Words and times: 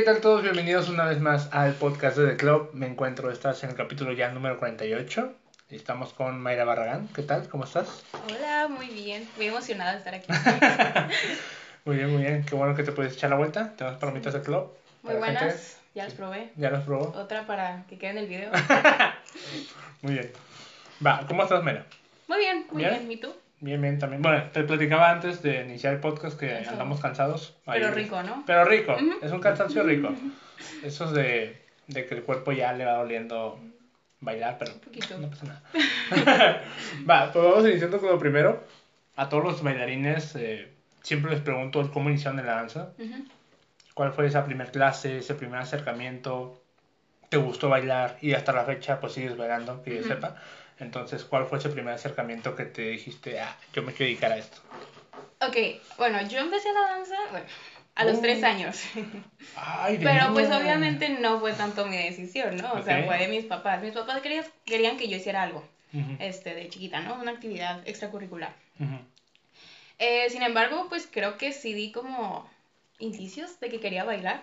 ¿qué 0.00 0.06
tal 0.06 0.22
todos? 0.22 0.42
Bienvenidos 0.42 0.88
una 0.88 1.04
vez 1.04 1.20
más 1.20 1.50
al 1.52 1.74
podcast 1.74 2.16
de 2.16 2.28
The 2.28 2.36
Club. 2.38 2.70
Me 2.72 2.86
encuentro, 2.86 3.30
estás 3.30 3.62
en 3.64 3.68
el 3.68 3.76
capítulo 3.76 4.14
ya 4.14 4.30
número 4.30 4.58
48. 4.58 5.34
Y 5.68 5.76
estamos 5.76 6.14
con 6.14 6.40
Mayra 6.40 6.64
Barragán. 6.64 7.06
¿Qué 7.14 7.20
tal? 7.20 7.46
¿Cómo 7.50 7.64
estás? 7.64 8.02
Hola, 8.26 8.68
muy 8.68 8.86
bien. 8.86 9.28
Muy 9.36 9.48
emocionada 9.48 9.92
de 9.92 9.98
estar 9.98 10.14
aquí. 10.14 10.32
muy 11.84 11.96
bien, 11.96 12.10
muy 12.14 12.22
bien. 12.22 12.46
Qué 12.46 12.54
bueno 12.54 12.74
que 12.74 12.82
te 12.82 12.92
puedes 12.92 13.12
echar 13.12 13.28
la 13.28 13.36
vuelta. 13.36 13.74
Tenemos 13.76 14.00
palomitas 14.00 14.32
de 14.32 14.40
club. 14.40 14.72
Muy 15.02 15.16
buenas. 15.16 15.78
Ya 15.94 16.04
las 16.04 16.14
probé. 16.14 16.50
Ya 16.56 16.70
las 16.70 16.84
probó. 16.84 17.12
Otra 17.14 17.46
para 17.46 17.84
que 17.86 17.98
quede 17.98 18.12
en 18.12 18.18
el 18.18 18.26
video. 18.26 18.50
muy 20.00 20.14
bien. 20.14 20.32
Va, 21.06 21.26
¿cómo 21.28 21.42
estás, 21.42 21.62
Mayra? 21.62 21.84
Muy 22.26 22.38
bien, 22.38 22.66
muy 22.72 22.84
bien. 22.84 23.12
¿Y 23.12 23.18
tú? 23.18 23.34
Bien, 23.60 23.80
bien, 23.80 23.98
también. 23.98 24.22
Bueno, 24.22 24.44
te 24.52 24.64
platicaba 24.64 25.10
antes 25.10 25.42
de 25.42 25.62
iniciar 25.62 25.92
el 25.92 26.00
podcast 26.00 26.38
que 26.38 26.64
andamos 26.66 27.00
cansados. 27.00 27.56
Pero 27.66 27.90
rico, 27.90 28.22
¿no? 28.22 28.42
Pero 28.46 28.64
rico, 28.64 28.96
es 29.20 29.30
un 29.30 29.40
cansancio 29.40 29.82
rico. 29.82 30.14
Eso 30.82 31.04
es 31.04 31.12
de, 31.12 31.62
de, 31.86 32.06
que 32.06 32.14
el 32.14 32.22
cuerpo 32.22 32.52
ya 32.52 32.72
le 32.72 32.86
va 32.86 32.94
doliendo 32.94 33.60
bailar, 34.20 34.56
pero 34.58 34.72
no 35.18 35.28
pasa 35.28 35.46
nada. 35.46 35.62
va, 37.08 37.32
pues 37.32 37.44
vamos 37.44 37.68
iniciando 37.68 37.98
con 37.98 38.10
lo 38.10 38.18
primero. 38.18 38.64
A 39.16 39.28
todos 39.28 39.44
los 39.44 39.62
bailarines 39.62 40.34
eh, 40.36 40.72
siempre 41.02 41.30
les 41.30 41.40
pregunto 41.40 41.90
cómo 41.92 42.08
iniciaron 42.08 42.38
en 42.38 42.46
la 42.46 42.54
danza. 42.54 42.92
¿Cuál 43.92 44.12
fue 44.12 44.26
esa 44.26 44.44
primera 44.46 44.70
clase, 44.70 45.18
ese 45.18 45.34
primer 45.34 45.60
acercamiento? 45.60 46.62
¿Te 47.28 47.36
gustó 47.36 47.68
bailar? 47.68 48.16
Y 48.22 48.32
hasta 48.32 48.52
la 48.52 48.64
fecha 48.64 49.00
pues 49.00 49.12
sigues 49.12 49.36
bailando, 49.36 49.82
que 49.82 49.96
yo 49.96 50.02
sepa. 50.02 50.36
Entonces, 50.80 51.24
¿cuál 51.24 51.46
fue 51.46 51.58
ese 51.58 51.68
primer 51.68 51.94
acercamiento 51.94 52.56
que 52.56 52.64
te 52.64 52.82
dijiste, 52.82 53.38
ah, 53.38 53.56
yo 53.72 53.82
me 53.82 53.92
quiero 53.92 54.06
dedicar 54.06 54.32
a 54.32 54.38
esto? 54.38 54.60
Ok, 55.40 55.56
bueno, 55.98 56.26
yo 56.26 56.40
empecé 56.40 56.72
la 56.72 56.80
danza, 56.80 57.16
bueno, 57.30 57.46
a 57.94 58.04
los 58.04 58.20
tres 58.20 58.42
años. 58.42 58.80
Ay, 59.56 59.98
Pero 60.02 60.32
pues 60.32 60.50
obviamente 60.50 61.10
no 61.10 61.38
fue 61.38 61.52
tanto 61.52 61.86
mi 61.86 61.96
decisión, 61.96 62.56
¿no? 62.56 62.72
O 62.72 62.82
sea, 62.82 63.04
fue 63.04 63.18
de 63.18 63.28
mis 63.28 63.44
papás. 63.44 63.82
Mis 63.82 63.92
papás 63.92 64.20
querían, 64.22 64.44
querían 64.64 64.96
que 64.96 65.08
yo 65.08 65.16
hiciera 65.16 65.42
algo, 65.42 65.62
este, 66.18 66.54
de 66.54 66.68
chiquita, 66.68 67.00
¿no? 67.00 67.14
Una 67.14 67.32
actividad 67.32 67.86
extracurricular. 67.86 68.54
eh, 69.98 70.30
sin 70.30 70.42
embargo, 70.42 70.86
pues 70.88 71.08
creo 71.10 71.36
que 71.36 71.52
sí 71.52 71.74
di 71.74 71.92
como 71.92 72.48
indicios 72.98 73.60
de 73.60 73.68
que 73.68 73.80
quería 73.80 74.04
bailar, 74.04 74.42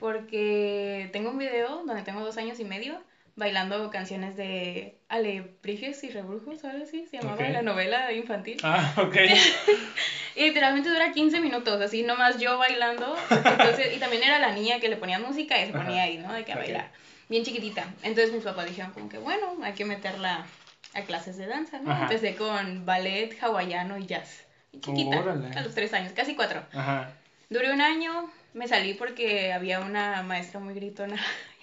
porque 0.00 1.10
tengo 1.12 1.30
un 1.30 1.38
video 1.38 1.84
donde 1.84 2.02
tengo 2.02 2.20
dos 2.24 2.36
años 2.38 2.58
y 2.60 2.64
medio 2.64 3.00
bailando 3.36 3.90
canciones 3.90 4.34
de 4.36 4.98
Alebrijes 5.08 6.02
y 6.02 6.10
Rebrujos, 6.10 6.64
algo 6.64 6.84
así 6.84 7.06
se 7.06 7.18
llamaba 7.18 7.48
la 7.48 7.62
novela 7.62 8.12
infantil. 8.12 8.58
Ah, 8.62 8.94
ok. 8.96 9.14
y 10.36 10.42
literalmente 10.42 10.88
dura 10.88 11.12
15 11.12 11.40
minutos, 11.40 11.80
así 11.80 12.02
nomás 12.02 12.38
yo 12.38 12.58
bailando. 12.58 13.14
Entonces, 13.30 13.94
y 13.94 13.98
también 13.98 14.24
era 14.24 14.38
la 14.38 14.52
niña 14.52 14.80
que 14.80 14.88
le 14.88 14.96
ponía 14.96 15.18
música 15.18 15.62
y 15.62 15.66
se 15.66 15.72
ponía 15.72 16.04
ahí, 16.04 16.16
¿no? 16.18 16.32
De 16.32 16.44
que 16.44 16.52
a 16.52 16.56
bailar. 16.56 16.90
Bien 17.28 17.44
chiquitita. 17.44 17.84
Entonces 18.02 18.32
mis 18.32 18.42
papás 18.42 18.66
dijeron 18.66 18.92
como 18.92 19.08
que, 19.08 19.18
bueno, 19.18 19.58
hay 19.62 19.74
que 19.74 19.84
meterla 19.84 20.46
a 20.94 21.02
clases 21.02 21.36
de 21.36 21.46
danza, 21.46 21.78
¿no? 21.78 21.94
Empecé 21.94 22.36
con 22.36 22.86
ballet, 22.86 23.36
hawaiano 23.42 23.98
y 23.98 24.06
jazz. 24.06 24.44
chiquita, 24.80 25.18
a 25.18 25.60
los 25.60 25.74
tres 25.74 25.92
años, 25.92 26.12
casi 26.12 26.34
cuatro. 26.34 26.62
Ajá. 26.72 27.12
Duré 27.50 27.70
un 27.72 27.82
año, 27.82 28.30
me 28.54 28.66
salí 28.66 28.94
porque 28.94 29.52
había 29.52 29.80
una 29.80 30.22
maestra 30.22 30.58
muy 30.58 30.74
gritona 30.74 31.16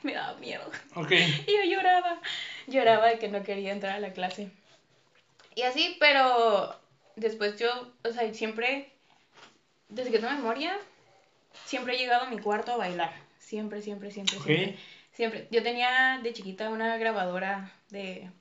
me 0.06 0.14
daba 0.14 0.38
miedo. 0.40 0.64
Okay. 0.96 1.24
Y 1.48 1.52
yo 1.52 1.76
lloraba, 1.76 2.20
lloraba 2.68 3.08
de 3.08 3.20
que 3.20 3.30
no 3.30 3.44
quería 3.44 3.72
entrar 3.72 3.94
a 3.94 4.00
la 4.00 4.12
clase. 4.12 4.50
Y 5.56 5.64
así, 5.64 5.96
pero 6.00 6.76
después 7.16 7.58
yo, 7.58 7.92
o 8.04 8.12
sea, 8.12 8.32
siempre, 8.34 8.90
desde 9.90 10.12
que 10.12 10.20
tengo 10.20 10.34
memoria, 10.34 10.76
siempre 11.66 11.96
he 11.96 11.98
llegado 11.98 12.24
a 12.24 12.30
mi 12.30 12.40
cuarto 12.40 12.72
a 12.72 12.78
bailar. 12.78 13.14
Siempre, 13.40 13.82
siempre, 13.82 14.12
siempre, 14.12 14.40
siempre. 14.40 14.78
Siempre. 15.12 15.48
Yo 15.52 15.62
tenía 15.62 16.20
de 16.24 16.34
chiquita 16.34 16.70
una 16.70 16.98
grabadora 16.98 17.72
de 17.90 18.32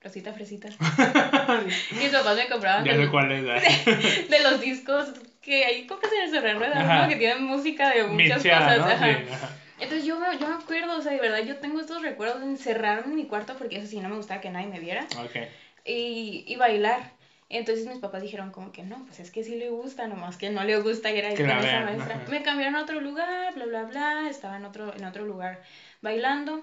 Rosita 0.00 0.32
Fresita. 0.32 0.68
mis 1.90 2.08
papás 2.10 2.36
me 2.36 2.48
compraban. 2.48 2.84
Ya 2.84 2.96
sé 2.96 3.08
cuál 3.08 3.30
es, 3.30 3.44
de, 3.44 4.26
de, 4.30 4.42
los 4.42 4.58
discos 4.58 5.12
que 5.42 5.66
ahí 5.66 5.86
compras 5.86 6.12
en 6.14 6.22
el 6.22 6.30
sobre 6.30 6.54
ruedas, 6.54 7.02
¿no? 7.02 7.08
Que 7.08 7.16
tienen 7.16 7.44
música 7.44 7.90
de 7.90 8.04
muchas 8.04 8.42
cosas. 8.42 8.78
¿no? 8.78 9.63
Entonces 9.84 10.06
yo 10.06 10.18
me, 10.18 10.38
yo 10.38 10.48
me 10.48 10.54
acuerdo, 10.54 10.98
o 10.98 11.02
sea, 11.02 11.12
de 11.12 11.20
verdad, 11.20 11.44
yo 11.44 11.56
tengo 11.58 11.80
estos 11.80 12.02
recuerdos 12.02 12.40
de 12.40 12.46
encerrarme 12.46 13.08
en 13.08 13.14
mi 13.14 13.26
cuarto 13.26 13.56
porque 13.56 13.76
eso 13.76 13.86
sí, 13.86 14.00
no 14.00 14.08
me 14.08 14.16
gustaba 14.16 14.40
que 14.40 14.50
nadie 14.50 14.66
me 14.66 14.80
viera. 14.80 15.06
Okay. 15.26 15.48
Y, 15.84 16.44
y 16.46 16.56
bailar. 16.56 17.12
Entonces 17.50 17.86
mis 17.86 17.98
papás 17.98 18.22
dijeron 18.22 18.50
como 18.50 18.72
que 18.72 18.82
no, 18.82 19.04
pues 19.04 19.20
es 19.20 19.30
que 19.30 19.44
sí 19.44 19.54
le 19.54 19.68
gusta, 19.68 20.06
nomás 20.06 20.36
que 20.38 20.50
no 20.50 20.64
le 20.64 20.76
gusta 20.78 21.10
ir 21.10 21.24
ahí 21.24 21.36
con 21.36 21.50
esa 21.50 21.80
maestra. 21.82 22.24
Me 22.26 22.42
cambiaron 22.42 22.74
a 22.74 22.82
otro 22.82 23.00
lugar, 23.00 23.52
bla, 23.54 23.66
bla, 23.66 23.84
bla, 23.84 24.28
estaba 24.28 24.56
en 24.56 24.64
otro, 24.64 24.94
en 24.94 25.04
otro 25.04 25.24
lugar 25.24 25.60
bailando. 26.00 26.62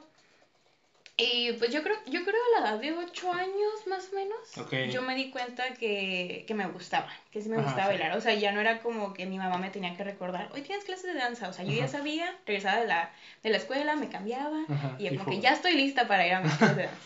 Y 1.21 1.53
pues 1.53 1.71
yo 1.71 1.83
creo, 1.83 1.95
yo 2.07 2.23
creo 2.23 2.39
a 2.57 2.61
la 2.61 2.69
edad 2.69 2.79
de 2.79 2.93
8 2.93 3.31
años 3.31 3.87
más 3.87 4.09
o 4.11 4.15
menos, 4.15 4.91
yo 4.91 5.01
me 5.03 5.15
di 5.15 5.29
cuenta 5.29 5.73
que, 5.73 6.43
que 6.47 6.53
me 6.55 6.65
gustaba, 6.65 7.07
que 7.31 7.41
sí 7.41 7.49
me 7.49 7.57
gustaba 7.57 7.87
bailar. 7.87 8.17
O 8.17 8.21
sea, 8.21 8.33
ya 8.33 8.51
no 8.51 8.59
era 8.59 8.79
como 8.79 9.13
que 9.13 9.25
mi 9.25 9.37
mamá 9.37 9.57
me 9.57 9.69
tenía 9.69 9.95
que 9.95 10.03
recordar, 10.03 10.49
hoy 10.53 10.61
tienes 10.61 10.83
clases 10.83 11.13
de 11.13 11.19
danza. 11.19 11.47
O 11.47 11.53
sea, 11.53 11.63
yo 11.63 11.73
ya 11.73 11.87
sabía, 11.87 12.33
regresaba 12.45 12.79
de 12.81 12.87
la, 12.87 13.11
de 13.43 13.49
la 13.49 13.57
escuela, 13.57 13.95
me 13.95 14.09
cambiaba 14.09 14.65
y 14.97 15.15
como 15.15 15.29
que 15.29 15.39
ya 15.39 15.51
estoy 15.51 15.73
lista 15.73 16.07
para 16.07 16.25
ir 16.25 16.33
a 16.33 16.41
mis 16.41 16.53
clases 16.53 16.77
de 16.77 16.83
danza. 16.83 17.01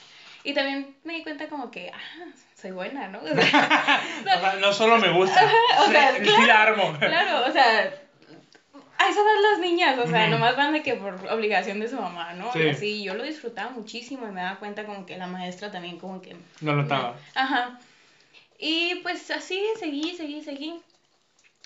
Y 0.46 0.54
también 0.54 0.96
me 1.04 1.14
di 1.14 1.24
cuenta 1.24 1.48
como 1.48 1.72
que, 1.72 1.92
ah, 1.92 2.26
soy 2.54 2.72
buena, 2.72 3.08
¿no? 3.08 3.20
O 3.26 4.40
sea, 4.42 4.56
no 4.60 4.72
solo 4.72 4.98
me 5.00 5.10
gusta, 5.12 5.42
o 5.80 5.88
sea, 5.88 6.16
sí, 6.24 6.50
armo. 6.50 6.96
Claro, 7.00 7.46
o 7.48 7.52
sea, 7.52 7.92
a 8.98 9.10
eso 9.10 9.24
van 9.24 9.42
las 9.52 9.60
niñas, 9.60 9.98
o 10.00 10.08
sea, 10.08 10.28
nomás 10.28 10.56
van 10.56 10.74
de 10.74 10.82
que 10.82 10.96
por 10.96 11.16
obligación 11.30 11.80
de 11.80 11.90
su 11.90 11.98
mamá, 11.98 12.34
¿no? 12.34 12.52
Sí. 12.54 12.70
así, 12.70 13.04
yo 13.04 13.14
lo 13.14 13.24
disfrutaba 13.24 13.72
muchísimo 13.72 14.28
y 14.28 14.32
me 14.32 14.42
daba 14.42 14.60
cuenta 14.60 14.86
como 14.86 15.06
que 15.06 15.18
la 15.18 15.28
maestra 15.28 15.72
también 15.72 15.98
como 15.98 16.22
que... 16.22 16.36
Lo 16.62 16.76
notaba. 16.76 17.18
Ajá. 17.34 17.80
Y 18.58 18.96
pues 19.04 19.30
así 19.32 19.62
seguí, 19.80 20.16
seguí, 20.16 20.42
seguí. 20.44 20.80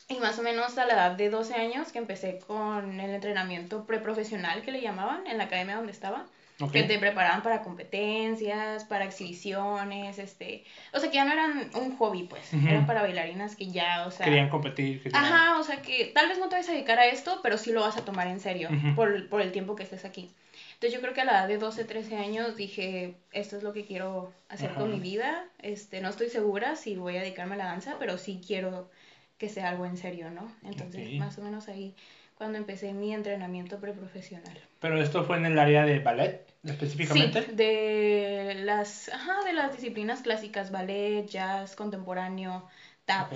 Y 0.07 0.15
más 0.15 0.39
o 0.39 0.41
menos 0.41 0.75
a 0.79 0.85
la 0.85 0.93
edad 0.93 1.11
de 1.11 1.29
12 1.29 1.53
años 1.53 1.91
que 1.91 1.99
empecé 1.99 2.39
con 2.47 2.99
el 2.99 3.11
entrenamiento 3.11 3.85
preprofesional 3.85 4.63
que 4.63 4.71
le 4.71 4.81
llamaban 4.81 5.27
en 5.27 5.37
la 5.37 5.43
academia 5.43 5.75
donde 5.75 5.91
estaba 5.91 6.25
que 6.67 6.83
te 6.83 6.99
preparaban 6.99 7.41
para 7.41 7.61
competencias, 7.61 8.83
para 8.83 9.05
exhibiciones, 9.05 10.19
este, 10.19 10.65
o 10.93 10.99
sea, 10.99 11.09
que 11.09 11.15
ya 11.15 11.23
no 11.23 11.31
eran 11.31 11.69
un 11.75 11.97
hobby, 11.97 12.23
pues, 12.23 12.53
eran 12.53 12.85
para 12.85 13.01
bailarinas 13.01 13.55
que 13.55 13.71
ya, 13.71 14.05
o 14.05 14.11
sea... 14.11 14.25
Querían 14.25 14.49
competir. 14.49 15.01
Ajá, 15.13 15.57
o 15.57 15.63
sea, 15.63 15.81
que 15.81 16.11
tal 16.13 16.27
vez 16.27 16.37
no 16.37 16.49
te 16.49 16.57
vas 16.57 16.67
a 16.67 16.73
dedicar 16.73 16.99
a 16.99 17.05
esto, 17.05 17.39
pero 17.41 17.57
sí 17.57 17.71
lo 17.71 17.81
vas 17.81 17.95
a 17.95 18.03
tomar 18.03 18.27
en 18.27 18.41
serio 18.41 18.69
por, 18.95 19.29
por 19.29 19.41
el 19.41 19.51
tiempo 19.53 19.75
que 19.75 19.83
estés 19.83 20.03
aquí. 20.03 20.29
Entonces 20.73 20.93
yo 20.93 21.01
creo 21.01 21.13
que 21.13 21.21
a 21.21 21.25
la 21.25 21.31
edad 21.31 21.47
de 21.47 21.57
12, 21.57 21.85
13 21.85 22.17
años 22.17 22.55
dije, 22.55 23.15
esto 23.31 23.57
es 23.57 23.63
lo 23.63 23.73
que 23.73 23.85
quiero 23.85 24.33
hacer 24.49 24.73
con 24.73 24.91
mi 24.91 24.99
vida, 24.99 25.45
este, 25.61 26.01
no 26.01 26.09
estoy 26.09 26.29
segura 26.29 26.75
si 26.75 26.95
voy 26.95 27.17
a 27.17 27.21
dedicarme 27.21 27.55
a 27.55 27.59
la 27.59 27.65
danza, 27.65 27.97
pero 27.99 28.17
sí 28.17 28.41
quiero 28.45 28.89
que 29.37 29.49
sea 29.49 29.69
algo 29.69 29.85
en 29.85 29.97
serio, 29.97 30.29
¿no? 30.29 30.51
Entonces, 30.63 31.13
más 31.17 31.37
o 31.37 31.41
menos 31.41 31.69
ahí 31.69 31.95
cuando 32.39 32.57
empecé 32.57 32.93
mi 32.93 33.13
entrenamiento 33.13 33.81
preprofesional. 33.81 34.57
¿Pero 34.79 35.01
esto 35.01 35.25
fue 35.25 35.35
en 35.35 35.45
el 35.45 35.59
área 35.59 35.83
de 35.83 35.99
ballet 35.99 36.39
específicamente? 36.63 37.43
Sí, 37.43 37.51
de 37.51 38.53
las, 38.63 39.09
ajá, 39.09 39.43
de 39.43 39.51
las 39.51 39.73
disciplinas 39.73 40.21
clásicas, 40.21 40.71
ballet, 40.71 41.25
jazz, 41.25 41.75
contemporáneo, 41.75 42.63
tap. 43.03 43.29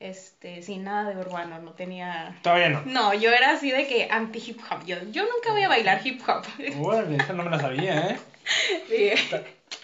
Este, 0.00 0.62
sin 0.62 0.82
nada 0.82 1.08
de 1.08 1.16
urbano, 1.16 1.60
no 1.60 1.74
tenía... 1.74 2.36
Todavía 2.42 2.70
no. 2.70 2.82
No, 2.84 3.14
yo 3.14 3.32
era 3.32 3.52
así 3.52 3.70
de 3.70 3.86
que 3.86 4.08
anti 4.10 4.42
hip 4.44 4.58
hop. 4.68 4.84
Yo, 4.84 4.96
yo 5.12 5.22
nunca 5.22 5.52
voy 5.52 5.62
a 5.62 5.68
bailar 5.68 6.00
hip 6.04 6.20
hop. 6.26 6.42
Bueno, 6.78 7.14
esa 7.14 7.32
no 7.34 7.44
me 7.44 7.50
la 7.50 7.60
sabía, 7.60 8.10
¿eh? 8.10 8.18
Sí. 8.88 9.10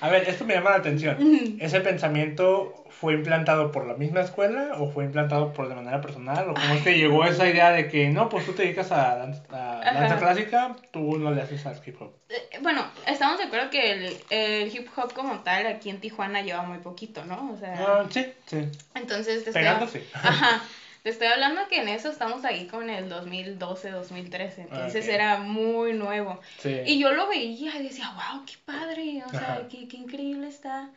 A 0.01 0.09
ver, 0.09 0.29
esto 0.29 0.45
me 0.45 0.55
llama 0.55 0.71
la 0.71 0.77
atención. 0.77 1.59
¿Ese 1.61 1.81
pensamiento 1.81 2.85
fue 2.91 3.15
implantado 3.15 3.73
por 3.73 3.87
la 3.87 3.95
misma 3.95 4.21
escuela 4.21 4.73
o 4.79 4.91
fue 4.91 5.05
implantado 5.05 5.53
por 5.53 5.69
de 5.69 5.75
manera 5.75 6.01
personal? 6.01 6.51
¿O 6.51 6.55
cómo 6.55 6.75
es 6.75 6.83
que 6.83 6.99
llegó 6.99 7.25
esa 7.25 7.49
idea 7.49 7.71
de 7.71 7.89
que 7.89 8.09
no, 8.11 8.29
pues 8.29 8.45
tú 8.45 8.53
te 8.53 8.63
dedicas 8.63 8.93
a, 8.93 9.17
danza, 9.17 10.19
clásica, 10.19 10.77
tú 10.91 11.19
no 11.19 11.31
le 11.31 11.43
haces 11.43 11.65
al 11.67 11.81
hip 11.85 12.01
hop? 12.01 12.13
Eh, 12.29 12.59
bueno, 12.61 12.87
estamos 13.07 13.39
de 13.39 13.45
acuerdo 13.45 13.71
que 13.71 13.93
el, 13.93 14.17
el, 14.31 14.75
hip 14.75 14.89
hop 14.97 15.13
como 15.13 15.41
tal 15.41 15.67
aquí 15.67 15.91
en 15.91 16.01
Tijuana 16.01 16.43
lleva 16.43 16.63
muy 16.63 16.79
poquito, 16.79 17.25
¿no? 17.25 17.53
O 17.53 17.57
sea, 17.57 17.75
ah, 17.79 18.07
sí, 18.11 18.27
sí. 18.47 18.69
Entonces, 18.95 19.45
te 19.45 19.51
estoy, 19.51 20.03
Ajá. 20.15 20.63
Te 21.05 21.11
estoy 21.11 21.29
hablando 21.29 21.69
que 21.69 21.81
en 21.81 21.89
eso 21.89 22.09
estamos 22.09 22.45
ahí 22.45 22.67
con 22.67 22.91
el 22.91 23.09
2012, 23.09 23.91
2013, 23.91 24.63
entonces 24.63 25.07
era 25.07 25.37
muy 25.37 25.93
nuevo. 25.93 26.41
Sí. 26.59 26.81
Y 26.87 26.99
yo 26.99 27.13
lo 27.13 27.29
veía 27.29 27.79
y 27.79 27.83
decía, 27.83 28.11
wow, 28.15 28.45
qué 28.45 28.55
padre, 28.65 29.23
o 29.25 29.31
sea, 29.31 29.69
qué, 29.71 29.87
qué 29.87 29.99
increíble 29.99 30.49
está 30.49 30.91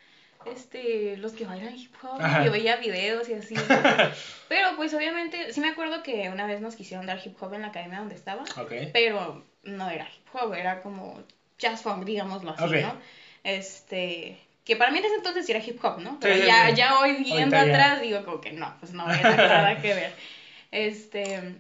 este, 0.46 1.18
los 1.18 1.34
que 1.34 1.46
bailan 1.46 1.76
hip 1.76 1.94
hop, 2.02 2.22
yo 2.44 2.52
veía 2.52 2.78
videos 2.78 3.28
y 3.30 3.34
así. 3.34 3.56
pero 4.48 4.76
pues 4.76 4.94
obviamente, 4.94 5.52
sí 5.52 5.60
me 5.60 5.70
acuerdo 5.70 6.04
que 6.04 6.30
una 6.30 6.46
vez 6.48 6.62
nos 6.62 6.76
quisieron 6.76 7.06
dar 7.06 7.20
hip 7.24 7.36
hop 7.42 7.54
en 7.54 7.64
la 7.64 7.68
academia 7.68 8.00
donde 8.00 8.16
estaba, 8.16 8.46
pero 8.94 9.44
no 9.64 9.90
era 9.90 10.06
hip 10.06 10.28
hop, 10.34 10.54
era 10.54 10.82
como 10.82 11.22
jazz 11.60 11.82
funk, 11.82 12.06
digámoslo 12.06 12.52
así, 12.52 12.82
¿no? 12.82 12.96
Este, 13.44 14.40
que 14.68 14.76
para 14.76 14.92
mí 14.92 14.98
en 14.98 15.06
ese 15.06 15.16
entonces 15.16 15.50
era 15.50 15.64
hip 15.66 15.80
hop, 15.82 16.00
¿no? 16.00 16.20
Pero 16.20 16.46
ya, 16.46 16.70
ya 16.72 17.00
hoy 17.00 17.24
viendo 17.24 17.56
atrás 17.56 18.02
digo 18.02 18.26
como 18.26 18.42
que 18.42 18.52
no, 18.52 18.76
pues 18.82 18.92
no 18.92 19.10
era 19.10 19.36
nada 19.38 19.82
que 19.82 19.94
ver. 19.94 20.14
Este, 20.72 21.56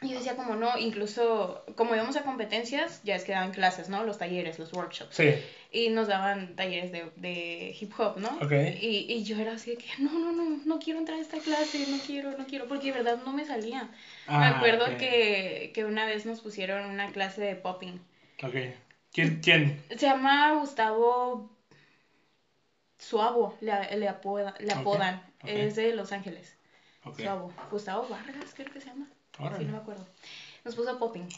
Y 0.00 0.10
yo 0.10 0.18
decía 0.18 0.36
como 0.36 0.54
no, 0.54 0.78
incluso 0.78 1.64
como 1.74 1.96
íbamos 1.96 2.14
a 2.14 2.22
competencias, 2.22 3.00
ya 3.02 3.16
es 3.16 3.24
que 3.24 3.32
daban 3.32 3.50
clases, 3.50 3.88
¿no? 3.88 4.04
Los 4.04 4.18
talleres, 4.18 4.60
los 4.60 4.72
workshops. 4.72 5.16
Sí. 5.16 5.34
Y 5.72 5.88
nos 5.88 6.06
daban 6.06 6.54
talleres 6.54 6.92
de, 6.92 7.10
de 7.16 7.76
hip 7.80 7.92
hop, 7.98 8.18
¿no? 8.18 8.28
Okay. 8.40 8.78
Y, 8.80 9.12
y 9.12 9.24
yo 9.24 9.36
era 9.40 9.54
así 9.54 9.72
de 9.72 9.78
que, 9.78 9.86
no, 9.98 10.12
no, 10.12 10.30
no, 10.30 10.60
no 10.64 10.78
quiero 10.78 11.00
entrar 11.00 11.18
a 11.18 11.20
esta 11.20 11.38
clase, 11.38 11.84
no 11.88 11.98
quiero, 11.98 12.38
no 12.38 12.46
quiero, 12.46 12.68
porque 12.68 12.92
de 12.92 12.98
verdad 12.98 13.18
no 13.24 13.32
me 13.32 13.44
salía. 13.44 13.90
me 14.28 14.34
ah, 14.34 14.56
acuerdo 14.56 14.96
que, 14.98 15.72
que 15.74 15.84
una 15.84 16.06
vez 16.06 16.26
nos 16.26 16.42
pusieron 16.42 16.88
una 16.88 17.10
clase 17.10 17.40
de 17.40 17.56
popping. 17.56 18.00
Ok. 18.44 18.54
¿Quién? 19.12 19.40
quién? 19.42 19.84
Se 19.90 20.06
llama 20.06 20.52
Gustavo 20.60 21.53
Suavo, 22.98 23.56
le, 23.60 23.96
le, 23.96 24.08
apoda, 24.08 24.54
le 24.58 24.72
apodan. 24.72 25.22
Es 25.44 25.76
de 25.76 25.94
Los 25.94 26.12
Ángeles. 26.12 26.56
Suavo. 27.16 27.52
Gustavo 27.70 28.08
Vargas, 28.08 28.52
creo 28.54 28.72
que 28.72 28.80
se 28.80 28.88
llama. 28.88 29.08
Sí, 29.36 29.64
no 29.64 29.72
me 29.72 29.78
acuerdo. 29.78 30.06
Nos 30.64 30.74
puso 30.74 30.98
popping. 30.98 31.28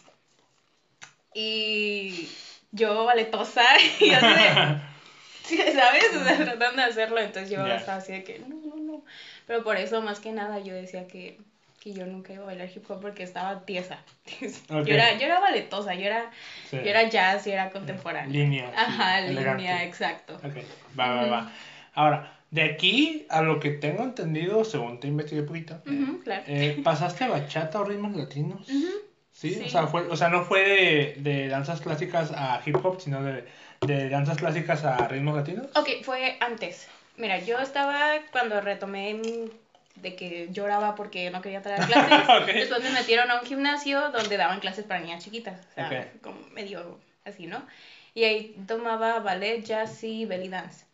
Y 1.35 2.29
yo 2.73 3.05
valetosa, 3.05 3.65
y 4.01 4.11
así 4.11 4.83
¿sabes? 5.75 6.17
O 6.17 6.25
sea, 6.25 6.37
tratando 6.37 6.83
de 6.83 6.89
hacerlo, 6.89 7.19
entonces 7.19 7.51
yo 7.51 7.65
estaba 7.67 7.99
así 7.99 8.13
de 8.13 8.25
que, 8.25 8.39
no, 8.41 8.49
no, 8.49 8.77
no. 8.77 9.05
Pero 9.47 9.63
por 9.63 9.77
eso, 9.77 10.03
más 10.03 10.21
que 10.21 10.33
nada, 10.33 10.59
yo 10.61 10.75
decía 10.75 11.07
que, 11.07 11.39
que 11.87 11.93
yo 11.93 12.05
nunca 12.05 12.33
iba 12.33 12.43
a 12.43 12.47
bailar 12.47 12.69
hip 12.75 12.91
hop 12.91 13.01
porque 13.01 13.23
estaba 13.23 13.65
tiesa. 13.65 13.99
Yo, 14.69 14.81
era, 14.87 15.17
yo 15.17 15.27
era 15.27 15.39
valetosa, 15.39 15.95
yo 15.95 16.07
era, 16.07 16.33
yo 16.73 16.79
era 16.79 17.09
jazz 17.09 17.47
y 17.47 17.53
era 17.53 17.71
contemporánea. 17.71 18.29
Línea. 18.29 18.73
Ajá, 18.77 19.21
línea, 19.21 19.85
exacto. 19.85 20.35
Ok, 20.35 20.57
va, 20.99 21.15
va, 21.15 21.27
va. 21.27 21.53
Ahora, 21.95 22.41
de 22.51 22.63
aquí 22.63 23.25
a 23.31 23.41
lo 23.41 23.61
que 23.61 23.71
tengo 23.71 24.03
entendido, 24.03 24.65
según 24.65 24.99
te 24.99 25.07
investigué 25.07 25.43
un 25.43 25.47
poquito, 25.47 25.81
eh, 26.49 26.81
pasaste 26.83 27.23
a 27.23 27.29
bachata 27.29 27.81
o 27.81 27.85
ritmos 27.85 28.17
latinos. 28.17 28.67
¿Sí? 29.31 29.63
O, 29.65 29.69
sea, 29.69 29.87
fue, 29.87 30.09
o 30.09 30.17
sea, 30.17 30.29
no 30.29 30.43
fue 30.43 30.65
de, 30.65 31.15
de 31.19 31.49
danzas 31.49 31.81
clásicas 31.81 32.33
a 32.33 32.61
hip 32.67 32.85
hop, 32.85 33.01
sino 33.01 33.23
de, 33.23 33.45
de 33.87 34.09
danzas 34.09 34.39
clásicas 34.39 34.83
a 34.85 35.07
ritmos 35.07 35.37
latinos. 35.37 35.67
Ok, 35.77 36.03
fue 36.03 36.37
antes. 36.41 36.89
Mira, 37.17 37.39
yo 37.39 37.61
estaba 37.61 38.11
cuando 38.33 38.61
retomé 38.61 39.21
de 39.97 40.15
que 40.15 40.49
lloraba 40.51 40.95
porque 40.95 41.31
no 41.31 41.43
quería 41.43 41.63
traer 41.63 41.81
clases. 41.87 42.47
Después 42.47 42.83
me 42.83 42.91
metieron 42.91 43.31
a 43.31 43.41
un 43.41 43.47
gimnasio 43.47 44.11
donde 44.11 44.37
daban 44.37 44.61
clases 44.61 44.85
para 44.85 45.01
niñas 45.01 45.25
chiquitas. 45.25 45.61
O 45.71 45.75
sea, 45.75 46.13
como 46.23 46.39
medio 46.53 46.99
así, 47.25 47.47
¿no? 47.47 47.63
Y 48.15 48.25
ahí 48.25 48.57
tomaba 48.67 49.19
ballet, 49.21 49.63
jazz 49.63 50.03
y 50.03 50.25
belly 50.25 50.49
dance. 50.49 50.87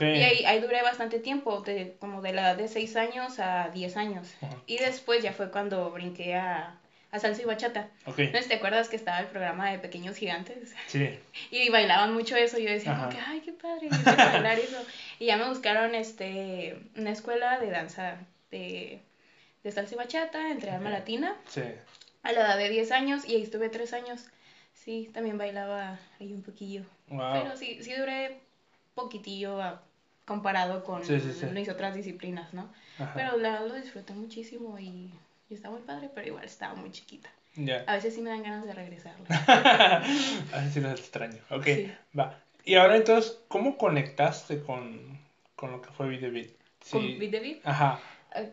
Y 0.00 0.04
ahí, 0.04 0.44
ahí, 0.44 0.60
duré 0.60 0.80
bastante 0.82 1.18
tiempo, 1.18 1.60
de, 1.60 1.96
como 1.98 2.22
de 2.22 2.32
la 2.32 2.42
edad 2.42 2.56
de 2.56 2.68
6 2.68 2.96
años 2.96 3.40
a 3.40 3.68
10 3.70 3.96
años. 3.96 4.28
Y 4.66 4.78
después 4.78 5.22
ya 5.22 5.32
fue 5.32 5.50
cuando 5.50 5.90
brinqué 5.90 6.36
a, 6.36 6.76
a 7.10 7.18
salsa 7.18 7.42
y 7.42 7.44
bachata. 7.46 7.88
¿No 8.06 8.14
te 8.14 8.54
acuerdas 8.54 8.88
que 8.88 8.94
estaba 8.96 9.18
el 9.18 9.26
programa 9.26 9.72
de 9.72 9.78
Pequeños 9.78 10.16
Gigantes? 10.16 10.72
Sí. 10.86 11.18
y 11.50 11.68
bailaban 11.70 12.14
mucho 12.14 12.36
eso. 12.36 12.58
Yo 12.58 12.70
decía, 12.70 12.94
como 12.96 13.08
que, 13.08 13.18
ay, 13.18 13.40
qué 13.40 13.52
padre, 13.52 13.88
bailar 14.04 14.58
eso. 14.58 14.78
Y 15.18 15.26
ya 15.26 15.36
me 15.36 15.48
buscaron 15.48 15.94
este, 15.94 16.76
una 16.96 17.10
escuela 17.10 17.58
de 17.60 17.70
danza 17.70 18.16
de, 18.52 19.00
de 19.64 19.72
salsa 19.72 19.94
y 19.94 19.98
bachata, 19.98 20.50
entre 20.50 20.70
alma 20.70 20.90
latina. 20.90 21.36
Sí. 21.48 21.62
A 22.22 22.30
la 22.30 22.40
edad 22.42 22.56
de 22.56 22.68
10 22.68 22.92
años 22.92 23.24
y 23.28 23.34
ahí 23.34 23.42
estuve 23.42 23.68
3 23.68 23.92
años. 23.94 24.26
Sí, 24.74 25.10
también 25.12 25.38
bailaba 25.38 25.98
ahí 26.20 26.32
un 26.32 26.42
poquillo. 26.42 26.84
Pero 27.08 27.56
sí, 27.56 27.82
sí 27.82 27.94
duré 27.94 28.40
poquitillo 28.94 29.58
comparado 30.24 30.84
con 30.84 31.02
mis 31.52 31.68
otras 31.68 31.94
disciplinas, 31.94 32.52
¿no? 32.54 32.72
Pero 33.14 33.36
la 33.36 33.60
lo 33.60 33.74
disfruté 33.74 34.12
muchísimo 34.12 34.78
y, 34.78 35.10
está 35.50 35.68
muy 35.70 35.82
padre, 35.82 36.08
pero 36.14 36.28
igual 36.28 36.44
estaba 36.44 36.74
muy 36.74 36.90
chiquita. 36.92 37.30
A 37.86 37.94
veces 37.94 38.14
sí 38.14 38.22
me 38.22 38.30
dan 38.30 38.42
ganas 38.42 38.64
de 38.64 38.72
regresarla. 38.72 39.26
a 40.52 40.56
veces 40.56 40.72
sí 40.72 40.80
lo 40.80 40.90
extraño. 40.90 41.38
Ok, 41.50 41.66
va. 42.18 42.38
Y 42.64 42.76
ahora 42.76 42.96
entonces, 42.96 43.38
¿cómo 43.48 43.76
conectaste 43.76 44.62
con, 44.62 45.18
con 45.56 45.72
lo 45.72 45.82
que 45.82 45.90
fue 45.90 46.08
Beat 46.08 46.20
the 46.20 46.30
Beat? 46.30 46.50
¿Con 46.90 47.18
Beat 47.18 47.30
the 47.30 47.40
Beat? 47.40 47.66
Ajá. 47.66 48.00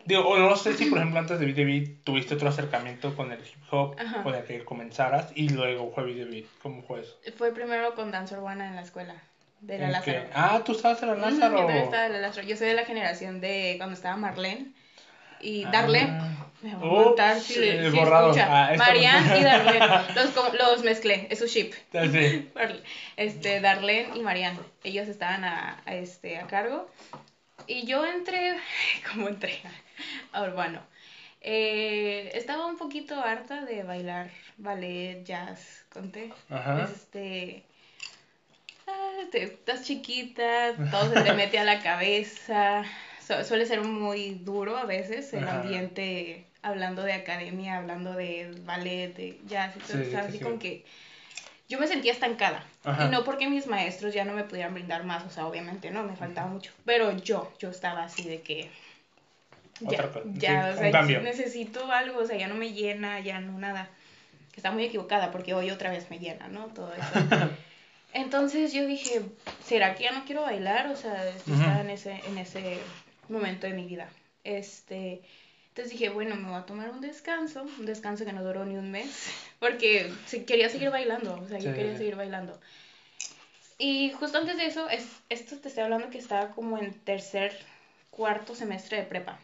Digo, 0.04 0.28
o 0.28 0.38
no 0.38 0.56
sé 0.56 0.74
si, 0.74 0.86
por 0.86 0.98
ejemplo, 0.98 1.20
antes 1.20 1.38
de 1.38 1.46
Beat 1.46 2.04
tuviste 2.04 2.34
otro 2.34 2.48
acercamiento 2.48 3.14
con 3.16 3.32
el 3.32 3.40
hip 3.40 3.62
hop, 3.70 3.96
con 4.22 4.34
el 4.34 4.44
que 4.44 4.64
comenzaras, 4.64 5.32
y 5.34 5.48
luego 5.48 5.92
fue 5.94 6.04
Beat. 6.04 6.46
¿Cómo 6.62 6.82
fue 6.82 7.00
eso? 7.00 7.16
Fue 7.36 7.52
primero 7.52 7.94
con 7.94 8.10
Danza 8.10 8.36
Urbana 8.38 8.68
en 8.68 8.76
la 8.76 8.82
escuela 8.82 9.14
de 9.60 9.78
la 9.78 9.90
Lázaro. 9.90 10.22
Ah, 10.34 10.62
tú 10.64 10.72
estabas 10.72 11.02
en 11.02 11.08
la 11.08 11.14
Lázaro. 11.16 11.68
yo 11.68 11.76
estaba 11.76 12.06
en 12.06 12.12
la 12.12 12.20
Lázaro. 12.20 12.46
Yo 12.46 12.56
soy 12.56 12.68
de 12.68 12.74
la 12.74 12.84
generación 12.84 13.40
de 13.40 13.74
cuando 13.78 13.94
estaba 13.94 14.16
Este 14.16 14.74
y 15.40 15.64
ah. 15.64 15.70
Darlene. 15.70 16.20
Me 16.62 16.74
voy 16.74 16.88
a 16.88 17.04
montar 17.04 17.40
si, 17.40 17.58
le, 17.58 17.90
borrado. 17.90 18.34
Ah, 18.38 18.72
Marianne 18.76 19.38
y 19.38 19.42
Darlene. 19.44 19.86
Los, 20.14 20.34
los 20.58 20.84
mezclé, 20.84 21.26
es 21.30 21.38
su 21.38 21.46
ship. 21.46 21.72
Ah, 21.94 22.04
sí. 22.10 22.50
Este, 23.16 23.60
Darlene 23.60 24.16
y 24.16 24.20
Marianne. 24.20 24.58
Ellos 24.84 25.08
estaban 25.08 25.44
a, 25.44 25.82
a, 25.86 25.94
este, 25.94 26.38
a 26.38 26.46
cargo. 26.46 26.90
Y 27.66 27.84
yo 27.84 28.04
entré, 28.04 28.56
¿cómo 29.12 29.28
entré? 29.28 29.58
A 30.32 30.42
Urbano. 30.42 30.82
Eh, 31.42 32.30
estaba 32.34 32.66
un 32.66 32.76
poquito 32.76 33.18
harta 33.20 33.64
de 33.64 33.82
bailar 33.82 34.30
ballet, 34.58 35.24
jazz, 35.24 35.84
conté. 35.90 36.32
Ajá. 36.50 36.84
Este, 36.84 37.62
te, 39.30 39.44
estás 39.44 39.84
chiquita, 39.84 40.74
todo 40.90 41.14
se 41.14 41.22
te 41.22 41.32
mete 41.32 41.58
a 41.58 41.64
la 41.64 41.80
cabeza. 41.80 42.84
suele 43.44 43.64
ser 43.64 43.82
muy 43.82 44.34
duro 44.34 44.76
a 44.76 44.84
veces 44.84 45.32
el 45.32 45.48
ambiente, 45.48 46.44
hablando 46.62 47.02
de 47.02 47.14
academia, 47.14 47.78
hablando 47.78 48.14
de 48.14 48.54
ballet, 48.64 49.14
de 49.14 49.38
jazz, 49.46 49.74
y 49.94 50.14
así 50.14 50.40
como 50.40 50.58
que 50.58 50.84
yo 51.70 51.78
me 51.78 51.86
sentía 51.86 52.12
estancada. 52.12 52.64
Y 52.84 53.08
no 53.10 53.22
porque 53.22 53.48
mis 53.48 53.68
maestros 53.68 54.12
ya 54.12 54.24
no 54.24 54.32
me 54.32 54.42
pudieran 54.42 54.74
brindar 54.74 55.04
más, 55.04 55.24
o 55.24 55.30
sea, 55.30 55.46
obviamente 55.46 55.90
no, 55.92 56.02
me 56.02 56.16
faltaba 56.16 56.48
mucho. 56.48 56.72
Pero 56.84 57.16
yo, 57.16 57.52
yo 57.60 57.70
estaba 57.70 58.02
así 58.02 58.24
de 58.24 58.42
que 58.42 58.68
ya, 59.78 60.10
ya, 60.34 60.74
o 60.74 60.76
sea, 60.76 61.02
necesito 61.20 61.90
algo, 61.92 62.18
o 62.18 62.26
sea, 62.26 62.36
ya 62.36 62.48
no 62.48 62.56
me 62.56 62.72
llena, 62.72 63.20
ya 63.20 63.40
no 63.40 63.56
nada. 63.56 63.88
Está 64.56 64.72
muy 64.72 64.84
equivocada 64.84 65.30
porque 65.30 65.54
hoy 65.54 65.70
otra 65.70 65.90
vez 65.90 66.10
me 66.10 66.18
llena, 66.18 66.48
¿no? 66.48 66.66
Todo 66.66 66.92
eso. 66.92 67.48
Entonces 68.12 68.72
yo 68.72 68.84
dije, 68.86 69.22
¿será 69.64 69.94
que 69.94 70.04
ya 70.04 70.10
no 70.10 70.24
quiero 70.24 70.42
bailar? 70.42 70.88
O 70.88 70.96
sea, 70.96 71.28
estaba 71.28 71.82
en 71.82 71.90
ese, 71.90 72.20
en 72.26 72.36
ese 72.36 72.78
momento 73.28 73.68
de 73.68 73.74
mi 73.74 73.86
vida. 73.86 74.08
Este, 74.42 75.22
entonces 75.70 75.92
dije, 75.92 76.08
bueno, 76.08 76.34
me 76.34 76.48
voy 76.48 76.58
a 76.58 76.66
tomar 76.66 76.90
un 76.90 77.00
descanso, 77.00 77.62
un 77.62 77.86
descanso 77.86 78.24
que 78.24 78.32
no 78.32 78.42
duró 78.42 78.64
ni 78.64 78.76
un 78.76 78.90
mes, 78.90 79.30
porque 79.60 80.12
quería 80.46 80.68
seguir 80.68 80.90
bailando, 80.90 81.40
o 81.40 81.48
sea, 81.48 81.58
yo 81.58 81.72
quería 81.72 81.96
seguir 81.96 82.16
bailando. 82.16 82.60
Y 83.78 84.10
justo 84.12 84.38
antes 84.38 84.56
de 84.56 84.66
eso, 84.66 84.88
es, 84.90 85.06
esto 85.28 85.56
te 85.58 85.68
estoy 85.68 85.84
hablando 85.84 86.10
que 86.10 86.18
estaba 86.18 86.50
como 86.50 86.76
en 86.76 86.92
tercer, 86.92 87.56
cuarto 88.10 88.54
semestre 88.54 88.98
de 88.98 89.04
prepa. 89.04 89.38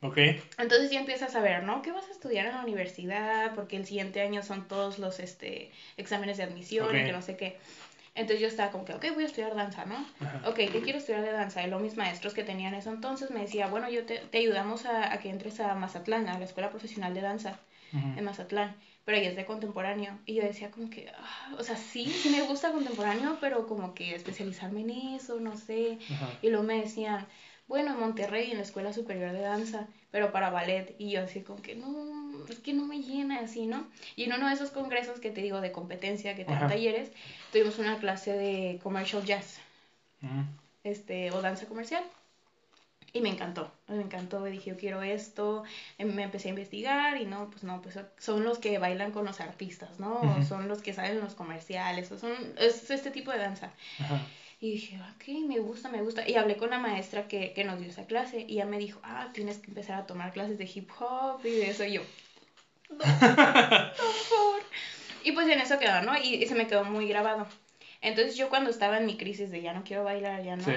Ok. 0.00 0.18
Entonces 0.58 0.90
ya 0.90 0.98
empiezas 0.98 1.34
a 1.36 1.40
ver, 1.40 1.62
¿no? 1.62 1.80
¿Qué 1.80 1.92
vas 1.92 2.06
a 2.08 2.12
estudiar 2.12 2.46
en 2.46 2.54
la 2.54 2.62
universidad? 2.62 3.54
Porque 3.54 3.76
el 3.76 3.86
siguiente 3.86 4.20
año 4.20 4.42
son 4.42 4.66
todos 4.66 4.98
los 4.98 5.20
este, 5.20 5.70
exámenes 5.96 6.36
de 6.36 6.42
admisión 6.42 6.94
y 6.96 7.04
que 7.04 7.12
no 7.12 7.22
sé 7.22 7.36
qué. 7.36 7.56
Entonces 8.18 8.40
yo 8.40 8.48
estaba 8.48 8.72
como 8.72 8.84
que, 8.84 8.92
ok, 8.94 9.14
voy 9.14 9.22
a 9.22 9.26
estudiar 9.26 9.54
danza, 9.54 9.84
¿no? 9.84 10.04
Ok, 10.44 10.56
¿qué 10.56 10.80
quiero 10.82 10.98
estudiar 10.98 11.22
de 11.22 11.30
danza? 11.30 11.62
Y 11.62 11.68
luego 11.68 11.84
mis 11.84 11.96
maestros 11.96 12.34
que 12.34 12.42
tenían 12.42 12.74
eso 12.74 12.90
entonces 12.90 13.30
me 13.30 13.40
decía, 13.40 13.68
bueno, 13.68 13.88
yo 13.88 14.04
te, 14.04 14.18
te 14.18 14.38
ayudamos 14.38 14.86
a, 14.86 15.12
a, 15.12 15.18
que 15.20 15.30
entres 15.30 15.60
a 15.60 15.74
Mazatlán, 15.76 16.28
a 16.28 16.36
la 16.36 16.44
Escuela 16.44 16.68
Profesional 16.68 17.14
de 17.14 17.20
Danza 17.20 17.58
en 17.92 18.22
Mazatlán, 18.22 18.74
pero 19.04 19.16
ahí 19.16 19.24
es 19.24 19.36
de 19.36 19.46
contemporáneo. 19.46 20.18
Y 20.26 20.34
yo 20.34 20.42
decía 20.42 20.70
como 20.70 20.90
que, 20.90 21.10
ah, 21.16 21.54
o 21.58 21.62
sea, 21.62 21.76
sí, 21.76 22.06
sí 22.06 22.28
me 22.28 22.42
gusta 22.42 22.70
contemporáneo, 22.72 23.38
pero 23.40 23.66
como 23.66 23.94
que 23.94 24.14
especializarme 24.14 24.80
en 24.80 24.90
eso, 25.16 25.40
no 25.40 25.56
sé. 25.56 25.98
Y 26.42 26.48
luego 26.50 26.64
me 26.64 26.80
decían, 26.82 27.26
bueno, 27.66 27.92
en 27.92 28.00
Monterrey, 28.00 28.50
en 28.50 28.58
la 28.58 28.64
Escuela 28.64 28.92
Superior 28.92 29.32
de 29.32 29.40
Danza, 29.40 29.86
pero 30.10 30.32
para 30.32 30.50
ballet. 30.50 30.94
Y 30.98 31.10
yo 31.10 31.22
así 31.22 31.40
como 31.40 31.62
que, 31.62 31.74
no, 31.74 32.46
es 32.48 32.58
que 32.58 32.72
no 32.72 32.86
me 32.86 33.02
llena 33.02 33.40
así, 33.40 33.66
¿no? 33.66 33.86
Y 34.16 34.24
en 34.24 34.32
uno 34.32 34.48
de 34.48 34.54
esos 34.54 34.70
congresos 34.70 35.20
que 35.20 35.30
te 35.30 35.42
digo 35.42 35.60
de 35.60 35.72
competencia, 35.72 36.34
que 36.34 36.44
te 36.44 36.52
dan 36.52 36.68
talleres, 36.68 37.10
tuvimos 37.52 37.78
una 37.78 37.98
clase 37.98 38.32
de 38.32 38.78
commercial 38.82 39.24
jazz, 39.24 39.60
este, 40.84 41.30
o 41.32 41.42
danza 41.42 41.66
comercial. 41.66 42.04
Y 43.10 43.22
me 43.22 43.30
encantó, 43.30 43.72
me 43.86 44.02
encantó, 44.02 44.44
dije, 44.44 44.70
yo 44.70 44.76
quiero 44.76 45.02
esto, 45.02 45.64
me 45.98 46.22
empecé 46.22 46.48
a 46.48 46.50
investigar 46.50 47.16
y 47.16 47.24
no, 47.24 47.48
pues 47.48 47.64
no, 47.64 47.80
pues 47.80 47.98
son 48.18 48.44
los 48.44 48.58
que 48.58 48.78
bailan 48.78 49.12
con 49.12 49.24
los 49.24 49.40
artistas, 49.40 49.98
¿no? 49.98 50.44
Son 50.46 50.68
los 50.68 50.82
que 50.82 50.92
salen 50.92 51.20
los 51.20 51.34
comerciales, 51.34 52.08
son, 52.08 52.32
es 52.58 52.90
este 52.90 53.10
tipo 53.10 53.30
de 53.32 53.38
danza. 53.38 53.72
Y 54.60 54.72
dije, 54.72 54.98
ok, 55.14 55.46
me 55.46 55.58
gusta, 55.60 55.88
me 55.88 56.02
gusta. 56.02 56.28
Y 56.28 56.34
hablé 56.34 56.56
con 56.56 56.70
la 56.70 56.78
maestra 56.78 57.28
que, 57.28 57.52
que 57.52 57.64
nos 57.64 57.78
dio 57.78 57.88
esa 57.88 58.06
clase 58.06 58.44
y 58.48 58.54
ella 58.54 58.66
me 58.66 58.78
dijo, 58.78 59.00
ah, 59.04 59.30
tienes 59.32 59.58
que 59.58 59.68
empezar 59.68 60.00
a 60.00 60.06
tomar 60.06 60.32
clases 60.32 60.58
de 60.58 60.68
hip 60.72 60.90
hop 60.98 61.40
y 61.44 61.50
de 61.50 61.70
eso. 61.70 61.84
Y 61.84 61.92
yo, 61.92 62.02
no, 62.90 62.98
por 62.98 63.06
favor. 63.06 64.62
Y 65.24 65.32
pues 65.32 65.48
en 65.48 65.60
eso 65.60 65.78
quedó, 65.78 66.02
¿no? 66.02 66.16
Y, 66.16 66.46
se 66.46 66.54
me 66.54 66.66
quedó 66.66 66.84
muy 66.84 67.08
grabado. 67.08 67.46
Entonces 68.00 68.36
yo 68.36 68.48
cuando 68.48 68.70
estaba 68.70 68.98
en 68.98 69.06
mi 69.06 69.16
crisis 69.16 69.50
de 69.50 69.62
ya 69.62 69.72
no 69.72 69.84
quiero 69.84 70.04
bailar, 70.04 70.42
ya 70.42 70.56
no. 70.56 70.64
Sí. 70.64 70.72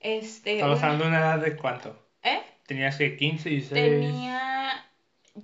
Este, 0.00 0.54
¿Estabas 0.54 0.82
hablando 0.82 1.04
de 1.04 1.10
una 1.10 1.18
edad 1.20 1.38
de 1.38 1.56
cuánto? 1.56 1.96
¿Eh? 2.22 2.40
¿Tenías 2.66 2.96
que 2.96 3.16
15, 3.16 3.48
16? 3.48 3.82
Tenía, 3.82 4.86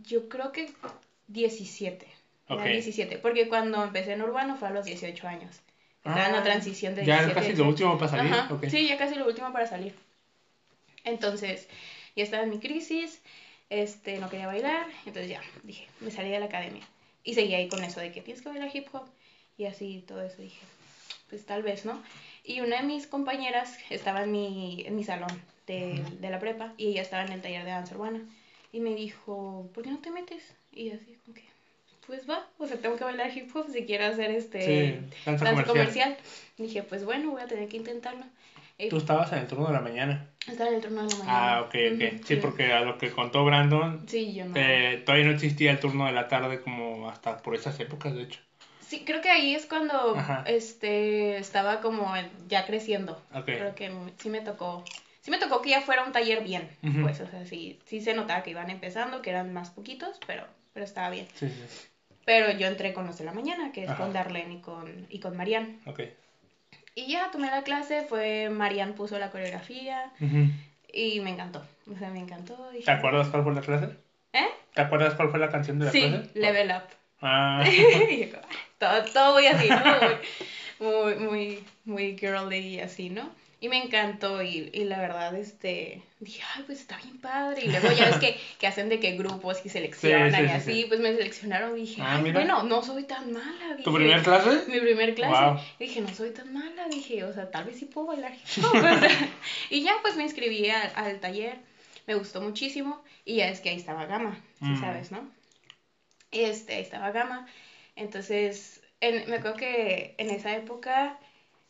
yo 0.02 0.28
creo 0.28 0.52
que 0.52 0.70
17. 1.28 2.06
Okay. 2.48 2.72
17, 2.74 3.18
porque 3.18 3.48
cuando 3.48 3.82
empecé 3.82 4.12
en 4.12 4.22
urbano 4.22 4.56
fue 4.56 4.68
a 4.68 4.70
los 4.70 4.84
18 4.84 5.26
años. 5.26 5.60
Estaba 6.06 6.26
en 6.26 6.32
la 6.32 6.38
ah, 6.38 6.44
transición 6.44 6.94
de 6.94 7.02
17 7.02 7.28
Ya 7.28 7.34
casi 7.34 7.52
lo 7.54 7.68
último 7.68 7.98
para 7.98 8.10
salir. 8.10 8.70
Sí, 8.70 8.88
ya 8.88 8.96
casi 8.96 9.14
lo 9.16 9.26
último 9.26 9.52
para 9.52 9.66
salir. 9.66 9.94
Entonces, 11.04 11.68
ya 12.14 12.24
estaba 12.24 12.44
en 12.44 12.50
mi 12.50 12.58
crisis, 12.58 13.20
este, 13.70 14.18
no 14.18 14.28
quería 14.28 14.46
bailar, 14.46 14.86
entonces 15.04 15.30
ya, 15.30 15.40
dije, 15.62 15.86
me 16.00 16.10
salí 16.10 16.30
de 16.30 16.38
la 16.38 16.46
academia. 16.46 16.82
Y 17.24 17.34
seguí 17.34 17.54
ahí 17.54 17.68
con 17.68 17.82
eso 17.82 18.00
de 18.00 18.12
que 18.12 18.20
tienes 18.20 18.42
que 18.42 18.48
bailar 18.48 18.70
hip 18.74 18.88
hop. 18.92 19.04
Y 19.58 19.64
así, 19.64 20.04
todo 20.06 20.22
eso, 20.22 20.42
dije, 20.42 20.60
pues 21.28 21.44
tal 21.44 21.62
vez, 21.62 21.84
¿no? 21.84 22.00
Y 22.44 22.60
una 22.60 22.76
de 22.76 22.82
mis 22.82 23.06
compañeras 23.06 23.76
estaba 23.90 24.22
en 24.22 24.30
mi, 24.30 24.84
en 24.86 24.94
mi 24.94 25.02
salón 25.02 25.30
de, 25.66 26.04
de 26.20 26.30
la 26.30 26.38
prepa 26.38 26.72
y 26.76 26.88
ella 26.88 27.02
estaba 27.02 27.24
en 27.24 27.32
el 27.32 27.42
taller 27.42 27.64
de 27.64 27.70
danza 27.70 27.94
urbana. 27.94 28.20
Y 28.72 28.80
me 28.80 28.94
dijo, 28.94 29.68
¿por 29.74 29.82
qué 29.82 29.90
no 29.90 29.98
te 29.98 30.10
metes? 30.10 30.54
Y 30.72 30.90
así, 30.90 31.16
como 31.24 31.34
que, 31.34 31.44
pues 32.06 32.28
va, 32.28 32.46
o 32.58 32.66
sea, 32.66 32.76
tengo 32.76 32.96
que 32.96 33.04
bailar 33.04 33.36
hip 33.36 33.54
hop 33.54 33.66
si 33.70 33.84
quiero 33.84 34.06
hacer 34.06 34.30
este 34.30 35.02
danza, 35.24 35.64
comercial. 35.64 36.16
Dije, 36.56 36.82
pues 36.82 37.04
bueno, 37.04 37.30
voy 37.30 37.42
a 37.42 37.46
tener 37.46 37.68
que 37.68 37.76
intentarlo. 37.76 38.24
Tú 38.90 38.98
estabas 38.98 39.32
en 39.32 39.38
el 39.38 39.46
turno 39.46 39.66
de 39.68 39.72
la 39.72 39.80
mañana. 39.80 40.28
Estaba 40.46 40.68
en 40.68 40.76
el 40.76 40.82
turno 40.82 41.02
de 41.02 41.10
la 41.10 41.16
mañana. 41.16 41.56
Ah, 41.56 41.60
ok, 41.62 41.74
ok. 41.94 42.24
sí, 42.24 42.36
porque 42.36 42.72
a 42.72 42.82
lo 42.82 42.98
que 42.98 43.10
contó 43.10 43.44
Brandon, 43.44 44.04
sí, 44.06 44.34
yo 44.34 44.44
no. 44.44 44.52
Eh, 44.54 45.02
todavía 45.04 45.26
no 45.26 45.32
existía 45.32 45.72
el 45.72 45.80
turno 45.80 46.06
de 46.06 46.12
la 46.12 46.28
tarde 46.28 46.60
como 46.60 47.08
hasta 47.08 47.38
por 47.38 47.54
esas 47.54 47.78
épocas, 47.80 48.14
de 48.14 48.22
hecho. 48.22 48.40
Sí, 48.86 49.02
creo 49.04 49.20
que 49.20 49.30
ahí 49.30 49.54
es 49.54 49.66
cuando 49.66 50.16
este 50.46 51.38
estaba 51.38 51.80
como 51.80 52.12
ya 52.48 52.66
creciendo. 52.66 53.20
Okay. 53.34 53.56
Creo 53.56 53.74
que 53.74 53.90
sí 54.18 54.28
me 54.28 54.40
tocó 54.40 54.84
sí 55.26 55.32
me 55.32 55.38
tocó 55.38 55.60
que 55.60 55.70
ya 55.70 55.80
fuera 55.80 56.04
un 56.04 56.12
taller 56.12 56.44
bien, 56.44 56.68
pues, 57.02 57.20
o 57.20 57.26
sea, 57.26 57.44
sí, 57.46 57.80
sí 57.84 58.00
se 58.00 58.14
notaba 58.14 58.44
que 58.44 58.50
iban 58.50 58.70
empezando, 58.70 59.22
que 59.22 59.30
eran 59.30 59.52
más 59.52 59.70
poquitos, 59.70 60.20
pero, 60.24 60.46
pero 60.72 60.84
estaba 60.84 61.10
bien. 61.10 61.26
Sí, 61.34 61.48
sí. 61.48 61.88
Pero 62.26 62.50
yo 62.50 62.66
entré 62.66 62.92
con 62.92 63.06
los 63.06 63.16
de 63.16 63.24
la 63.24 63.32
mañana, 63.32 63.70
que 63.72 63.84
es 63.84 63.92
con 63.92 64.12
Darlene 64.12 64.54
y 64.54 64.60
con, 64.60 65.06
y 65.08 65.20
con 65.20 65.36
Marian. 65.36 65.80
Ok. 65.86 66.00
Y 66.96 67.06
ya 67.06 67.30
tomé 67.30 67.46
la 67.46 67.62
clase, 67.62 68.02
fue 68.02 68.50
Marian 68.50 68.94
puso 68.94 69.16
la 69.18 69.30
coreografía 69.30 70.10
y 70.92 71.20
me 71.20 71.30
encantó, 71.30 71.64
o 71.90 71.96
sea, 71.96 72.10
me 72.10 72.18
encantó. 72.18 72.56
¿Te 72.84 72.90
acuerdas 72.90 73.28
cuál 73.28 73.44
fue 73.44 73.54
la 73.54 73.60
clase? 73.60 73.90
¿Eh? 74.32 74.48
¿Te 74.74 74.82
acuerdas 74.82 75.14
cuál 75.14 75.30
fue 75.30 75.38
la 75.38 75.50
canción 75.50 75.78
de 75.78 75.84
la 75.86 75.90
clase? 75.92 76.30
Sí, 76.32 76.38
Level 76.38 76.70
Up. 76.70 76.82
Ah. 77.22 77.64
todo, 78.78 79.04
todo 79.04 79.34
muy 79.34 79.46
así, 79.46 79.70
¿no? 79.70 79.84
Muy, 80.78 81.14
muy, 81.14 81.64
muy 81.86 82.18
girly 82.18 82.58
y 82.58 82.80
así, 82.80 83.08
¿no? 83.08 83.30
Y 83.58 83.70
me 83.70 83.82
encantó 83.82 84.42
y, 84.42 84.70
y, 84.74 84.84
la 84.84 85.00
verdad, 85.00 85.34
este, 85.34 86.02
dije, 86.20 86.42
ay, 86.54 86.64
pues 86.66 86.80
está 86.80 86.98
bien 86.98 87.18
padre. 87.18 87.62
Y 87.64 87.68
luego 87.68 87.90
ya 87.90 88.10
ves 88.10 88.18
que, 88.18 88.38
que 88.58 88.66
hacen 88.66 88.90
de 88.90 89.00
que 89.00 89.16
grupos 89.16 89.64
y 89.64 89.70
seleccionan 89.70 90.44
y 90.44 90.50
así, 90.50 90.84
pues 90.88 91.00
me 91.00 91.14
seleccionaron 91.14 91.76
y 91.78 91.82
dije, 91.82 92.02
ah, 92.02 92.20
ay, 92.22 92.32
bueno, 92.32 92.64
no 92.64 92.82
soy 92.82 93.04
tan 93.04 93.32
mala. 93.32 93.70
Dije, 93.70 93.82
¿Tu 93.82 93.94
primer 93.94 94.22
clase? 94.22 94.64
Mi 94.68 94.78
primer 94.78 95.14
clase. 95.14 95.62
dije, 95.78 96.02
no 96.02 96.14
soy 96.14 96.32
tan 96.32 96.52
mala, 96.52 96.86
dije, 96.90 97.24
o 97.24 97.32
sea, 97.32 97.50
tal 97.50 97.64
vez 97.64 97.78
sí 97.78 97.86
puedo 97.86 98.08
bailar 98.08 98.34
y 99.70 99.82
ya 99.82 99.92
pues 100.02 100.16
me 100.16 100.24
inscribí 100.24 100.68
al, 100.68 100.92
al, 100.94 101.20
taller, 101.20 101.56
me 102.06 102.14
gustó 102.14 102.42
muchísimo 102.42 103.02
y 103.24 103.36
ya 103.36 103.48
es 103.48 103.60
que 103.60 103.70
ahí 103.70 103.76
estaba 103.76 104.04
Gama, 104.04 104.38
si 104.58 104.66
mm. 104.66 104.80
sabes, 104.80 105.12
¿no? 105.12 105.30
Este, 106.30 106.74
ahí 106.74 106.82
estaba 106.82 107.10
Gama. 107.10 107.46
Entonces, 107.94 108.82
en, 109.00 109.28
me 109.30 109.36
acuerdo 109.36 109.56
que 109.56 110.14
en 110.18 110.28
esa 110.28 110.54
época 110.54 111.18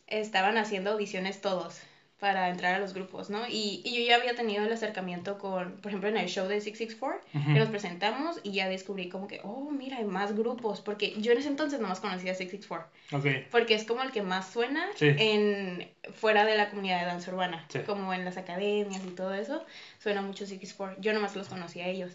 estaban 0.07 0.57
haciendo 0.57 0.93
audiciones 0.93 1.41
todos 1.41 1.81
para 2.19 2.49
entrar 2.49 2.75
a 2.75 2.79
los 2.79 2.95
grupos, 2.95 3.29
¿no? 3.29 3.47
Y, 3.47 3.83
y, 3.85 3.95
yo 3.95 4.09
ya 4.09 4.17
había 4.17 4.35
tenido 4.35 4.65
el 4.65 4.73
acercamiento 4.73 5.37
con, 5.37 5.73
por 5.73 5.91
ejemplo, 5.91 6.09
en 6.09 6.17
el 6.17 6.29
show 6.29 6.49
de 6.49 6.63
664, 6.63 7.21
que 7.53 7.59
nos 7.59 7.69
presentamos 7.69 8.41
y 8.43 8.53
ya 8.53 8.69
descubrí 8.69 9.11
como 9.11 9.29
que, 9.29 9.41
oh, 9.45 9.71
mira, 9.71 9.99
hay 9.99 10.05
más 10.05 10.35
grupos, 10.35 10.81
porque 10.81 11.15
yo 11.21 11.33
en 11.33 11.39
ese 11.39 11.49
entonces 11.49 11.79
nomás 11.79 12.01
conocía 12.01 12.35
664. 12.35 13.19
Okay. 13.19 13.47
Porque 13.51 13.75
es 13.75 13.85
como 13.85 14.03
el 14.03 14.13
que 14.13 14.23
más 14.23 14.51
suena 14.51 14.89
en 14.99 15.91
fuera 16.15 16.47
de 16.47 16.57
la 16.57 16.71
comunidad 16.71 17.01
de 17.01 17.07
danza 17.07 17.31
urbana, 17.31 17.67
como 17.85 18.15
en 18.15 18.25
las 18.25 18.39
academias 18.39 19.03
y 19.05 19.11
todo 19.11 19.35
eso, 19.35 19.63
suena 19.99 20.23
mucho 20.23 20.47
664. 20.47 21.03
Yo 21.03 21.13
nomás 21.13 21.37
los 21.37 21.49
conocía 21.49 21.85
a 21.85 21.89
ellos. 21.89 22.13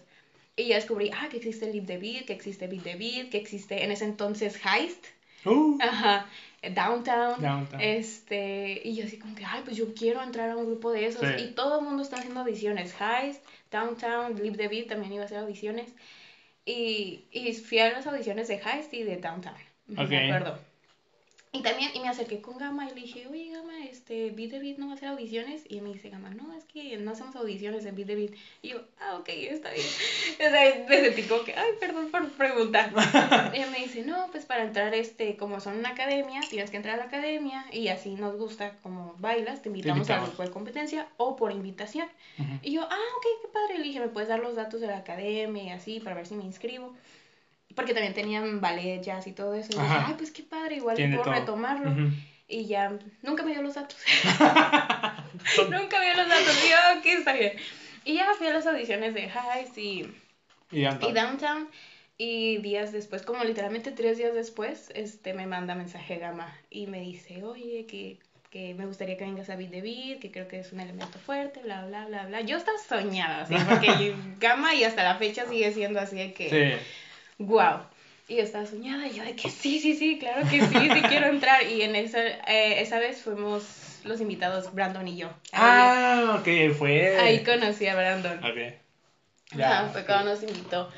Y 0.55 0.69
ya 0.69 0.75
descubrí, 0.75 1.11
ah, 1.13 1.27
que 1.29 1.37
existe 1.37 1.71
Leap 1.71 1.85
the 1.85 1.97
Beat, 1.97 2.25
que 2.25 2.33
existe 2.33 2.67
Beat 2.67 2.83
the 2.83 2.95
Beat, 2.95 3.29
que 3.29 3.37
existe 3.37 3.83
en 3.83 3.91
ese 3.91 4.05
entonces 4.05 4.59
Heist. 4.65 5.05
Uh. 5.45 5.77
Ajá. 5.79 6.27
Downtown, 6.61 7.41
Este, 7.79 8.81
y 8.83 8.95
yo 8.95 9.05
así 9.05 9.17
como 9.17 9.33
que, 9.35 9.43
ay, 9.45 9.61
pues 9.65 9.77
yo 9.77 9.93
quiero 9.93 10.21
entrar 10.21 10.49
a 10.49 10.57
un 10.57 10.67
grupo 10.67 10.91
de 10.91 11.05
esos. 11.07 11.23
Y 11.39 11.47
todo 11.53 11.79
el 11.79 11.85
mundo 11.85 12.03
está 12.03 12.17
haciendo 12.17 12.41
audiciones. 12.41 12.93
Heist, 12.99 13.43
Downtown, 13.71 14.41
Live 14.41 14.57
the 14.57 14.67
Beat 14.67 14.87
también 14.87 15.13
iba 15.13 15.23
a 15.23 15.25
hacer 15.25 15.39
audiciones. 15.39 15.91
Y, 16.65 17.21
y 17.31 17.53
fui 17.53 17.79
a 17.79 17.91
las 17.91 18.05
audiciones 18.05 18.47
de 18.47 18.55
Heist 18.55 18.93
y 18.93 19.03
de 19.03 19.17
Downtown. 19.17 19.55
Me 19.87 20.01
acuerdo. 20.35 20.59
Y 21.53 21.63
también, 21.63 21.91
y 21.93 21.99
me 21.99 22.07
acerqué 22.07 22.39
con 22.39 22.57
Gama 22.57 22.85
y 22.85 22.95
le 22.95 23.01
dije, 23.01 23.27
oye 23.27 23.51
Gama, 23.51 23.83
este, 23.83 24.31
Beat 24.31 24.51
the 24.51 24.59
Beat 24.59 24.77
no 24.77 24.85
va 24.85 24.93
a 24.93 24.95
hacer 24.95 25.09
audiciones. 25.09 25.63
Y 25.67 25.81
me 25.81 25.91
dice 25.91 26.09
Gama, 26.09 26.29
no, 26.29 26.53
es 26.53 26.63
que 26.63 26.95
no 26.95 27.11
hacemos 27.11 27.35
audiciones 27.35 27.85
en 27.85 27.93
Beat 27.93 28.07
the 28.07 28.15
Beat. 28.15 28.31
Y 28.61 28.69
yo, 28.69 28.81
ah, 29.01 29.17
ok, 29.17 29.27
está 29.27 29.69
bien. 29.71 29.85
O 29.85 30.37
sea, 30.49 30.85
me 30.87 31.01
sentí 31.01 31.23
como 31.23 31.43
que, 31.43 31.53
ay, 31.53 31.71
perdón 31.77 32.09
por 32.09 32.29
preguntar. 32.31 32.93
y 33.53 33.57
ella 33.57 33.67
me 33.69 33.79
dice, 33.79 34.03
no, 34.03 34.29
pues 34.31 34.45
para 34.45 34.63
entrar, 34.63 34.95
este, 34.95 35.35
como 35.35 35.59
son 35.59 35.77
una 35.77 35.89
academia, 35.89 36.39
tienes 36.49 36.71
que 36.71 36.77
entrar 36.77 36.95
a 36.95 36.97
la 36.97 37.05
academia 37.05 37.65
y 37.73 37.89
así 37.89 38.11
nos 38.15 38.37
gusta 38.37 38.77
como 38.81 39.15
bailas, 39.19 39.61
te 39.61 39.67
invitamos, 39.67 40.09
a 40.09 40.15
al 40.15 40.27
grupo 40.27 40.43
de 40.43 40.51
competencia 40.51 41.09
o 41.17 41.35
por 41.35 41.51
invitación. 41.51 42.07
Y 42.61 42.71
yo, 42.71 42.83
ah, 42.83 43.07
ok, 43.17 43.25
qué 43.41 43.47
padre. 43.49 43.77
Le 43.77 43.83
dije, 43.83 43.99
¿me 43.99 44.07
puedes 44.07 44.29
dar 44.29 44.39
los 44.39 44.55
datos 44.55 44.79
de 44.79 44.87
la 44.87 44.99
academia 44.99 45.63
y 45.63 45.69
así 45.71 45.99
para 45.99 46.15
ver 46.15 46.27
si 46.27 46.35
me 46.35 46.45
inscribo? 46.45 46.95
Porque 47.75 47.93
también 47.93 48.13
tenían 48.13 48.61
ballet, 48.61 49.01
jazz 49.01 49.27
y 49.27 49.31
todo 49.31 49.55
eso. 49.55 49.69
Y 49.71 49.81
dije, 49.81 49.95
ay, 50.05 50.15
pues 50.17 50.31
qué 50.31 50.43
padre, 50.43 50.77
igual 50.77 50.95
puedo 50.95 51.23
retomarlo. 51.23 52.11
Y 52.47 52.65
ya, 52.65 52.99
nunca 53.21 53.43
me 53.43 53.53
dio 53.53 53.61
los 53.61 53.75
datos. 53.75 53.97
nunca 55.69 55.99
me 55.99 56.05
dio 56.05 56.15
los 56.17 56.27
datos. 56.27 56.63
Y 56.65 56.69
yo, 56.69 56.99
ok, 56.99 57.05
está 57.05 57.33
bien. 57.33 57.53
Y 58.03 58.15
ya 58.15 58.27
fui 58.37 58.47
a 58.47 58.53
las 58.53 58.67
audiciones 58.67 59.13
de 59.13 59.29
Highs 59.29 59.77
y, 59.77 60.13
y, 60.71 60.83
Downtown. 61.13 61.69
y 62.17 62.57
días 62.57 62.91
después, 62.91 63.21
como 63.21 63.43
literalmente 63.45 63.91
tres 63.91 64.17
días 64.17 64.33
después, 64.33 64.91
este, 64.95 65.33
me 65.33 65.47
manda 65.47 65.75
mensaje 65.75 66.17
Gama 66.17 66.53
y 66.69 66.87
me 66.87 66.99
dice, 66.99 67.43
oye, 67.43 67.85
que, 67.85 68.17
que 68.49 68.73
me 68.73 68.85
gustaría 68.85 69.15
que 69.17 69.23
vengas 69.23 69.49
a 69.49 69.55
Beat 69.55 69.71
the 69.71 69.81
Beat, 69.81 70.19
que 70.19 70.31
creo 70.31 70.47
que 70.49 70.59
es 70.59 70.73
un 70.73 70.81
elemento 70.81 71.19
fuerte, 71.19 71.61
bla, 71.61 71.85
bla, 71.85 72.07
bla, 72.07 72.25
bla. 72.25 72.41
Yo 72.41 72.57
estaba 72.57 72.77
soñada, 72.79 73.43
así, 73.43 73.55
porque 73.69 74.13
Gama 74.39 74.75
y 74.75 74.83
hasta 74.83 75.03
la 75.03 75.15
fecha 75.15 75.47
sigue 75.47 75.71
siendo 75.71 76.01
así 76.01 76.17
de 76.17 76.33
que... 76.33 76.49
Sí 76.49 76.85
wow. 77.45 77.81
Y 78.27 78.37
yo 78.37 78.43
estaba 78.43 78.65
soñada 78.65 79.07
y 79.07 79.13
yo 79.13 79.23
de 79.23 79.35
que 79.35 79.49
sí, 79.49 79.79
sí, 79.79 79.95
sí, 79.95 80.17
claro 80.17 80.47
que 80.49 80.61
sí, 80.65 80.89
sí 80.93 81.01
quiero 81.09 81.27
entrar. 81.27 81.63
Y 81.67 81.81
en 81.81 81.95
esa, 81.95 82.19
eh, 82.21 82.81
esa 82.81 82.99
vez 82.99 83.21
fuimos 83.21 83.99
los 84.05 84.21
invitados, 84.21 84.73
Brandon 84.73 85.07
y 85.07 85.17
yo. 85.17 85.29
ah, 85.53 86.37
ok, 86.39 86.73
fue. 86.77 87.17
Ahí 87.19 87.43
conocí 87.43 87.87
a 87.87 87.95
Brandon. 87.95 88.37
Ok. 88.43 88.81
Ya, 89.53 89.89
fue 89.91 90.05
cuando 90.05 90.31
nos 90.31 90.43
invitó. 90.43 90.89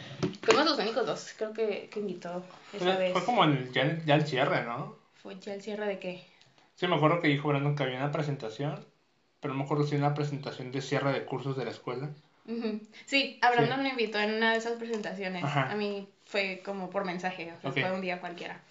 Fuimos 0.44 0.66
los 0.66 0.78
únicos 0.78 1.06
dos, 1.06 1.34
creo 1.38 1.54
que, 1.54 1.90
que 1.92 2.00
invitó 2.00 2.44
esa 2.72 2.98
vez. 2.98 3.14
Fue 3.14 3.26
como 3.26 3.46
el, 3.46 3.72
ya, 3.72 4.00
ya 4.06 4.16
el 4.16 4.28
cierre, 4.28 4.64
¿no? 4.64 4.96
¿Fue 5.16 5.40
ya 5.40 5.54
el 5.54 5.62
cierre 5.62 5.88
de 5.88 6.00
qué? 6.00 6.24
Sí, 6.76 6.88
me 6.88 6.96
acuerdo 6.96 7.20
que 7.20 7.30
dijo 7.30 7.48
Brandon 7.48 7.76
que 7.76 7.84
había 7.84 7.98
una 7.98 8.12
presentación, 8.12 8.86
pero 9.40 9.54
no 9.54 9.60
me 9.60 9.66
acuerdo 9.66 9.86
si 9.86 9.96
era 9.96 10.06
una 10.06 10.16
presentación 10.16 10.72
de 10.72 10.82
cierre 10.82 11.14
de 11.14 11.26
cursos 11.26 11.58
de 11.58 11.66
la 11.66 11.72
escuela. 11.72 12.10
Sí, 13.06 13.40
a 13.42 13.52
Brandon 13.52 13.84
me 13.84 13.90
invitó 13.90 14.20
en 14.20 14.34
una 14.34 14.52
de 14.52 14.58
esas 14.58 14.74
presentaciones. 14.74 15.44
A 15.44 15.76
mí 15.76 16.08
fue 16.26 16.62
como 16.64 16.90
por 16.90 17.06
mensaje, 17.06 17.54
o 17.58 17.62
sea, 17.62 17.72
fue 17.72 17.92
un 17.92 18.02
día 18.02 18.20
cualquiera. 18.20 18.62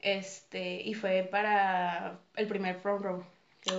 Este, 0.00 0.80
y 0.82 0.94
fue 0.94 1.26
para 1.28 2.18
el 2.36 2.46
primer 2.46 2.76
front 2.76 3.02
row. 3.02 3.24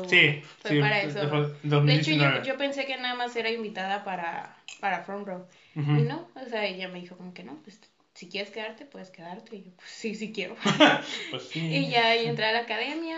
Sí, 0.07 0.41
fue 0.59 0.79
para 0.79 1.01
eso. 1.01 1.19
De 1.63 1.95
hecho, 1.95 2.11
yo, 2.11 2.43
yo, 2.43 2.57
pensé 2.57 2.85
que 2.85 2.97
nada 2.97 3.15
más 3.15 3.35
era 3.35 3.49
invitada 3.49 4.03
para, 4.03 4.55
para 4.79 5.03
front 5.03 5.27
row. 5.27 5.45
Y 5.75 6.01
no, 6.01 6.27
o 6.35 6.49
sea, 6.49 6.65
ella 6.65 6.89
me 6.89 6.99
dijo 6.99 7.15
como 7.15 7.33
que 7.33 7.43
no, 7.43 7.55
pues 7.63 7.79
si 8.13 8.27
quieres 8.27 8.51
quedarte, 8.51 8.85
puedes 8.85 9.11
quedarte. 9.11 9.55
Y 9.55 9.63
yo, 9.63 9.71
pues 9.77 9.89
sí, 9.89 10.15
sí 10.15 10.33
quiero. 10.33 10.55
pues 11.31 11.43
sí. 11.43 11.59
Y 11.59 11.89
ya 11.89 12.15
entré 12.15 12.45
a 12.45 12.51
la 12.51 12.59
academia 12.59 13.17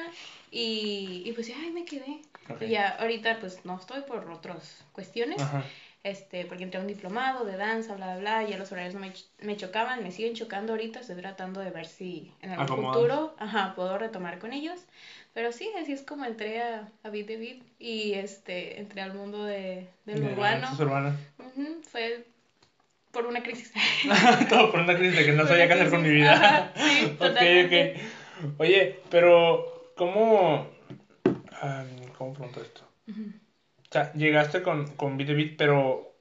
y, 0.52 1.24
y 1.26 1.32
pues 1.32 1.48
ya, 1.48 1.56
ahí 1.56 1.72
me 1.72 1.86
quedé. 1.86 2.22
Y 2.60 2.70
ya 2.70 2.90
ahorita 2.90 3.40
pues 3.40 3.66
no 3.66 3.78
estoy 3.80 4.02
por 4.02 4.30
otras 4.30 4.84
cuestiones. 4.92 5.42
Ajá 5.42 5.64
este, 6.04 6.46
porque 6.46 6.64
entré 6.64 6.80
a 6.80 6.82
un 6.82 6.88
diplomado 6.88 7.46
de 7.46 7.58
danza, 7.58 7.96
bla, 7.96 8.18
bla, 8.18 8.40
bla, 8.40 8.44
ya 8.44 8.58
los 8.58 8.72
horarios 8.72 8.96
no 8.96 9.00
me, 9.00 9.14
me, 9.40 9.56
chocaban, 9.56 10.02
me 10.04 10.12
siguen 10.12 10.34
chocando 10.34 10.74
ahorita, 10.74 11.00
estoy 11.00 11.16
tratando 11.18 11.60
de 11.60 11.70
ver 11.70 11.86
si 11.86 12.34
en 12.42 12.52
algún 12.52 12.84
futuro, 12.86 13.36
ajá, 13.38 13.74
puedo 13.76 13.98
retomar 13.98 14.40
con 14.40 14.52
ellos, 14.52 14.80
pero 15.34 15.52
sí, 15.52 15.70
así 15.80 15.92
es 15.92 16.02
como 16.02 16.26
entré 16.26 16.62
a, 16.62 16.90
a 17.04 17.10
Beat 17.10 17.28
the 17.28 17.38
Beat 17.38 17.58
y 17.78 18.14
este, 18.14 18.80
entré 18.80 19.02
al 19.02 19.14
mundo 19.14 19.44
de, 19.44 19.88
del 20.06 20.22
de 20.22 20.32
urbano. 20.34 20.68
fue 21.84 22.24
por 23.12 23.26
una 23.26 23.44
crisis. 23.44 23.72
Todo 24.50 24.72
por 24.72 24.80
una 24.80 24.96
crisis 24.96 25.18
de 25.18 25.26
que 25.26 25.34
no 25.34 25.46
sabía 25.48 25.68
qué 25.68 25.74
hacer 25.74 25.90
con 25.90 26.02
mi 26.02 26.10
vida. 26.10 26.72
sí, 26.76 27.16
totalmente. 27.18 28.00
ok, 28.42 28.46
ok. 28.48 28.54
Oye, 28.58 28.96
pero, 29.10 29.92
¿cómo, 29.96 30.66
¿cómo 32.18 32.34
pregunto 32.34 32.62
esto? 32.62 32.88
O 33.92 33.94
sea, 33.94 34.14
llegaste 34.14 34.62
con, 34.62 34.88
con 34.96 35.18
Bit 35.18 35.58
pero 35.58 36.16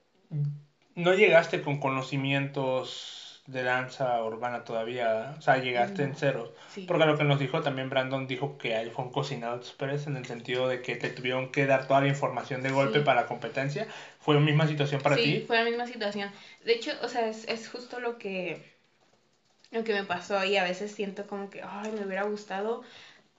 no 0.95 1.13
llegaste 1.13 1.61
con 1.61 1.79
conocimientos 1.79 3.41
de 3.47 3.63
danza 3.63 4.21
urbana 4.25 4.65
todavía, 4.65 5.35
o 5.37 5.41
sea, 5.41 5.57
llegaste 5.57 6.03
en 6.03 6.13
cero. 6.17 6.53
Porque 6.85 7.05
lo 7.05 7.17
que 7.17 7.23
nos 7.23 7.39
dijo 7.39 7.61
también 7.61 7.89
Brandon 7.89 8.27
dijo 8.27 8.57
que 8.57 8.75
él 8.75 8.91
fue 8.91 9.05
un 9.05 9.11
cocinado 9.13 9.55
express 9.55 10.05
en 10.07 10.17
el 10.17 10.25
sentido 10.25 10.67
de 10.67 10.81
que 10.81 10.97
te 10.97 11.09
tuvieron 11.11 11.49
que 11.53 11.65
dar 11.65 11.87
toda 11.87 12.01
la 12.01 12.09
información 12.09 12.61
de 12.61 12.71
golpe 12.71 12.99
para 12.99 13.21
la 13.21 13.27
competencia. 13.27 13.87
¿Fue 14.19 14.35
la 14.35 14.41
misma 14.41 14.67
situación 14.67 15.01
para 15.01 15.15
ti? 15.15 15.23
Sí, 15.23 15.43
fue 15.47 15.57
la 15.57 15.63
misma 15.63 15.87
situación. 15.87 16.29
De 16.65 16.73
hecho, 16.73 16.91
o 17.01 17.07
sea, 17.07 17.29
es, 17.29 17.47
es 17.47 17.69
justo 17.69 18.01
lo 18.01 18.17
que, 18.17 18.61
lo 19.71 19.85
que 19.85 19.93
me 19.93 20.03
pasó 20.03 20.43
y 20.43 20.57
a 20.57 20.63
veces 20.63 20.91
siento 20.91 21.25
como 21.25 21.49
que, 21.49 21.61
ay, 21.61 21.89
me 21.93 22.05
hubiera 22.05 22.23
gustado 22.23 22.83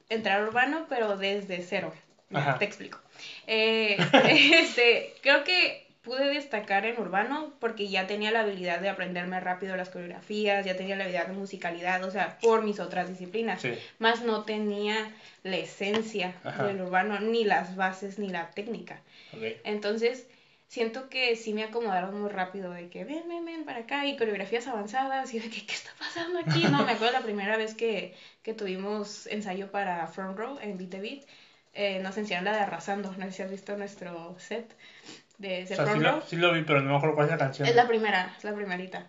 entrar 0.09 0.43
urbano, 0.43 0.87
pero 0.89 1.19
desde 1.19 1.61
cero. 1.63 1.93
Te 2.59 2.65
explico. 2.65 2.99
Eh, 3.47 3.97
este, 4.61 5.15
creo 5.23 5.45
que 5.45 5.87
pude 6.03 6.35
destacar 6.35 6.85
en 6.85 7.01
urbano 7.01 7.53
porque 7.61 7.89
ya 7.89 8.07
tenía 8.07 8.33
la 8.33 8.41
habilidad 8.41 8.81
de 8.81 8.89
aprenderme 8.89 9.39
rápido 9.39 9.77
las 9.77 9.89
coreografías, 9.89 10.67
ya 10.67 10.77
tenía 10.77 10.97
la 10.97 11.05
habilidad 11.05 11.29
de 11.29 11.35
musicalidad, 11.35 12.03
o 12.05 12.11
sea, 12.11 12.39
por 12.41 12.63
mis 12.63 12.81
otras 12.81 13.09
disciplinas. 13.09 13.63
Más 13.99 14.23
no 14.23 14.43
tenía 14.43 15.13
la 15.45 15.57
esencia 15.57 16.35
del 16.67 16.81
urbano, 16.81 17.21
ni 17.21 17.45
las 17.45 17.77
bases, 17.77 18.19
ni 18.19 18.29
la 18.29 18.51
técnica. 18.51 19.01
Entonces, 19.63 20.27
siento 20.67 21.09
que 21.09 21.37
sí 21.37 21.53
me 21.53 21.63
acomodaron 21.63 22.21
muy 22.21 22.31
rápido 22.31 22.73
de 22.73 22.89
que 22.89 23.05
ven, 23.05 23.29
ven, 23.29 23.45
ven 23.45 23.65
para 23.65 23.81
acá 23.81 24.07
y 24.07 24.17
coreografías 24.17 24.67
avanzadas 24.67 25.33
y 25.35 25.39
de 25.39 25.51
que 25.51 25.67
qué 25.67 25.75
está 25.75 25.91
pasando 25.99 26.41
aquí. 26.41 26.65
No, 26.65 26.85
me 26.85 26.93
acuerdo 26.93 27.13
la 27.13 27.23
primera 27.23 27.57
vez 27.57 27.75
que, 27.75 28.17
que 28.43 28.55
tuvimos 28.55 29.27
ensayo 29.27 29.71
para 29.71 30.07
Front 30.09 30.37
Row 30.37 30.59
en 30.61 30.79
Beat 30.79 30.91
the 30.91 31.01
Beat. 31.01 31.23
Eh, 31.75 32.01
nos 32.01 32.17
enseñaron 32.19 32.45
la 32.45 32.53
de 32.53 32.61
Arrasando, 32.61 33.15
no 33.17 33.25
sé 33.27 33.33
si 33.33 33.43
has 33.43 33.51
visto 33.51 33.77
nuestro 33.77 34.37
set 34.39 34.77
de 35.39 35.63
ese 35.63 35.75
sí, 35.75 35.99
lo, 35.99 36.23
sí, 36.23 36.37
lo, 36.37 36.53
vi, 36.53 36.63
pero 36.63 36.81
no 36.81 36.91
me 36.91 36.97
acuerdo 36.97 37.15
cuál 37.15 37.27
es 37.27 37.33
la 37.33 37.39
canción. 37.39 37.67
Es 37.67 37.75
la 37.75 37.89
primera, 37.89 38.35
es 38.37 38.45
la 38.45 38.55
primerita. 38.55 39.07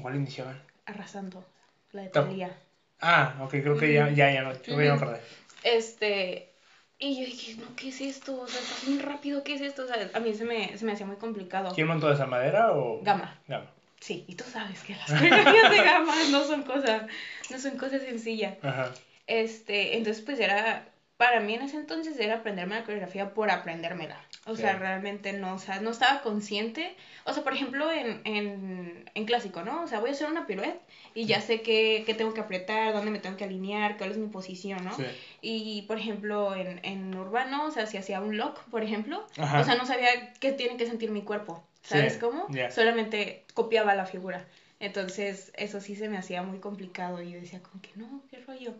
¿Cuál 0.00 0.16
iniciaban? 0.16 0.60
Arrasando, 0.86 1.44
la 1.92 2.02
de 2.02 2.08
Talía. 2.08 2.54
Ah, 3.00 3.36
ok, 3.40 3.50
creo 3.50 3.78
que 3.78 3.92
ya, 3.92 4.10
ya, 4.10 4.30
ya, 4.32 4.42
no, 4.42 4.52
creo 4.52 4.78
que 4.78 4.84
ya 4.86 4.96
me 4.96 5.18
Este, 5.62 6.52
y 6.98 7.20
yo 7.20 7.26
dije, 7.26 7.56
no, 7.56 7.74
¿qué 7.76 7.88
es 7.88 8.00
esto? 8.00 8.40
O 8.40 8.46
sea, 8.46 8.60
está 8.60 8.90
muy 8.90 8.98
rápido, 8.98 9.42
¿qué 9.44 9.54
es 9.54 9.60
esto? 9.60 9.84
O 9.84 9.86
sea, 9.86 10.10
a 10.12 10.20
mí 10.20 10.34
se 10.34 10.44
me, 10.44 10.76
se 10.76 10.84
me 10.84 10.92
hacía 10.92 11.06
muy 11.06 11.16
complicado. 11.16 11.72
¿Quién 11.74 11.86
montó 11.86 12.12
esa 12.12 12.26
madera 12.26 12.72
o...? 12.72 13.00
Gama. 13.02 13.38
Gama. 13.48 13.70
Sí, 14.00 14.24
y 14.28 14.34
tú 14.34 14.44
sabes 14.44 14.82
que 14.82 14.94
las 14.94 15.06
coreografías 15.10 15.70
de 15.70 15.76
gama 15.78 16.14
no 16.30 16.44
son 16.44 16.62
cosas, 16.62 17.04
no 17.50 17.58
son 17.58 17.76
cosas 17.78 18.02
sencillas. 18.02 18.56
Ajá. 18.62 18.90
Este, 19.26 19.96
entonces 19.96 20.22
pues 20.22 20.38
era, 20.40 20.86
para 21.16 21.40
mí 21.40 21.54
en 21.54 21.62
ese 21.62 21.76
entonces 21.76 22.18
era 22.18 22.36
aprenderme 22.36 22.74
la 22.74 22.84
coreografía 22.84 23.34
por 23.34 23.50
aprendérmela. 23.50 24.20
O 24.46 24.56
sea, 24.56 24.76
realmente 24.76 25.32
no, 25.32 25.54
o 25.54 25.58
sea, 25.58 25.80
no 25.80 25.90
estaba 25.90 26.20
consciente. 26.20 26.94
O 27.24 27.32
sea, 27.32 27.42
por 27.42 27.54
ejemplo, 27.54 27.90
en, 27.90 28.20
en, 28.24 29.10
en 29.14 29.24
clásico, 29.24 29.62
¿no? 29.62 29.82
O 29.82 29.86
sea, 29.86 30.00
voy 30.00 30.10
a 30.10 30.12
hacer 30.12 30.28
una 30.28 30.46
pirueta 30.46 30.76
y 31.14 31.24
ya 31.24 31.40
sé 31.40 31.62
qué, 31.62 32.02
qué, 32.04 32.12
tengo 32.12 32.34
que 32.34 32.42
apretar, 32.42 32.92
dónde 32.92 33.10
me 33.10 33.20
tengo 33.20 33.38
que 33.38 33.44
alinear, 33.44 33.96
cuál 33.96 34.10
es 34.10 34.18
mi 34.18 34.26
posición, 34.26 34.84
¿no? 34.84 34.94
Sí. 34.94 35.06
Y, 35.40 35.82
por 35.82 35.96
ejemplo, 35.96 36.54
en, 36.54 36.80
en 36.82 37.16
urbano, 37.16 37.64
o 37.66 37.70
sea, 37.70 37.86
si 37.86 37.96
hacía 37.96 38.20
un 38.20 38.36
lock, 38.36 38.60
por 38.64 38.82
ejemplo, 38.82 39.26
o 39.38 39.64
sea, 39.64 39.76
no 39.76 39.86
sabía 39.86 40.34
qué 40.40 40.52
tiene 40.52 40.76
que 40.76 40.86
sentir 40.86 41.10
mi 41.10 41.22
cuerpo, 41.22 41.64
¿sabes 41.82 42.18
cómo? 42.18 42.46
Solamente 42.70 43.44
copiaba 43.54 43.94
la 43.94 44.04
figura. 44.04 44.44
Entonces, 44.80 45.52
eso 45.56 45.80
sí 45.80 45.96
se 45.96 46.08
me 46.10 46.18
hacía 46.18 46.42
muy 46.42 46.58
complicado 46.58 47.22
y 47.22 47.30
yo 47.30 47.40
decía, 47.40 47.62
como 47.62 47.80
que 47.80 47.92
no, 47.94 48.22
qué 48.30 48.40
rollo. 48.40 48.74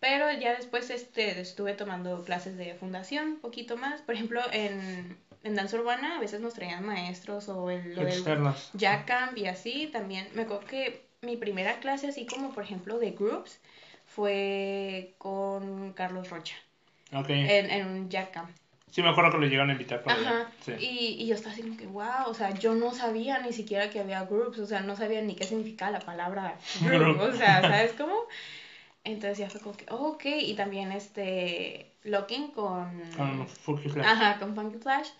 Pero 0.00 0.30
ya 0.32 0.54
después 0.54 0.90
este, 0.90 1.40
estuve 1.40 1.72
tomando 1.72 2.22
clases 2.24 2.56
de 2.56 2.74
fundación, 2.74 3.26
un 3.28 3.40
poquito 3.40 3.76
más. 3.76 4.02
Por 4.02 4.14
ejemplo, 4.14 4.40
en, 4.52 5.16
en 5.42 5.54
danza 5.54 5.78
urbana 5.78 6.16
a 6.16 6.20
veces 6.20 6.40
nos 6.40 6.54
traían 6.54 6.84
maestros 6.84 7.48
o 7.48 7.70
el, 7.70 7.94
lo 7.94 8.04
del 8.04 8.52
Jackcamp 8.74 9.36
y 9.38 9.46
así 9.46 9.88
también. 9.92 10.28
Me 10.34 10.42
acuerdo 10.42 10.66
que 10.66 11.06
mi 11.22 11.36
primera 11.36 11.78
clase, 11.80 12.08
así 12.08 12.26
como 12.26 12.52
por 12.52 12.64
ejemplo 12.64 12.98
de 12.98 13.12
groups, 13.12 13.58
fue 14.04 15.14
con 15.18 15.92
Carlos 15.92 16.28
Rocha. 16.30 16.56
Okay. 17.12 17.48
En, 17.48 17.70
en 17.70 17.86
un 17.86 18.08
Jackcamp. 18.10 18.50
Sí, 18.90 19.02
me 19.02 19.10
acuerdo 19.10 19.32
que 19.32 19.38
lo 19.38 19.46
llegaron 19.46 19.70
a 19.70 19.72
invitar 19.72 20.02
para 20.02 20.16
Ajá. 20.18 20.50
Y, 20.80 21.16
y 21.18 21.26
yo 21.26 21.34
estaba 21.34 21.52
así 21.52 21.62
como 21.62 21.76
que, 21.76 21.86
wow, 21.86 22.28
o 22.28 22.34
sea, 22.34 22.50
yo 22.50 22.74
no 22.74 22.94
sabía 22.94 23.38
ni 23.40 23.52
siquiera 23.52 23.90
que 23.90 24.00
había 24.00 24.22
groups, 24.24 24.58
o 24.58 24.66
sea, 24.66 24.80
no 24.80 24.96
sabía 24.96 25.20
ni 25.20 25.34
qué 25.34 25.44
significaba 25.44 25.90
la 25.90 26.00
palabra 26.00 26.56
group, 26.80 27.20
o 27.20 27.32
sea, 27.32 27.60
¿sabes 27.62 27.92
cómo? 27.92 28.14
Entonces 29.06 29.38
ya 29.38 29.48
fue 29.48 29.60
como 29.60 29.76
que, 29.76 29.86
oh, 29.90 30.08
ok, 30.08 30.24
y 30.26 30.54
también 30.54 30.90
este, 30.90 31.92
Locking 32.02 32.48
con... 32.48 33.00
Con 33.16 33.46
Funky 33.46 33.88
Flash. 33.88 34.04
Ajá, 34.04 34.38
con 34.40 34.54
Funky 34.56 34.78
Flash. 34.78 35.10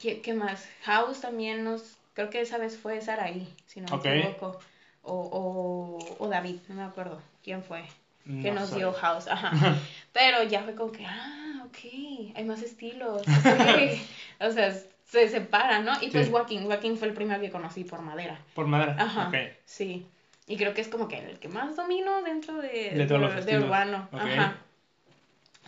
¿Qué, 0.00 0.20
¿Qué, 0.20 0.34
más? 0.34 0.68
House 0.82 1.20
también 1.20 1.62
nos, 1.62 1.98
creo 2.14 2.30
que 2.30 2.40
esa 2.40 2.58
vez 2.58 2.76
fue 2.76 3.00
Saraí, 3.00 3.46
si 3.66 3.80
no 3.80 3.96
me 3.96 4.18
equivoco. 4.18 4.58
O, 5.02 5.14
o, 5.14 6.16
o, 6.18 6.28
David, 6.28 6.56
no 6.68 6.74
me 6.74 6.82
acuerdo 6.82 7.22
quién 7.44 7.62
fue, 7.62 7.84
que 8.24 8.50
nos 8.50 8.74
dio 8.74 8.92
House, 8.92 9.28
ajá. 9.28 9.52
Pero 10.12 10.42
ya 10.42 10.64
fue 10.64 10.74
como 10.74 10.90
que, 10.90 11.06
ah, 11.06 11.62
ok, 11.66 12.34
hay 12.34 12.44
más 12.44 12.62
estilos, 12.62 13.22
o 14.40 14.50
sea, 14.50 14.74
se 15.04 15.28
separan, 15.28 15.84
¿no? 15.84 15.92
Y 16.02 16.10
pues 16.10 16.28
Walking, 16.28 16.66
Walking 16.66 16.96
fue 16.96 17.06
el 17.06 17.14
primero 17.14 17.40
que 17.40 17.50
conocí 17.50 17.84
por 17.84 18.02
madera. 18.02 18.40
Por 18.54 18.66
madera, 18.66 18.96
ajá, 18.98 19.30
sí. 19.64 20.06
Y 20.52 20.58
creo 20.58 20.74
que 20.74 20.82
es 20.82 20.88
como 20.88 21.08
que 21.08 21.16
el 21.16 21.38
que 21.38 21.48
más 21.48 21.76
domino 21.76 22.20
dentro 22.20 22.60
de, 22.60 22.90
de, 22.90 23.58
urbano. 23.58 24.06
Ajá. 24.12 24.58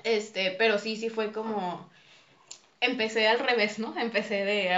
Este, 0.02 0.50
pero 0.58 0.78
sí, 0.78 0.96
sí 0.96 1.08
fue 1.08 1.32
como... 1.32 1.88
Empecé 2.82 3.26
al 3.26 3.38
revés, 3.38 3.78
¿no? 3.78 3.98
Empecé 3.98 4.44
de 4.44 4.74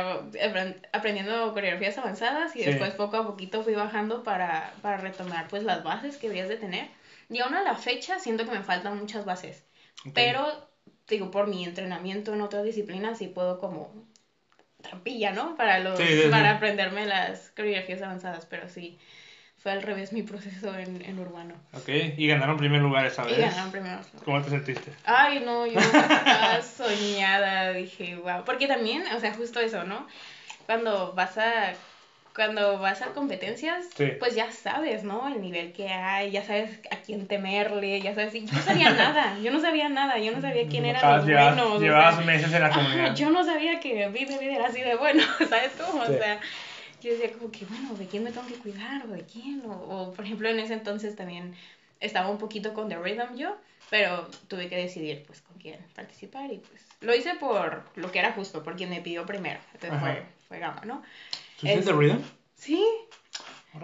aprendiendo 0.92 1.53
coreografías 1.53 1.99
avanzadas 1.99 2.55
y 2.55 2.62
después 2.62 2.95
poco 2.95 3.16
a 3.16 3.27
poquito 3.27 3.64
fui 3.64 3.75
bajando 3.75 4.23
para, 4.23 4.75
para 4.81 4.99
retomar 4.99 5.49
pues 5.49 5.64
las 5.64 5.83
bases 5.83 6.19
que 6.19 6.29
debías 6.29 6.49
de 6.49 6.57
tener. 6.57 6.87
Y 7.29 7.40
aún 7.40 7.55
a 7.55 7.64
la 7.64 7.75
fecha 7.75 8.21
siento 8.21 8.45
que 8.45 8.53
me 8.53 8.62
faltan 8.62 8.97
muchas 8.97 9.25
bases. 9.25 9.64
Pero, 10.14 10.69
digo, 11.09 11.33
por 11.33 11.49
mi 11.49 11.64
entrenamiento 11.64 12.33
en 12.33 12.42
otras 12.42 12.62
disciplinas 12.62 13.19
sí 13.19 13.27
puedo 13.27 13.59
como 13.59 13.92
trampilla, 14.83 15.33
¿no? 15.33 15.57
Para 15.57 15.81
los, 15.81 15.99
para 16.31 16.53
aprenderme 16.53 17.07
las 17.07 17.51
coreografías 17.57 18.03
avanzadas, 18.03 18.47
pero 18.47 18.69
sí 18.69 19.01
fue 19.66 19.72
al 19.72 19.83
revés 19.83 20.12
mi 20.12 20.22
proceso 20.22 20.79
en, 20.79 21.05
en 21.05 21.18
urbano. 21.18 21.55
Ok, 21.72 21.88
y 22.16 22.29
ganaron 22.29 22.57
primer 22.57 22.81
lugar 22.81 23.05
esa 23.05 23.24
vez. 23.24 23.37
Y 23.37 23.40
ganaron 23.40 23.72
primer 23.72 23.96
lugar. 23.96 24.07
¿Cómo 24.24 24.40
te 24.40 24.50
sentiste? 24.50 24.92
Ay, 25.05 25.40
no, 25.40 25.66
yo 25.66 25.81
estaba 25.81 26.62
soñada, 26.62 27.72
dije, 27.72 28.14
wow. 28.14 28.44
Porque 28.44 28.68
también, 28.68 29.02
o 29.12 29.18
sea, 29.18 29.35
justo 29.35 29.59
eso, 29.59 29.83
¿no? 29.83 30.07
Cuando 30.66 31.12
vas 31.14 31.37
a 31.37 31.72
cuando 32.33 32.79
vas 32.79 33.02
a 33.02 33.07
competencias, 33.07 33.88
pues 34.20 34.37
ya 34.37 34.52
sabes, 34.52 35.02
¿no? 35.02 35.26
El 35.26 35.40
nivel 35.40 35.72
que 35.72 35.88
hay, 35.88 36.31
ya 36.31 36.44
sabes 36.44 36.70
a 36.92 36.96
quién 36.98 37.26
temerle, 37.26 38.00
ya 38.00 38.14
sabes. 38.14 38.35
Yo 38.35 38.42
no 38.52 38.62
sabía 38.62 38.90
nada, 38.92 39.37
yo 39.42 39.50
no 39.50 39.61
sabía 39.61 39.88
nada, 39.88 40.20
yo 40.20 40.31
no 40.31 40.40
sabía 40.40 40.68
quién 40.68 40.85
eran 40.85 41.16
los 41.16 41.24
buenos. 41.24 41.81
Llevabas 41.81 42.24
meses 42.24 42.52
en 42.52 42.62
la 42.62 42.70
comunidad. 42.70 43.16
yo 43.16 43.31
no 43.31 43.42
sabía 43.42 43.81
que 43.81 44.07
Vive 44.11 44.38
Vive 44.38 44.55
era 44.55 44.66
así 44.66 44.81
de 44.81 44.94
bueno, 44.94 45.24
¿sabes 45.48 45.72
cómo? 45.76 46.02
O 46.02 46.07
sea, 46.07 46.38
yo 47.00 47.12
decía 47.12 47.32
como 47.32 47.50
que, 47.50 47.64
bueno, 47.66 47.94
¿de 47.94 48.06
quién 48.06 48.24
me 48.24 48.32
tengo 48.32 48.46
que 48.46 48.54
cuidar? 48.54 49.04
¿O 49.04 49.09
de 49.09 49.24
quién? 49.24 49.62
O, 49.66 50.12
por 50.12 50.24
ejemplo, 50.24 50.48
en 50.48 50.59
ese 50.59 50.74
entonces 50.74 51.14
también 51.16 51.54
estaba 52.00 52.28
un 52.28 52.38
poquito 52.38 52.74
con 52.74 52.88
The 52.88 52.96
Rhythm 52.96 53.37
yo, 53.37 53.56
pero 53.90 54.28
tuve 54.48 54.68
que 54.68 54.76
decidir 54.76 55.24
pues 55.26 55.40
con 55.40 55.56
quién 55.59 55.78
participar 55.94 56.52
y 56.52 56.59
pues 56.59 56.85
lo 57.00 57.14
hice 57.14 57.35
por 57.35 57.85
lo 57.94 58.11
que 58.11 58.18
era 58.18 58.32
justo, 58.32 58.62
por 58.62 58.76
quien 58.76 58.90
me 58.90 59.00
pidió 59.00 59.24
primero. 59.24 59.61
Entonces 59.74 60.00
fue, 60.00 60.22
fue 60.48 60.59
Gama, 60.59 60.82
¿no? 60.85 61.02
¿Tú 61.61 61.66
hiciste 61.66 61.85
The 61.85 61.92
Rhythm? 61.92 62.22
Sí. 62.54 62.85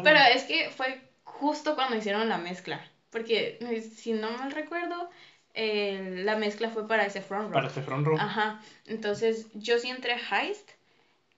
Pero 0.02 0.18
es 0.18 0.44
que 0.44 0.70
fue 0.70 1.00
justo 1.24 1.74
cuando 1.74 1.96
hicieron 1.96 2.28
la 2.28 2.38
mezcla. 2.38 2.82
Porque 3.10 3.58
si 3.94 4.12
no 4.12 4.30
mal 4.32 4.52
recuerdo, 4.52 5.08
la 5.54 6.36
mezcla 6.36 6.70
fue 6.70 6.88
para 6.88 7.04
ese 7.04 7.20
front 7.20 7.44
row. 7.44 7.52
Para 7.52 7.68
ese 7.68 7.82
front 7.82 8.06
row. 8.06 8.16
Ajá. 8.18 8.60
Entonces 8.86 9.46
yo 9.52 9.78
sí 9.78 9.88
entré 9.88 10.14
Heist 10.14 10.70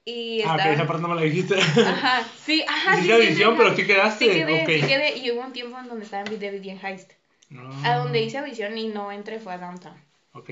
y 0.04 0.42
ah, 0.42 0.54
ok, 0.54 0.66
esa 0.66 0.86
parte 0.86 1.02
no 1.02 1.08
me 1.08 1.14
la 1.14 1.22
dijiste. 1.22 1.54
Ajá, 1.58 2.26
sí, 2.44 2.64
ajá. 2.68 3.00
Sí, 3.00 3.10
audición, 3.10 3.56
pero 3.56 3.74
sí 3.74 3.86
quedaste. 3.86 4.24
Sí 4.26 4.30
quedé, 4.30 4.80
sí 4.80 4.86
quedé. 4.86 5.16
Y 5.16 5.30
hubo 5.30 5.40
un 5.40 5.52
tiempo 5.52 5.78
en 5.78 5.88
donde 5.88 6.04
estaba 6.04 6.24
en 6.24 6.30
Video 6.30 6.60
bien 6.60 6.78
Heist. 6.84 7.12
No. 7.48 7.70
A 7.84 7.96
donde 7.96 8.20
hice 8.20 8.38
audición 8.38 8.76
y 8.76 8.88
no 8.88 9.10
entré 9.12 9.40
fue 9.40 9.54
a 9.54 9.58
Downtown. 9.58 9.96
Ok. 10.32 10.50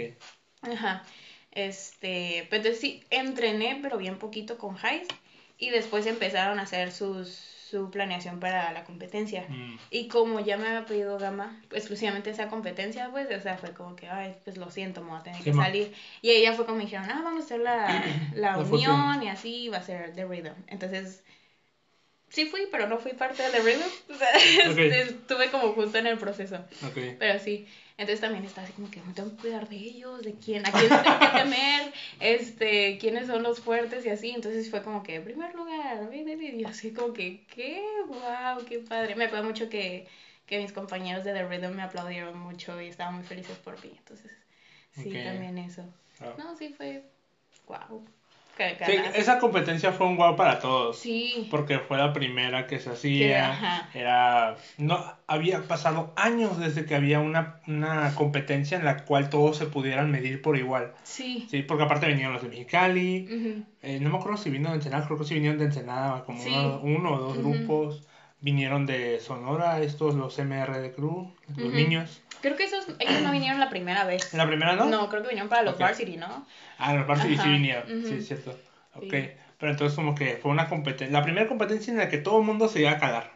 Ajá. 0.63 1.05
Este, 1.51 2.47
pero 2.49 2.63
entonces 2.63 2.81
sí, 2.81 3.05
entrené, 3.11 3.79
pero 3.83 3.99
bien 3.99 4.19
poquito 4.19 4.57
con 4.57 4.77
Heist. 4.83 5.13
Y 5.59 5.71
después 5.71 6.07
empezaron 6.07 6.59
a 6.59 6.63
hacer 6.63 6.91
sus 6.91 7.52
su 7.73 7.91
planeación 7.91 8.39
para 8.39 8.71
la 8.73 8.85
competencia. 8.85 9.47
Mm. 9.49 9.79
Y 9.91 10.09
como 10.09 10.41
ya 10.41 10.59
me 10.59 10.69
había 10.69 10.85
pedido 10.85 11.19
Gama 11.19 11.59
exclusivamente 11.73 12.29
esa 12.29 12.49
competencia, 12.49 13.09
pues, 13.11 13.29
o 13.35 13.41
sea, 13.41 13.57
fue 13.57 13.73
como 13.73 13.97
que, 13.97 14.09
ay, 14.09 14.37
pues 14.45 14.59
lo 14.59 14.71
siento, 14.71 15.01
me 15.01 15.09
voy 15.09 15.21
a 15.21 15.23
tener 15.23 15.43
que 15.43 15.55
salir. 15.55 15.95
Y 16.21 16.31
ella 16.31 16.53
fue 16.53 16.67
como 16.67 16.81
dijeron, 16.81 17.11
ah, 17.11 17.23
vamos 17.25 17.41
a 17.41 17.45
hacer 17.47 17.61
la, 17.61 18.05
la, 18.35 18.59
unión 18.59 19.23
y 19.23 19.29
así 19.29 19.71
va 19.71 19.79
a 19.79 19.83
ser 19.83 20.15
The 20.15 20.27
Rhythm. 20.27 20.53
Entonces, 20.67 21.25
sí 22.29 22.45
fui, 22.45 22.69
pero 22.71 22.87
no 22.89 22.99
fui 22.99 23.15
parte 23.15 23.43
de 23.43 23.49
The 23.49 23.61
Rhythm. 23.61 23.91
O 24.11 24.19
sea, 24.19 25.01
estuve 25.01 25.51
como 25.51 25.73
justo 25.73 25.97
en 25.97 26.09
el 26.09 26.19
proceso. 26.19 26.63
Okay. 26.91 27.17
Pero 27.19 27.39
sí. 27.39 27.67
Entonces 27.99 28.21
también 28.21 28.45
está 28.45 28.63
así 28.63 28.73
como 28.73 28.91
que 28.91 29.03
me 29.03 29.13
tengo 29.13 29.31
que 29.31 29.37
cuidar 29.37 29.69
de 29.69 29.77
ellos, 29.77 30.23
de 30.23 30.35
quién, 30.35 30.67
a 30.67 30.73
quién 30.73 30.89
tengo 30.89 31.19
que 31.19 31.39
temer, 31.43 31.93
este, 32.21 32.99
quiénes 32.99 33.27
son 33.27 33.43
los 33.43 33.61
fuertes 33.61 34.05
y 34.07 34.09
así. 34.09 34.31
Entonces 34.31 34.71
fue 34.71 34.83
como 34.83 35.03
que, 35.03 35.17
en 35.17 35.25
primer 35.25 35.55
lugar, 35.55 36.09
y 36.13 36.65
así 36.65 36.93
como 36.93 37.13
que, 37.13 37.45
qué, 37.55 37.85
wow, 38.07 38.65
qué 38.67 38.79
padre. 38.79 39.15
Me 39.15 39.25
acuerdo 39.25 39.45
mucho 39.45 39.69
que, 39.69 40.07
que 40.47 40.59
mis 40.59 40.73
compañeros 40.73 41.25
de 41.25 41.33
The 41.33 41.45
Rhythm 41.45 41.75
me 41.75 41.83
aplaudieron 41.83 42.39
mucho 42.39 42.81
y 42.81 42.89
estaban 42.89 43.15
muy 43.15 43.25
felices 43.25 43.57
por 43.59 43.83
mí. 43.85 43.93
Entonces, 43.97 44.33
sí, 44.93 45.13
también 45.13 45.59
eso. 45.59 45.85
Ah. 46.21 46.35
No, 46.39 46.57
sí 46.57 46.71
fue, 46.71 47.05
wow. 47.67 48.05
Sí, 48.57 48.95
esa 49.15 49.39
competencia 49.39 49.93
fue 49.93 50.07
un 50.07 50.17
guau 50.17 50.37
para 50.37 50.59
todos. 50.59 50.99
Sí. 50.99 51.49
Porque 51.51 51.79
fue 51.79 51.97
la 51.97 52.13
primera 52.13 52.67
que 52.67 52.79
se 52.79 52.91
hacía. 52.91 53.89
Era. 53.95 54.57
No, 54.79 55.03
había 55.27 55.63
pasado 55.63 56.13
años 56.17 56.59
desde 56.59 56.85
que 56.85 56.95
había 56.95 57.21
una, 57.21 57.61
una 57.67 58.15
competencia 58.15 58.79
en 58.79 58.85
la 58.85 59.05
cual 59.05 59.31
todos 59.31 59.57
se 59.57 59.67
pudieran 59.67 60.11
medir 60.11 60.43
por 60.43 60.57
igual. 60.57 60.93
Sí. 61.03 61.47
Sí, 61.51 61.63
porque 61.63 61.85
aparte 61.85 62.07
venían 62.07 62.33
los 62.33 62.43
de 62.43 62.49
Mexicali. 62.49 63.65
Eh, 63.83 63.99
no 64.01 64.11
me 64.11 64.19
acuerdo 64.19 64.37
si 64.37 64.51
vino 64.51 64.71
de 64.71 64.77
Ensenada, 64.77 65.07
creo 65.07 65.19
que 65.19 65.25
sí 65.25 65.35
vinieron 65.35 65.59
de 65.59 65.67
Ensenada, 65.67 66.25
como 66.25 66.43
uno, 66.83 67.15
o 67.15 67.19
dos 67.19 67.39
grupos. 67.39 68.07
Vinieron 68.43 68.87
de 68.87 69.21
Sonora, 69.21 69.81
estos, 69.81 70.15
los 70.15 70.37
MR 70.39 70.81
de 70.81 70.93
Cruz, 70.93 71.29
los 71.57 71.73
niños. 71.73 72.21
Creo 72.41 72.57
que 72.57 72.65
esos, 72.65 72.87
ellos 72.99 73.23
no 73.23 73.31
vinieron 73.31 73.61
la 73.61 73.71
primera 73.71 74.05
vez. 74.05 74.35
¿La 74.35 74.47
primera 74.47 74.75
no? 74.75 74.87
No, 74.87 75.09
creo 75.09 75.23
que 75.23 75.29
vinieron 75.29 75.49
para 75.49 75.63
los 75.63 75.79
Varsity, 75.79 76.17
¿no? 76.17 76.45
Ah, 76.77 76.93
los 76.93 77.07
Varsity 77.07 77.39
sí 77.39 77.49
vinieron, 77.49 78.05
sí, 78.05 78.15
es 78.15 78.27
cierto. 78.27 78.59
Ok, 78.95 79.15
pero 79.59 79.73
entonces 79.73 79.95
como 79.95 80.15
que 80.17 80.39
fue 80.43 80.51
una 80.51 80.69
competencia, 80.69 81.17
la 81.17 81.25
primera 81.25 81.47
competencia 81.47 81.93
en 81.93 81.99
la 81.99 82.09
que 82.09 82.19
todo 82.19 82.41
el 82.41 82.45
mundo 82.45 82.69
se 82.69 82.81
iba 82.81 82.91
a 82.91 82.99
calar. 82.99 83.33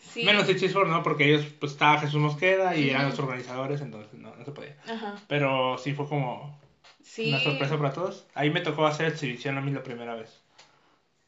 sí. 0.00 0.24
Menos 0.24 0.48
Chisfor, 0.48 0.88
¿no? 0.88 1.02
Porque 1.02 1.26
ellos, 1.26 1.44
pues 1.60 1.72
estaba 1.72 2.00
Jesús 2.00 2.18
Mosqueda 2.18 2.74
y 2.74 2.88
eran 2.88 3.10
los 3.10 3.18
organizadores, 3.18 3.82
entonces 3.82 4.18
no, 4.18 4.34
no 4.34 4.44
se 4.44 4.52
podía. 4.52 4.74
Ajá. 4.88 5.16
Pero 5.28 5.76
sí 5.76 5.92
fue 5.92 6.08
como 6.08 6.58
una 7.18 7.40
sorpresa 7.40 7.76
para 7.76 7.92
todos. 7.92 8.26
Ahí 8.34 8.50
me 8.50 8.62
tocó 8.62 8.86
hacer 8.86 9.08
exhibición 9.08 9.58
a 9.58 9.60
mí 9.60 9.70
la 9.70 9.82
primera 9.82 10.14
vez. 10.14 10.40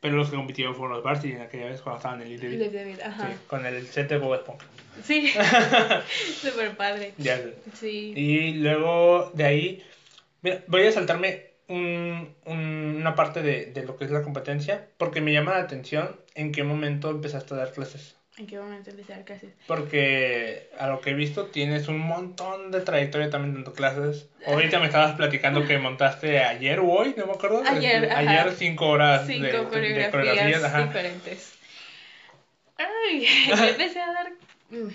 Pero 0.03 0.17
los 0.17 0.31
que 0.31 0.37
compitieron 0.37 0.75
fueron 0.75 0.97
los 0.97 1.05
Varsity 1.05 1.35
en 1.35 1.43
aquella 1.43 1.67
vez 1.67 1.81
cuando 1.81 1.99
estaban 1.99 2.23
en 2.23 2.27
el 2.27 2.41
David. 2.41 2.73
David, 2.73 3.01
ajá. 3.01 3.29
Sí, 3.29 3.35
con 3.47 3.65
el 3.65 3.87
set 3.87 4.09
de 4.09 4.19
Bob 4.19 4.35
Esponja. 4.35 4.67
Sí, 5.05 5.33
súper 6.41 6.77
padre. 6.77 7.15
Ya 7.19 7.41
Sí. 7.73 8.13
Y 8.17 8.55
luego 8.55 9.31
de 9.33 9.45
ahí, 9.45 9.83
mira, 10.43 10.65
voy 10.67 10.87
a 10.87 10.91
saltarme 10.93 11.53
un, 11.69 12.35
una 12.47 13.15
parte 13.15 13.43
de, 13.43 13.67
de 13.67 13.85
lo 13.85 13.97
que 13.97 14.05
es 14.05 14.11
la 14.11 14.23
competencia 14.23 14.89
porque 14.97 15.21
me 15.21 15.33
llama 15.33 15.53
la 15.53 15.61
atención 15.63 16.17
en 16.35 16.51
qué 16.51 16.65
momento 16.65 17.09
empezaste 17.11 17.55
a 17.55 17.59
dar 17.59 17.73
clases. 17.73 18.17
¿En 18.39 18.47
qué 18.47 18.59
momento 18.59 18.89
empecé 18.89 19.13
a 19.13 19.17
dar 19.17 19.25
clases? 19.27 19.53
Porque 19.67 20.71
a 20.79 20.87
lo 20.87 21.03
que 21.03 21.11
he 21.11 21.15
visto 21.15 21.47
tienes 21.47 21.89
un 21.89 21.99
montón 21.99 22.71
de 22.71 22.81
trayectoria 22.81 23.29
también 23.29 23.55
dando 23.55 23.75
clases. 23.75 24.27
Ahorita 24.47 24.79
me 24.79 24.87
estabas 24.87 25.17
platicando 25.17 25.67
que 25.67 25.79
montaste 25.79 26.39
ayer 26.41 26.81
o 26.81 26.89
hoy, 26.89 27.15
no 27.17 27.27
me 27.27 27.33
acuerdo. 27.33 27.63
Ayer, 27.67 28.05
este, 28.05 28.15
Ayer 28.15 28.53
cinco 28.53 28.89
horas 28.89 29.27
cinco 29.27 29.45
de, 29.45 29.65
coreografías, 29.69 30.87
diferentes. 30.87 31.59
Ay, 32.79 33.27
empecé 33.69 34.01
a 34.01 34.13
dar... 34.13 34.33
Mm, 34.71 34.89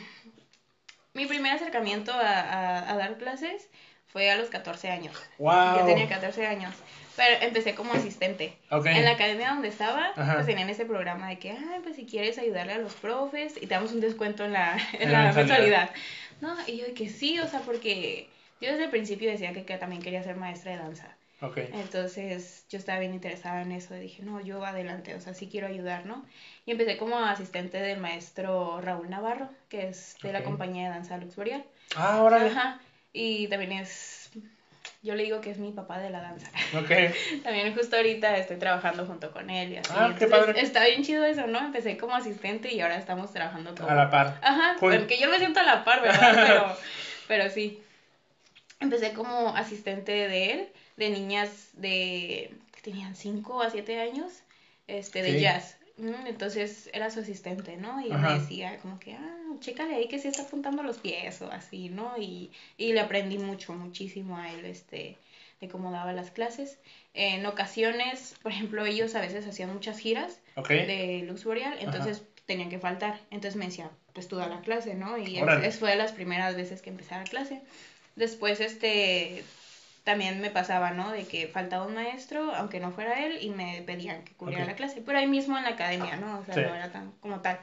mi 1.14 1.26
primer 1.28 1.54
acercamiento 1.54 2.12
a, 2.14 2.40
a, 2.40 2.92
a 2.92 2.98
dar 2.98 3.18
clases 3.18 3.70
fue 4.08 4.32
a 4.32 4.36
los 4.36 4.50
14 4.50 4.90
años. 4.90 5.16
Wow. 5.38 5.80
Yo 5.80 5.86
tenía 5.86 6.08
14 6.08 6.48
años. 6.48 6.74
Pero 7.18 7.42
empecé 7.42 7.74
como 7.74 7.94
asistente. 7.94 8.56
En 8.70 9.04
la 9.04 9.12
academia 9.12 9.50
donde 9.50 9.68
estaba, 9.68 10.12
pues 10.16 10.46
tenían 10.46 10.70
ese 10.70 10.86
programa 10.86 11.28
de 11.30 11.40
que, 11.40 11.52
ay, 11.52 11.80
pues 11.84 11.96
si 11.96 12.06
quieres 12.06 12.38
ayudarle 12.38 12.74
a 12.74 12.78
los 12.78 12.94
profes 12.94 13.58
y 13.58 13.62
te 13.62 13.74
damos 13.74 13.92
un 13.92 14.00
descuento 14.00 14.46
en 14.46 14.54
la, 14.54 14.78
en 14.94 15.12
la, 15.12 15.34
mensualidad. 15.34 15.90
No, 16.40 16.56
y 16.68 16.78
yo 16.78 16.86
de 16.86 16.94
que 16.94 17.10
sí, 17.10 17.40
o 17.40 17.48
sea, 17.48 17.62
porque 17.62 18.30
yo 18.62 18.70
desde 18.70 18.86
el 18.86 18.90
principio 18.92 19.30
decía 19.30 19.52
que, 19.52 19.66
que 19.66 19.78
también 19.78 20.02
quería 20.02 20.22
ser 20.22 20.36
maestra 20.36 20.74
de 20.74 20.78
danza. 20.78 21.18
Okay. 21.40 21.70
Entonces 21.74 22.66
yo 22.70 22.80
estaba 22.80 23.00
bien 23.00 23.14
interesada 23.14 23.62
en 23.62 23.72
eso 23.72 23.96
y 23.96 24.00
dije, 24.00 24.24
no, 24.24 24.40
yo 24.42 24.64
adelante, 24.64 25.14
o 25.14 25.20
sea, 25.20 25.34
sí 25.34 25.48
quiero 25.52 25.68
ayudar, 25.68 26.06
¿no? 26.06 26.26
Y 26.66 26.72
empecé 26.72 26.98
como 26.98 27.18
asistente 27.18 27.80
del 27.80 28.00
maestro 28.00 28.80
Raúl 28.82 29.10
Navarro, 29.10 29.50
que 29.70 29.88
es 29.88 30.18
de 30.24 30.34
la 30.34 30.44
compañía 30.44 30.86
de 30.86 30.90
danza 30.96 31.18
Lux 31.18 31.36
Boreal. 31.36 31.64
Ah, 31.96 32.18
ahora. 32.18 32.46
Ajá. 32.46 32.82
Y 33.14 33.48
también 33.48 33.72
es 33.72 34.17
yo 35.04 35.16
le 35.16 35.24
digo 35.24 35.42
que 35.42 35.52
es 35.52 35.58
mi 35.58 35.72
papá 35.72 36.00
de 36.00 36.10
la 36.10 36.22
danza. 36.22 36.50
Ok. 36.78 36.90
También 37.44 37.74
justo 37.74 37.96
ahorita 37.96 38.38
estoy 38.38 38.58
trabajando 38.58 39.06
junto 39.06 39.32
con 39.32 39.50
él 39.50 39.74
y 39.74 39.78
así. 39.78 39.92
Ah, 39.96 40.16
qué 40.18 40.28
padre. 40.28 40.60
Está 40.60 40.86
bien 40.86 41.04
chido 41.04 41.24
eso, 41.24 41.48
¿no? 41.48 41.60
Empecé 41.60 41.98
como 41.98 42.16
asistente 42.16 42.74
y 42.74 42.82
ahora 42.82 42.98
estamos 42.98 43.32
trabajando 43.32 43.74
todo. 43.74 43.90
A 43.90 43.96
la 43.96 44.10
par. 44.10 44.40
Ajá, 44.42 44.76
porque 44.80 45.20
yo 45.20 45.30
me 45.30 45.38
siento 45.38 45.60
a 45.60 45.64
la 45.64 45.84
par, 45.84 46.02
¿verdad? 46.02 46.34
Pero, 46.48 46.78
pero 47.28 47.50
sí. 47.50 47.82
Empecé 48.80 49.14
como 49.14 49.56
asistente 49.56 50.12
de 50.12 50.52
él, 50.52 50.68
de 50.98 51.10
niñas 51.10 51.70
de 51.74 52.52
que 52.74 52.82
tenían 52.82 53.16
5 53.16 53.62
a 53.62 53.70
7 53.70 54.00
años, 54.00 54.32
este, 54.88 55.24
de 55.24 55.40
jazz. 55.40 55.77
Entonces 55.98 56.90
era 56.94 57.10
su 57.10 57.22
asistente, 57.22 57.76
¿no? 57.78 58.00
Y 58.06 58.10
me 58.12 58.40
decía 58.40 58.78
como 58.80 59.00
que, 59.00 59.14
ah, 59.14 59.38
chécale 59.60 59.96
ahí 59.96 60.08
que 60.08 60.20
sí 60.20 60.28
está 60.28 60.44
apuntando 60.44 60.84
los 60.84 61.00
pies 61.00 61.42
o 61.42 61.52
así, 61.52 61.90
¿no? 61.90 62.14
Y, 62.18 62.52
y 62.78 62.94
le 62.94 63.00
aprendí 63.00 63.40
mucho, 63.40 63.74
muchísimo 63.74 64.38
a 64.38 64.52
él, 64.52 64.66
este, 64.66 65.18
de 65.60 65.68
cómo 65.68 65.92
daba 65.92 66.14
las 66.14 66.30
clases. 66.30 66.78
En 67.14 67.46
ocasiones, 67.48 68.36
por 68.44 68.52
ejemplo, 68.52 68.86
ellos 68.86 69.16
a 69.16 69.22
veces 69.22 69.48
hacían 69.48 69.74
muchas 69.74 69.98
giras 69.98 70.40
de 70.68 71.24
Lux 71.28 71.44
Boreal, 71.44 71.78
entonces 71.80 72.24
tenían 72.46 72.70
que 72.70 72.80
faltar. 72.80 73.20
Entonces 73.32 73.56
me 73.56 73.66
decía, 73.66 73.90
pues 74.14 74.28
tú 74.28 74.38
da 74.38 74.48
la 74.48 74.62
clase, 74.62 74.94
¿no? 74.94 75.18
Y 75.18 75.40
es, 75.64 75.80
fue 75.80 75.92
de 75.92 75.98
las 75.98 76.12
primeras 76.12 76.56
veces 76.56 76.82
que 76.82 76.92
empecé 76.92 77.16
a 77.16 77.20
dar 77.20 77.30
clase. 77.30 77.62
Después, 78.16 78.60
este, 78.60 79.44
también 80.08 80.40
me 80.40 80.50
pasaba, 80.50 80.92
¿no? 80.92 81.12
De 81.12 81.26
que 81.26 81.48
faltaba 81.48 81.86
un 81.86 81.94
maestro, 81.94 82.56
aunque 82.56 82.80
no 82.80 82.94
fuera 82.94 83.26
él, 83.26 83.40
y 83.42 83.50
me 83.50 83.84
pedían 83.86 84.24
que 84.24 84.34
cubriera 84.36 84.64
la 84.64 84.74
clase. 84.74 85.04
Pero 85.06 85.18
ahí 85.18 85.28
mismo 85.28 85.58
en 85.58 85.66
la 85.66 85.72
academia, 85.72 86.16
¿no? 86.16 86.40
O 86.40 86.46
sea, 86.46 86.56
no 86.56 86.74
era 86.74 86.90
tan 86.90 87.12
como 87.20 87.42
tal. 87.42 87.60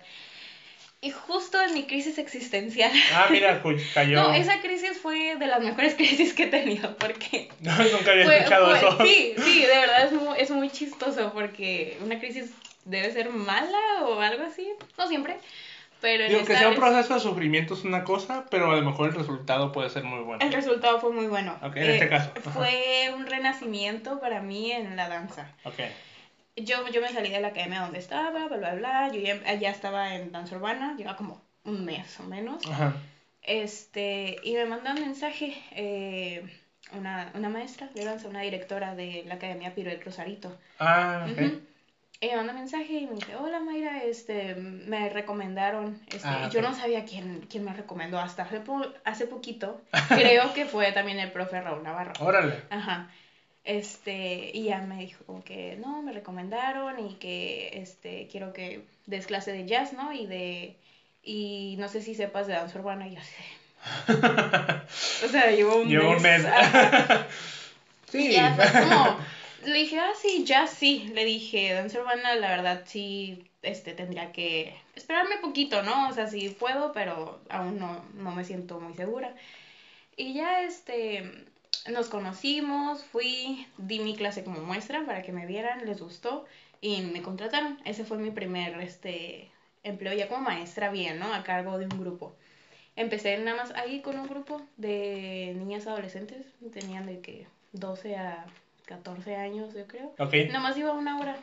Y 1.00 1.08
justo 1.08 1.58
en 1.62 1.72
mi 1.72 1.86
crisis 1.86 2.18
existencial. 2.18 2.92
Ah, 3.14 3.28
mira, 3.30 3.62
cayó. 3.94 4.20
No, 4.20 4.34
esa 4.34 4.60
crisis 4.60 4.98
fue 4.98 5.36
de 5.36 5.46
las 5.46 5.62
mejores 5.62 5.94
crisis 5.96 6.34
que 6.34 6.42
he 6.42 6.46
tenido, 6.48 6.94
porque. 6.96 7.48
No, 7.60 7.72
nunca 7.90 8.10
había 8.10 8.24
escuchado 8.24 8.76
eso. 8.76 8.98
Sí, 9.02 9.34
sí, 9.38 9.60
de 9.62 9.78
verdad 9.78 10.04
es 10.04 10.12
muy, 10.12 10.38
es 10.38 10.50
muy 10.50 10.68
chistoso, 10.68 11.32
porque 11.32 11.96
una 12.02 12.18
crisis 12.18 12.50
debe 12.84 13.10
ser 13.10 13.30
mala 13.30 14.02
o 14.02 14.20
algo 14.20 14.44
así. 14.44 14.70
No 14.98 15.08
siempre. 15.08 15.38
Pero 16.04 16.28
Digo, 16.28 16.44
que 16.44 16.54
sea 16.54 16.68
un 16.68 16.74
proceso 16.74 17.14
de 17.14 17.20
sufrimiento 17.20 17.72
es 17.72 17.82
una 17.82 18.04
cosa, 18.04 18.44
pero 18.50 18.70
a 18.70 18.76
lo 18.76 18.82
mejor 18.82 19.08
el 19.08 19.14
resultado 19.14 19.72
puede 19.72 19.88
ser 19.88 20.04
muy 20.04 20.22
bueno. 20.22 20.44
El 20.44 20.52
resultado 20.52 21.00
fue 21.00 21.10
muy 21.12 21.28
bueno. 21.28 21.56
Ok, 21.62 21.76
en 21.76 21.90
este 21.92 22.04
eh, 22.04 22.08
caso. 22.10 22.30
Fue 22.52 23.10
un 23.16 23.24
renacimiento 23.24 24.20
para 24.20 24.42
mí 24.42 24.70
en 24.70 24.96
la 24.96 25.08
danza. 25.08 25.50
Ok. 25.64 25.76
Yo, 26.56 26.86
yo 26.88 27.00
me 27.00 27.08
salí 27.08 27.30
de 27.30 27.40
la 27.40 27.48
academia 27.48 27.80
donde 27.80 28.00
estaba, 28.00 28.46
bla, 28.46 28.58
bla, 28.58 28.74
bla. 28.74 29.12
Yo 29.12 29.22
ya, 29.22 29.70
estaba 29.70 30.14
en 30.14 30.30
danza 30.30 30.56
urbana, 30.56 30.94
lleva 30.98 31.16
como 31.16 31.42
un 31.64 31.86
mes 31.86 32.20
o 32.20 32.24
menos. 32.24 32.66
Ajá. 32.68 32.92
Este, 33.40 34.36
y 34.42 34.52
me 34.52 34.66
mandó 34.66 34.90
un 34.90 35.00
mensaje 35.00 35.56
eh, 35.70 36.44
una, 36.92 37.32
una 37.32 37.48
maestra 37.48 37.88
de 37.94 38.04
danza, 38.04 38.28
una 38.28 38.42
directora 38.42 38.94
de 38.94 39.24
la 39.26 39.36
academia 39.36 39.74
Piruel 39.74 40.02
Rosarito. 40.02 40.54
Ah, 40.78 41.26
ok. 41.30 41.38
Y 41.40 41.62
me 42.30 42.36
manda 42.36 42.52
mensaje 42.52 42.92
y 42.92 43.06
me 43.06 43.14
dice, 43.14 43.36
hola 43.36 43.60
Mayra, 43.60 44.04
este, 44.04 44.54
me 44.54 45.08
recomendaron, 45.08 46.00
este, 46.08 46.28
ah, 46.28 46.48
yo 46.52 46.62
no 46.62 46.74
sabía 46.74 47.04
quién, 47.04 47.46
quién 47.50 47.64
me 47.64 47.72
recomendó 47.72 48.18
hasta 48.18 48.44
hace, 48.44 48.62
hace 49.04 49.26
poquito, 49.26 49.80
creo 50.08 50.52
que 50.54 50.64
fue 50.66 50.92
también 50.92 51.18
el 51.18 51.32
profe 51.32 51.60
Raúl 51.60 51.82
Navarro. 51.82 52.12
Órale. 52.20 52.62
Ajá. 52.70 53.10
Este, 53.64 54.50
y 54.52 54.64
ya 54.64 54.80
me 54.82 54.98
dijo 54.98 55.42
que, 55.44 55.76
no, 55.76 56.02
me 56.02 56.12
recomendaron 56.12 56.98
y 57.04 57.14
que, 57.14 57.70
este, 57.74 58.28
quiero 58.30 58.52
que 58.52 58.82
des 59.06 59.26
clase 59.26 59.52
de 59.52 59.66
jazz, 59.66 59.94
¿no? 59.94 60.12
Y 60.12 60.26
de, 60.26 60.76
y 61.22 61.76
no 61.78 61.88
sé 61.88 62.02
si 62.02 62.14
sepas 62.14 62.46
de 62.46 62.52
danza 62.52 62.78
urbana, 62.78 63.08
y 63.08 63.14
yo 63.14 63.20
sé. 63.22 64.12
o 65.26 65.28
sea, 65.28 65.50
llevo 65.50 65.76
un 65.76 65.88
llevo 65.88 66.18
mes. 66.20 66.20
Un 66.20 66.22
mes. 66.22 66.46
sí. 68.10 68.28
Y 68.28 68.32
ya 68.32 68.54
como 68.56 69.18
le 69.66 69.78
dije, 69.78 69.98
ah, 69.98 70.12
sí, 70.20 70.44
ya 70.44 70.66
sí. 70.66 71.08
Le 71.14 71.24
dije, 71.24 71.72
danza 71.72 72.00
urbana, 72.00 72.34
la 72.36 72.48
verdad 72.48 72.82
sí, 72.86 73.44
este, 73.62 73.94
tendría 73.94 74.32
que 74.32 74.74
esperarme 74.94 75.38
poquito, 75.38 75.82
¿no? 75.82 76.08
O 76.08 76.12
sea, 76.12 76.26
sí 76.26 76.50
puedo, 76.50 76.92
pero 76.92 77.40
aún 77.48 77.78
no, 77.78 78.04
no 78.14 78.32
me 78.32 78.44
siento 78.44 78.80
muy 78.80 78.94
segura. 78.94 79.34
Y 80.16 80.34
ya, 80.34 80.62
este, 80.62 81.44
nos 81.90 82.08
conocimos, 82.08 83.04
fui, 83.04 83.66
di 83.78 84.00
mi 84.00 84.14
clase 84.16 84.44
como 84.44 84.60
muestra 84.60 85.04
para 85.06 85.22
que 85.22 85.32
me 85.32 85.46
vieran, 85.46 85.86
les 85.86 86.00
gustó 86.00 86.46
y 86.80 87.02
me 87.02 87.22
contrataron. 87.22 87.78
Ese 87.84 88.04
fue 88.04 88.18
mi 88.18 88.30
primer, 88.30 88.80
este, 88.80 89.50
empleo 89.82 90.14
ya 90.14 90.28
como 90.28 90.42
maestra 90.42 90.90
bien, 90.90 91.18
¿no? 91.18 91.32
A 91.34 91.44
cargo 91.44 91.78
de 91.78 91.86
un 91.86 92.00
grupo. 92.00 92.34
Empecé 92.96 93.36
nada 93.38 93.56
más 93.56 93.70
ahí 93.72 94.00
con 94.02 94.18
un 94.18 94.28
grupo 94.28 94.62
de 94.76 95.54
niñas 95.56 95.86
adolescentes, 95.86 96.46
tenían 96.72 97.06
de 97.06 97.20
que 97.20 97.46
12 97.72 98.16
a 98.16 98.46
14 98.86 99.36
años, 99.36 99.74
yo 99.74 99.86
creo. 99.86 100.14
Ok. 100.18 100.34
Nada 100.48 100.60
más 100.60 100.76
iba 100.76 100.92
una 100.92 101.18
hora. 101.18 101.36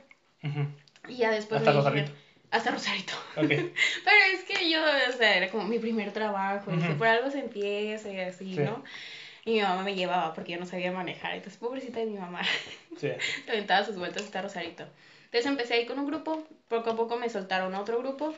Y 1.08 1.18
ya 1.18 1.32
después 1.32 1.62
me 1.62 1.72
dijeron, 1.72 2.12
Hasta 2.52 2.72
Rosarito. 2.72 3.14
Okay. 3.36 3.74
Pero 4.06 4.18
es 4.34 4.44
que 4.44 4.70
yo, 4.70 4.80
o 4.82 5.18
sea, 5.18 5.38
era 5.38 5.50
como 5.50 5.66
mi 5.66 5.80
primer 5.80 6.12
trabajo, 6.12 6.72
y 6.74 6.80
que 6.80 6.94
por 6.94 7.08
algo 7.08 7.30
se 7.32 7.40
empieza 7.40 8.10
y 8.10 8.20
así, 8.20 8.56
¿no? 8.56 8.84
Y 9.44 9.54
mi 9.54 9.62
mamá 9.62 9.84
me 9.84 9.96
llevaba 9.96 10.34
porque 10.34 10.52
yo 10.54 10.60
no 10.60 10.66
sabía 10.66 10.92
manejar. 10.92 11.34
Entonces, 11.34 11.58
pobrecita 11.60 12.00
de 12.00 12.06
mi 12.06 12.18
mamá. 12.18 12.42
Sí. 12.98 13.10
aventaba 13.48 13.86
sus 13.86 13.98
vueltas 13.98 14.24
hasta 14.24 14.42
Rosarito. 14.42 14.86
Entonces 15.32 15.46
empecé 15.46 15.76
ahí 15.76 15.86
con 15.86 15.98
un 15.98 16.06
grupo, 16.06 16.46
poco 16.68 16.90
a 16.90 16.96
poco 16.96 17.18
me 17.18 17.30
soltaron 17.30 17.74
a 17.74 17.80
otro 17.80 18.00
grupo, 18.00 18.36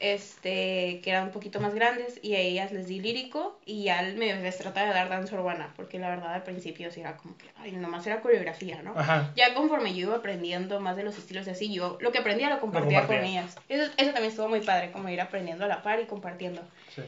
este, 0.00 1.00
que 1.02 1.10
eran 1.10 1.24
un 1.24 1.30
poquito 1.30 1.60
más 1.60 1.74
grandes, 1.74 2.18
y 2.22 2.34
a 2.34 2.38
ellas 2.38 2.72
les 2.72 2.88
di 2.88 3.00
lírico, 3.00 3.60
y 3.66 3.84
ya 3.84 4.02
me, 4.16 4.34
les 4.34 4.58
trataba 4.58 4.88
de 4.88 4.94
dar 4.94 5.08
danza 5.08 5.36
urbana, 5.36 5.72
porque 5.76 5.98
la 5.98 6.08
verdad 6.08 6.34
al 6.34 6.42
principio 6.42 6.90
sí 6.90 7.00
era 7.00 7.16
como 7.16 7.36
que, 7.36 7.46
ay, 7.56 7.72
nomás 7.72 8.06
era 8.06 8.20
coreografía, 8.20 8.82
¿no? 8.82 8.94
Ya 9.36 9.54
conforme 9.54 9.94
yo 9.94 10.08
iba 10.08 10.16
aprendiendo 10.16 10.80
más 10.80 10.96
de 10.96 11.04
los 11.04 11.16
estilos 11.18 11.46
así, 11.48 11.72
yo 11.72 11.98
lo 12.00 12.12
que 12.12 12.18
aprendía 12.18 12.48
lo 12.48 12.60
compartía, 12.60 13.06
con 13.06 13.16
ellas. 13.16 13.56
Eso, 13.68 13.92
eso 13.96 14.12
también 14.12 14.30
estuvo 14.30 14.48
muy 14.48 14.60
padre, 14.60 14.90
como 14.90 15.08
ir 15.10 15.20
aprendiendo 15.20 15.66
a 15.66 15.68
la 15.68 15.82
par 15.82 16.00
y 16.00 16.06
compartiendo. 16.06 16.62
Sí. 16.94 17.02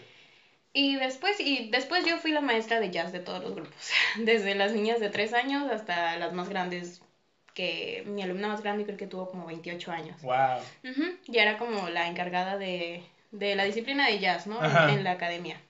Y 0.74 0.96
después, 0.96 1.38
y 1.40 1.68
después 1.70 2.04
yo 2.06 2.16
fui 2.18 2.30
la 2.30 2.40
maestra 2.40 2.80
de 2.80 2.90
jazz 2.90 3.12
de 3.12 3.20
todos 3.20 3.42
los 3.42 3.54
grupos, 3.54 3.90
desde 4.18 4.54
las 4.54 4.72
niñas 4.72 5.00
de 5.00 5.10
3 5.10 5.34
años 5.34 5.70
hasta 5.70 6.16
las 6.16 6.32
más 6.32 6.48
grandes, 6.48 7.02
que 7.54 8.04
mi 8.06 8.22
alumna 8.22 8.48
más 8.48 8.62
grande 8.62 8.84
creo 8.84 8.96
que 8.96 9.06
tuvo 9.06 9.30
como 9.30 9.46
28 9.46 9.92
años. 9.92 10.22
¡Wow! 10.22 10.60
Y 11.26 11.38
era 11.38 11.58
como 11.58 11.88
la 11.88 12.08
encargada 12.08 12.56
de, 12.56 13.02
de 13.30 13.54
la 13.54 13.64
disciplina 13.64 14.06
de 14.06 14.18
jazz, 14.18 14.46
¿no? 14.46 14.58
En, 14.88 15.04
la 15.04 15.12
academia. 15.12 15.60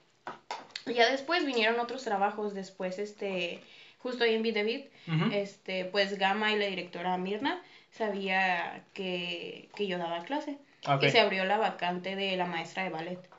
Ya 0.85 1.09
después 1.09 1.45
vinieron 1.45 1.79
otros 1.79 2.03
trabajos, 2.03 2.53
después, 2.53 2.99
este, 2.99 3.61
justo 3.99 4.23
ahí 4.23 4.35
en 4.35 4.43
Videvid, 4.43 4.85
este, 5.31 5.85
pues 5.85 6.17
Gama 6.17 6.51
y 6.51 6.57
la 6.57 6.65
directora 6.65 7.17
Mirna 7.17 7.61
sabía 7.91 8.83
que, 8.93 9.69
que 9.75 9.87
yo 9.87 9.97
daba 9.97 10.23
clase. 10.23 10.57
Y 11.01 11.09
se 11.09 11.21
abrió 11.21 11.45
la 11.45 11.57
vacante 11.57 12.17
de 12.17 12.35
la 12.35 12.45
maestra 12.45 12.83
de 12.83 12.89
ballet 12.89 13.32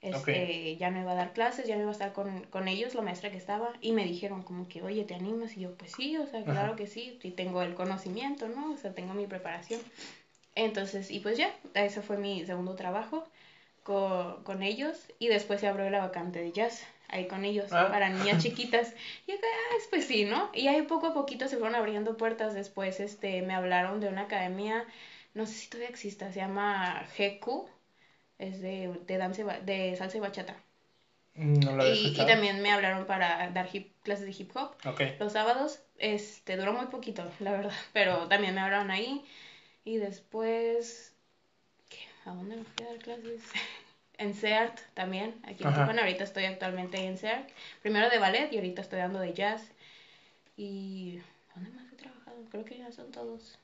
este, 0.00 0.76
ya 0.76 0.90
no 0.90 1.00
iba 1.00 1.12
a 1.12 1.16
dar 1.16 1.32
clases, 1.32 1.66
ya 1.66 1.74
no 1.74 1.82
iba 1.82 1.90
a 1.90 1.92
estar 1.92 2.12
con, 2.12 2.44
con, 2.44 2.68
ellos, 2.68 2.94
la 2.94 3.02
maestra 3.02 3.30
que 3.30 3.36
estaba, 3.36 3.72
y 3.80 3.92
me 3.92 4.04
dijeron 4.04 4.42
como 4.42 4.68
que, 4.68 4.82
oye, 4.82 5.04
¿te 5.04 5.14
animas? 5.14 5.56
Y 5.56 5.60
yo, 5.60 5.74
pues 5.74 5.92
sí, 5.92 6.16
o 6.16 6.26
sea, 6.26 6.44
claro 6.44 6.76
que 6.76 6.86
sí, 6.86 7.18
y 7.22 7.32
tengo 7.32 7.62
el 7.62 7.74
conocimiento, 7.74 8.48
¿no? 8.48 8.72
O 8.72 8.76
sea, 8.76 8.94
tengo 8.94 9.14
mi 9.14 9.26
preparación. 9.26 9.80
Entonces, 10.54 11.10
y 11.10 11.20
pues 11.20 11.36
ya, 11.36 11.52
ese 11.74 12.00
fue 12.00 12.16
mi 12.16 12.46
segundo 12.46 12.74
trabajo 12.74 13.26
con, 13.82 14.42
con 14.44 14.62
ellos, 14.62 14.96
y 15.18 15.28
después 15.28 15.60
se 15.60 15.66
abrió 15.66 15.90
la 15.90 15.98
vacante 16.00 16.40
de 16.40 16.52
jazz, 16.52 16.84
ahí 17.08 17.26
con 17.26 17.44
ellos, 17.44 17.72
ah. 17.72 17.88
para 17.90 18.08
niñas 18.08 18.40
chiquitas. 18.42 18.94
Y 19.26 19.32
acá, 19.32 19.46
ah, 19.46 19.76
pues 19.90 20.06
sí, 20.06 20.24
¿no? 20.26 20.50
Y 20.54 20.68
ahí 20.68 20.82
poco 20.82 21.08
a 21.08 21.14
poquito 21.14 21.48
se 21.48 21.56
fueron 21.56 21.74
abriendo 21.74 22.16
puertas, 22.16 22.54
después, 22.54 23.00
este, 23.00 23.42
me 23.42 23.54
hablaron 23.54 23.98
de 23.98 24.08
una 24.08 24.22
academia, 24.22 24.86
no 25.34 25.44
sé 25.44 25.54
si 25.54 25.68
todavía 25.68 25.90
exista, 25.90 26.32
se 26.32 26.38
llama 26.38 27.04
GQ, 27.18 27.68
es 28.38 28.60
de, 28.60 28.92
de, 29.06 29.18
danza, 29.18 29.42
de 29.60 29.96
salsa 29.96 30.16
y 30.16 30.20
bachata. 30.20 30.56
Mm, 31.34 31.60
no 31.60 31.76
lo 31.76 31.86
y, 31.86 32.08
y, 32.08 32.14
también 32.14 32.62
me 32.62 32.72
hablaron 32.72 33.06
para 33.06 33.50
dar 33.50 33.68
hip, 33.72 33.92
clases 34.02 34.26
de 34.26 34.42
hip 34.42 34.56
hop 34.56 34.74
los 35.18 35.32
sábados. 35.32 35.80
Este, 35.98 36.56
duró 36.56 36.72
muy 36.72 36.86
poquito, 36.86 37.30
la 37.40 37.52
verdad, 37.52 37.72
pero 37.92 38.28
también 38.28 38.54
me 38.54 38.60
hablaron 38.60 38.90
ahí. 38.90 39.24
Y 39.84 39.98
después, 39.98 41.14
¿qué? 41.88 41.98
¿a 42.24 42.34
dónde 42.34 42.56
me 42.56 42.64
fui 42.64 42.86
a 42.86 42.90
dar 42.90 42.98
clases? 42.98 43.42
en 44.18 44.34
CERT 44.34 44.80
también, 44.94 45.34
aquí 45.44 45.64
en 45.64 45.70
Tijuana. 45.70 46.02
Ahorita 46.02 46.24
estoy 46.24 46.44
actualmente 46.44 46.98
en 46.98 47.16
CERT. 47.16 47.48
Primero 47.82 48.10
de 48.10 48.18
ballet 48.18 48.52
y 48.52 48.56
ahorita 48.56 48.82
estoy 48.82 48.98
dando 48.98 49.20
de 49.20 49.32
jazz. 49.32 49.70
Y, 50.56 51.20
¿dónde 51.54 51.70
más 51.70 51.90
he 51.92 51.96
trabajado? 51.96 52.36
Creo 52.50 52.64
que 52.64 52.78
ya 52.78 52.90
son 52.90 53.12
todos. 53.12 53.58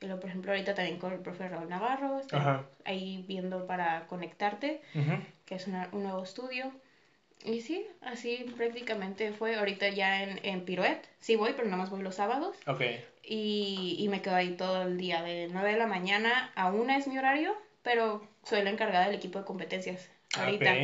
Y 0.00 0.06
por 0.06 0.26
ejemplo, 0.26 0.52
ahorita 0.52 0.74
también 0.74 0.98
con 0.98 1.12
el 1.12 1.20
profe 1.20 1.48
Raúl 1.48 1.68
Navarro, 1.68 2.20
ahí 2.84 3.24
viendo 3.26 3.66
para 3.66 4.06
conectarte, 4.08 4.80
que 5.44 5.54
es 5.54 5.66
un 5.66 6.02
nuevo 6.02 6.22
estudio. 6.22 6.70
Y 7.44 7.60
sí, 7.60 7.86
así 8.00 8.46
prácticamente 8.56 9.32
fue 9.32 9.56
ahorita 9.56 9.88
ya 9.90 10.22
en, 10.22 10.40
en 10.42 10.64
Piruet. 10.64 11.06
Sí 11.20 11.36
voy, 11.36 11.52
pero 11.52 11.64
nada 11.66 11.78
más 11.78 11.90
voy 11.90 12.02
los 12.02 12.16
sábados. 12.16 12.56
Okay. 12.66 13.04
Y, 13.22 13.96
y 13.98 14.08
me 14.08 14.20
quedo 14.20 14.34
ahí 14.34 14.56
todo 14.56 14.82
el 14.82 14.98
día, 14.98 15.22
de 15.22 15.48
9 15.50 15.72
de 15.72 15.78
la 15.78 15.86
mañana 15.86 16.50
a 16.54 16.72
1 16.72 16.92
es 16.94 17.06
mi 17.06 17.18
horario, 17.18 17.56
pero 17.82 18.26
soy 18.42 18.62
la 18.62 18.70
encargada 18.70 19.06
del 19.06 19.16
equipo 19.16 19.38
de 19.38 19.44
competencias 19.44 20.10
ahorita. 20.36 20.74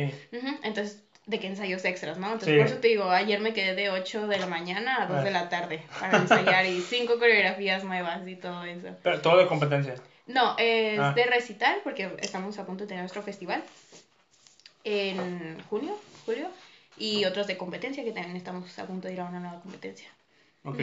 Entonces 0.63 1.03
de 1.25 1.39
que 1.39 1.47
ensayos 1.47 1.85
extras, 1.85 2.17
¿no? 2.17 2.33
Entonces, 2.33 2.57
por 2.57 2.67
eso 2.67 2.77
te 2.77 2.89
digo, 2.89 3.09
ayer 3.09 3.39
me 3.39 3.53
quedé 3.53 3.75
de 3.75 3.89
8 3.89 4.27
de 4.27 4.39
la 4.39 4.47
mañana 4.47 5.03
a 5.03 5.07
2 5.07 5.23
de 5.23 5.31
la 5.31 5.49
tarde 5.49 5.81
para 5.99 6.17
ensayar 6.17 6.65
y 6.65 6.81
5 6.81 7.17
coreografías 7.17 7.83
nuevas 7.83 8.27
y 8.27 8.35
todo 8.35 8.63
eso. 8.65 8.89
Pero 9.01 9.21
todo 9.21 9.37
de 9.37 9.47
competencia. 9.47 9.95
No, 10.27 10.55
es 10.57 10.99
ah. 10.99 11.13
de 11.13 11.25
recital 11.25 11.79
porque 11.83 12.09
estamos 12.19 12.57
a 12.57 12.65
punto 12.65 12.83
de 12.83 12.89
tener 12.89 13.03
nuestro 13.03 13.23
festival 13.23 13.63
en 14.83 15.61
junio, 15.69 15.97
julio, 16.25 16.49
y 16.97 17.25
otros 17.25 17.47
de 17.47 17.57
competencia 17.57 18.03
que 18.03 18.11
también 18.11 18.35
estamos 18.35 18.77
a 18.77 18.85
punto 18.85 19.07
de 19.07 19.13
ir 19.13 19.21
a 19.21 19.25
una 19.25 19.39
nueva 19.39 19.61
competencia. 19.61 20.09
Ok. 20.63 20.79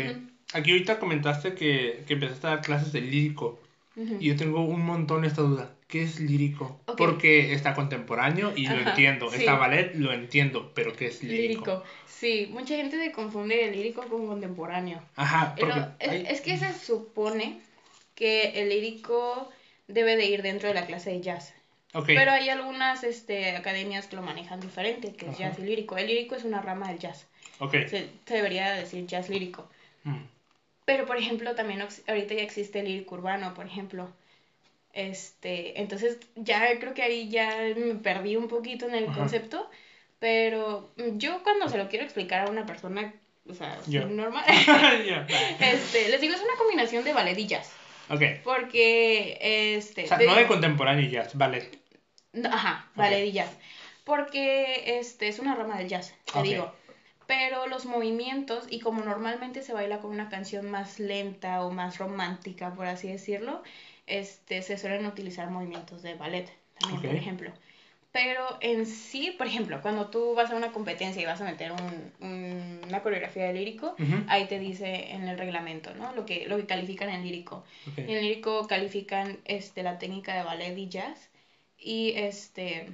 Aquí 0.52 0.72
ahorita 0.72 0.98
comentaste 0.98 1.54
que, 1.54 2.04
que 2.06 2.14
empezaste 2.14 2.46
a 2.46 2.50
dar 2.50 2.60
clases 2.62 2.92
de 2.92 3.00
lírico. 3.00 3.60
Y 3.96 4.28
yo 4.28 4.36
tengo 4.36 4.64
un 4.64 4.80
montón 4.80 5.26
esta 5.26 5.42
duda. 5.42 5.74
¿Qué 5.90 6.02
es 6.02 6.20
lírico? 6.20 6.80
Porque 6.96 7.52
está 7.52 7.74
contemporáneo 7.74 8.52
y 8.54 8.66
lo 8.66 8.76
entiendo. 8.76 9.32
Está 9.32 9.54
ballet, 9.56 9.92
lo 9.96 10.12
entiendo, 10.12 10.72
pero 10.72 10.94
¿qué 10.94 11.06
es 11.08 11.22
lírico? 11.22 11.42
Lírico, 11.42 11.84
sí. 12.06 12.48
Mucha 12.52 12.76
gente 12.76 12.96
se 12.96 13.10
confunde 13.10 13.64
el 13.68 13.72
lírico 13.72 14.02
con 14.06 14.28
contemporáneo. 14.28 15.02
Ajá. 15.16 15.54
Pero 15.56 15.92
es, 15.98 16.40
que 16.42 16.56
se 16.58 16.72
supone 16.74 17.60
que 18.14 18.62
el 18.62 18.68
lírico 18.68 19.50
debe 19.88 20.16
de 20.16 20.26
ir 20.26 20.42
dentro 20.42 20.68
de 20.68 20.74
la 20.74 20.86
clase 20.86 21.10
de 21.10 21.20
jazz. 21.22 21.54
Okay. 21.92 22.14
Pero 22.14 22.30
hay 22.30 22.48
algunas 22.48 23.02
este, 23.02 23.56
academias 23.56 24.06
que 24.06 24.14
lo 24.14 24.22
manejan 24.22 24.60
diferente, 24.60 25.12
que 25.14 25.28
es 25.28 25.38
jazz 25.38 25.58
y 25.58 25.62
lírico. 25.62 25.96
El 25.96 26.06
lírico 26.06 26.36
es 26.36 26.44
una 26.44 26.62
rama 26.62 26.88
del 26.88 27.00
jazz. 27.00 27.26
Okay. 27.58 27.88
Se, 27.88 28.08
debería 28.26 28.70
decir 28.74 29.06
jazz 29.06 29.28
lírico. 29.28 29.68
Mm. 30.04 30.22
Pero, 30.84 31.04
por 31.04 31.16
ejemplo, 31.16 31.56
también 31.56 31.82
ahorita 31.82 32.34
ya 32.34 32.42
existe 32.42 32.78
el 32.78 32.86
lírico 32.86 33.16
urbano, 33.16 33.54
por 33.54 33.66
ejemplo. 33.66 34.08
Este, 34.92 35.80
entonces 35.80 36.18
ya 36.34 36.78
creo 36.78 36.94
que 36.94 37.02
ahí 37.02 37.28
ya 37.28 37.58
me 37.76 37.94
perdí 37.94 38.36
un 38.36 38.48
poquito 38.48 38.88
en 38.88 38.94
el 38.94 39.06
concepto, 39.06 39.70
pero 40.18 40.92
yo 41.14 41.42
cuando 41.42 41.68
se 41.68 41.78
lo 41.78 41.88
quiero 41.88 42.04
explicar 42.04 42.46
a 42.46 42.50
una 42.50 42.66
persona, 42.66 43.14
o 43.48 43.54
sea, 43.54 43.78
normal, 43.86 44.44
este, 45.60 46.08
les 46.08 46.20
digo, 46.20 46.34
es 46.34 46.40
una 46.40 46.56
combinación 46.58 47.04
de 47.04 47.12
ballet 47.12 47.38
y 47.38 47.46
jazz. 47.46 47.72
Ok. 48.08 48.22
Porque, 48.42 49.38
este... 49.76 50.04
O 50.04 50.08
sea, 50.08 50.18
no 50.18 50.34
de 50.34 50.46
contemporáneo 50.48 51.04
y 51.04 51.10
jazz, 51.10 51.36
ballet. 51.36 51.78
Ajá, 52.50 52.90
ballet 52.96 53.26
y 53.26 53.32
jazz. 53.32 53.56
Porque, 54.02 54.98
este, 54.98 55.28
es 55.28 55.38
una 55.38 55.54
rama 55.54 55.78
del 55.78 55.88
jazz, 55.88 56.14
te 56.32 56.42
digo 56.42 56.74
pero 57.30 57.68
los 57.68 57.86
movimientos 57.86 58.64
y 58.70 58.80
como 58.80 59.04
normalmente 59.04 59.62
se 59.62 59.72
baila 59.72 60.00
con 60.00 60.10
una 60.10 60.28
canción 60.28 60.68
más 60.68 60.98
lenta 60.98 61.62
o 61.64 61.70
más 61.70 61.98
romántica, 61.98 62.74
por 62.74 62.86
así 62.86 63.06
decirlo, 63.06 63.62
este, 64.10 64.62
se 64.62 64.76
suelen 64.76 65.06
utilizar 65.06 65.50
movimientos 65.50 66.02
de 66.02 66.14
ballet 66.14 66.50
también, 66.78 67.02
por 67.02 67.14
ejemplo. 67.14 67.52
Pero 68.12 68.58
en 68.60 68.86
sí, 68.86 69.30
por 69.38 69.46
ejemplo, 69.46 69.80
cuando 69.82 70.08
tú 70.08 70.34
vas 70.34 70.50
a 70.50 70.56
una 70.56 70.72
competencia 70.72 71.22
y 71.22 71.26
vas 71.26 71.40
a 71.40 71.44
meter 71.44 71.70
un, 71.70 72.80
una 72.88 73.02
coreografía 73.02 73.46
de 73.46 73.52
lírico, 73.52 73.94
ahí 74.26 74.46
te 74.46 74.58
dice 74.58 75.12
en 75.12 75.28
el 75.28 75.38
reglamento, 75.38 75.94
¿no? 75.94 76.12
Lo 76.12 76.26
que, 76.26 76.46
lo 76.46 76.56
que 76.56 76.66
califican 76.66 77.08
en 77.08 77.22
lírico. 77.22 77.64
En 77.96 78.10
el 78.10 78.22
lírico 78.22 78.66
califican 78.66 79.38
este, 79.44 79.84
la 79.84 79.98
técnica 79.98 80.34
de 80.34 80.42
ballet 80.42 80.76
y 80.76 80.88
jazz. 80.88 81.30
Y 81.78 82.12
este... 82.16 82.92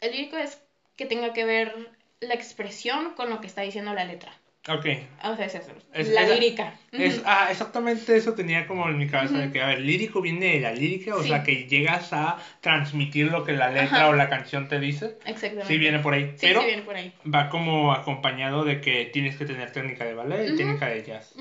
El 0.00 0.12
lírico 0.12 0.36
es 0.36 0.60
que 0.96 1.06
tenga 1.06 1.32
que 1.32 1.46
ver 1.46 1.92
la 2.20 2.34
expresión 2.34 3.14
con 3.14 3.30
lo 3.30 3.40
que 3.40 3.46
está 3.46 3.62
diciendo 3.62 3.94
la 3.94 4.04
letra. 4.04 4.38
Ok. 4.66 4.86
O 5.24 5.36
sea, 5.36 5.44
es 5.44 5.54
eso. 5.54 5.72
la 6.12 6.22
lírica. 6.22 6.74
Es, 6.90 7.20
ah, 7.26 7.48
exactamente 7.50 8.16
eso 8.16 8.32
tenía 8.32 8.66
como 8.66 8.88
en 8.88 8.96
mi 8.96 9.06
cabeza, 9.06 9.36
de 9.36 9.52
que, 9.52 9.60
a 9.60 9.66
ver, 9.66 9.80
lírico 9.80 10.22
viene 10.22 10.54
de 10.54 10.60
la 10.60 10.72
lírica, 10.72 11.14
o 11.16 11.22
sea, 11.22 11.42
que 11.42 11.66
llegas 11.66 12.14
a 12.14 12.38
transmitir 12.62 13.30
lo 13.30 13.44
que 13.44 13.52
la 13.52 13.70
letra 13.70 14.08
o 14.08 14.14
la 14.14 14.30
canción 14.30 14.68
te 14.68 14.80
dice. 14.80 15.18
Exactamente. 15.26 15.66
Sí 15.66 15.78
viene 15.78 15.98
por 15.98 16.14
ahí. 16.14 16.32
Sí, 16.36 16.46
pero 16.46 16.60
sí 16.60 16.66
viene 16.66 16.82
por 16.82 16.96
ahí. 16.96 17.12
Va 17.32 17.50
como 17.50 17.92
acompañado 17.92 18.64
de 18.64 18.80
que 18.80 19.04
tienes 19.06 19.36
que 19.36 19.44
tener 19.44 19.70
técnica 19.70 20.04
de 20.04 20.14
ballet 20.14 20.54
y 20.54 20.56
técnica 20.56 20.86
de 20.86 21.02
jazz. 21.02 21.34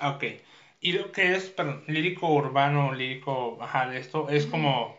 Ok. 0.00 0.24
Y 0.80 0.92
lo 0.92 1.12
que 1.12 1.34
es, 1.34 1.44
perdón, 1.50 1.84
lírico 1.86 2.28
urbano, 2.28 2.92
lírico, 2.92 3.58
ajá, 3.60 3.88
de 3.88 3.98
esto, 3.98 4.28
es 4.28 4.46
como... 4.46 4.96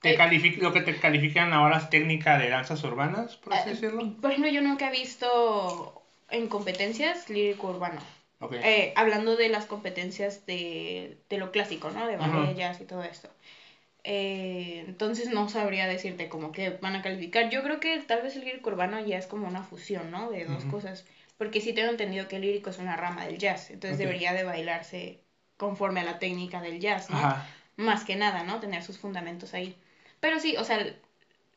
Te 0.00 0.14
eh, 0.14 0.56
lo 0.62 0.72
que 0.72 0.80
te 0.80 0.96
califican 0.96 1.52
ahora 1.52 1.76
es 1.76 1.90
técnica 1.90 2.38
de 2.38 2.48
danzas 2.48 2.82
urbanas, 2.84 3.36
por 3.36 3.52
así 3.52 3.68
eh, 3.68 3.72
decirlo. 3.72 4.16
Por 4.18 4.30
ejemplo, 4.30 4.50
yo 4.50 4.62
nunca 4.62 4.88
he 4.88 4.92
visto 4.92 5.99
en 6.30 6.48
competencias 6.48 7.28
lírico 7.28 7.68
urbano. 7.68 8.00
Eh, 8.52 8.94
hablando 8.96 9.36
de 9.36 9.50
las 9.50 9.66
competencias 9.66 10.46
de, 10.46 11.18
de 11.28 11.38
lo 11.38 11.52
clásico, 11.52 11.90
¿no? 11.90 12.06
De 12.06 12.16
ballet, 12.16 12.80
y 12.80 12.84
todo 12.84 13.02
esto. 13.02 13.28
Eh, 14.02 14.84
entonces 14.86 15.28
no 15.28 15.50
sabría 15.50 15.86
decirte 15.86 16.30
como 16.30 16.52
que 16.52 16.70
van 16.70 16.96
a 16.96 17.02
calificar. 17.02 17.50
Yo 17.50 17.62
creo 17.62 17.80
que 17.80 17.98
tal 18.00 18.22
vez 18.22 18.36
el 18.36 18.44
lírico 18.44 18.70
urbano 18.70 18.98
ya 19.04 19.18
es 19.18 19.26
como 19.26 19.46
una 19.46 19.62
fusión, 19.62 20.10
¿no? 20.10 20.30
De 20.30 20.46
dos 20.46 20.64
cosas. 20.64 21.04
Porque 21.36 21.60
sí 21.60 21.74
tengo 21.74 21.90
entendido 21.90 22.28
que 22.28 22.36
el 22.36 22.42
lírico 22.42 22.70
es 22.70 22.78
una 22.78 22.96
rama 22.96 23.26
del 23.26 23.38
jazz. 23.38 23.70
Entonces 23.70 23.98
debería 23.98 24.32
de 24.32 24.44
bailarse 24.44 25.20
conforme 25.58 26.00
a 26.00 26.04
la 26.04 26.18
técnica 26.18 26.62
del 26.62 26.80
jazz, 26.80 27.10
¿no? 27.10 27.18
más 27.76 28.04
que 28.04 28.16
nada, 28.16 28.42
¿no? 28.44 28.60
Tener 28.60 28.82
sus 28.82 28.98
fundamentos 28.98 29.54
ahí. 29.54 29.76
Pero 30.20 30.38
sí, 30.38 30.56
o 30.58 30.64
sea, 30.64 30.94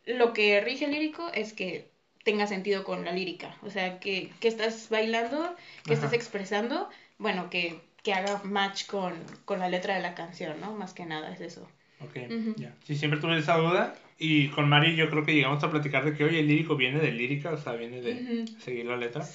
lo 0.05 0.33
que 0.33 0.61
rige 0.61 0.85
el 0.85 0.91
lírico 0.91 1.29
es 1.33 1.53
que 1.53 1.89
tenga 2.23 2.47
sentido 2.47 2.83
con 2.83 3.05
la 3.05 3.11
lírica, 3.11 3.55
o 3.61 3.69
sea, 3.69 3.99
que, 3.99 4.29
que 4.39 4.47
estás 4.47 4.89
bailando, 4.89 5.55
que 5.85 5.93
estás 5.93 6.13
expresando, 6.13 6.89
bueno, 7.17 7.49
que, 7.49 7.79
que 8.01 8.13
haga 8.13 8.41
match 8.43 8.85
con, 8.85 9.13
con, 9.45 9.59
la 9.59 9.69
letra 9.69 9.95
de 9.95 10.01
la 10.01 10.15
canción, 10.15 10.59
¿no? 10.61 10.73
Más 10.73 10.93
que 10.93 11.05
nada 11.05 11.31
es 11.33 11.41
eso. 11.41 11.69
Ok, 11.99 12.17
ya. 12.57 12.75
Sí, 12.83 12.95
siempre 12.95 13.19
tuve 13.19 13.37
esa 13.37 13.57
duda 13.57 13.95
y 14.17 14.49
con 14.49 14.69
Mari 14.69 14.95
yo 14.95 15.09
creo 15.09 15.25
que 15.25 15.33
llegamos 15.33 15.63
a 15.63 15.71
platicar 15.71 16.05
de 16.05 16.15
que, 16.15 16.23
oye, 16.23 16.39
el 16.39 16.47
lírico 16.47 16.75
viene 16.75 16.99
de 16.99 17.11
lírica, 17.11 17.51
o 17.51 17.57
sea, 17.57 17.73
viene 17.73 18.01
de 18.01 18.45
seguir 18.59 18.85
la 18.85 18.97
letra. 18.97 19.25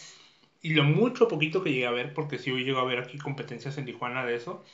Y 0.60 0.70
lo 0.70 0.84
mucho 0.84 1.28
poquito 1.28 1.62
que 1.62 1.70
llegué 1.70 1.86
a 1.86 1.92
ver, 1.92 2.14
porque 2.14 2.38
sí 2.38 2.50
hoy 2.50 2.64
llego 2.64 2.80
a 2.80 2.84
ver 2.84 2.98
aquí 2.98 3.16
competencias 3.18 3.78
en 3.78 3.84
Tijuana 3.84 4.24
de 4.24 4.34
eso, 4.34 4.64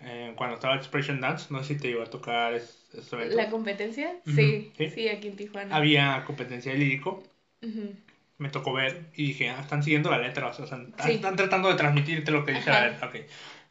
eh, 0.00 0.32
cuando 0.36 0.56
estaba 0.56 0.76
Expression 0.76 1.20
Dance, 1.20 1.46
no 1.50 1.62
sé 1.62 1.74
si 1.74 1.80
te 1.80 1.88
iba 1.88 2.04
a 2.04 2.10
tocar 2.10 2.54
eso 2.54 3.18
¿La 3.30 3.48
competencia? 3.48 4.16
sí, 4.26 4.72
sí, 4.76 5.08
aquí 5.08 5.28
en 5.28 5.36
Tijuana. 5.36 5.74
Había 5.74 6.24
competencia 6.26 6.72
de 6.72 6.78
lírico. 6.78 7.22
Me 8.36 8.48
tocó 8.48 8.72
ver 8.72 9.10
y 9.14 9.28
dije, 9.28 9.48
ah, 9.48 9.60
están 9.60 9.82
siguiendo 9.82 10.10
la 10.10 10.18
letra, 10.18 10.48
o 10.48 10.52
sea, 10.52 10.64
están, 10.64 11.36
tratando 11.36 11.68
de 11.68 11.76
transmitirte 11.76 12.32
lo 12.32 12.44
que 12.44 12.52
dice 12.52 12.70
la 12.70 12.88
letra, 12.88 13.08
ok. 13.08 13.16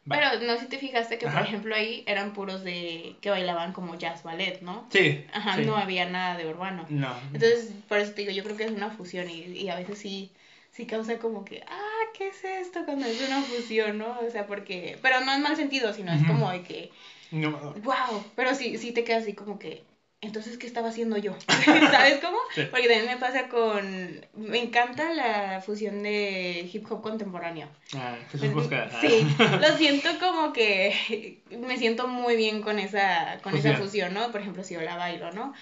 Pero 0.08 0.38
no 0.40 0.54
sé 0.54 0.60
si 0.60 0.66
te 0.66 0.78
fijaste 0.78 1.18
que, 1.18 1.26
por 1.26 1.42
ejemplo, 1.42 1.74
ahí 1.74 2.02
eran 2.06 2.32
puros 2.32 2.62
de 2.62 3.16
que 3.20 3.30
bailaban 3.30 3.72
como 3.72 3.94
jazz 3.94 4.22
ballet, 4.22 4.60
¿no? 4.60 4.86
Sí. 4.90 5.22
Ajá, 5.32 5.56
no 5.56 5.76
había 5.76 6.04
nada 6.06 6.36
de 6.36 6.46
urbano. 6.46 6.86
No. 6.88 7.16
Entonces, 7.32 7.70
por 7.88 7.98
eso 7.98 8.12
te 8.12 8.22
digo, 8.22 8.32
yo 8.32 8.42
creo 8.42 8.56
que 8.56 8.64
es 8.64 8.70
una 8.70 8.90
fusión 8.90 9.30
y, 9.30 9.44
y 9.44 9.68
a 9.70 9.74
veces 9.74 9.98
sí, 9.98 10.30
sí 10.70 10.86
causa 10.86 11.18
como 11.18 11.44
que, 11.44 11.62
ah, 11.66 12.02
¿qué 12.12 12.28
es 12.28 12.44
esto 12.44 12.84
cuando 12.84 13.06
es 13.06 13.20
una 13.20 13.42
fusión, 13.42 13.96
no? 13.98 14.18
O 14.20 14.30
sea, 14.30 14.46
porque, 14.46 14.98
pero 15.00 15.20
no 15.20 15.32
en 15.32 15.40
mal 15.40 15.56
sentido, 15.56 15.92
sino 15.92 16.12
es 16.12 16.22
como 16.24 16.50
de 16.50 16.62
que, 16.62 16.90
no. 17.30 17.72
wow, 17.82 18.24
pero 18.34 18.54
sí, 18.54 18.76
sí 18.76 18.92
te 18.92 19.04
queda 19.04 19.18
así 19.18 19.32
como 19.32 19.58
que, 19.58 19.82
entonces, 20.24 20.58
¿qué 20.58 20.66
estaba 20.66 20.88
haciendo 20.88 21.16
yo? 21.16 21.34
¿Sabes 21.90 22.18
cómo? 22.18 22.38
Porque 22.70 22.88
también 22.88 23.06
me 23.06 23.16
pasa 23.16 23.48
con... 23.48 24.26
Me 24.34 24.62
encanta 24.62 25.12
la 25.12 25.60
fusión 25.60 26.02
de 26.02 26.68
hip 26.72 26.90
hop 26.90 27.02
contemporáneo. 27.02 27.68
Ah, 27.94 28.16
Jesús 28.30 28.52
Busca. 28.52 28.90
Sí, 29.00 29.26
lo 29.60 29.76
siento 29.76 30.08
como 30.18 30.52
que 30.52 31.42
me 31.50 31.76
siento 31.76 32.08
muy 32.08 32.36
bien 32.36 32.62
con 32.62 32.78
esa, 32.78 33.38
con 33.42 33.52
fusión. 33.52 33.74
esa 33.74 33.82
fusión, 33.82 34.14
¿no? 34.14 34.30
Por 34.32 34.40
ejemplo, 34.40 34.64
si 34.64 34.74
yo 34.74 34.80
la 34.80 34.96
bailo, 34.96 35.32
¿no? 35.32 35.52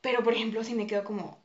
Pero, 0.00 0.22
por 0.22 0.34
ejemplo, 0.34 0.64
si 0.64 0.74
me 0.74 0.86
quedo 0.86 1.04
como, 1.04 1.42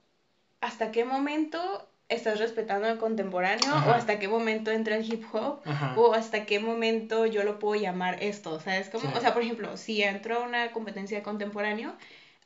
¿hasta 0.61 0.91
qué 0.91 1.03
momento 1.03 1.89
estás 2.07 2.39
respetando 2.39 2.87
el 2.87 2.97
contemporáneo? 2.97 3.73
¿O 3.87 3.91
hasta 3.91 4.19
qué 4.19 4.27
momento 4.27 4.71
entra 4.71 4.95
el 4.95 5.11
hip 5.11 5.23
hop? 5.33 5.61
¿O 5.95 6.13
hasta 6.13 6.45
qué 6.45 6.59
momento 6.59 7.25
yo 7.25 7.43
lo 7.43 7.59
puedo 7.59 7.81
llamar 7.81 8.21
esto? 8.21 8.59
¿Sabes 8.59 8.89
cómo? 8.89 9.11
O 9.15 9.19
sea, 9.19 9.33
por 9.33 9.41
ejemplo, 9.41 9.75
si 9.77 10.03
entro 10.03 10.37
a 10.37 10.43
una 10.43 10.71
competencia 10.71 11.17
de 11.17 11.23
contemporáneo 11.23 11.95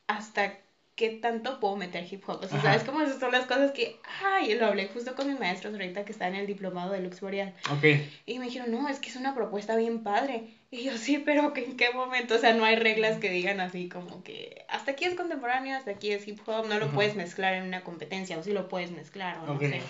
hasta 0.10 0.58
qué 0.96 1.12
tanto 1.12 1.60
puedo 1.62 1.78
meter 1.78 2.06
hip 2.12 2.28
hop. 2.28 2.40
O 2.44 2.48
sea, 2.48 2.62
¿sabes 2.62 2.84
cómo 2.84 3.02
esas 3.02 3.20
son 3.20 3.32
las 3.32 3.46
cosas 3.46 3.72
que, 3.72 3.98
ay, 4.22 4.56
lo 4.56 4.66
hablé 4.66 4.88
justo 4.88 5.16
con 5.16 5.30
mis 5.30 5.40
maestros 5.40 5.72
ahorita 5.74 6.04
que 6.04 6.12
están 6.12 6.34
en 6.34 6.42
el 6.42 6.48
diplomado 6.48 6.92
de 6.92 7.00
Lux 7.00 7.22
Boreal. 7.22 7.54
Ok. 7.72 7.86
Y 8.26 8.40
me 8.40 8.46
dijeron, 8.46 8.72
no, 8.72 8.90
es 8.90 9.00
que 9.00 9.10
es 9.10 9.16
una 9.16 9.34
propuesta 9.34 9.78
bien 9.78 10.04
padre. 10.04 10.44
Y 10.72 10.84
yo, 10.84 10.98
sí, 10.98 11.20
pero 11.20 11.54
¿en 11.56 11.78
qué 11.78 11.92
momento? 11.92 12.36
O 12.36 12.38
sea, 12.40 12.54
no 12.54 12.66
hay 12.66 12.76
reglas 12.76 13.18
que 13.20 13.30
digan 13.30 13.62
así 13.62 13.88
como 13.88 14.24
que 14.24 14.66
hasta 14.68 14.92
aquí 14.92 15.06
es 15.06 15.14
contemporáneo, 15.14 15.78
hasta 15.78 15.92
aquí 15.92 16.12
es 16.12 16.28
hip 16.28 16.40
hop, 16.46 16.68
no 16.68 16.80
lo 16.80 16.90
puedes 16.90 17.16
mezclar 17.16 17.54
en 17.54 17.64
una 17.64 17.84
competencia, 17.84 18.38
o 18.38 18.44
sí 18.44 18.52
lo 18.52 18.68
puedes 18.68 18.92
mezclar, 18.92 19.38
o 19.40 19.54
no 19.54 19.60
sé. 19.60 19.82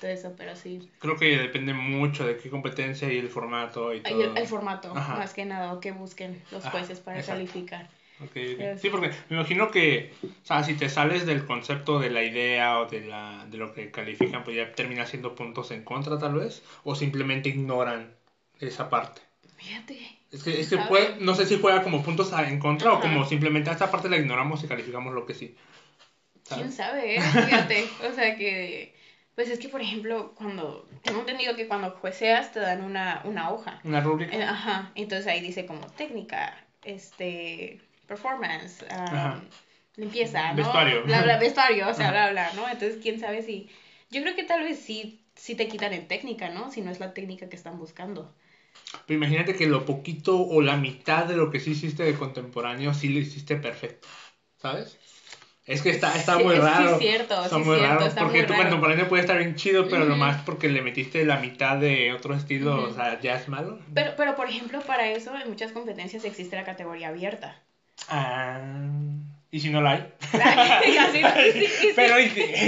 Todo 0.00 0.10
eso, 0.10 0.34
pero 0.36 0.56
sí. 0.56 0.90
Creo 0.98 1.16
que 1.16 1.36
depende 1.36 1.74
mucho 1.74 2.26
de 2.26 2.36
qué 2.36 2.50
competencia 2.50 3.12
y 3.12 3.18
el 3.18 3.28
formato 3.28 3.92
y 3.94 4.00
todo. 4.00 4.34
El, 4.34 4.46
formato, 4.46 4.94
más 4.94 5.34
que 5.34 5.44
nada, 5.44 5.72
o 5.72 5.80
que 5.80 5.92
busquen 5.92 6.42
los 6.50 6.64
jueces 6.64 7.00
para 7.00 7.22
calificar. 7.22 7.88
Okay, 8.20 8.76
Sí, 8.78 8.90
porque 8.90 9.12
me 9.28 9.36
imagino 9.36 9.70
que, 9.70 10.12
o 10.24 10.46
sea, 10.46 10.64
si 10.64 10.74
te 10.74 10.88
sales 10.88 11.24
del 11.24 11.46
concepto 11.46 12.00
de 12.00 12.10
la 12.10 12.24
idea 12.24 12.80
o 12.80 12.86
de, 12.86 13.02
la, 13.02 13.46
de 13.48 13.58
lo 13.58 13.72
que 13.72 13.90
califican, 13.90 14.42
pues 14.42 14.56
ya 14.56 14.72
termina 14.72 15.06
siendo 15.06 15.34
puntos 15.34 15.70
en 15.70 15.84
contra 15.84 16.18
tal 16.18 16.34
vez, 16.34 16.62
o 16.82 16.94
simplemente 16.94 17.48
ignoran 17.48 18.16
esa 18.58 18.90
parte. 18.90 19.22
Fíjate. 19.56 20.18
Es 20.30 20.42
que, 20.42 20.60
es 20.60 20.68
que 20.68 20.78
puede, 20.78 21.16
no 21.20 21.34
sé 21.34 21.46
si 21.46 21.58
juega 21.60 21.82
como 21.82 22.02
puntos 22.02 22.32
en 22.32 22.58
contra 22.58 22.92
o 22.92 23.00
como 23.00 23.24
simplemente 23.24 23.70
a 23.70 23.74
esta 23.74 23.90
parte 23.90 24.10
la 24.10 24.18
ignoramos 24.18 24.62
y 24.62 24.68
calificamos 24.68 25.14
lo 25.14 25.24
que 25.24 25.34
sí. 25.34 25.56
¿Quién 26.48 26.72
sabe? 26.72 27.16
Eh? 27.16 27.20
Fíjate, 27.20 27.88
o 28.10 28.14
sea 28.14 28.36
que, 28.36 28.94
pues 29.34 29.48
es 29.48 29.58
que 29.58 29.68
por 29.68 29.80
ejemplo, 29.80 30.34
cuando, 30.34 30.86
tengo 31.02 31.20
entendido 31.20 31.56
que 31.56 31.68
cuando 31.68 31.92
jueceas 31.92 32.52
te 32.52 32.60
dan 32.60 32.82
una, 32.82 33.22
una 33.24 33.50
hoja. 33.50 33.80
Una 33.84 34.00
rúbrica. 34.00 34.36
Eh, 34.36 34.42
ajá, 34.42 34.92
entonces 34.94 35.26
ahí 35.26 35.40
dice 35.40 35.66
como 35.66 35.86
técnica, 35.86 36.54
este, 36.82 37.80
performance, 38.08 38.84
um, 38.90 39.40
limpieza, 39.96 40.50
¿no? 40.50 40.56
Vestuario. 40.56 41.04
Bla, 41.04 41.22
bla, 41.22 41.38
vestuario, 41.46 41.88
o 41.88 41.94
sea, 41.94 42.10
bla, 42.10 42.30
bla, 42.30 42.50
¿no? 42.56 42.68
Entonces, 42.68 42.98
quién 43.00 43.20
sabe 43.20 43.42
si... 43.42 43.70
Yo 44.10 44.22
creo 44.22 44.34
que 44.34 44.42
tal 44.42 44.64
vez 44.64 44.80
sí, 44.80 45.22
sí 45.36 45.54
te 45.54 45.68
quitan 45.68 45.92
en 45.92 46.08
técnica, 46.08 46.48
¿no? 46.48 46.72
Si 46.72 46.80
no 46.80 46.90
es 46.90 46.98
la 46.98 47.12
técnica 47.12 47.48
que 47.48 47.56
están 47.56 47.78
buscando. 47.78 48.34
Pero 49.06 49.18
imagínate 49.18 49.54
que 49.54 49.66
lo 49.66 49.84
poquito 49.84 50.40
o 50.40 50.62
la 50.62 50.76
mitad 50.76 51.26
de 51.26 51.36
lo 51.36 51.50
que 51.50 51.60
sí 51.60 51.72
hiciste 51.72 52.02
de 52.02 52.14
contemporáneo 52.14 52.94
sí 52.94 53.10
lo 53.10 53.18
hiciste 53.18 53.56
perfecto, 53.56 54.08
¿sabes? 54.56 54.98
Es 55.66 55.82
que 55.82 55.90
está, 55.90 56.16
está 56.16 56.38
muy 56.38 56.54
raro. 56.54 56.98
Sí, 56.98 57.08
cierto, 57.08 57.44
está 57.44 57.58
muy 57.58 57.76
raro. 57.76 58.08
porque 58.20 58.44
tu 58.44 58.54
contemporáneo 58.54 59.06
puede 59.06 59.20
estar 59.20 59.36
bien 59.36 59.54
chido, 59.54 59.86
pero 59.86 60.06
nomás 60.06 60.40
porque 60.42 60.70
le 60.70 60.80
metiste 60.80 61.26
la 61.26 61.40
mitad 61.40 61.76
de 61.76 62.14
otro 62.14 62.34
estilo, 62.34 62.84
o 62.84 62.94
sea, 62.94 63.20
ya 63.20 63.34
es 63.34 63.48
malo. 63.48 63.78
Pero, 63.92 64.14
pero, 64.16 64.34
por 64.34 64.48
ejemplo, 64.48 64.80
para 64.80 65.10
eso 65.10 65.36
en 65.36 65.46
muchas 65.50 65.72
competencias 65.72 66.24
existe 66.24 66.56
la 66.56 66.64
categoría 66.64 67.08
abierta. 67.08 67.60
Ah, 68.08 68.60
¿y 69.50 69.60
si 69.60 69.70
no 69.70 69.80
la 69.80 69.92
hay? 69.92 70.12
Pero, 71.96 72.16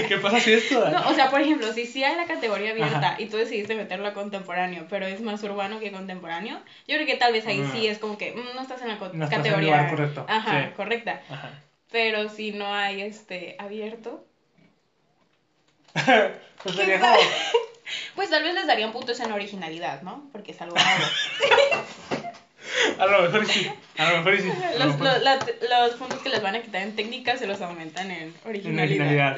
¿qué 0.08 0.18
pasa 0.20 0.40
si 0.40 0.52
esto? 0.52 0.90
No, 0.90 1.08
o 1.08 1.14
sea, 1.14 1.30
por 1.30 1.40
ejemplo, 1.40 1.72
si 1.72 1.86
sí 1.86 2.02
hay 2.02 2.16
la 2.16 2.26
categoría 2.26 2.72
abierta 2.72 3.16
y 3.18 3.26
tú 3.26 3.36
decidiste 3.36 3.74
meterlo 3.74 4.08
a 4.08 4.14
contemporáneo, 4.14 4.86
pero 4.90 5.06
es 5.06 5.20
más 5.20 5.42
urbano 5.42 5.78
que 5.78 5.92
contemporáneo, 5.92 6.60
yo 6.88 6.96
creo 6.96 7.06
que 7.06 7.16
tal 7.16 7.32
vez 7.32 7.46
ahí 7.46 7.64
sí 7.72 7.86
es 7.86 7.98
como 7.98 8.18
que 8.18 8.32
mm, 8.32 8.54
no 8.54 8.62
estás 8.62 8.82
en 8.82 8.88
la 8.88 9.28
categoría. 9.28 9.88
correcto. 9.88 10.26
Ajá, 10.28 10.72
correcta. 10.74 11.20
Pero 11.90 12.28
si 12.28 12.52
no 12.52 12.72
hay 12.72 13.02
este 13.02 13.56
abierto. 13.58 14.24
pues 16.62 16.74
sería 16.74 17.00
como... 17.00 17.14
Pues 18.14 18.30
tal 18.30 18.44
vez 18.44 18.54
les 18.54 18.68
darían 18.68 18.92
puntos 18.92 19.18
en 19.18 19.32
originalidad, 19.32 20.02
¿no? 20.02 20.28
Porque 20.30 20.52
es 20.52 20.62
algo 20.62 20.76
nuevo. 20.76 22.19
A 22.98 23.06
lo 23.06 23.22
mejor 23.22 23.46
sí. 23.46 23.70
A 23.98 24.10
lo 24.10 24.18
mejor 24.18 24.40
sí. 24.40 24.52
Los, 24.78 24.98
los, 24.98 25.94
puntos 25.98 26.18
que 26.20 26.28
les 26.28 26.42
van 26.42 26.54
a 26.54 26.62
quitar 26.62 26.82
en 26.82 26.96
técnica 26.96 27.36
se 27.36 27.46
los 27.46 27.60
aumentan 27.60 28.10
en 28.10 28.34
originalidad. 28.44 29.36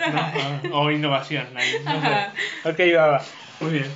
¿no? 0.62 0.70
O 0.80 0.90
innovación. 0.90 1.46
No 1.54 2.70
Ok, 2.70 2.78
va, 2.96 3.22
Muy 3.60 3.70
bien. 3.70 3.86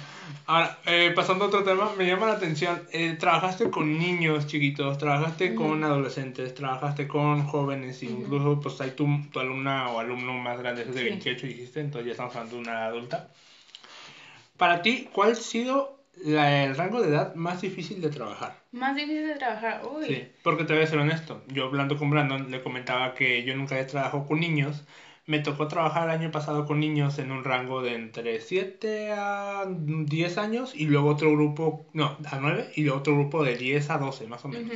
Ahora, 0.48 0.78
eh, 0.86 1.12
pasando 1.14 1.44
a 1.44 1.48
otro 1.48 1.64
tema, 1.64 1.92
me 1.98 2.06
llama 2.06 2.26
la 2.26 2.34
atención. 2.34 2.82
Eh, 2.92 3.16
trabajaste 3.18 3.68
con 3.68 3.98
niños 3.98 4.46
chiquitos, 4.46 4.96
trabajaste 4.96 5.56
con 5.56 5.82
adolescentes, 5.82 6.54
trabajaste 6.54 7.08
con 7.08 7.44
jóvenes, 7.44 8.00
incluso 8.04 8.60
pues 8.60 8.80
hay 8.80 8.92
tu, 8.92 9.08
tu, 9.32 9.40
alumna 9.40 9.90
o 9.90 9.98
alumno 9.98 10.34
más 10.34 10.56
grande, 10.60 10.82
es 10.82 10.94
de 10.94 11.02
28 11.02 11.46
dijiste, 11.48 11.80
entonces 11.80 12.06
ya 12.06 12.12
estamos 12.12 12.36
hablando 12.36 12.56
de 12.56 12.62
una 12.62 12.86
adulta. 12.86 13.28
Para 14.56 14.82
ti, 14.82 15.08
¿cuál 15.12 15.32
ha 15.32 15.34
sido 15.34 15.95
la, 16.24 16.64
el 16.64 16.76
rango 16.76 17.02
de 17.02 17.08
edad 17.08 17.34
más 17.34 17.60
difícil 17.60 18.00
de 18.00 18.10
trabajar. 18.10 18.62
Más 18.72 18.96
difícil 18.96 19.26
de 19.26 19.34
trabajar, 19.34 19.82
uy. 19.86 20.06
Sí, 20.06 20.28
porque 20.42 20.64
te 20.64 20.74
voy 20.74 20.82
a 20.82 20.86
ser 20.86 20.98
honesto. 20.98 21.42
Yo 21.48 21.66
hablando 21.66 21.96
con 21.96 22.10
Brandon 22.10 22.50
le 22.50 22.62
comentaba 22.62 23.14
que 23.14 23.44
yo 23.44 23.56
nunca 23.56 23.74
había 23.74 23.86
trabajado 23.86 24.26
con 24.26 24.40
niños. 24.40 24.84
Me 25.26 25.40
tocó 25.40 25.66
trabajar 25.66 26.08
el 26.08 26.20
año 26.20 26.30
pasado 26.30 26.66
con 26.66 26.78
niños 26.78 27.18
en 27.18 27.32
un 27.32 27.42
rango 27.42 27.82
de 27.82 27.94
entre 27.94 28.40
7 28.40 29.10
a 29.12 29.64
10 29.66 30.38
años 30.38 30.72
y 30.74 30.86
luego 30.86 31.08
otro 31.08 31.32
grupo, 31.32 31.84
no, 31.92 32.16
a 32.30 32.38
9 32.40 32.70
y 32.76 32.82
luego 32.84 33.00
otro 33.00 33.14
grupo 33.14 33.42
de 33.42 33.56
10 33.56 33.90
a 33.90 33.98
12 33.98 34.28
más 34.28 34.44
o 34.44 34.48
menos. 34.48 34.72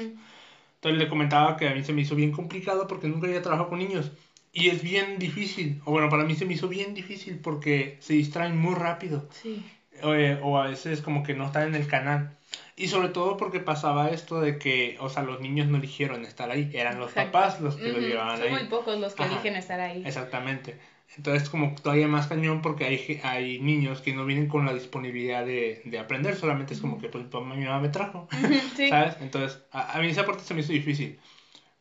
Entonces 0.75 0.99
le 0.99 1.09
comentaba 1.09 1.57
que 1.57 1.69
a 1.69 1.75
mí 1.75 1.85
se 1.85 1.93
me 1.93 2.03
hizo 2.03 2.17
bien 2.17 2.33
complicado 2.33 2.89
porque 2.89 3.07
nunca 3.07 3.29
había 3.29 3.43
trabajado 3.43 3.69
con 3.69 3.79
niños. 3.79 4.11
Y 4.53 4.71
es 4.71 4.83
bien 4.83 5.21
difícil, 5.21 5.81
o 5.85 5.93
bueno, 5.93 6.09
para 6.09 6.25
mí 6.25 6.35
se 6.35 6.45
me 6.45 6.55
hizo 6.55 6.67
bien 6.67 6.93
difícil 6.95 7.39
porque 7.39 7.99
se 8.01 8.15
distraen 8.15 8.57
muy 8.57 8.75
rápido. 8.75 9.29
Sí 9.31 9.63
o, 10.03 10.59
a 10.59 10.67
veces 10.69 11.01
como 11.01 11.23
que 11.23 11.35
no 11.35 11.47
están 11.47 11.69
en 11.69 11.75
el 11.75 11.87
canal. 11.87 12.37
Y 12.77 12.89
sobre 12.89 13.09
todo 13.11 13.37
porque 13.37 13.61
pasaba 13.61 14.11
esto 14.11 14.41
de 14.41 14.59
que, 14.59 14.97
o 15.01 15.09
sea, 15.09 15.23
los 15.23 15.41
niños 15.41 15.69
no 15.69 15.77
eligieron 15.77 16.25
estar 16.25 16.51
ahí, 16.51 16.71
eran 16.73 16.99
los 16.99 17.13
papás 17.13 17.61
los 17.61 17.77
que 17.77 17.93
lo 17.93 17.99
llevaban 17.99 18.41
ahí. 18.41 18.49
Son 18.49 18.59
muy 18.59 18.69
pocos 18.69 18.99
los 18.99 19.15
que 19.15 19.25
eligen 19.25 19.57
estar 19.57 19.81
ahí. 19.81 20.03
Exactamente. 20.05 20.77
Entonces 21.17 21.49
como 21.49 21.75
todavía 21.75 22.07
más 22.07 22.29
cañón 22.29 22.63
porque 22.63 22.85
hay, 22.85 23.21
hay 23.25 23.61
niños 23.61 24.01
que 24.01 24.13
no 24.15 24.25
vienen 24.25 24.47
con 24.47 24.65
la 24.65 24.73
disponibilidad 24.73 25.45
de, 25.45 25.83
de 25.85 25.99
aprender, 25.99 26.37
solamente 26.37 26.75
es 26.75 26.81
como 26.81 26.99
que 26.99 27.09
pues 27.09 27.25
mi 27.25 27.65
mamá 27.65 27.81
me 27.81 27.89
trajo, 27.89 28.29
¿sabes? 28.89 29.17
Entonces 29.21 29.61
a, 29.73 29.99
mí 30.01 30.09
esa 30.09 30.25
parte 30.25 30.45
se 30.45 30.55
me 30.55 30.61
hizo 30.61 30.73
difícil. 30.73 31.19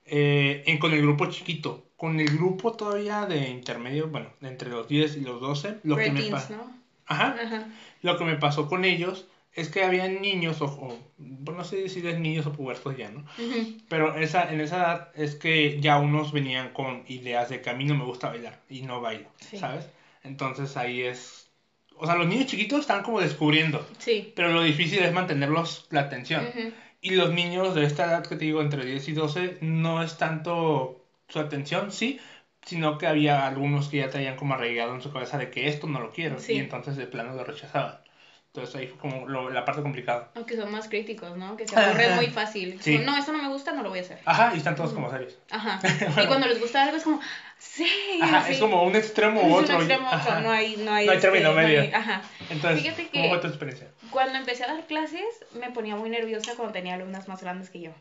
Eh, 0.06 0.64
en, 0.66 0.80
con 0.80 0.92
el 0.94 1.02
grupo 1.04 1.28
chiquito, 1.28 1.92
con 1.96 2.20
el 2.20 2.30
grupo 2.36 2.72
todavía 2.74 3.28
de 3.28 3.50
intermedio, 3.50 4.08
bueno, 4.08 4.30
entre 4.42 4.70
los 4.70 4.88
10 4.88 5.18
y 5.18 5.20
los 5.22 5.40
12, 5.40 5.78
lo 5.84 5.96
que 5.96 6.12
me 6.12 6.24
pasa... 6.24 6.60
Ajá. 7.10 7.36
Lo 8.02 8.18
que 8.18 8.24
me 8.24 8.36
pasó 8.36 8.68
con 8.68 8.86
ellos 8.86 9.28
es 9.54 9.70
que 9.70 9.84
había 9.84 10.08
niños, 10.08 10.62
o, 10.62 10.98
pues 11.44 11.58
no 11.58 11.64
sé 11.64 11.90
si 11.90 12.08
es 12.08 12.20
niños 12.20 12.46
o 12.46 12.54
pubertos 12.54 12.96
ya, 12.96 13.10
¿no? 13.10 13.26
Pero 13.90 14.16
esa, 14.16 14.52
en 14.54 14.62
esa 14.62 14.78
edad 14.78 15.12
es 15.16 15.36
que 15.36 15.82
ya 15.82 15.98
unos 15.98 16.32
venían 16.32 16.70
con 16.70 17.04
ideas 17.08 17.50
de 17.50 17.62
que 17.62 17.70
a 17.70 17.74
mí 17.74 17.84
no 17.84 17.96
me 17.96 18.06
gusta 18.06 18.30
bailar 18.30 18.60
y 18.70 18.84
no 18.84 19.02
bailo, 19.02 19.28
¿sabes? 19.60 19.90
Entonces 20.24 20.78
ahí 20.78 21.02
es... 21.02 21.50
O 21.98 22.06
sea, 22.06 22.16
los 22.16 22.28
niños 22.28 22.46
chiquitos 22.46 22.80
están 22.82 23.04
como 23.04 23.20
descubriendo. 23.20 23.86
Sí. 23.98 24.32
Pero 24.34 24.54
lo 24.54 24.62
difícil 24.64 25.00
es 25.00 25.12
mantenerlos 25.12 25.88
la 25.90 26.02
atención. 26.02 26.48
Y 27.02 27.12
los 27.12 27.34
niños 27.34 27.76
de 27.76 27.86
esta 27.86 28.06
edad 28.06 28.26
que 28.26 28.38
te 28.38 28.46
digo, 28.46 28.62
entre 28.62 28.86
10 28.86 29.10
y 29.10 29.12
12, 29.14 29.58
no 29.62 30.02
es 30.02 30.18
tanto 30.18 31.06
su 31.28 31.40
atención, 31.40 31.92
sí, 31.92 32.20
sino 32.70 33.00
que 33.00 33.08
había 33.08 33.48
algunos 33.48 33.90
que 33.90 33.98
ya 33.98 34.12
traían 34.12 34.36
como 34.36 34.54
arraigado 34.54 34.94
en 34.94 35.02
su 35.02 35.12
cabeza 35.12 35.40
de 35.40 35.50
que 35.50 35.68
esto 35.68 35.88
no 35.88 36.00
lo 36.00 36.12
quiero. 36.12 36.38
Y 36.48 36.60
entonces 36.60 36.98
de 36.98 37.08
plano 37.08 37.34
lo 37.34 37.44
rechazaban. 37.44 37.98
Entonces 38.54 38.76
ahí 38.76 38.86
fue 38.88 39.00
como 39.00 39.28
la 39.28 39.66
parte 39.66 39.82
complicada. 39.82 40.30
Aunque 40.36 40.56
son 40.56 40.72
más 40.72 40.88
críticos, 40.88 41.36
¿no? 41.36 41.58
Que 41.58 41.68
se 41.68 41.76
aburren 41.76 42.16
muy 42.16 42.28
fácil. 42.28 42.80
no, 43.04 43.18
esto 43.18 43.32
no 43.32 43.42
me 43.42 43.50
gusta, 43.50 43.72
no 43.72 43.82
lo 43.82 43.90
voy 43.90 44.00
a 44.00 44.02
hacer. 44.04 44.20
Ajá, 44.24 44.52
y 44.54 44.60
están 44.60 44.76
todos 44.76 44.94
como 44.94 45.10
serios. 45.10 45.36
Ajá. 45.50 45.80
Y 46.24 46.28
cuando 46.28 46.46
les 46.46 46.60
gusta 46.60 46.84
algo 46.84 46.98
es 46.98 47.04
como, 47.04 47.20
sí. 47.58 47.90
Ajá, 48.22 48.48
es 48.48 48.60
como 48.60 48.84
un 48.84 48.96
extremo 48.96 49.42
u 49.42 49.56
otro. 49.56 49.78
un 49.78 49.82
extremo 49.82 50.08
otro, 50.12 50.42
no 50.42 50.52
hay, 50.52 50.78
no 50.78 50.94
hay, 50.94 51.08
no 51.08 51.12
hay 51.12 51.20
término 51.20 51.50
este, 51.50 51.62
medio. 51.62 51.98
ajá. 51.98 52.22
Entonces, 52.52 52.84
Fíjate 52.84 53.08
que 53.08 53.20
¿cómo 53.20 53.30
fue 53.30 53.40
tu 53.40 53.48
experiencia? 53.48 53.88
Cuando 54.12 54.38
empecé 54.38 54.64
a 54.64 54.68
dar 54.68 54.86
clases, 54.86 55.24
me 55.60 55.72
ponía 55.72 55.96
muy 55.96 56.12
nerviosa 56.12 56.54
cuando 56.56 56.74
tenía 56.74 56.94
alumnas 56.94 57.28
más 57.28 57.42
grandes 57.42 57.72
que 57.72 57.82
yo. 57.82 57.92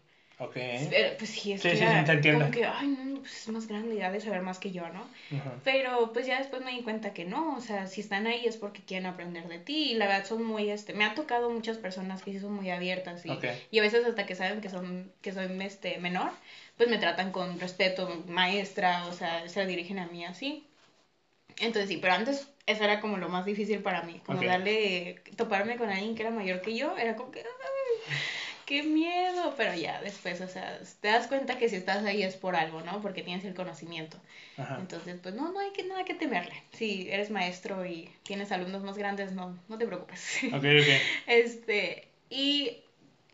Ok. 0.40 0.56
Pero, 0.88 1.16
pues 1.16 1.30
sí, 1.30 1.52
es 1.52 1.62
que 1.62 1.76
sí, 1.76 1.84
como 2.32 2.50
que, 2.50 2.64
ay, 2.64 2.86
no, 2.86 3.20
pues 3.20 3.40
es 3.40 3.48
más 3.48 3.66
grande, 3.66 3.96
ya 3.96 4.10
de 4.10 4.20
saber 4.20 4.42
más 4.42 4.58
que 4.58 4.70
yo, 4.70 4.88
¿no? 4.90 5.08
Pero 5.64 6.12
pues 6.12 6.26
ya 6.26 6.38
después 6.38 6.62
me 6.62 6.70
di 6.70 6.82
cuenta 6.82 7.12
que 7.12 7.24
no, 7.24 7.56
o 7.56 7.60
sea, 7.60 7.88
si 7.88 8.00
están 8.00 8.26
ahí 8.26 8.46
es 8.46 8.56
porque 8.56 8.82
quieren 8.82 9.06
aprender 9.06 9.48
de 9.48 9.58
ti 9.58 9.90
y 9.90 9.94
la 9.94 10.06
verdad 10.06 10.24
son 10.26 10.44
muy, 10.44 10.70
este, 10.70 10.92
me 10.92 11.04
ha 11.04 11.14
tocado 11.14 11.50
muchas 11.50 11.78
personas 11.78 12.22
que 12.22 12.32
sí 12.32 12.38
son 12.38 12.52
muy 12.52 12.70
abiertas 12.70 13.26
y, 13.26 13.30
y 13.70 13.78
a 13.78 13.82
veces 13.82 14.04
hasta 14.04 14.24
que 14.26 14.36
saben 14.36 14.60
que 14.60 14.70
son, 14.70 15.10
que 15.20 15.32
soy, 15.32 15.48
este, 15.62 15.98
menor, 15.98 16.30
pues 16.76 16.88
me 16.88 16.98
tratan 16.98 17.32
con 17.32 17.58
respeto, 17.58 18.22
maestra, 18.28 19.06
o 19.06 19.12
sea, 19.12 19.48
se 19.48 19.66
dirigen 19.66 19.98
a 19.98 20.06
mí 20.06 20.24
así. 20.24 20.64
Entonces 21.58 21.88
sí, 21.88 21.96
pero 21.96 22.14
antes 22.14 22.48
eso 22.66 22.84
era 22.84 23.00
como 23.00 23.16
lo 23.16 23.28
más 23.28 23.44
difícil 23.44 23.80
para 23.80 24.02
mí, 24.02 24.20
como 24.24 24.42
darle, 24.42 25.16
toparme 25.36 25.76
con 25.76 25.90
alguien 25.90 26.14
que 26.14 26.22
era 26.22 26.30
mayor 26.30 26.60
que 26.60 26.76
yo, 26.76 26.96
era 26.96 27.16
como 27.16 27.32
que 27.32 27.42
qué 28.68 28.82
miedo, 28.82 29.54
pero 29.56 29.74
ya 29.74 30.02
después, 30.02 30.42
o 30.42 30.46
sea, 30.46 30.78
te 31.00 31.08
das 31.08 31.26
cuenta 31.26 31.56
que 31.56 31.70
si 31.70 31.76
estás 31.76 32.04
ahí 32.04 32.22
es 32.22 32.36
por 32.36 32.54
algo, 32.54 32.82
¿no? 32.82 33.00
Porque 33.00 33.22
tienes 33.22 33.42
el 33.46 33.54
conocimiento. 33.54 34.18
Entonces, 34.78 35.18
pues 35.22 35.34
no, 35.34 35.50
no 35.50 35.58
hay 35.58 35.70
que, 35.70 35.84
nada 35.84 36.04
que 36.04 36.12
temerle. 36.12 36.52
Si 36.72 37.08
eres 37.10 37.30
maestro 37.30 37.86
y 37.86 38.10
tienes 38.24 38.52
alumnos 38.52 38.82
más 38.82 38.98
grandes, 38.98 39.32
no, 39.32 39.58
no 39.68 39.78
te 39.78 39.86
preocupes. 39.86 40.40
Ok, 40.48 40.56
ok. 40.56 40.88
Este, 41.26 42.08
y 42.28 42.76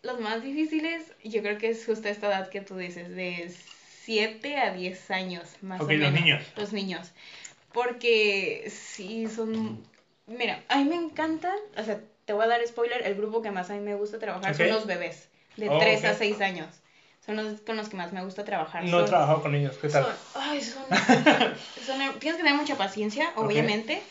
los 0.03 0.21
más 0.21 0.41
difíciles, 0.41 1.03
yo 1.25 1.43
creo 1.43 1.59
que 1.59 1.71
es 1.71 1.85
justo 1.85 2.09
esta 2.09 2.29
edad 2.29 2.49
que 2.49 2.61
tú 2.61 2.77
dices, 2.77 3.09
de 3.09 3.53
7 4.03 4.57
a 4.59 4.73
10 4.73 5.11
años, 5.11 5.57
más 5.63 5.81
o 5.81 5.87
menos. 5.87 6.13
los 6.13 6.21
niños. 6.21 6.53
Los 6.57 6.73
niños. 6.73 7.11
Porque 7.73 8.71
sí, 8.71 9.27
son... 9.27 9.85
Mira, 10.29 10.63
a 10.69 10.77
mí 10.77 10.85
me 10.85 10.95
encantan, 10.95 11.57
o 11.77 11.83
sea, 11.83 12.01
te 12.25 12.33
voy 12.33 12.45
a 12.45 12.49
dar 12.49 12.67
spoiler, 12.67 13.07
el 13.07 13.15
grupo 13.15 13.43
que 13.43 13.51
más 13.51 13.71
a 13.71 13.75
mí 13.75 13.81
me 13.81 13.95
gusta 13.95 14.19
trabajar 14.19 14.55
son 14.55 14.69
los 14.69 14.87
bebés, 14.87 15.29
de 15.57 15.69
3 15.69 16.05
a 16.05 16.15
6 16.15 16.41
años. 16.41 16.69
Son 17.25 17.37
los 17.37 17.61
con 17.63 17.77
los 17.77 17.89
que 17.89 17.97
más 17.97 18.13
me 18.13 18.23
gusta 18.23 18.45
trabajar. 18.45 18.85
No 18.85 19.01
he 19.01 19.05
trabajado 19.05 19.43
con 19.43 19.55
ellos, 19.55 19.77
¿qué 19.81 19.89
tal? 19.89 20.15
ay, 20.35 20.61
son, 20.61 20.85
tienes 22.19 22.19
que 22.21 22.33
tener 22.33 22.55
mucha 22.55 22.77
paciencia, 22.77 23.33
obviamente, 23.37 24.03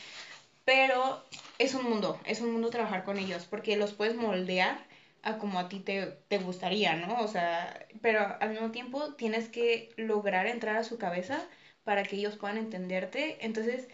pero 0.66 1.24
es 1.60 1.76
un 1.76 1.84
mundo, 1.88 2.20
es 2.26 2.42
un 2.42 2.52
mundo 2.52 2.70
trabajar 2.72 3.04
con 3.04 3.20
ellos, 3.20 3.46
porque 3.46 3.78
los 3.78 3.94
puedes 3.94 4.16
moldear 4.16 4.78
a 5.22 5.38
como 5.38 5.60
a 5.60 5.70
ti 5.70 5.80
te, 5.80 6.18
te 6.28 6.38
gustaría, 6.40 6.96
¿no? 6.96 7.22
O 7.22 7.28
sea, 7.28 7.86
pero 8.02 8.36
al 8.40 8.50
mismo 8.50 8.72
tiempo 8.72 9.14
tienes 9.14 9.48
que 9.48 9.94
lograr 9.96 10.48
entrar 10.48 10.78
a 10.78 10.84
su 10.84 10.98
cabeza 10.98 11.40
para 11.84 12.04
que 12.04 12.16
ellos 12.16 12.36
puedan 12.36 12.58
entenderte. 12.58 13.38
Entonces, 13.42 13.88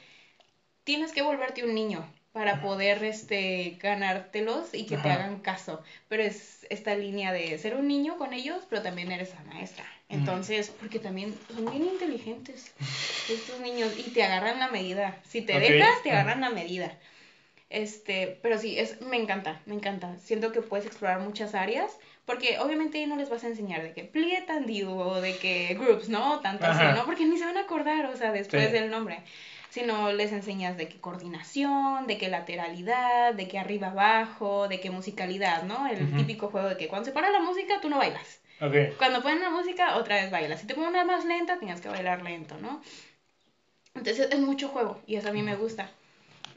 tienes 0.85 1.11
que 1.11 1.21
volverte 1.21 1.63
un 1.63 1.75
niño 1.75 2.09
para 2.31 2.61
poder 2.61 3.03
este, 3.03 3.77
ganártelos 3.81 4.73
y 4.73 4.85
que 4.85 4.97
te 4.97 5.09
hagan 5.09 5.39
caso. 5.39 5.81
Pero 6.07 6.23
es 6.23 6.67
esta 6.69 6.95
línea 6.95 7.31
de 7.31 7.57
ser 7.57 7.75
un 7.75 7.87
niño 7.87 8.17
con 8.17 8.33
ellos, 8.33 8.63
pero 8.69 8.81
también 8.81 9.11
eres 9.11 9.33
la 9.33 9.53
maestra. 9.53 9.85
Entonces, 10.09 10.71
porque 10.79 10.99
también 10.99 11.35
son 11.53 11.69
bien 11.69 11.85
inteligentes 11.85 12.73
estos 13.29 13.59
niños 13.59 13.93
y 13.97 14.11
te 14.11 14.23
agarran 14.23 14.59
la 14.59 14.69
medida. 14.69 15.17
Si 15.27 15.41
te 15.41 15.59
dejas, 15.59 16.01
te 16.03 16.11
agarran 16.11 16.41
la 16.41 16.49
medida. 16.49 16.97
Este, 17.69 18.39
pero 18.41 18.57
sí, 18.57 18.79
es, 18.79 19.01
me 19.01 19.17
encanta, 19.17 19.61
me 19.65 19.75
encanta. 19.75 20.17
Siento 20.17 20.51
que 20.51 20.61
puedes 20.61 20.87
explorar 20.87 21.19
muchas 21.19 21.53
áreas, 21.53 21.91
porque 22.25 22.57
obviamente 22.59 23.05
no 23.05 23.15
les 23.15 23.29
vas 23.29 23.43
a 23.43 23.47
enseñar 23.47 23.83
de 23.83 23.93
que 23.93 24.03
plie 24.03 24.43
o 24.87 25.21
de 25.21 25.37
que 25.37 25.75
groups, 25.75 26.09
¿no? 26.09 26.39
Tanto 26.39 26.65
así, 26.65 26.83
¿no? 26.95 27.05
Porque 27.05 27.25
ni 27.25 27.37
se 27.37 27.45
van 27.45 27.57
a 27.57 27.61
acordar, 27.61 28.07
o 28.07 28.17
sea, 28.17 28.31
después 28.31 28.71
del 28.71 28.89
nombre 28.89 29.19
sino 29.69 30.11
les 30.11 30.31
enseñas 30.31 30.77
de 30.77 30.87
qué 30.87 30.99
coordinación, 30.99 32.07
de 32.07 32.17
qué 32.17 32.27
lateralidad, 32.27 33.33
de 33.33 33.47
qué 33.47 33.59
arriba 33.59 33.89
abajo, 33.89 34.67
de 34.67 34.79
qué 34.79 34.89
musicalidad, 34.89 35.63
¿no? 35.63 35.87
El 35.87 36.15
típico 36.17 36.49
juego 36.49 36.69
de 36.69 36.77
que 36.77 36.87
cuando 36.87 37.05
se 37.05 37.11
para 37.11 37.29
la 37.29 37.39
música 37.39 37.79
tú 37.81 37.89
no 37.89 37.97
bailas. 37.97 38.39
Okay. 38.61 38.93
Cuando 38.97 39.21
ponen 39.21 39.41
la 39.41 39.51
música 39.51 39.95
otra 39.95 40.15
vez 40.15 40.31
bailas. 40.31 40.59
Si 40.59 40.67
te 40.67 40.75
ponen 40.75 40.89
una 40.89 41.05
más 41.05 41.23
lenta 41.23 41.59
tienes 41.59 41.81
que 41.81 41.87
bailar 41.87 42.23
lento, 42.23 42.57
¿no? 42.57 42.81
Entonces 43.95 44.29
es 44.31 44.39
mucho 44.39 44.69
juego 44.69 44.99
y 45.07 45.15
eso 45.15 45.29
a 45.29 45.33
mí 45.33 45.43
me 45.43 45.55
gusta. 45.55 45.89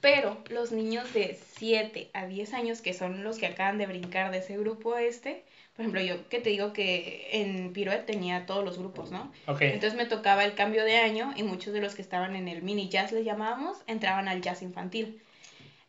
Pero 0.01 0.43
los 0.51 0.73
niños 0.73 1.13
de 1.13 1.39
7 1.55 2.11
a 2.13 2.27
10 2.27 2.55
años, 2.55 2.81
que 2.81 2.93
son 2.93 3.23
los 3.23 3.39
que 3.39 3.47
acaban 3.47 3.79
de 3.79 3.87
brincar 3.87 4.33
de 4.33 4.39
ese 4.39 4.57
grupo 4.57 4.97
este, 4.97 5.45
por 5.83 5.99
ejemplo, 5.99 6.17
yo 6.17 6.29
que 6.29 6.39
te 6.39 6.51
digo 6.51 6.73
que 6.73 7.29
en 7.33 7.73
Pirouette 7.73 8.07
tenía 8.07 8.47
todos 8.47 8.65
los 8.65 8.79
grupos, 8.79 9.11
¿no? 9.11 9.33
Entonces 9.47 9.95
me 9.95 10.07
tocaba 10.07 10.45
el 10.45 10.55
cambio 10.55 10.85
de 10.85 10.97
año 10.97 11.33
y 11.37 11.43
muchos 11.43 11.73
de 11.73 11.81
los 11.81 11.95
que 11.95 12.03
estaban 12.03 12.37
en 12.37 12.49
el 12.49 12.63
mini 12.63 12.89
jazz, 12.89 13.13
le 13.13 13.25
llamábamos, 13.25 13.79
entraban 13.87 14.29
al 14.29 14.41
jazz 14.41 14.63
infantil. 14.63 15.21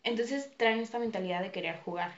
Entonces 0.03 0.49
traen 0.57 0.79
esta 0.79 0.99
mentalidad 0.99 1.41
de 1.41 1.51
querer 1.51 1.77
jugar. 1.77 2.11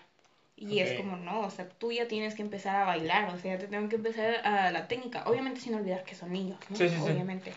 Y 0.57 0.79
es 0.79 0.93
como, 0.93 1.17
no, 1.17 1.41
o 1.41 1.49
sea, 1.49 1.67
tú 1.67 1.91
ya 1.91 2.07
tienes 2.07 2.33
que 2.33 2.41
empezar 2.41 2.77
a 2.77 2.85
bailar, 2.85 3.33
o 3.35 3.37
sea, 3.37 3.57
te 3.57 3.67
tengo 3.67 3.89
que 3.89 3.97
empezar 3.97 4.35
a 4.45 4.71
la 4.71 4.87
técnica. 4.87 5.23
Obviamente 5.25 5.59
sin 5.59 5.75
olvidar 5.75 6.03
que 6.05 6.15
son 6.15 6.31
niños, 6.31 6.57
¿no? 6.69 6.77
Sí, 6.77 6.87
sí, 6.87 6.95
Obviamente. 7.01 7.51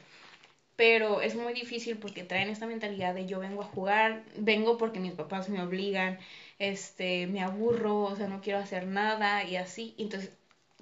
Pero 0.74 1.20
es 1.20 1.36
muy 1.36 1.52
difícil 1.52 1.96
porque 1.96 2.24
traen 2.24 2.48
esta 2.48 2.66
mentalidad 2.66 3.14
de 3.14 3.26
yo 3.26 3.38
vengo 3.38 3.62
a 3.62 3.66
jugar, 3.66 4.22
vengo 4.36 4.78
porque 4.78 5.00
mis 5.00 5.12
papás 5.12 5.48
me 5.48 5.62
obligan, 5.62 6.18
este, 6.58 7.26
me 7.26 7.42
aburro, 7.42 8.02
o 8.02 8.16
sea, 8.16 8.28
no 8.28 8.40
quiero 8.40 8.58
hacer 8.58 8.86
nada 8.86 9.44
y 9.44 9.56
así. 9.56 9.94
Entonces, 9.98 10.30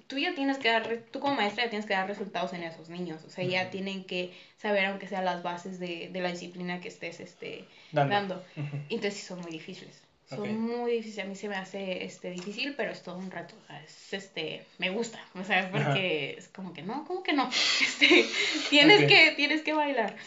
tú 0.07 0.17
ya 0.17 0.33
tienes 0.33 0.57
que 0.57 0.69
dar, 0.69 1.03
tú 1.11 1.19
como 1.19 1.35
maestra 1.35 1.65
ya 1.65 1.69
tienes 1.69 1.85
que 1.85 1.93
dar 1.93 2.07
resultados 2.07 2.53
en 2.53 2.63
esos 2.63 2.89
niños, 2.89 3.23
o 3.25 3.29
sea, 3.29 3.43
ya 3.43 3.69
tienen 3.69 4.05
que 4.05 4.31
saber 4.57 4.85
aunque 4.85 5.07
sea 5.07 5.21
las 5.21 5.43
bases 5.43 5.79
de, 5.79 6.09
de 6.11 6.21
la 6.21 6.31
disciplina 6.31 6.79
que 6.79 6.87
estés 6.87 7.19
este, 7.19 7.65
dando. 7.91 8.43
Entonces, 8.89 9.15
sí 9.15 9.25
son 9.25 9.41
muy 9.41 9.51
difíciles. 9.51 10.01
Son 10.29 10.59
muy 10.59 10.91
difíciles, 10.91 11.25
a 11.25 11.29
mí 11.29 11.35
se 11.35 11.47
me 11.47 11.55
hace 11.55 12.03
este, 12.03 12.31
difícil, 12.31 12.73
pero 12.75 12.91
es 12.91 13.01
todo 13.01 13.17
un 13.17 13.31
reto, 13.31 13.55
es, 13.85 14.13
este, 14.13 14.65
me 14.77 14.89
gusta, 14.89 15.25
o 15.35 15.43
sea, 15.45 15.71
porque 15.71 16.35
es 16.37 16.49
como 16.49 16.73
que 16.73 16.81
no, 16.81 17.05
como 17.05 17.23
que 17.23 17.31
no, 17.31 17.49
este, 17.81 18.25
tienes, 18.69 19.07
que, 19.07 19.31
tienes 19.37 19.61
que 19.61 19.71
bailar, 19.71 20.17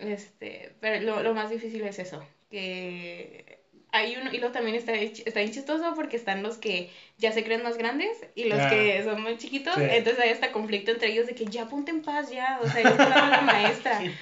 este, 0.00 0.72
pero 0.80 1.02
lo, 1.02 1.22
lo 1.22 1.34
más 1.34 1.48
difícil 1.48 1.80
es 1.84 1.98
eso, 1.98 2.22
que 2.50 3.47
hay 3.90 4.16
uno, 4.16 4.32
y 4.32 4.38
luego 4.38 4.52
también 4.52 4.76
está, 4.76 4.94
está 4.94 5.40
bien 5.40 5.52
chistoso 5.52 5.94
porque 5.94 6.16
están 6.16 6.42
los 6.42 6.58
que 6.58 6.90
ya 7.16 7.32
se 7.32 7.42
creen 7.42 7.62
más 7.62 7.78
grandes 7.78 8.10
y 8.34 8.44
los 8.44 8.60
que 8.66 9.02
son 9.02 9.22
muy 9.22 9.38
chiquitos, 9.38 9.76
entonces 9.78 10.22
hay 10.22 10.30
este 10.30 10.50
conflicto 10.50 10.90
entre 10.90 11.12
ellos 11.12 11.26
de 11.26 11.34
que 11.34 11.46
ya 11.46 11.68
ponte 11.68 11.90
en 11.90 12.02
paz 12.02 12.30
ya, 12.30 12.60
o 12.62 12.68
sea, 12.68 12.82
yo 12.82 12.96
soy 12.96 13.10
la 13.10 13.42
maestra. 13.42 14.02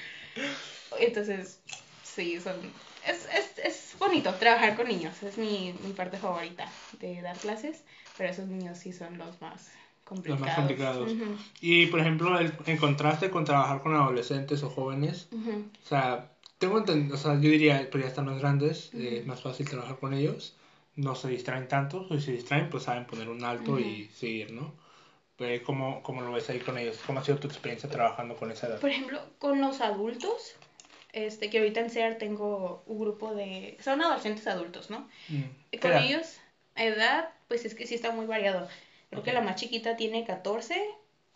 Entonces, 0.98 1.60
sí, 2.04 2.40
son, 2.40 2.54
es, 3.06 3.28
es, 3.34 3.58
es 3.58 3.96
bonito 3.98 4.32
trabajar 4.34 4.76
con 4.76 4.88
niños, 4.88 5.22
es 5.22 5.36
mi, 5.36 5.74
mi 5.84 5.92
parte 5.92 6.16
favorita 6.16 6.70
de 7.00 7.20
dar 7.22 7.36
clases, 7.36 7.82
pero 8.16 8.30
esos 8.30 8.46
niños 8.46 8.78
sí 8.78 8.92
son 8.92 9.18
los 9.18 9.40
más 9.40 9.72
complicados. 10.04 10.40
Los 10.40 10.48
más 10.48 10.56
complicados. 10.56 11.12
Y, 11.60 11.86
por 11.86 12.00
ejemplo, 12.00 12.38
el, 12.38 12.52
en 12.66 12.76
contraste 12.76 13.30
con 13.30 13.44
trabajar 13.44 13.82
con 13.82 13.94
adolescentes 13.94 14.62
o 14.62 14.70
jóvenes, 14.70 15.28
o 15.32 15.86
sea, 15.86 16.30
tengo 16.58 16.78
entendido, 16.78 17.14
o 17.14 17.18
sea, 17.18 17.34
yo 17.34 17.50
diría, 17.50 17.88
pues 17.90 18.04
ya 18.04 18.08
están 18.08 18.26
más 18.26 18.38
grandes, 18.38 18.90
eh, 18.94 19.18
es 19.20 19.26
más 19.26 19.42
fácil 19.42 19.68
trabajar 19.68 19.98
con 19.98 20.14
ellos, 20.14 20.56
no 20.94 21.14
se 21.14 21.28
distraen 21.28 21.68
tanto, 21.68 22.08
si 22.08 22.20
se 22.20 22.32
distraen, 22.32 22.70
pues 22.70 22.84
saben 22.84 23.06
poner 23.06 23.28
un 23.28 23.44
alto 23.44 23.78
y 23.78 24.08
seguir, 24.14 24.52
¿no? 24.52 24.74
Pues, 25.36 25.60
¿cómo, 25.60 26.02
¿Cómo 26.02 26.22
lo 26.22 26.32
ves 26.32 26.48
ahí 26.48 26.58
con 26.60 26.78
ellos? 26.78 26.98
¿Cómo 27.06 27.20
ha 27.20 27.24
sido 27.24 27.38
tu 27.38 27.46
experiencia 27.46 27.90
trabajando 27.90 28.36
con 28.36 28.50
esa 28.50 28.68
edad? 28.68 28.80
Por 28.80 28.88
ejemplo, 28.88 29.20
con 29.38 29.60
los 29.60 29.82
adultos, 29.82 30.54
este, 31.12 31.50
que 31.50 31.58
ahorita 31.58 31.80
en 31.80 31.90
SEAR 31.90 32.16
tengo 32.16 32.82
un 32.86 32.98
grupo 32.98 33.34
de... 33.34 33.76
Son 33.82 34.00
adolescentes 34.00 34.46
adultos, 34.46 34.88
¿no? 34.88 35.08
Mm. 35.28 35.78
Con 35.80 35.92
ellos, 35.92 36.38
edad, 36.74 37.28
pues 37.48 37.66
es 37.66 37.74
que 37.74 37.86
sí 37.86 37.94
está 37.94 38.12
muy 38.12 38.24
variado. 38.24 38.66
Creo 39.10 39.22
que 39.22 39.34
la 39.34 39.42
más 39.42 39.56
chiquita 39.56 39.96
tiene 39.96 40.24
14 40.24 40.82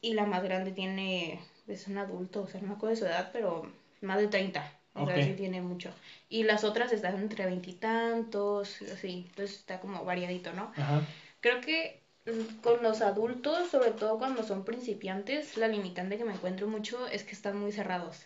y 0.01 0.14
la 0.14 0.25
más 0.25 0.43
grande 0.43 0.73
tiene... 0.73 1.39
Es 1.68 1.87
un 1.87 1.99
adulto, 1.99 2.43
o 2.43 2.49
sea, 2.49 2.61
no 2.62 2.68
me 2.68 2.75
acuerdo 2.75 2.95
de 2.95 3.01
su 3.01 3.07
edad, 3.07 3.31
pero 3.33 3.71
más 4.01 4.18
de 4.18 4.29
30. 4.29 4.80
O 5.03 5.07
sea, 5.07 5.23
sí 5.23 5.35
tiene 5.35 5.61
mucho. 5.61 5.91
Y 6.29 6.45
las 6.45 6.65
otras 6.65 6.93
están 6.93 7.17
entre 7.17 7.47
veintitantos, 7.47 8.83
así. 8.83 9.27
Entonces 9.29 9.59
está 9.59 9.81
como 9.81 10.05
variadito, 10.05 10.53
¿no? 10.53 10.73
Ajá. 10.77 11.03
Creo 11.41 11.61
que 11.61 12.01
mm, 12.27 12.61
con 12.63 12.83
los 12.83 13.01
adultos, 13.03 13.71
sobre 13.71 13.91
todo 13.91 14.19
cuando 14.19 14.43
son 14.43 14.65
principiantes, 14.65 15.57
la 15.57 15.69
limitante 15.69 16.19
que 16.19 16.25
me 16.25 16.35
encuentro 16.35 16.69
mucho 16.69 17.07
es 17.09 17.25
que 17.25 17.33
están 17.33 17.59
muy 17.59 17.73
cerrados. 17.73 18.25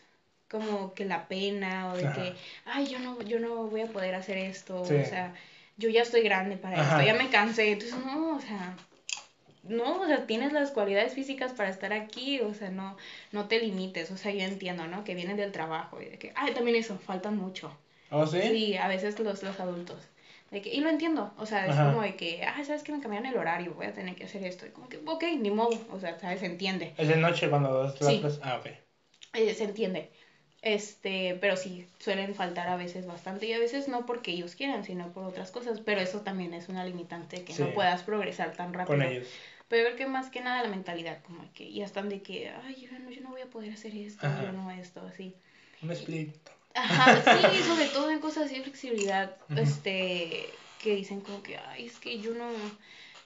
Como 0.50 0.94
que 0.94 1.04
la 1.04 1.26
pena 1.26 1.92
o 1.92 1.96
de 1.96 2.02
que, 2.02 2.34
ay, 2.64 2.86
yo 2.86 2.98
no, 2.98 3.20
yo 3.22 3.40
no 3.40 3.66
voy 3.66 3.80
a 3.80 3.86
poder 3.86 4.14
hacer 4.14 4.36
esto. 4.36 4.82
O 4.82 4.86
sea, 4.86 5.34
yo 5.76 5.88
ya 5.88 6.02
estoy 6.02 6.22
grande 6.22 6.56
para 6.56 6.80
esto, 6.82 7.02
ya 7.02 7.14
me 7.14 7.30
cansé. 7.30 7.72
Entonces, 7.72 7.98
no, 8.04 8.36
o 8.36 8.40
sea, 8.40 8.76
no, 9.68 10.00
o 10.00 10.06
sea, 10.06 10.26
tienes 10.26 10.52
las 10.52 10.70
cualidades 10.70 11.14
físicas 11.14 11.52
para 11.52 11.68
estar 11.68 11.92
aquí, 11.92 12.40
o 12.40 12.54
sea, 12.54 12.70
no, 12.70 12.96
no 13.32 13.46
te 13.46 13.58
limites, 13.58 14.10
o 14.10 14.16
sea, 14.16 14.32
yo 14.32 14.40
entiendo, 14.40 14.86
¿no? 14.86 15.04
Que 15.04 15.14
vienen 15.14 15.36
del 15.36 15.52
trabajo 15.52 16.00
y 16.00 16.06
de 16.06 16.18
que, 16.18 16.32
ay, 16.34 16.52
también 16.52 16.76
eso, 16.76 16.98
faltan 16.98 17.36
mucho. 17.36 17.76
¿Oh, 18.10 18.26
sí? 18.26 18.40
Sí, 18.42 18.76
a 18.76 18.88
veces 18.88 19.18
los, 19.18 19.42
los 19.42 19.58
adultos. 19.60 19.98
De 20.50 20.62
que, 20.62 20.72
y 20.72 20.80
lo 20.80 20.88
entiendo, 20.88 21.32
o 21.36 21.46
sea, 21.46 21.66
es 21.66 21.74
como 21.74 22.02
de 22.02 22.14
que, 22.14 22.44
ah, 22.44 22.62
sabes 22.64 22.82
que 22.82 22.92
me 22.92 23.00
cambiaron 23.00 23.26
el 23.26 23.36
horario, 23.36 23.74
voy 23.74 23.86
a 23.86 23.92
tener 23.92 24.14
que 24.14 24.24
hacer 24.24 24.44
esto. 24.44 24.66
Y 24.66 24.70
como 24.70 24.88
que, 24.88 24.98
ok, 25.04 25.24
ni 25.38 25.50
modo, 25.50 25.76
o 25.90 25.98
sea, 25.98 26.18
¿sabes? 26.20 26.40
Se 26.40 26.46
entiende. 26.46 26.94
¿Es 26.96 27.08
de 27.08 27.16
noche 27.16 27.48
cuando 27.48 27.90
sí. 27.90 28.22
Ah, 28.42 28.60
ok. 28.60 28.66
Eh, 29.34 29.54
se 29.54 29.64
entiende. 29.64 30.10
Este, 30.62 31.36
pero 31.42 31.56
sí, 31.56 31.86
suelen 31.98 32.34
faltar 32.34 32.68
a 32.68 32.76
veces 32.76 33.04
bastante 33.06 33.46
y 33.46 33.52
a 33.52 33.58
veces 33.58 33.86
no 33.86 34.06
porque 34.06 34.30
ellos 34.30 34.54
quieran, 34.54 34.82
sino 34.84 35.12
por 35.12 35.24
otras 35.24 35.50
cosas. 35.50 35.80
Pero 35.80 36.00
eso 36.00 36.20
también 36.20 36.54
es 36.54 36.68
una 36.68 36.84
limitante 36.84 37.44
que 37.44 37.54
no 37.58 37.74
puedas 37.74 38.02
progresar 38.02 38.52
tan 38.52 38.72
rápido. 38.72 38.96
Con 38.96 39.02
ellos. 39.02 39.28
Pero 39.68 39.86
creo 39.86 39.96
que 39.96 40.06
más 40.06 40.30
que 40.30 40.40
nada 40.40 40.62
la 40.62 40.68
mentalidad, 40.68 41.22
como 41.22 41.50
que 41.52 41.72
ya 41.72 41.84
están 41.84 42.08
de 42.08 42.22
que, 42.22 42.50
ay, 42.64 42.76
yo 42.76 42.98
no, 42.98 43.10
yo 43.10 43.22
no 43.22 43.30
voy 43.30 43.40
a 43.40 43.46
poder 43.46 43.72
hacer 43.72 43.94
esto, 43.94 44.26
yo 44.42 44.52
no 44.52 44.70
esto, 44.70 45.00
así. 45.06 45.34
Un 45.82 45.90
split. 45.92 46.34
Ajá, 46.74 47.22
sí, 47.22 47.62
sobre 47.62 47.86
todo 47.86 48.10
en 48.10 48.20
cosas 48.20 48.44
así 48.46 48.56
de 48.56 48.62
flexibilidad, 48.62 49.36
este, 49.56 50.50
que 50.82 50.96
dicen 50.96 51.20
como 51.20 51.42
que, 51.42 51.56
ay, 51.56 51.86
es 51.86 51.98
que 51.98 52.20
yo 52.20 52.34
no, 52.34 52.50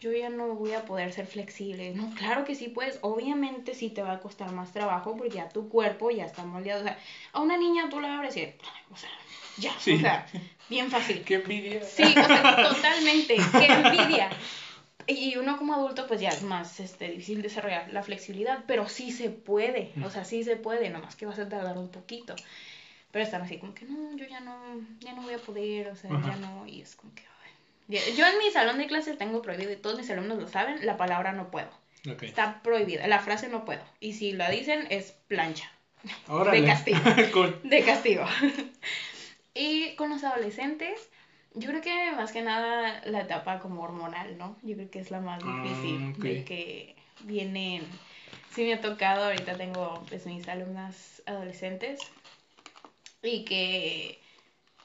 yo 0.01 0.13
ya 0.13 0.29
no 0.29 0.55
voy 0.55 0.75
a 0.75 0.85
poder 0.85 1.13
ser 1.13 1.27
flexible. 1.27 1.93
No, 1.93 2.15
claro 2.15 2.45
que 2.45 2.55
sí 2.55 2.69
puedes. 2.69 2.99
Obviamente 3.03 3.75
sí 3.75 3.91
te 3.91 4.03
va 4.03 4.13
a 4.13 4.21
costar 4.21 4.53
más 4.53 4.73
trabajo 4.73 5.17
porque 5.17 5.37
ya 5.37 5.49
tu 5.49 5.69
cuerpo 5.69 6.11
ya 6.11 6.25
está 6.25 6.45
moldeado. 6.45 6.83
O 6.83 6.85
sea, 6.85 6.99
a 7.33 7.41
una 7.41 7.57
niña 7.57 7.89
tú 7.89 8.01
la 8.01 8.17
abres 8.17 8.37
y, 8.37 8.55
o 8.91 8.97
sea, 8.97 9.11
ya, 9.57 9.73
o 9.77 9.99
sea, 9.99 10.27
bien 10.69 10.91
fácil. 10.91 11.25
Qué 11.25 11.35
envidia. 11.37 11.83
Sí, 11.83 12.03
o 12.03 12.27
sea, 12.27 12.69
totalmente, 12.69 13.37
qué 13.37 13.67
envidia. 13.67 14.31
Y 15.09 15.37
uno 15.37 15.57
como 15.57 15.75
adulto 15.75 16.07
pues 16.07 16.21
ya 16.21 16.29
es 16.29 16.43
más 16.43 16.81
este, 16.81 17.09
difícil 17.09 17.41
desarrollar 17.41 17.91
la 17.93 18.03
flexibilidad, 18.03 18.65
pero 18.67 18.89
sí 18.89 19.11
se 19.11 19.31
puede, 19.31 19.91
o 20.05 20.11
sea, 20.11 20.27
sí 20.27 20.45
se 20.45 20.57
puede, 20.57 20.91
nomás 20.91 21.17
que 21.17 21.25
vas 21.25 21.39
a 21.39 21.49
tardar 21.49 21.79
un 21.79 21.89
poquito. 21.89 22.37
Pero 23.11 23.25
están 23.25 23.41
así 23.41 23.57
como 23.57 23.73
que 23.75 23.87
no, 23.87 24.15
yo 24.17 24.27
ya 24.27 24.41
no, 24.41 24.55
ya 25.01 25.15
no 25.15 25.23
voy 25.23 25.33
a 25.33 25.39
poder, 25.39 25.89
o 25.89 25.97
sea, 25.97 26.11
ya 26.11 26.37
no, 26.37 26.67
y 26.67 26.83
es 26.83 26.95
como 26.95 27.15
que... 27.15 27.23
Ay. 27.23 28.15
Yo 28.17 28.27
en 28.27 28.37
mi 28.37 28.51
salón 28.51 28.77
de 28.77 28.87
clases 28.87 29.17
tengo 29.17 29.41
prohibido, 29.41 29.73
y 29.73 29.77
todos 29.77 29.97
mis 29.97 30.11
alumnos 30.11 30.39
lo 30.39 30.47
saben, 30.47 30.85
la 30.85 30.99
palabra 30.99 31.33
no 31.33 31.51
puedo. 31.51 31.71
Está 32.21 32.63
prohibida, 32.63 33.07
la 33.07 33.21
frase 33.21 33.49
no 33.49 33.65
puedo. 33.65 33.83
Y 34.01 34.13
si 34.13 34.33
la 34.33 34.51
dicen 34.51 34.87
es 34.91 35.13
plancha. 35.27 35.71
De 36.53 36.65
castigo. 36.65 36.99
De 37.65 37.83
castigo. 37.83 38.25
y 39.55 39.95
con 39.97 40.11
los 40.11 40.23
adolescentes 40.23 41.09
yo 41.55 41.69
creo 41.69 41.81
que 41.81 42.13
más 42.13 42.33
que 42.33 42.43
nada 42.43 43.01
la 43.05 43.23
etapa 43.23 43.59
como 43.59 43.83
hormonal, 43.83 44.39
¿no? 44.39 44.57
Yo 44.63 44.77
creo 44.77 44.91
que 44.91 45.01
es 45.01 45.11
la 45.11 45.21
más 45.21 45.43
ah, 45.45 45.63
difícil, 45.63 46.13
de 46.19 46.45
que 46.45 46.97
vienen, 47.21 47.83
sí 48.51 48.65
me 48.65 48.75
ha 48.75 48.81
tocado, 48.81 49.25
ahorita 49.25 49.57
tengo 49.57 50.05
pues 50.09 50.27
mis 50.27 50.47
alumnas 50.49 51.23
adolescentes 51.27 52.01
y 53.23 53.45
que 53.45 54.21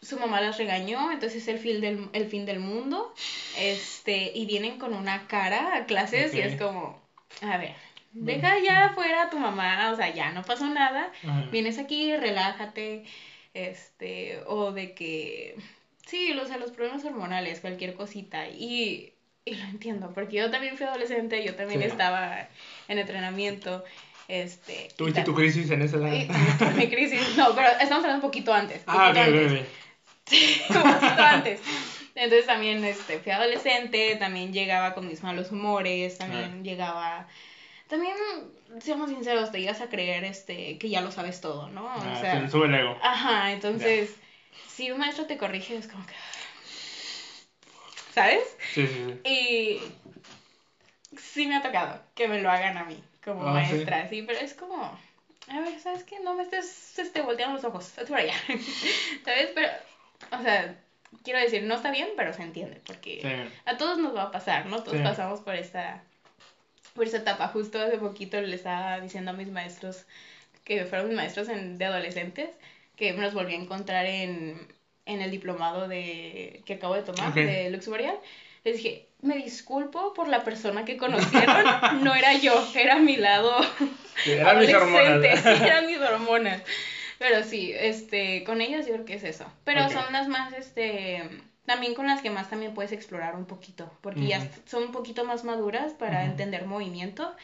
su 0.01 0.19
mamá 0.19 0.41
las 0.41 0.57
regañó, 0.57 1.11
entonces 1.11 1.43
es 1.43 1.47
el 1.47 1.59
fin 1.59 1.81
del, 1.81 2.09
el 2.13 2.25
fin 2.27 2.45
del 2.45 2.59
mundo, 2.59 3.13
este, 3.57 4.31
y 4.35 4.45
vienen 4.45 4.77
con 4.77 4.93
una 4.93 5.27
cara 5.27 5.75
a 5.75 5.85
clases 5.85 6.33
y 6.33 6.41
es 6.41 6.59
como, 6.59 7.01
a 7.41 7.57
ver, 7.57 7.73
deja 8.11 8.59
ya 8.59 8.85
afuera 8.85 9.23
a 9.23 9.29
tu 9.29 9.37
mamá, 9.37 9.91
o 9.91 9.95
sea, 9.95 10.13
ya 10.13 10.31
no 10.31 10.43
pasó 10.43 10.67
nada, 10.67 11.11
vienes 11.51 11.77
aquí, 11.77 12.15
relájate, 12.17 13.05
este, 13.53 14.41
o 14.47 14.71
de 14.71 14.93
que 14.93 15.55
Sí, 16.05 16.31
o 16.37 16.45
sea, 16.45 16.57
los 16.57 16.71
problemas 16.71 17.03
hormonales, 17.05 17.59
cualquier 17.59 17.93
cosita. 17.95 18.47
Y, 18.47 19.13
y 19.45 19.55
lo 19.55 19.63
entiendo, 19.65 20.11
porque 20.13 20.37
yo 20.37 20.51
también 20.51 20.77
fui 20.77 20.85
adolescente, 20.85 21.43
yo 21.43 21.55
también 21.55 21.81
estaba 21.81 22.47
en 22.87 22.99
entrenamiento. 22.99 23.83
Este, 24.27 24.89
¿Tuviste 24.95 25.23
tu 25.23 25.35
crisis 25.35 25.69
en 25.71 25.81
esa 25.81 25.97
edad? 25.97 26.73
mi 26.75 26.89
crisis, 26.89 27.35
no, 27.37 27.53
pero 27.53 27.67
estamos 27.67 28.03
hablando 28.03 28.15
un 28.15 28.21
poquito 28.21 28.53
antes. 28.53 28.81
ah, 28.87 29.09
ok, 29.11 29.17
antes. 29.17 29.67
Sí, 30.25 30.61
un 30.69 30.75
poquito 30.75 31.21
antes. 31.21 31.59
Entonces 32.15 32.45
también 32.45 32.83
este, 32.85 33.19
fui 33.19 33.31
adolescente, 33.31 34.15
también 34.17 34.53
llegaba 34.53 34.93
con 34.93 35.07
mis 35.07 35.23
malos 35.23 35.51
humores, 35.51 36.17
también 36.17 36.59
ah. 36.59 36.63
llegaba... 36.63 37.27
También, 37.87 38.15
seamos 38.79 39.09
sinceros, 39.09 39.51
te 39.51 39.59
llegas 39.59 39.81
a 39.81 39.89
creer 39.89 40.23
este, 40.23 40.77
que 40.77 40.89
ya 40.89 41.01
lo 41.01 41.11
sabes 41.11 41.41
todo, 41.41 41.69
¿no? 41.69 41.85
O 41.85 41.89
ah, 41.89 42.17
sea, 42.19 42.49
sube 42.49 42.67
el 42.67 42.75
ego. 42.75 42.97
Ajá, 43.03 43.51
entonces 43.51 44.15
si 44.67 44.91
un 44.91 44.99
maestro 44.99 45.25
te 45.25 45.37
corrige, 45.37 45.77
es 45.77 45.87
como 45.87 46.05
que... 46.05 46.13
¿Sabes? 48.13 48.43
Sí, 48.73 48.87
sí, 48.87 49.05
sí. 49.23 49.29
Y 49.29 49.81
sí 51.17 51.47
me 51.47 51.55
ha 51.55 51.61
tocado 51.61 52.01
que 52.15 52.27
me 52.27 52.41
lo 52.41 52.49
hagan 52.49 52.77
a 52.77 52.85
mí, 52.85 53.03
como 53.23 53.47
ah, 53.47 53.53
maestra, 53.53 54.07
¿sí? 54.09 54.23
pero 54.23 54.39
es 54.39 54.53
como, 54.53 54.97
a 55.47 55.59
ver, 55.59 55.79
¿sabes 55.79 56.03
qué? 56.03 56.19
No 56.19 56.35
me 56.35 56.43
estés 56.43 56.97
este, 56.99 57.21
volteando 57.21 57.55
los 57.55 57.65
ojos, 57.65 57.93
por 58.07 58.17
allá, 58.17 58.35
¿sabes? 59.25 59.51
Pero, 59.53 59.67
o 60.31 60.41
sea, 60.41 60.75
quiero 61.23 61.39
decir, 61.39 61.63
no 61.63 61.75
está 61.75 61.91
bien, 61.91 62.09
pero 62.15 62.33
se 62.33 62.43
entiende, 62.43 62.81
porque 62.85 63.49
a 63.65 63.77
todos 63.77 63.97
nos 63.97 64.15
va 64.15 64.23
a 64.23 64.31
pasar, 64.31 64.65
¿no? 64.65 64.83
Todos 64.83 65.01
pasamos 65.01 65.41
por 65.41 65.55
esta, 65.55 66.03
por 66.93 67.05
esta 67.05 67.17
etapa. 67.17 67.47
Justo 67.49 67.81
hace 67.81 67.97
poquito 67.97 68.39
le 68.41 68.55
estaba 68.55 68.99
diciendo 68.99 69.31
a 69.31 69.33
mis 69.33 69.49
maestros, 69.49 70.05
que 70.63 70.85
fueron 70.85 71.09
mis 71.09 71.17
maestros 71.17 71.49
en, 71.49 71.77
de 71.77 71.85
adolescentes, 71.85 72.49
que 73.03 73.13
me 73.13 73.21
los 73.21 73.33
volví 73.33 73.53
a 73.53 73.57
encontrar 73.57 74.05
en, 74.05 74.67
en 75.05 75.21
el 75.21 75.29
diplomado 75.29 75.89
de, 75.89 76.61
que 76.65 76.75
acabo 76.75 76.95
de 76.95 77.01
tomar 77.01 77.33
de 77.33 77.69
Lux 77.69 77.87
Boreal. 77.87 78.17
Les 78.63 78.77
dije, 78.77 79.09
me 79.21 79.35
disculpo 79.35 80.13
por 80.13 80.29
la 80.29 80.45
persona 80.45 80.85
que 80.85 80.95
conocieron, 80.95 81.65
no 82.01 82.15
era 82.15 82.33
yo, 82.37 82.65
era 82.75 82.99
mi 82.99 83.17
lado 83.17 83.53
eran 84.25 84.59
mis 84.59 84.73
hormonas. 84.73 85.41
Sí, 85.41 85.49
eran 85.65 85.85
mis 85.85 85.97
hormonas. 85.97 86.61
Pero 87.19 87.43
sí, 87.43 87.73
este, 87.75 88.45
con 88.45 88.61
ellas 88.61 88.85
yo 88.85 88.93
creo 88.93 89.05
que 89.05 89.15
es 89.15 89.23
eso. 89.25 89.45
Pero 89.65 89.89
son 89.89 90.05
las 90.13 90.29
más, 90.29 90.53
este, 90.53 91.29
también 91.65 91.95
con 91.95 92.07
las 92.07 92.21
que 92.21 92.29
más 92.29 92.49
también 92.49 92.73
puedes 92.73 92.93
explorar 92.93 93.35
un 93.35 93.45
poquito, 93.45 93.91
porque 93.99 94.27
ya 94.27 94.49
son 94.65 94.83
un 94.83 94.91
poquito 94.93 95.25
más 95.25 95.43
maduras 95.43 95.91
para 95.91 96.23
entender 96.23 96.65
movimiento 96.65 97.35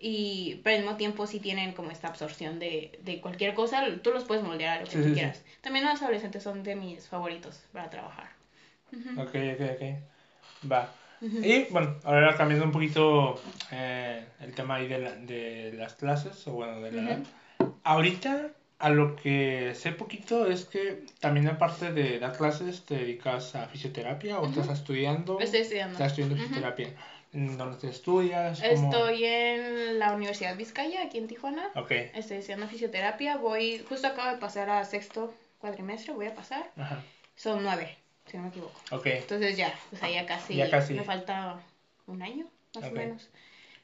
y 0.00 0.60
pero 0.64 0.76
al 0.76 0.82
mismo 0.82 0.96
tiempo 0.96 1.26
sí 1.26 1.40
tienen 1.40 1.72
como 1.72 1.90
esta 1.90 2.08
absorción 2.08 2.58
de, 2.58 2.98
de 3.02 3.20
cualquier 3.20 3.54
cosa, 3.54 3.84
tú 4.02 4.10
los 4.10 4.24
puedes 4.24 4.42
moldear 4.42 4.78
a 4.78 4.80
lo 4.80 4.88
que 4.88 4.98
tú 4.98 5.12
quieras. 5.12 5.44
También 5.60 5.84
los 5.84 6.00
adolescentes 6.00 6.42
son 6.42 6.62
de 6.62 6.74
mis 6.74 7.06
favoritos 7.06 7.62
para 7.72 7.90
trabajar. 7.90 8.30
Ok, 9.18 9.34
ok, 9.54 9.60
ok. 9.74 10.70
Va. 10.70 10.90
Y 11.20 11.64
bueno, 11.70 11.96
ahora 12.04 12.34
cambiando 12.34 12.64
un 12.64 12.72
poquito 12.72 13.38
eh, 13.70 14.24
el 14.40 14.54
tema 14.54 14.76
ahí 14.76 14.88
de, 14.88 14.98
la, 14.98 15.12
de 15.16 15.72
las 15.74 15.94
clases, 15.94 16.46
o 16.46 16.52
bueno, 16.52 16.80
de 16.80 16.92
la 16.92 17.18
Ahorita, 17.84 18.52
a 18.78 18.88
lo 18.88 19.16
que 19.16 19.74
sé 19.74 19.92
poquito 19.92 20.50
es 20.50 20.64
que 20.64 21.04
también 21.20 21.46
aparte 21.48 21.92
de 21.92 22.18
dar 22.18 22.34
clases, 22.34 22.86
te 22.86 22.94
dedicas 22.94 23.54
a 23.54 23.68
fisioterapia 23.68 24.40
o 24.40 24.46
estás 24.46 24.70
estudiando. 24.70 25.38
Estoy 25.40 25.60
estudiando. 25.60 25.92
Estás 25.92 26.12
estudiando 26.12 26.36
fisioterapia. 26.36 26.88
¿Dónde 27.32 27.76
te 27.76 27.88
estudias? 27.88 28.60
Estoy 28.60 29.24
en 29.24 29.98
la 30.00 30.12
Universidad 30.12 30.56
Vizcaya, 30.56 31.04
aquí 31.04 31.18
en 31.18 31.28
Tijuana. 31.28 31.70
Ok. 31.76 31.92
Estoy 31.92 32.38
estudiando 32.38 32.66
fisioterapia. 32.66 33.36
Voy, 33.36 33.84
justo 33.88 34.08
acabo 34.08 34.32
de 34.32 34.38
pasar 34.38 34.68
a 34.68 34.84
sexto 34.84 35.32
cuatrimestre, 35.58 36.12
voy 36.12 36.26
a 36.26 36.34
pasar. 36.34 36.70
Ajá. 36.76 37.04
Son 37.36 37.62
nueve, 37.62 37.96
si 38.26 38.36
no 38.36 38.42
me 38.42 38.48
equivoco. 38.48 38.80
Ok. 38.90 39.06
Entonces 39.06 39.56
ya, 39.56 39.72
pues 39.90 40.02
ahí 40.02 40.14
ya 40.14 40.26
casi, 40.26 40.56
ya 40.56 40.68
casi. 40.70 40.94
me 40.94 41.04
falta 41.04 41.60
un 42.06 42.20
año, 42.22 42.46
más 42.74 42.84
o 42.84 42.90
menos. 42.90 43.30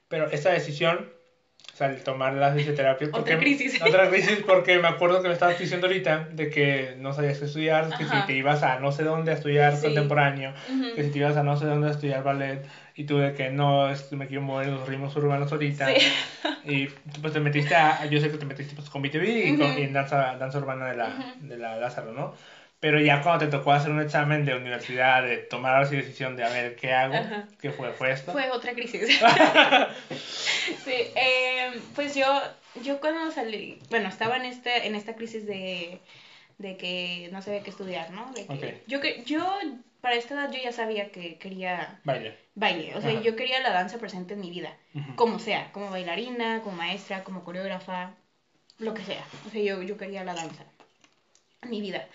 Pero 0.08 0.28
esta 0.30 0.50
decisión, 0.50 1.12
o 1.76 1.78
sea, 1.78 1.88
el 1.88 2.02
tomar 2.02 2.32
la 2.32 2.54
fisioterapia... 2.54 3.10
Porque, 3.10 3.34
otra 3.34 3.38
crisis. 3.38 3.78
Otra 3.86 4.08
crisis, 4.08 4.42
porque 4.46 4.78
me 4.78 4.88
acuerdo 4.88 5.20
que 5.20 5.28
me 5.28 5.34
estabas 5.34 5.58
diciendo 5.58 5.88
ahorita 5.88 6.30
de 6.32 6.48
que 6.48 6.94
no 6.96 7.12
sabías 7.12 7.38
qué 7.38 7.44
estudiar, 7.44 7.90
que 7.98 8.04
si 8.04 8.26
te 8.26 8.32
ibas 8.32 8.62
a 8.62 8.80
no 8.80 8.92
sé 8.92 9.02
dónde 9.02 9.32
a 9.32 9.34
estudiar 9.34 9.78
contemporáneo, 9.78 10.54
que 10.94 11.04
si 11.04 11.10
te 11.10 11.18
ibas 11.18 11.36
a 11.36 11.42
no 11.42 11.54
sé 11.58 11.66
dónde 11.66 11.88
a 11.88 11.90
estudiar 11.90 12.22
ballet 12.22 12.64
y 12.94 13.04
tú 13.04 13.18
de 13.18 13.34
que 13.34 13.50
no, 13.50 13.90
me 14.12 14.26
quiero 14.26 14.40
mover 14.40 14.68
los 14.68 14.88
ritmos 14.88 15.14
urbanos 15.16 15.52
ahorita. 15.52 15.88
Y 16.64 16.86
pues 17.20 17.32
te 17.32 17.38
metiste 17.38 17.76
a, 17.76 18.06
yo 18.06 18.20
sé 18.20 18.28
que 18.28 18.38
te 18.38 18.44
metiste 18.44 18.74
pues, 18.74 18.90
con 18.90 19.00
BTV 19.00 19.22
y, 19.24 19.56
con, 19.56 19.70
en 19.70 19.92
danza, 19.92 20.34
danza 20.36 20.58
urbana 20.58 20.86
de 20.86 20.96
la, 20.96 21.34
de 21.40 21.58
la 21.58 21.76
Lázaro, 21.76 22.12
¿no? 22.12 22.34
Pero 22.78 23.00
ya 23.00 23.22
cuando 23.22 23.46
te 23.46 23.50
tocó 23.50 23.72
hacer 23.72 23.90
un 23.90 24.00
examen 24.00 24.44
de 24.44 24.54
universidad, 24.54 25.22
de 25.22 25.38
tomar 25.38 25.82
la 25.82 25.88
decisión 25.88 26.36
de 26.36 26.44
a 26.44 26.50
ver 26.50 26.76
qué 26.76 26.92
hago, 26.92 27.14
¿qué 27.60 27.70
fue? 27.70 27.92
¿Fue 27.92 28.12
esto? 28.12 28.32
Fue 28.32 28.50
otra 28.50 28.72
crisis. 28.74 29.08
sí, 30.10 30.94
eh, 31.14 31.80
pues 31.94 32.14
yo, 32.14 32.26
yo 32.82 33.00
cuando 33.00 33.30
salí, 33.32 33.78
bueno, 33.88 34.08
estaba 34.08 34.36
en, 34.36 34.44
este, 34.44 34.86
en 34.86 34.94
esta 34.94 35.14
crisis 35.16 35.46
de 35.46 36.00
de 36.58 36.76
que 36.76 37.28
no 37.32 37.42
sabía 37.42 37.62
qué 37.62 37.70
estudiar, 37.70 38.10
¿no? 38.10 38.32
De 38.32 38.46
que 38.46 38.82
yo, 38.86 39.00
que, 39.00 39.22
yo, 39.24 39.58
para 40.00 40.16
esta 40.16 40.34
edad, 40.34 40.50
yo 40.50 40.58
ya 40.62 40.72
sabía 40.72 41.10
que 41.10 41.36
quería... 41.36 42.00
Baile. 42.04 42.38
Baile, 42.54 42.94
o 42.96 43.00
sea, 43.00 43.20
yo 43.20 43.36
quería 43.36 43.60
la 43.60 43.70
danza 43.70 43.98
presente 43.98 44.34
en 44.34 44.40
mi 44.40 44.50
vida, 44.50 44.74
como 45.16 45.38
sea, 45.38 45.70
como 45.72 45.90
bailarina, 45.90 46.62
como 46.62 46.76
maestra, 46.76 47.24
como 47.24 47.44
coreógrafa, 47.44 48.14
lo 48.78 48.94
que 48.94 49.04
sea. 49.04 49.24
O 49.46 49.50
sea, 49.50 49.60
yo, 49.60 49.82
yo 49.82 49.98
quería 49.98 50.24
la 50.24 50.34
danza 50.34 50.64
en 51.62 51.70
mi 51.70 51.80
vida. 51.82 52.06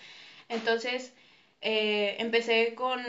Entonces, 0.52 1.12
eh, 1.60 2.16
empecé 2.18 2.74
con 2.74 3.00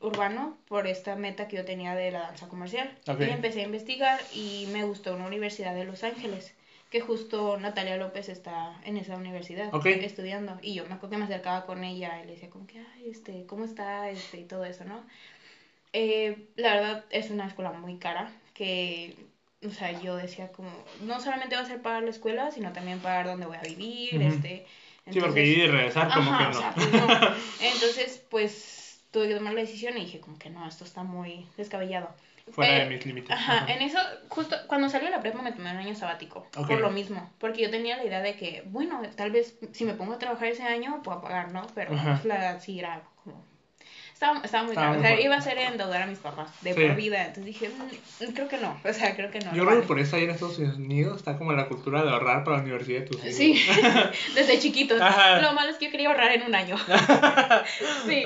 urbano 0.00 0.56
por 0.68 0.86
esta 0.86 1.16
meta 1.16 1.48
que 1.48 1.56
yo 1.56 1.64
tenía 1.64 1.94
de 1.94 2.10
la 2.10 2.20
danza 2.20 2.48
comercial. 2.48 2.96
Y 3.06 3.24
empecé 3.24 3.62
a 3.62 3.64
investigar 3.64 4.20
y 4.34 4.68
me 4.72 4.84
gustó 4.84 5.14
una 5.14 5.26
universidad 5.26 5.74
de 5.74 5.84
Los 5.84 6.04
Ángeles, 6.04 6.54
que 6.90 7.00
justo 7.00 7.58
Natalia 7.58 7.96
López 7.96 8.28
está 8.28 8.80
en 8.84 8.96
esa 8.96 9.16
universidad 9.16 9.70
estudiando. 9.84 10.58
Y 10.62 10.74
yo 10.74 10.84
me 10.86 10.94
acuerdo 10.94 11.10
que 11.10 11.18
me 11.18 11.24
acercaba 11.24 11.66
con 11.66 11.84
ella 11.84 12.22
y 12.22 12.26
le 12.26 12.32
decía 12.32 12.50
como 12.50 12.66
que, 12.66 12.78
ay, 12.78 13.10
este, 13.10 13.46
¿cómo 13.46 13.64
está? 13.64 14.10
Este, 14.10 14.38
y 14.38 14.44
todo 14.44 14.64
eso, 14.64 14.84
¿no? 14.84 15.04
Eh, 15.92 16.48
la 16.56 16.74
verdad 16.74 17.04
es 17.10 17.30
una 17.30 17.46
escuela 17.46 17.72
muy 17.72 17.96
cara 17.96 18.30
que 18.54 19.16
o 19.66 19.70
sea, 19.70 20.00
yo 20.00 20.16
decía 20.16 20.52
como, 20.52 20.70
no 21.02 21.20
solamente 21.20 21.56
va 21.56 21.62
a 21.62 21.66
ser 21.66 21.82
para 21.82 22.00
la 22.00 22.10
escuela, 22.10 22.50
sino 22.52 22.72
también 22.72 23.00
para 23.00 23.28
donde 23.28 23.46
voy 23.46 23.56
a 23.56 23.62
vivir, 23.62 24.22
este, 24.22 24.66
sí, 25.10 25.20
porque 25.20 25.44
ir 25.44 25.58
y 25.58 25.66
regresar 25.66 26.12
como 26.12 26.36
que 26.36 26.44
no. 26.44 26.74
Pues 26.74 26.88
Entonces, 27.60 28.24
pues 28.30 29.02
tuve 29.10 29.28
que 29.28 29.34
tomar 29.34 29.54
la 29.54 29.60
decisión 29.60 29.96
y 29.96 30.02
dije 30.02 30.20
como 30.20 30.38
que 30.38 30.50
no, 30.50 30.66
esto 30.66 30.84
está 30.84 31.02
muy 31.02 31.46
descabellado. 31.56 32.14
Fuera 32.50 32.78
de 32.78 32.86
mis 32.86 33.04
límites. 33.04 33.30
Ajá, 33.30 33.70
en 33.70 33.82
eso, 33.82 33.98
justo 34.28 34.56
cuando 34.68 34.88
salió 34.88 35.10
la 35.10 35.20
prepa 35.20 35.42
me 35.42 35.52
tomé 35.52 35.70
un 35.70 35.78
año 35.78 35.94
sabático, 35.94 36.46
por 36.66 36.80
lo 36.80 36.90
mismo, 36.90 37.30
porque 37.38 37.62
yo 37.62 37.70
tenía 37.70 37.96
la 37.96 38.04
idea 38.04 38.20
de 38.22 38.36
que, 38.36 38.62
bueno, 38.66 39.02
tal 39.16 39.30
vez 39.30 39.58
si 39.72 39.84
me 39.84 39.94
pongo 39.94 40.14
a 40.14 40.18
trabajar 40.18 40.48
ese 40.48 40.62
año 40.62 41.02
puedo 41.02 41.20
pagar, 41.20 41.52
¿no? 41.52 41.66
Pero 41.74 41.92
la 42.24 42.58
sí 42.58 42.78
era 42.78 43.02
estaba, 44.18 44.40
estaba 44.40 44.64
muy 44.64 44.74
caro. 44.74 44.98
O 44.98 45.00
sea, 45.00 45.20
iba 45.20 45.36
a 45.36 45.40
ser 45.40 45.58
endeudar 45.58 46.02
a 46.02 46.06
mis 46.06 46.18
papás 46.18 46.50
de 46.62 46.74
por 46.74 46.96
vida. 46.96 47.26
Entonces 47.26 47.44
dije, 47.44 47.68
mm, 47.68 48.32
creo 48.32 48.48
que 48.48 48.58
no. 48.58 48.76
O 48.84 48.92
sea, 48.92 49.14
creo 49.14 49.30
que 49.30 49.38
no. 49.38 49.54
Yo 49.54 49.64
creo 49.64 49.80
que 49.80 49.86
por 49.86 50.00
eso 50.00 50.16
ahí 50.16 50.24
en 50.24 50.30
Estados 50.30 50.58
Unidos 50.58 51.18
está 51.18 51.38
como 51.38 51.52
la 51.52 51.68
cultura 51.68 52.02
de 52.02 52.10
ahorrar 52.10 52.42
para 52.42 52.56
la 52.56 52.64
universidad 52.64 53.02
de 53.02 53.06
tus 53.06 53.24
hijos. 53.24 53.36
Sí, 53.36 53.62
desde 54.34 54.58
chiquitos. 54.58 54.98
Lo 54.98 55.52
malo 55.52 55.70
es 55.70 55.76
que 55.76 55.84
yo 55.84 55.92
quería 55.92 56.08
ahorrar 56.08 56.32
en 56.32 56.42
un 56.42 56.56
año. 56.56 56.76
sí. 58.08 58.24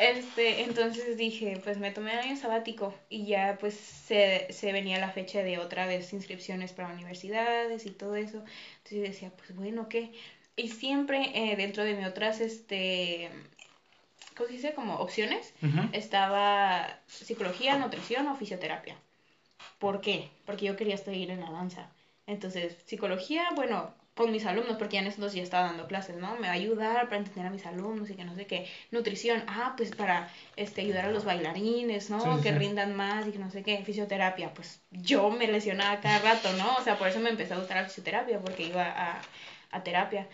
Este, 0.00 0.62
entonces 0.62 1.16
dije, 1.16 1.60
pues 1.62 1.78
me 1.78 1.92
tomé 1.92 2.14
el 2.14 2.18
año 2.18 2.36
sabático 2.36 2.92
y 3.08 3.26
ya 3.26 3.58
pues 3.60 3.74
se, 3.74 4.48
se 4.50 4.72
venía 4.72 4.98
la 4.98 5.10
fecha 5.10 5.44
de 5.44 5.58
otra 5.58 5.86
vez 5.86 6.12
inscripciones 6.12 6.72
para 6.72 6.88
universidades 6.88 7.86
y 7.86 7.90
todo 7.90 8.16
eso. 8.16 8.42
Entonces 8.78 9.02
decía, 9.02 9.30
pues 9.36 9.54
bueno, 9.54 9.88
¿qué? 9.88 10.10
Y 10.56 10.70
siempre 10.70 11.30
eh, 11.32 11.54
dentro 11.54 11.84
de 11.84 11.94
mi 11.94 12.04
otras, 12.06 12.40
este 12.40 13.30
¿cómo 14.38 14.48
se 14.48 14.54
dice? 14.54 14.72
Como 14.72 14.94
opciones, 14.96 15.52
estaba 15.92 17.00
psicología, 17.06 17.76
nutrición 17.76 18.26
o 18.28 18.36
fisioterapia. 18.36 18.96
¿Por 19.78 20.00
qué? 20.00 20.30
Porque 20.46 20.66
yo 20.66 20.76
quería 20.76 20.96
seguir 20.96 21.30
en 21.30 21.40
la 21.40 21.50
danza. 21.50 21.90
Entonces, 22.26 22.76
psicología, 22.86 23.48
bueno, 23.56 23.92
con 24.14 24.32
mis 24.32 24.46
alumnos, 24.46 24.76
porque 24.76 24.94
ya 24.94 25.00
en 25.00 25.06
estos 25.06 25.32
ya 25.32 25.42
estaba 25.42 25.68
dando 25.68 25.86
clases, 25.86 26.16
¿no? 26.16 26.34
Me 26.36 26.48
va 26.48 26.52
a 26.52 26.56
ayudar 26.56 27.04
para 27.04 27.18
entender 27.18 27.46
a 27.46 27.50
mis 27.50 27.66
alumnos 27.66 28.10
y 28.10 28.14
que 28.14 28.24
no 28.24 28.34
sé 28.34 28.46
qué. 28.46 28.68
Nutrición, 28.90 29.42
ah, 29.46 29.74
pues 29.76 29.94
para 29.94 30.28
este, 30.56 30.80
ayudar 30.82 31.06
a 31.06 31.10
los 31.10 31.24
bailarines, 31.24 32.10
¿no? 32.10 32.40
que 32.40 32.52
rindan 32.52 32.96
más 32.96 33.26
y 33.26 33.32
que 33.32 33.38
no 33.38 33.50
sé 33.50 33.62
qué. 33.62 33.82
Fisioterapia, 33.84 34.52
pues 34.54 34.80
yo 34.90 35.30
me 35.30 35.46
lesionaba 35.46 36.00
cada 36.00 36.18
rato, 36.18 36.52
¿no? 36.54 36.74
O 36.76 36.82
sea, 36.82 36.98
por 36.98 37.08
eso 37.08 37.20
me 37.20 37.30
empezó 37.30 37.54
a 37.54 37.58
gustar 37.58 37.76
la 37.76 37.84
fisioterapia, 37.84 38.40
porque 38.40 38.64
iba 38.64 38.84
a, 38.84 39.20
a 39.70 39.82
terapia. 39.82 40.26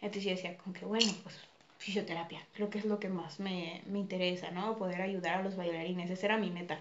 Entonces 0.00 0.24
yo 0.24 0.30
decía, 0.30 0.56
con 0.58 0.72
que 0.72 0.84
bueno, 0.84 1.12
pues 1.22 1.36
fisioterapia. 1.78 2.44
Creo 2.54 2.70
que 2.70 2.78
es 2.78 2.84
lo 2.84 3.00
que 3.00 3.08
más 3.08 3.40
me, 3.40 3.82
me 3.86 3.98
interesa, 3.98 4.50
¿no? 4.50 4.76
Poder 4.76 5.00
ayudar 5.00 5.38
a 5.38 5.42
los 5.42 5.56
bailarines. 5.56 6.10
Esa 6.10 6.26
era 6.26 6.38
mi 6.38 6.50
meta. 6.50 6.80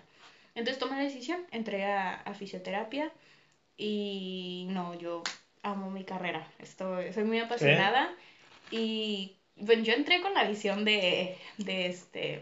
Entonces 0.56 0.80
tomé 0.80 0.98
la 0.98 1.04
decisión, 1.04 1.46
entré 1.52 1.86
a, 1.86 2.34
fisioterapia 2.34 3.12
y 3.78 4.68
no, 4.72 4.96
yo 5.00 5.24
amo 5.62 5.92
mi 5.92 6.04
carrera. 6.04 6.48
Estoy, 6.60 7.14
soy 7.14 7.24
muy 7.26 7.40
apasionada 7.40 8.12
y 8.72 9.36
bueno, 9.56 9.84
yo 9.84 9.94
entré 9.94 10.22
con 10.22 10.34
la 10.34 10.46
visión 10.46 10.84
de, 10.84 11.38
de 11.58 11.88
este 11.88 12.42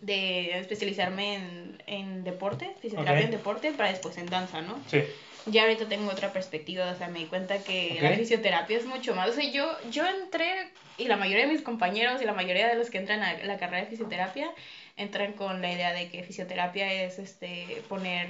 de 0.00 0.58
especializarme 0.58 1.36
en, 1.36 1.71
en 1.92 2.24
deporte, 2.24 2.74
fisioterapia 2.80 3.24
en 3.24 3.30
deporte, 3.30 3.72
para 3.72 3.90
después 3.90 4.16
en 4.18 4.26
danza, 4.26 4.60
¿no? 4.62 4.78
Sí 4.88 5.02
ya 5.46 5.62
ahorita 5.62 5.88
tengo 5.88 6.10
otra 6.10 6.32
perspectiva, 6.32 6.90
o 6.90 6.96
sea, 6.96 7.08
me 7.08 7.20
di 7.20 7.24
cuenta 7.26 7.58
que 7.58 7.98
la 8.00 8.12
fisioterapia 8.12 8.76
es 8.78 8.86
mucho 8.86 9.14
más, 9.14 9.30
o 9.30 9.32
sea, 9.32 9.50
yo, 9.50 9.76
yo 9.90 10.06
entré, 10.06 10.70
y 10.98 11.08
la 11.08 11.16
mayoría 11.16 11.46
de 11.46 11.52
mis 11.52 11.62
compañeros 11.62 12.22
y 12.22 12.24
la 12.24 12.32
mayoría 12.32 12.68
de 12.68 12.76
los 12.76 12.90
que 12.90 12.98
entran 12.98 13.22
a 13.22 13.34
la 13.44 13.58
carrera 13.58 13.84
de 13.84 13.90
fisioterapia, 13.90 14.50
entran 14.96 15.32
con 15.32 15.60
la 15.60 15.72
idea 15.72 15.92
de 15.92 16.10
que 16.10 16.22
fisioterapia 16.22 16.92
es 16.92 17.18
este 17.18 17.82
poner 17.88 18.28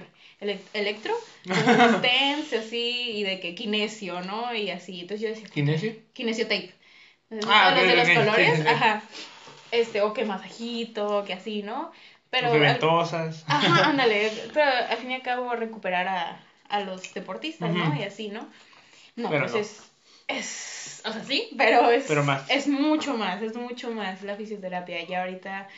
electro, 0.72 1.14
stents, 1.98 2.52
así, 2.54 3.10
y 3.14 3.22
de 3.24 3.40
que 3.40 3.54
kinesio, 3.54 4.22
¿no? 4.22 4.54
Y 4.54 4.70
así, 4.70 5.00
entonces 5.00 5.20
yo 5.20 5.28
decía... 5.28 5.48
¿Kinesio? 5.52 5.94
Kinesio 6.14 6.44
tape. 6.46 6.72
Ah, 7.46 7.74
los 7.76 7.86
de 7.86 7.96
los 7.96 8.08
colores, 8.10 8.66
ajá. 8.66 9.02
Este, 9.70 10.02
o 10.02 10.12
que 10.12 10.26
masajito, 10.26 11.24
que 11.24 11.32
así, 11.32 11.62
¿no? 11.62 11.92
Pero... 12.32 12.50
Ventosas. 12.50 13.44
Ajá, 13.48 13.88
ándale, 13.90 14.32
pero 14.52 14.66
al 14.88 14.98
fin 14.98 15.12
y 15.12 15.14
al 15.14 15.22
cabo 15.22 15.54
recuperar 15.54 16.08
a 16.08 16.40
a 16.72 16.80
los 16.80 17.14
deportistas, 17.14 17.72
¿no? 17.72 17.94
Y 17.94 18.02
así, 18.02 18.28
¿no? 18.28 18.48
No, 19.14 19.28
pues 19.28 19.54
es, 19.54 19.92
es, 20.26 21.02
o 21.04 21.12
sea, 21.12 21.22
sí, 21.22 21.50
pero 21.58 21.90
es, 21.90 22.10
es 22.48 22.66
mucho 22.66 23.14
más, 23.14 23.42
es 23.42 23.54
mucho 23.54 23.90
más 23.90 24.22
la 24.22 24.36
fisioterapia. 24.36 25.06
Ya 25.06 25.20
ahorita 25.20 25.68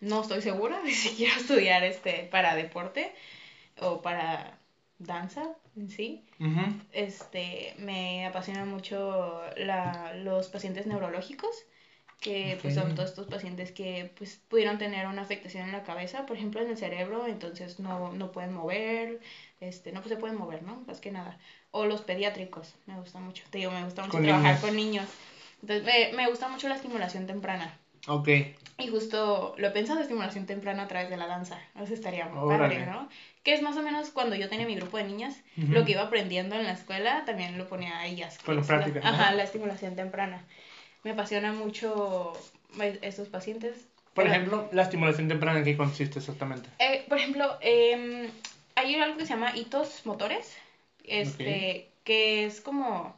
no 0.00 0.22
estoy 0.22 0.40
segura 0.40 0.80
de 0.80 0.92
si 0.92 1.10
quiero 1.16 1.38
estudiar 1.38 1.84
este 1.84 2.26
para 2.30 2.54
deporte 2.54 3.14
o 3.80 4.00
para 4.00 4.58
danza 4.98 5.42
en 5.76 5.90
sí. 5.90 6.24
Este, 6.92 7.74
me 7.76 8.24
apasiona 8.24 8.64
mucho 8.64 9.42
la, 9.58 10.14
los 10.14 10.48
pacientes 10.48 10.86
neurológicos 10.86 11.54
que 12.20 12.58
pues 12.60 12.74
son 12.74 12.94
todos 12.94 13.10
estos 13.10 13.26
pacientes 13.26 13.72
que 13.72 14.12
pues 14.16 14.40
pudieron 14.48 14.76
tener 14.76 15.06
una 15.06 15.22
afectación 15.22 15.64
en 15.64 15.72
la 15.72 15.82
cabeza, 15.82 16.26
por 16.26 16.36
ejemplo 16.36 16.60
en 16.60 16.68
el 16.68 16.76
cerebro, 16.76 17.26
entonces 17.26 17.80
no, 17.80 18.12
no 18.12 18.30
pueden 18.30 18.52
mover, 18.52 19.20
este, 19.60 19.90
no 19.90 20.00
pues 20.00 20.12
se 20.12 20.20
pueden 20.20 20.36
mover, 20.36 20.62
¿no? 20.62 20.84
Más 20.86 21.00
que 21.00 21.10
nada. 21.10 21.38
O 21.70 21.86
los 21.86 22.02
pediátricos, 22.02 22.74
me 22.86 22.94
gusta 22.96 23.20
mucho, 23.20 23.42
te 23.50 23.58
digo, 23.58 23.70
me 23.70 23.84
gusta 23.84 24.04
mucho 24.04 24.20
trabajar 24.20 24.60
con 24.60 24.76
niños. 24.76 25.06
Entonces 25.62 25.84
me, 25.84 26.16
me, 26.16 26.28
gusta 26.28 26.48
mucho 26.48 26.68
la 26.68 26.74
estimulación 26.74 27.26
temprana. 27.26 27.74
Ok. 28.06 28.28
Y 28.78 28.88
justo 28.88 29.54
lo 29.56 29.68
he 29.68 29.70
pensado 29.70 30.00
estimulación 30.00 30.46
temprana 30.46 30.84
a 30.84 30.88
través 30.88 31.08
de 31.08 31.16
la 31.16 31.26
danza, 31.26 31.58
eso 31.82 31.94
estaría 31.94 32.26
muy 32.26 32.54
padre, 32.54 32.84
¿no? 32.84 33.08
Que 33.42 33.54
es 33.54 33.62
más 33.62 33.76
o 33.78 33.82
menos 33.82 34.10
cuando 34.10 34.36
yo 34.36 34.50
tenía 34.50 34.66
mi 34.66 34.74
grupo 34.74 34.98
de 34.98 35.04
niñas, 35.04 35.40
lo 35.56 35.86
que 35.86 35.92
iba 35.92 36.02
aprendiendo 36.02 36.54
en 36.54 36.64
la 36.64 36.72
escuela 36.72 37.24
también 37.24 37.56
lo 37.56 37.66
ponía 37.66 37.98
a 37.98 38.06
ellas. 38.06 38.38
Con 38.44 38.62
práctica. 38.62 39.00
Ajá, 39.02 39.32
la 39.32 39.44
estimulación 39.44 39.96
temprana 39.96 40.44
me 41.02 41.10
apasiona 41.12 41.52
mucho 41.52 42.32
estos 43.02 43.28
pacientes. 43.28 43.86
Por 44.14 44.26
ejemplo, 44.26 44.68
la 44.72 44.82
estimulación 44.82 45.28
temprana, 45.28 45.58
¿en 45.58 45.64
qué 45.64 45.76
consiste 45.76 46.18
exactamente? 46.18 46.68
Eh, 46.78 47.04
por 47.08 47.18
ejemplo, 47.18 47.56
eh, 47.60 48.30
hay 48.74 48.94
algo 48.96 49.16
que 49.16 49.24
se 49.26 49.34
llama 49.34 49.56
hitos 49.56 50.04
motores, 50.04 50.56
este, 51.04 51.88
que 52.04 52.44
es 52.44 52.60
como, 52.60 53.14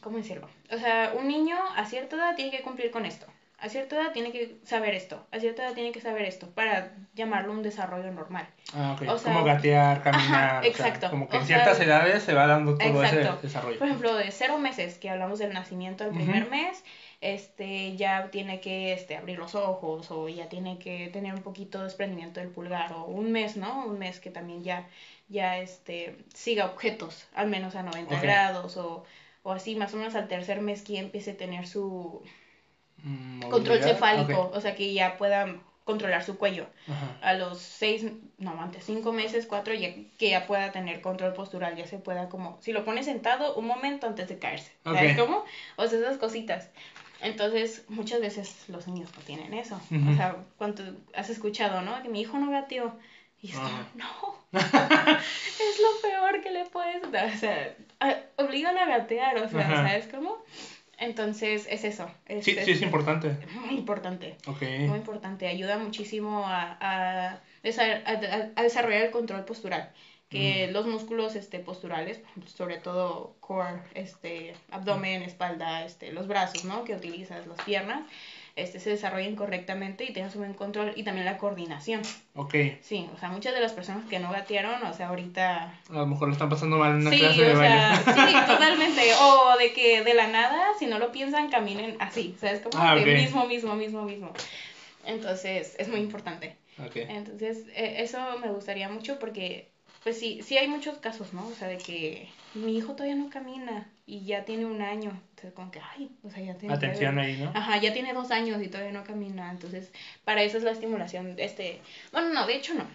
¿cómo 0.00 0.16
decirlo? 0.16 0.48
O 0.70 0.78
sea, 0.78 1.12
un 1.16 1.28
niño 1.28 1.56
a 1.76 1.84
cierta 1.84 2.16
edad 2.16 2.34
tiene 2.34 2.50
que 2.50 2.62
cumplir 2.62 2.90
con 2.90 3.04
esto 3.04 3.26
a 3.62 3.68
cierta 3.68 3.94
edad 3.94 4.12
tiene 4.12 4.32
que 4.32 4.56
saber 4.64 4.92
esto, 4.92 5.24
a 5.30 5.38
cierta 5.38 5.62
edad 5.62 5.74
tiene 5.74 5.92
que 5.92 6.00
saber 6.00 6.24
esto, 6.24 6.50
para 6.50 6.96
llamarlo 7.14 7.52
un 7.52 7.62
desarrollo 7.62 8.10
normal. 8.10 8.48
Ah, 8.74 8.96
ok. 9.00 9.22
como 9.22 9.44
gatear, 9.44 10.02
caminar. 10.02 10.66
exacto. 10.66 11.08
como 11.08 11.28
que 11.28 11.36
en 11.36 11.46
ciertas 11.46 11.78
edades 11.78 12.24
se 12.24 12.34
va 12.34 12.48
dando 12.48 12.76
todo 12.76 13.04
ese 13.04 13.24
desarrollo. 13.40 13.78
Por 13.78 13.86
ejemplo, 13.86 14.16
de 14.16 14.32
cero 14.32 14.58
meses, 14.58 14.98
que 14.98 15.08
hablamos 15.10 15.38
del 15.38 15.52
nacimiento 15.52 16.02
del 16.02 16.12
primer 16.12 16.50
mes, 16.50 16.82
este, 17.20 17.94
ya 17.94 18.32
tiene 18.32 18.60
que 18.60 18.94
este, 18.94 19.16
abrir 19.16 19.38
los 19.38 19.54
ojos 19.54 20.10
o 20.10 20.28
ya 20.28 20.48
tiene 20.48 20.80
que 20.80 21.08
tener 21.12 21.32
un 21.32 21.42
poquito 21.42 21.78
de 21.78 21.84
desprendimiento 21.84 22.40
del 22.40 22.48
pulgar 22.48 22.92
o 22.94 23.04
un 23.04 23.30
mes, 23.30 23.56
¿no? 23.56 23.86
Un 23.86 23.96
mes 23.96 24.18
que 24.18 24.30
también 24.30 24.64
ya, 24.64 24.88
ya 25.28 25.58
este, 25.58 26.16
siga 26.34 26.66
objetos, 26.66 27.28
al 27.32 27.46
menos 27.46 27.76
a 27.76 27.84
90 27.84 28.20
grados 28.20 28.76
o, 28.76 29.04
o 29.44 29.52
así, 29.52 29.76
más 29.76 29.94
o 29.94 29.98
menos 29.98 30.16
al 30.16 30.26
tercer 30.26 30.60
mes 30.60 30.82
que 30.82 30.98
empiece 30.98 31.30
a 31.30 31.36
tener 31.36 31.68
su 31.68 32.24
Mm, 33.02 33.48
control 33.48 33.82
cefálico, 33.82 34.50
o 34.54 34.60
sea, 34.60 34.74
que 34.74 34.92
ya 34.92 35.16
pueda 35.16 35.46
controlar 35.84 36.24
su 36.24 36.36
cuello. 36.36 36.66
A 37.20 37.34
los 37.34 37.58
seis, 37.58 38.04
no, 38.38 38.60
antes 38.60 38.84
cinco 38.84 39.12
meses, 39.12 39.46
cuatro, 39.46 39.74
ya, 39.74 39.88
que 40.18 40.30
ya 40.30 40.46
pueda 40.46 40.72
tener 40.72 41.00
control 41.00 41.32
postural, 41.32 41.76
ya 41.76 41.86
se 41.86 41.98
pueda 41.98 42.28
como, 42.28 42.58
si 42.60 42.72
lo 42.72 42.84
pone 42.84 43.02
sentado 43.02 43.54
un 43.54 43.66
momento 43.66 44.06
antes 44.06 44.28
de 44.28 44.38
caerse, 44.38 44.72
¿sabes 44.84 45.18
cómo? 45.18 45.44
O 45.76 45.86
sea, 45.86 45.98
esas 45.98 46.18
cositas. 46.18 46.68
Entonces, 47.20 47.84
muchas 47.88 48.20
veces 48.20 48.68
los 48.68 48.88
niños 48.88 49.08
no 49.16 49.22
tienen 49.22 49.54
eso. 49.54 49.80
O 50.10 50.16
sea, 50.16 50.36
cuando 50.58 50.82
has 51.14 51.30
escuchado, 51.30 51.82
¿no? 51.82 52.02
Que 52.02 52.08
mi 52.08 52.20
hijo 52.20 52.36
no 52.38 52.50
gateó. 52.50 52.92
Y 53.40 53.50
es 53.50 53.58
no, 53.94 54.38
es 54.52 55.80
lo 55.80 56.00
peor 56.00 56.42
que 56.42 56.50
le 56.50 56.64
puedes 56.66 57.10
dar. 57.10 57.26
O 57.26 57.36
sea, 57.36 57.74
obligan 58.36 58.78
a 58.78 58.86
gatear, 58.86 59.36
o 59.38 59.48
sea, 59.48 59.68
¿sabes 59.68 60.08
cómo? 60.08 60.36
Entonces, 61.02 61.66
es 61.68 61.84
eso. 61.84 62.08
sí, 62.28 62.56
sí, 62.64 62.70
es 62.70 62.82
importante. 62.82 63.36
Muy 63.66 63.74
importante. 63.74 64.36
Muy 64.46 64.98
importante. 64.98 65.48
Ayuda 65.48 65.76
muchísimo 65.78 66.46
a, 66.46 66.78
a, 66.80 67.40
a, 67.64 68.62
desarrollar 68.62 69.02
el 69.02 69.10
control 69.10 69.44
postural. 69.44 69.90
Que 70.28 70.68
mm. 70.68 70.72
los 70.72 70.86
músculos 70.86 71.34
este, 71.34 71.58
posturales, 71.58 72.20
sobre 72.46 72.78
todo 72.78 73.34
core, 73.40 73.82
este, 73.94 74.54
abdomen, 74.70 75.22
espalda, 75.22 75.84
este, 75.84 76.12
los 76.12 76.28
brazos, 76.28 76.64
¿no? 76.64 76.84
Que 76.84 76.94
utilizas, 76.94 77.46
las 77.46 77.60
piernas, 77.62 78.02
este, 78.54 78.80
se 78.80 78.90
desarrollen 78.90 79.34
correctamente 79.34 80.04
y 80.04 80.12
tengas 80.12 80.34
un 80.34 80.42
buen 80.42 80.54
control 80.54 80.92
y 80.94 81.04
también 81.04 81.24
la 81.24 81.38
coordinación. 81.38 82.02
Ok. 82.34 82.54
Sí, 82.82 83.08
o 83.14 83.18
sea, 83.18 83.30
muchas 83.30 83.54
de 83.54 83.60
las 83.60 83.72
personas 83.72 84.08
que 84.08 84.18
no 84.18 84.30
gatearon, 84.30 84.82
o 84.84 84.92
sea, 84.92 85.08
ahorita... 85.08 85.74
A 85.88 85.92
lo 85.92 86.06
mejor 86.06 86.28
lo 86.28 86.32
están 86.32 86.48
pasando 86.48 86.76
mal 86.76 86.92
en 86.92 87.06
una 87.06 87.10
clase 87.10 87.42
de 87.42 87.54
baile. 87.54 87.96
sí, 87.96 88.36
totalmente. 88.46 89.02
O 89.20 89.56
de 89.58 89.72
que 89.72 90.04
de 90.04 90.14
la 90.14 90.28
nada, 90.28 90.72
si 90.78 90.86
no 90.86 90.98
lo 90.98 91.12
piensan, 91.12 91.50
caminen 91.50 91.96
así, 91.98 92.36
¿sabes? 92.40 92.60
Como 92.60 92.82
ah, 92.82 92.94
mismo, 92.96 93.46
mismo, 93.46 93.74
mismo, 93.74 94.02
mismo. 94.02 94.32
Entonces, 95.06 95.74
es 95.78 95.88
muy 95.88 96.00
importante. 96.00 96.56
Okay. 96.86 97.06
Entonces, 97.08 97.66
e, 97.74 98.02
eso 98.02 98.18
me 98.38 98.48
gustaría 98.50 98.88
mucho 98.88 99.18
porque 99.18 99.71
pues 100.02 100.18
sí, 100.18 100.40
sí 100.42 100.58
hay 100.58 100.68
muchos 100.68 100.98
casos, 100.98 101.32
¿no? 101.32 101.46
O 101.46 101.54
sea, 101.54 101.68
de 101.68 101.78
que 101.78 102.28
mi 102.54 102.76
hijo 102.76 102.94
todavía 102.94 103.14
no 103.14 103.30
camina 103.30 103.88
y 104.04 104.24
ya 104.24 104.44
tiene 104.44 104.66
un 104.66 104.82
año. 104.82 105.10
Entonces, 105.30 105.52
como 105.52 105.70
que, 105.70 105.80
ay, 105.80 106.10
o 106.22 106.30
sea, 106.30 106.42
ya 106.42 106.54
tiene... 106.56 106.74
Atención 106.74 107.18
ahí, 107.18 107.36
¿no? 107.36 107.52
Ajá, 107.54 107.78
ya 107.78 107.92
tiene 107.92 108.12
dos 108.12 108.30
años 108.30 108.60
y 108.62 108.68
todavía 108.68 108.92
no 108.92 109.04
camina. 109.04 109.50
Entonces, 109.50 109.92
para 110.24 110.42
eso 110.42 110.58
es 110.58 110.64
la 110.64 110.72
estimulación, 110.72 111.36
este... 111.38 111.80
Bueno, 112.10 112.30
no, 112.30 112.46
de 112.46 112.56
hecho 112.56 112.74
no. 112.74 112.86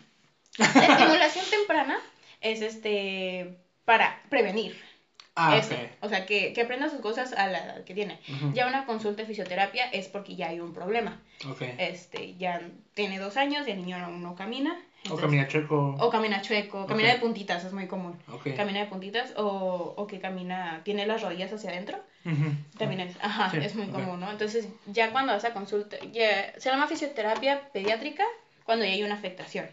La 0.57 0.65
estimulación 0.65 1.45
temprana 1.49 1.97
es, 2.41 2.61
este, 2.61 3.57
para 3.85 4.21
prevenir. 4.29 4.77
Ah, 5.37 5.57
eso. 5.57 5.75
O 6.01 6.09
sea, 6.09 6.25
que, 6.25 6.51
que 6.53 6.61
aprenda 6.61 6.89
sus 6.89 6.99
cosas 6.99 7.31
a 7.33 7.47
la 7.47 7.63
edad 7.63 7.83
que 7.83 7.93
tiene. 7.93 8.19
Ya 8.53 8.67
una 8.67 8.85
consulta 8.85 9.21
de 9.21 9.27
fisioterapia 9.27 9.85
es 9.89 10.07
porque 10.07 10.35
ya 10.35 10.47
hay 10.49 10.59
un 10.59 10.73
problema. 10.73 11.21
Okay. 11.47 11.75
Este, 11.77 12.35
ya 12.35 12.61
tiene 12.93 13.19
dos 13.19 13.37
años 13.37 13.67
y 13.67 13.71
el 13.71 13.77
niño 13.77 13.97
aún 13.97 14.23
no 14.23 14.35
camina 14.35 14.77
o 15.09 15.15
camina 15.15 15.47
chueco. 15.47 15.95
O 15.99 16.09
camina 16.09 16.41
chueco, 16.41 16.85
camina 16.85 17.13
de 17.13 17.19
puntitas, 17.19 17.63
es 17.63 17.73
muy 17.73 17.87
común. 17.87 18.17
Camina 18.55 18.79
de 18.79 18.85
puntitas 18.87 19.33
o, 19.37 19.93
o, 19.95 20.07
que 20.07 20.19
camina, 20.19 20.81
tiene 20.83 21.05
las 21.05 21.21
rodillas 21.21 21.51
hacia 21.53 21.69
adentro. 21.71 21.97
También 22.77 23.01
es, 23.01 23.15
ajá, 23.21 23.57
es 23.57 23.75
muy 23.75 23.87
común, 23.87 24.19
¿no? 24.19 24.29
Entonces, 24.29 24.67
ya 24.87 25.11
cuando 25.11 25.31
vas 25.31 25.45
a 25.45 25.53
consulta, 25.53 25.97
ya, 26.11 26.53
se 26.57 26.69
llama 26.69 26.87
fisioterapia 26.87 27.69
pediátrica 27.71 28.25
cuando 28.65 28.83
ya 28.83 28.91
hay 28.91 29.03
una 29.03 29.15
afectación. 29.15 29.65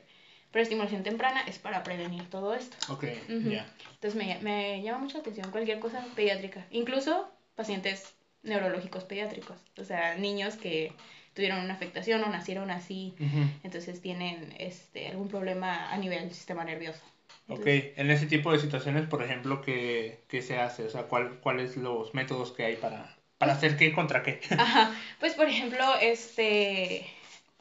Pero 0.54 0.62
estimulación 0.62 1.02
temprana 1.02 1.42
es 1.48 1.58
para 1.58 1.82
prevenir 1.82 2.30
todo 2.30 2.54
esto. 2.54 2.76
Ok, 2.92 3.06
ya. 3.28 3.66
Entonces, 3.94 4.14
me, 4.14 4.38
me 4.40 4.80
llama 4.82 5.00
mucho 5.00 5.14
la 5.14 5.22
atención 5.22 5.50
cualquier 5.50 5.80
cosa 5.80 6.06
pediátrica. 6.14 6.64
Incluso 6.70 7.28
pacientes 7.56 8.14
neurológicos 8.44 9.02
pediátricos. 9.02 9.56
O 9.76 9.82
sea, 9.82 10.14
niños 10.14 10.54
que 10.54 10.92
tuvieron 11.34 11.58
una 11.58 11.74
afectación 11.74 12.22
o 12.22 12.28
nacieron 12.28 12.70
así, 12.70 13.16
entonces 13.64 14.00
tienen 14.00 14.54
este, 14.60 15.08
algún 15.08 15.26
problema 15.26 15.92
a 15.92 15.98
nivel 15.98 16.20
del 16.20 16.32
sistema 16.32 16.62
nervioso. 16.62 17.02
ok, 17.48 17.66
en 17.66 18.12
ese 18.12 18.26
tipo 18.26 18.52
de 18.52 18.60
situaciones, 18.60 19.08
por 19.08 19.24
ejemplo, 19.24 19.60
¿qué, 19.60 20.20
qué 20.28 20.40
se 20.40 20.58
hace? 20.58 20.84
O 20.84 20.90
sea, 20.90 21.08
¿cuál, 21.08 21.40
¿cuáles 21.40 21.76
los 21.76 22.14
métodos 22.14 22.52
que 22.52 22.64
hay 22.64 22.76
para, 22.76 23.16
para 23.38 23.54
hacer 23.54 23.76
qué 23.76 23.92
contra 23.92 24.22
qué? 24.22 24.38
Ajá, 24.56 24.94
pues 25.18 25.34
por 25.34 25.48
ejemplo, 25.48 25.84
este, 26.00 27.04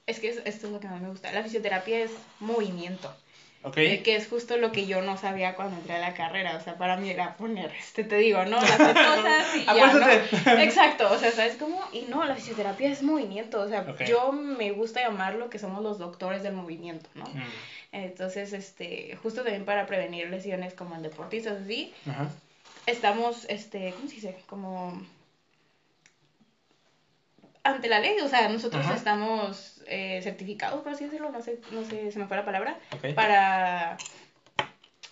es 0.06 0.20
que 0.20 0.30
esto 0.30 0.42
es 0.46 0.64
lo 0.64 0.80
que 0.80 0.88
más 0.88 1.02
me 1.02 1.10
gusta, 1.10 1.32
la 1.32 1.44
fisioterapia 1.44 2.00
es 2.00 2.12
movimiento. 2.40 3.14
Okay. 3.66 4.04
que 4.04 4.18
es 4.18 4.28
justo 4.28 4.58
lo 4.58 4.74
que 4.74 4.88
yo 4.88 5.02
no 5.02 5.16
sabía 5.16 5.56
cuando 5.56 5.78
entré 5.78 5.96
a 5.96 6.00
la 6.00 6.14
carrera. 6.14 6.58
O 6.58 6.62
sea, 6.62 6.78
para 6.78 6.98
mí 6.98 7.10
era 7.10 7.38
poner, 7.38 7.72
este, 7.72 8.04
te 8.04 8.18
digo, 8.18 8.44
¿no? 8.44 8.60
Las 8.60 8.72
cosas 8.78 9.56
y 9.56 9.64
ya, 9.64 9.94
¿no? 9.94 10.62
Exacto, 10.62 11.10
o 11.10 11.18
sea, 11.18 11.32
¿sabes 11.32 11.56
cómo? 11.56 11.82
Y 11.94 12.02
no, 12.10 12.26
la 12.26 12.36
fisioterapia 12.36 12.90
es 12.90 13.02
movimiento. 13.04 13.62
O 13.62 13.70
sea, 13.70 13.96
yo 14.06 14.34
me 14.34 14.74
gusta 14.74 15.00
llamarlo 15.00 15.50
que 15.50 15.60
somos 15.60 15.82
los 15.82 15.98
doctores 15.98 16.44
del 16.44 16.52
movimiento, 16.52 17.10
¿no? 17.16 17.24
Mm. 17.24 17.44
Entonces, 17.94 18.52
este, 18.52 19.18
justo 19.24 19.44
también 19.44 19.64
para 19.64 19.86
prevenir 19.86 20.30
lesiones 20.30 20.74
como 20.74 20.96
en 20.96 21.04
deportistas, 21.04 21.62
así, 21.62 21.94
estamos, 22.86 23.46
este, 23.48 23.94
¿cómo 23.94 24.10
se 24.10 24.16
dice? 24.16 24.36
Como 24.48 25.02
ante 27.64 27.88
la 27.88 28.00
ley, 28.00 28.20
o 28.20 28.28
sea, 28.28 28.50
nosotros 28.50 28.86
estamos 28.94 29.73
eh, 29.88 30.22
certificados, 30.24 30.82
por 30.82 30.94
así 30.94 31.06
decirlo, 31.06 31.32
no 31.32 31.42
sé, 31.42 31.60
no 31.72 31.84
sé, 31.84 32.12
se 32.12 32.20
me 32.20 32.28
fue 32.28 32.38
la 32.38 32.46
palabra, 32.46 32.78
para 33.16 33.98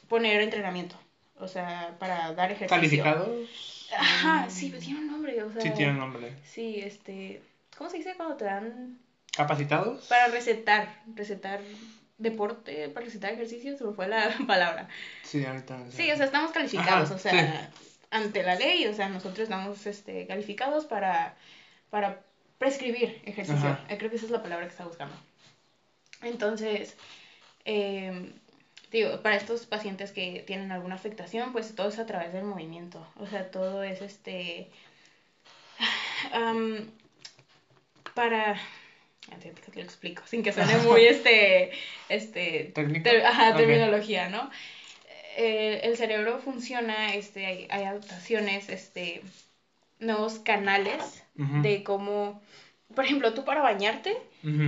poner 0.08 0.42
entrenamiento, 0.42 0.96
o 1.38 1.48
sea, 1.48 1.96
para 2.00 2.34
dar 2.34 2.52
ejercicio. 2.52 2.76
¿Calificados? 2.76 3.88
Ajá, 3.98 4.50
sí, 4.50 4.70
pero 4.70 4.82
tiene 4.82 5.00
un 5.00 5.08
nombre, 5.08 5.44
o 5.44 5.52
sea. 5.52 5.62
Sí, 5.62 5.72
tiene 5.72 5.92
un 5.92 6.00
nombre. 6.00 6.34
Sí, 6.44 6.80
este, 6.82 7.42
¿cómo 7.78 7.90
se 7.90 7.98
dice 7.98 8.14
cuando 8.16 8.36
te 8.36 8.46
dan? 8.46 9.00
¿Capacitados? 9.36 10.06
Para 10.08 10.28
recetar, 10.28 11.02
recetar 11.16 11.62
deporte, 12.18 12.90
para 12.90 13.06
recetar 13.06 13.34
ejercicio, 13.34 13.78
se 13.78 13.84
me 13.84 13.94
fue 13.94 14.08
la 14.08 14.34
palabra. 14.48 14.88
Sí, 15.24 15.44
ahorita. 15.46 15.92
Sí, 15.92 16.12
o 16.12 16.16
sea, 16.16 16.26
estamos 16.26 16.52
calificados, 16.52 17.12
o 17.12 17.18
sea, 17.18 17.70
ante 18.12 18.44
la 18.44 18.56
ley, 18.56 18.88
o 18.88 18.94
sea, 18.94 19.10
nosotros 19.10 19.40
estamos 19.40 19.86
este, 19.86 20.28
calificados 20.28 20.86
para, 20.86 21.36
para 21.90 22.22
prescribir 22.62 23.20
ejercicio. 23.26 23.76
Eh, 23.90 23.98
creo 23.98 24.12
que 24.12 24.18
esa 24.18 24.26
es 24.26 24.32
la 24.32 24.44
palabra 24.44 24.68
que 24.68 24.72
está 24.72 24.86
buscando. 24.86 25.16
Entonces, 26.22 26.96
em, 27.66 28.34
digo, 28.92 29.20
para 29.24 29.36
estos 29.36 29.66
pacientes 29.66 30.12
que 30.12 30.44
tienen 30.46 30.72
alguna 30.72 30.94
afectación, 30.94 31.54
pues 31.54 31.76
todo 31.76 31.90
es 31.90 31.98
a 31.98 32.06
través 32.06 32.34
del 32.34 32.44
movimiento. 32.44 33.04
O 33.18 33.26
sea, 33.26 33.50
todo 33.50 33.82
es 33.82 34.04
este... 34.04 34.70
para... 38.14 38.62
que 39.42 39.80
lo 39.80 39.82
explico, 39.82 40.22
sin 40.28 40.44
que 40.44 40.54
suene 40.54 40.78
muy 40.86 41.06
este... 41.14 41.72
este 42.10 42.74
ajá, 43.26 43.58
terminología, 43.58 44.30
¿no? 44.30 44.52
Eh, 45.36 45.80
el 45.82 45.98
cerebro 45.98 46.38
funciona, 46.38 47.16
este, 47.16 47.48
hay, 47.48 47.68
hay 47.72 47.86
adaptaciones, 47.86 48.70
este, 48.70 49.24
nuevos 50.02 50.40
canales 50.40 51.24
de 51.36 51.84
cómo, 51.84 52.42
por 52.94 53.06
ejemplo, 53.06 53.34
tú 53.34 53.46
para 53.46 53.62
bañarte, 53.62 54.18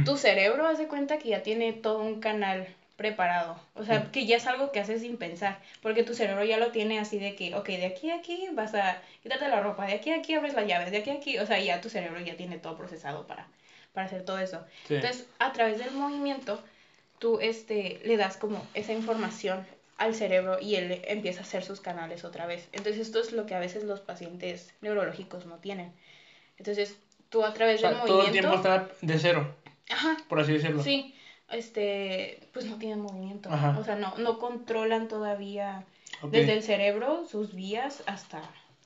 tu 0.06 0.18
cerebro 0.18 0.66
hace 0.66 0.88
cuenta 0.88 1.18
que 1.20 1.30
ya 1.30 1.44
tiene 1.44 1.74
todo 1.74 2.00
un 2.00 2.20
canal 2.20 2.68
preparado, 2.96 3.60
o 3.74 3.84
sea, 3.84 4.12
que 4.12 4.26
ya 4.26 4.38
es 4.38 4.48
algo 4.48 4.72
que 4.72 4.80
haces 4.80 5.02
sin 5.02 5.18
pensar, 5.18 5.60
porque 5.82 6.04
tu 6.04 6.14
cerebro 6.14 6.44
ya 6.44 6.58
lo 6.58 6.72
tiene 6.72 7.00
así 7.00 7.18
de 7.18 7.36
que, 7.36 7.54
ok, 7.56 7.68
de 7.68 7.88
aquí 7.88 8.12
a 8.12 8.16
aquí 8.16 8.48
vas 8.54 8.76
a 8.76 9.02
quitarte 9.22 9.50
la 9.50 9.62
ropa, 9.62 9.86
de 9.86 9.94
aquí 9.94 10.12
a 10.12 10.18
aquí 10.18 10.34
abres 10.36 10.54
la 10.54 10.64
llave, 10.64 10.90
de 10.90 10.98
aquí 10.98 11.10
a 11.10 11.16
aquí, 11.16 11.40
o 11.40 11.46
sea, 11.46 11.60
ya 11.60 11.82
tu 11.82 11.90
cerebro 11.90 12.22
ya 12.22 12.38
tiene 12.38 12.58
todo 12.58 12.78
procesado 12.78 13.26
para, 13.26 13.48
para 13.94 14.06
hacer 14.06 14.24
todo 14.24 14.38
eso. 14.40 14.64
Entonces, 14.90 15.26
a 15.40 15.52
través 15.52 15.80
del 15.80 15.92
movimiento, 15.92 16.62
tú 17.18 17.40
este, 17.40 18.00
le 18.06 18.16
das 18.18 18.38
como 18.38 18.66
esa 18.74 18.94
información 18.94 19.66
al 20.04 20.16
cerebro 20.16 20.60
y 20.60 20.76
él 20.76 21.02
empieza 21.06 21.40
a 21.40 21.44
hacer 21.44 21.64
sus 21.64 21.82
canales 21.82 22.24
otra 22.24 22.46
vez. 22.46 22.68
Entonces 22.72 23.02
esto 23.02 23.20
es 23.20 23.32
lo 23.32 23.46
que 23.46 23.56
a 23.56 23.60
veces 23.60 23.84
los 23.84 24.00
pacientes 24.00 24.74
neurológicos 24.82 25.46
no 25.46 25.58
tienen. 25.58 25.92
Entonces 26.58 26.98
tú 27.30 27.44
a 27.44 27.54
través 27.54 27.82
del 27.82 27.96
movimiento... 27.96 28.14
Todo 28.14 28.26
el 28.26 28.32
tiempo 28.32 28.56
está 28.56 28.90
de 29.02 29.20
cero. 29.20 29.56
Ajá. 29.90 30.18
Por 30.28 30.40
así 30.40 30.54
decirlo. 30.54 30.84
Sí, 30.84 31.16
este, 31.50 32.40
pues 32.54 32.66
no 32.66 32.78
tienen 32.78 33.02
movimiento. 33.02 33.50
O 33.78 33.84
sea, 33.84 33.96
no, 33.96 34.18
no 34.18 34.40
controlan 34.40 35.08
todavía 35.08 35.86
desde 36.24 36.54
el 36.54 36.64
cerebro 36.64 37.26
sus 37.30 37.54
vías 37.54 38.04
hasta, 38.06 38.42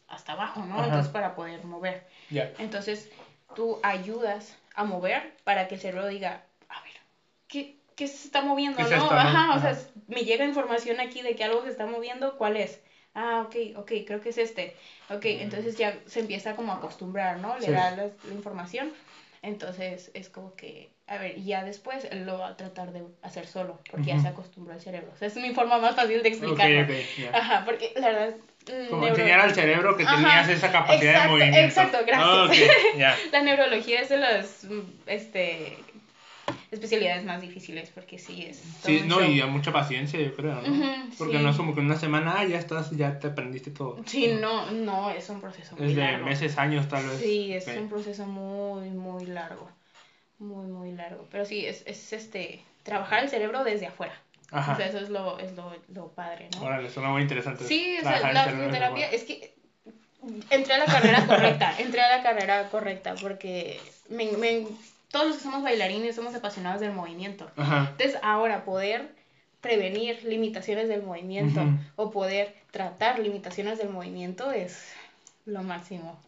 hasta 0.07 0.33
abajo, 0.33 0.65
¿no? 0.65 0.83
Entonces 0.83 1.11
para 1.11 1.35
poder 1.35 1.63
mover. 1.63 2.07
Ya. 2.29 2.51
Entonces 2.57 3.09
tú 3.55 3.79
ayudas 3.83 4.57
a 4.75 4.83
mover 4.83 5.35
para 5.43 5.67
que 5.67 5.75
el 5.75 5.81
cerebro 5.81 6.07
diga, 6.07 6.43
a 6.69 6.81
ver, 6.83 6.93
¿qué, 7.47 7.76
qué 7.97 8.07
se 8.07 8.27
está 8.27 8.41
moviendo, 8.41 8.81
¿no? 8.81 9.11
Ajá, 9.11 9.55
o 9.55 9.59
sea, 9.59 9.77
me 10.07 10.23
llega 10.23 10.45
información 10.45 11.01
aquí 11.01 11.23
de 11.23 11.35
que 11.35 11.43
algo 11.43 11.63
se 11.63 11.69
está 11.69 11.87
moviendo, 11.87 12.37
¿cuál 12.37 12.55
es? 12.55 12.79
Ah, 13.15 13.43
ok, 13.47 13.77
ok, 13.77 13.91
creo 14.05 14.21
que 14.21 14.29
es 14.29 14.37
este. 14.37 14.75
Ok, 15.09 15.25
entonces 15.25 15.75
ya 15.77 15.97
se 16.05 16.19
empieza 16.19 16.55
como 16.55 16.71
a 16.71 16.75
acostumbrar, 16.75 17.39
¿no? 17.39 17.57
Le 17.57 17.71
da 17.71 17.91
la, 17.95 18.09
información. 18.31 18.93
Entonces 19.41 20.11
es 20.13 20.29
como 20.29 20.55
que, 20.55 20.91
a 21.07 21.17
ver, 21.17 21.41
ya 21.41 21.63
después 21.63 22.07
lo 22.13 22.37
va 22.37 22.49
a 22.49 22.57
tratar 22.57 22.91
de 22.91 23.01
hacer 23.23 23.47
solo, 23.47 23.79
porque 23.89 24.07
ya 24.07 24.19
se 24.19 24.27
acostumbró 24.27 24.73
al 24.73 24.81
cerebro. 24.81 25.11
O 25.13 25.17
sea, 25.17 25.29
es 25.29 25.35
mi 25.35 25.51
forma 25.51 25.79
más 25.79 25.95
fácil 25.95 26.21
de 26.21 26.29
explicarlo. 26.29 26.85
Ajá, 27.33 27.63
porque 27.65 27.93
la 27.95 28.09
verdad... 28.09 28.35
Como 28.89 29.07
enseñar 29.07 29.39
al 29.39 29.55
cerebro 29.55 29.95
que 29.95 30.05
tenías 30.05 30.49
esa 30.49 30.71
capacidad 30.71 31.23
de 31.23 31.29
movimiento. 31.29 31.59
Exacto, 31.59 31.99
gracias. 32.05 32.69
La 33.31 33.41
neurología 33.41 34.01
es 34.01 34.09
de 34.09 34.17
las, 34.17 34.67
este, 35.05 35.77
especialidades 36.71 37.23
más 37.23 37.41
difíciles 37.41 37.89
porque 37.93 38.17
sí 38.17 38.45
es. 38.45 38.61
Sí, 38.83 39.03
no, 39.05 39.23
y 39.23 39.39
a 39.39 39.47
mucha 39.47 39.71
paciencia, 39.71 40.19
yo 40.19 40.35
creo, 40.35 40.61
¿no? 40.61 41.09
porque 41.17 41.39
no 41.39 41.49
es 41.49 41.57
como 41.57 41.73
que 41.73 41.79
en 41.79 41.87
una 41.87 41.97
semana 41.97 42.35
ah, 42.37 42.45
ya 42.45 42.57
estás, 42.57 42.91
ya 42.91 43.19
te 43.19 43.27
aprendiste 43.27 43.71
todo. 43.71 43.97
Sí, 44.05 44.37
no, 44.39 44.71
no, 44.71 45.09
es 45.09 45.29
un 45.29 45.41
proceso 45.41 45.75
muy 45.75 45.89
es 45.89 45.95
de 45.95 46.17
meses, 46.17 46.57
años 46.57 46.87
tal 46.87 47.05
vez. 47.07 47.19
Sí, 47.19 47.53
es 47.53 47.67
un 47.67 47.89
proceso 47.89 48.25
muy, 48.25 48.89
muy 48.89 49.25
largo. 49.25 49.69
Muy, 50.39 50.67
muy 50.67 50.91
largo. 50.91 51.25
Pero 51.31 51.45
sí, 51.45 51.65
es, 51.65 51.83
es 51.87 52.13
este, 52.13 52.61
trabajar 52.83 53.23
el 53.23 53.29
cerebro 53.29 53.63
desde 53.63 53.87
afuera. 53.87 54.13
Ajá. 54.51 54.73
O 54.73 54.75
sea, 54.75 54.87
eso 54.87 54.99
es 54.99 55.09
lo, 55.09 55.39
es 55.39 55.53
lo, 55.53 55.73
lo 55.93 56.09
padre, 56.09 56.49
¿no? 56.55 56.65
Órale, 56.65 56.89
suena 56.89 57.09
muy 57.09 57.21
interesante. 57.21 57.65
Sí, 57.65 57.97
o 57.99 58.03
sea, 58.03 58.31
la 58.31 58.45
fisioterapia 58.45 59.09
es 59.09 59.23
que 59.23 59.57
entré 60.49 60.73
a 60.73 60.77
la 60.77 60.85
carrera 60.85 61.25
correcta, 61.25 61.73
entré 61.79 62.01
a 62.01 62.17
la 62.17 62.23
carrera 62.23 62.69
correcta 62.69 63.15
porque 63.15 63.79
me, 64.09 64.31
me, 64.33 64.67
todos 65.11 65.27
los 65.27 65.37
que 65.37 65.43
somos 65.43 65.63
bailarines 65.63 66.15
somos 66.15 66.35
apasionados 66.35 66.81
del 66.81 66.91
movimiento. 66.91 67.49
Entonces, 67.57 68.17
ahora 68.21 68.65
poder 68.65 69.15
prevenir 69.61 70.23
limitaciones 70.23 70.87
del 70.87 71.01
movimiento 71.01 71.61
o 71.95 72.11
poder 72.11 72.55
tratar 72.71 73.19
limitaciones 73.19 73.77
del 73.77 73.89
movimiento 73.89 74.51
es 74.51 74.77
lo 75.45 75.63
máximo. 75.63 76.19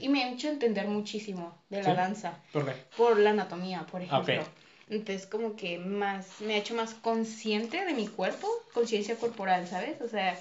Y 0.00 0.08
me 0.08 0.24
ha 0.24 0.30
hecho 0.30 0.48
entender 0.48 0.86
muchísimo 0.86 1.56
de 1.70 1.82
la 1.82 1.94
danza. 1.94 2.38
¿Por 2.52 2.66
qué? 2.66 2.72
Por 2.96 3.18
la 3.18 3.30
anatomía, 3.30 3.84
por 3.90 4.02
ejemplo. 4.02 4.44
Entonces, 4.90 5.26
como 5.26 5.54
que 5.54 5.78
más, 5.78 6.40
me 6.40 6.54
ha 6.54 6.56
hecho 6.56 6.74
más 6.74 6.94
consciente 6.94 7.84
de 7.84 7.92
mi 7.92 8.06
cuerpo, 8.06 8.48
conciencia 8.72 9.16
corporal, 9.16 9.66
¿sabes? 9.68 10.00
O 10.00 10.08
sea, 10.08 10.38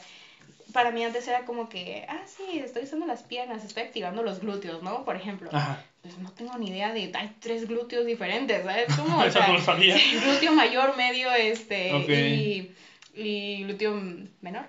para 0.71 0.91
mí 0.91 1.03
antes 1.03 1.27
era 1.27 1.43
como 1.43 1.67
que, 1.67 2.05
ah, 2.07 2.21
sí, 2.25 2.59
estoy 2.59 2.83
usando 2.83 3.05
las 3.05 3.23
piernas, 3.23 3.65
estoy 3.65 3.83
activando 3.83 4.23
los 4.23 4.39
glúteos, 4.39 4.81
¿no? 4.83 5.03
Por 5.03 5.17
ejemplo. 5.17 5.49
Ajá. 5.51 5.83
Pues 6.07 6.19
no 6.19 6.31
tengo 6.31 6.57
ni 6.57 6.69
idea 6.69 6.93
de, 6.93 7.11
hay 7.13 7.35
tres 7.39 7.67
glúteos 7.67 8.05
diferentes, 8.05 8.63
¿sabes? 8.63 8.95
Como, 8.95 9.17
o 9.19 9.29
sea, 9.29 9.47
glúteo 10.21 10.53
mayor, 10.53 10.95
medio, 10.95 11.33
este, 11.33 11.97
y, 11.97 12.71
y 13.13 13.63
glúteo 13.63 13.93
menor. 14.39 14.65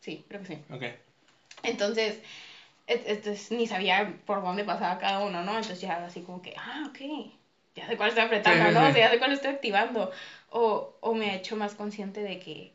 Sí, 0.00 0.22
creo 0.28 0.42
que 0.42 0.46
sí. 0.46 0.58
Ok. 0.70 0.82
Entonces, 1.62 2.20
entonces, 2.86 3.50
ni 3.50 3.66
sabía 3.66 4.14
por 4.26 4.42
dónde 4.42 4.64
pasaba 4.64 4.98
cada 4.98 5.20
uno, 5.20 5.42
¿no? 5.42 5.52
Entonces 5.56 5.80
ya 5.80 6.04
así 6.04 6.20
como 6.20 6.42
que, 6.42 6.52
ah, 6.58 6.84
ok, 6.88 7.30
ya 7.74 7.86
sé 7.86 7.96
cuál 7.96 8.10
estoy 8.10 8.24
apretando, 8.24 8.70
¿no? 8.70 8.86
O 8.86 8.92
sea, 8.92 9.00
ya 9.06 9.10
sé 9.10 9.18
cuál 9.18 9.32
estoy 9.32 9.52
activando. 9.52 10.10
O, 10.50 10.94
o 11.00 11.14
me 11.14 11.30
ha 11.30 11.34
hecho 11.34 11.56
más 11.56 11.74
consciente 11.74 12.22
de 12.22 12.38
que 12.38 12.73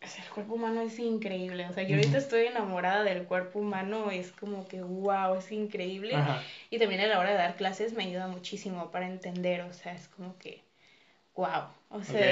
el 0.00 0.30
cuerpo 0.34 0.54
humano 0.54 0.80
es 0.80 0.98
increíble. 0.98 1.66
O 1.68 1.72
sea, 1.72 1.82
yo 1.82 1.96
ahorita 1.96 2.18
estoy 2.18 2.46
enamorada 2.46 3.04
del 3.04 3.24
cuerpo 3.24 3.58
humano, 3.58 4.10
es 4.10 4.32
como 4.32 4.66
que, 4.66 4.82
wow, 4.82 5.34
es 5.36 5.52
increíble. 5.52 6.16
Y 6.70 6.78
también 6.78 7.02
a 7.02 7.06
la 7.06 7.18
hora 7.18 7.30
de 7.30 7.36
dar 7.36 7.56
clases 7.56 7.92
me 7.92 8.04
ayuda 8.04 8.26
muchísimo 8.26 8.90
para 8.90 9.06
entender, 9.06 9.62
o 9.62 9.72
sea, 9.72 9.92
es 9.92 10.08
como 10.08 10.36
que, 10.38 10.62
wow. 11.34 11.64
O 11.90 12.02
sea, 12.02 12.24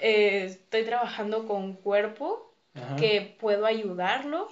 eh, 0.00 0.44
estoy 0.44 0.84
trabajando 0.84 1.46
con 1.46 1.74
cuerpo 1.74 2.54
que 2.98 3.36
puedo 3.40 3.66
ayudarlo 3.66 4.48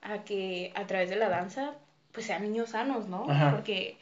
a 0.00 0.24
que 0.24 0.72
a 0.76 0.86
través 0.86 1.10
de 1.10 1.16
la 1.16 1.28
danza, 1.28 1.74
pues 2.12 2.26
sean 2.26 2.42
niños 2.42 2.70
sanos, 2.70 3.08
¿no? 3.08 3.26
Porque, 3.50 3.96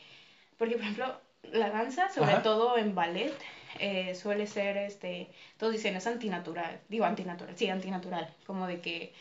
porque, 0.59 0.75
por 0.75 0.83
ejemplo, 0.83 1.21
la 1.53 1.71
danza, 1.71 2.11
sobre 2.11 2.35
todo 2.37 2.77
en 2.77 2.95
ballet, 2.95 3.33
eh, 3.81 4.15
suele 4.15 4.47
ser, 4.47 4.77
este, 4.77 5.29
todos 5.59 5.73
dicen 5.73 5.97
es 5.97 6.07
antinatural, 6.07 6.81
digo 6.89 7.05
antinatural, 7.05 7.57
sí, 7.57 7.69
antinatural, 7.69 8.33
como 8.47 8.67
de 8.67 8.81
que 8.81 9.13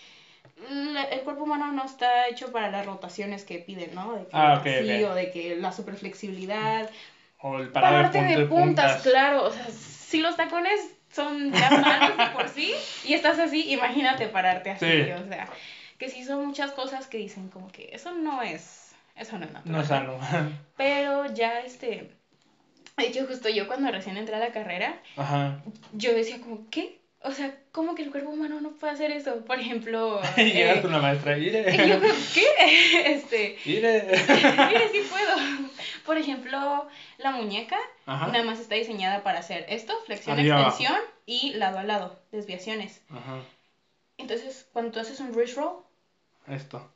el 1.12 1.22
cuerpo 1.22 1.43
humano 1.43 1.72
no 1.72 1.86
está 1.86 2.28
hecho 2.28 2.51
para 2.51 2.72
las 2.72 2.86
rotaciones 2.86 3.43
que 3.43 3.60
piden, 3.60 3.93
¿no? 3.93 4.14
De 4.14 4.24
que 4.24 4.30
ah, 4.34 4.62
sí, 4.64 5.03
o 5.03 5.14
de 5.14 5.32
que 5.32 5.56
la 5.58 5.72
superflexibilidad. 5.72 6.89
O 7.39 7.60
el 7.60 7.70
pararte 7.70 8.22
de, 8.22 8.45
puntas, 8.45 9.01
claro, 9.01 9.43
o 9.45 9.51
sea, 9.51 9.68
si 9.70 10.22
los 10.22 10.36
tacones 10.36 10.80
son 11.12 11.51
ya 11.51 11.70
malos 11.70 12.18
de 12.18 12.26
por 12.28 12.49
sí 12.49 12.74
y 13.06 13.14
estás 13.14 13.39
así, 13.39 13.72
imagínate 13.72 14.28
pararte 14.28 14.72
así, 14.72 14.86
o 15.12 15.28
sea, 15.28 15.47
que 15.97 16.10
sí 16.10 16.24
son 16.24 16.45
muchas 16.45 16.72
cosas 16.72 17.08
que 17.08 17.18
dicen 17.18 17.49
como 17.49 17.68
que 17.68 17.89
eso 17.93 18.12
no 18.14 18.41
es, 18.41 18.95
eso 19.16 19.38
no 19.38 19.45
es 19.45 19.51
natural. 19.51 19.76
No 19.76 19.82
es 19.82 19.88
sano. 19.88 20.20
Pero 20.78 21.34
ya 21.34 21.60
este 21.60 22.10
de 22.98 23.08
hecho, 23.08 23.26
justo 23.28 23.50
yo 23.50 23.68
cuando 23.68 23.91
recién 23.91 24.18
entré 24.18 24.36
a 24.36 24.39
la 24.39 24.52
carrera, 24.52 25.02
yo 25.93 26.14
decía 26.14 26.39
como, 26.39 26.70
¿qué? 26.70 27.00
O 27.22 27.32
sea, 27.32 27.58
¿cómo 27.72 27.96
que 27.96 28.04
el 28.04 28.12
cuerpo 28.12 28.30
humano 28.30 28.62
no 28.62 28.74
puede 28.74 28.93
hacer 28.93 29.10
eso? 29.10 29.43
Por 29.46 29.60
ejemplo... 29.60 30.22
y 30.38 30.52
llegas 30.52 30.82
con 30.82 30.91
una 30.91 31.02
maestra, 31.02 31.38
¡ire! 31.38 31.66
Y 31.74 31.89
yo, 31.89 32.00
¿qué? 32.34 33.14
Este... 33.14 33.58
¡Ire! 33.66 34.06
¡Ire, 34.06 34.89
sí 34.91 35.02
puedo! 35.10 35.36
Por 36.06 36.18
ejemplo, 36.18 36.88
la 37.18 37.32
muñeca 37.32 37.78
nada 38.06 38.43
más 38.43 38.60
está 38.60 38.76
diseñada 38.76 39.24
para 39.24 39.39
hacer 39.39 39.66
esto, 39.70 39.93
flexión, 40.06 40.39
extensión 40.39 40.98
y 41.26 41.54
lado 41.56 41.80
a 41.80 41.84
lado, 41.84 42.20
desviaciones. 42.32 43.02
Ajá. 43.10 43.41
Entonces, 44.20 44.70
cuando 44.72 44.91
tú 44.91 45.00
haces 45.00 45.20
un 45.20 45.34
wrist 45.34 45.58
roll... 45.58 45.84
Esto. 46.48 46.91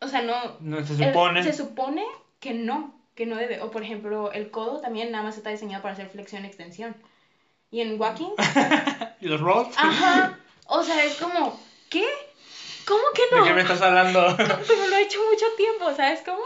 O 0.00 0.08
sea, 0.08 0.22
no... 0.22 0.56
No 0.60 0.84
se 0.84 0.96
supone... 0.96 1.42
se 1.42 1.52
supone 1.52 2.04
que 2.40 2.54
no 2.54 3.03
que 3.14 3.26
no 3.26 3.36
debe. 3.36 3.60
O 3.60 3.70
por 3.70 3.82
ejemplo, 3.82 4.32
el 4.32 4.50
codo 4.50 4.80
también 4.80 5.10
nada 5.10 5.24
más 5.24 5.36
está 5.36 5.50
diseñado 5.50 5.82
para 5.82 5.94
hacer 5.94 6.08
flexión-extensión. 6.08 6.96
Y 7.70 7.80
en 7.80 8.00
walking... 8.00 8.30
¿Y 9.20 9.28
los 9.28 9.40
rolls? 9.40 9.74
Ajá. 9.76 10.38
O 10.66 10.82
sea, 10.82 11.04
es 11.04 11.16
como, 11.16 11.60
¿qué? 11.90 12.06
¿Cómo 12.86 13.02
que 13.14 13.22
no? 13.32 13.42
¿De 13.42 13.48
qué 13.48 13.54
me 13.54 13.62
estás 13.62 13.82
hablando? 13.82 14.34
pero 14.36 14.86
lo 14.88 14.96
he 14.96 15.02
hecho 15.02 15.18
mucho 15.30 15.46
tiempo, 15.56 15.94
¿sabes 15.94 16.22
cómo? 16.24 16.42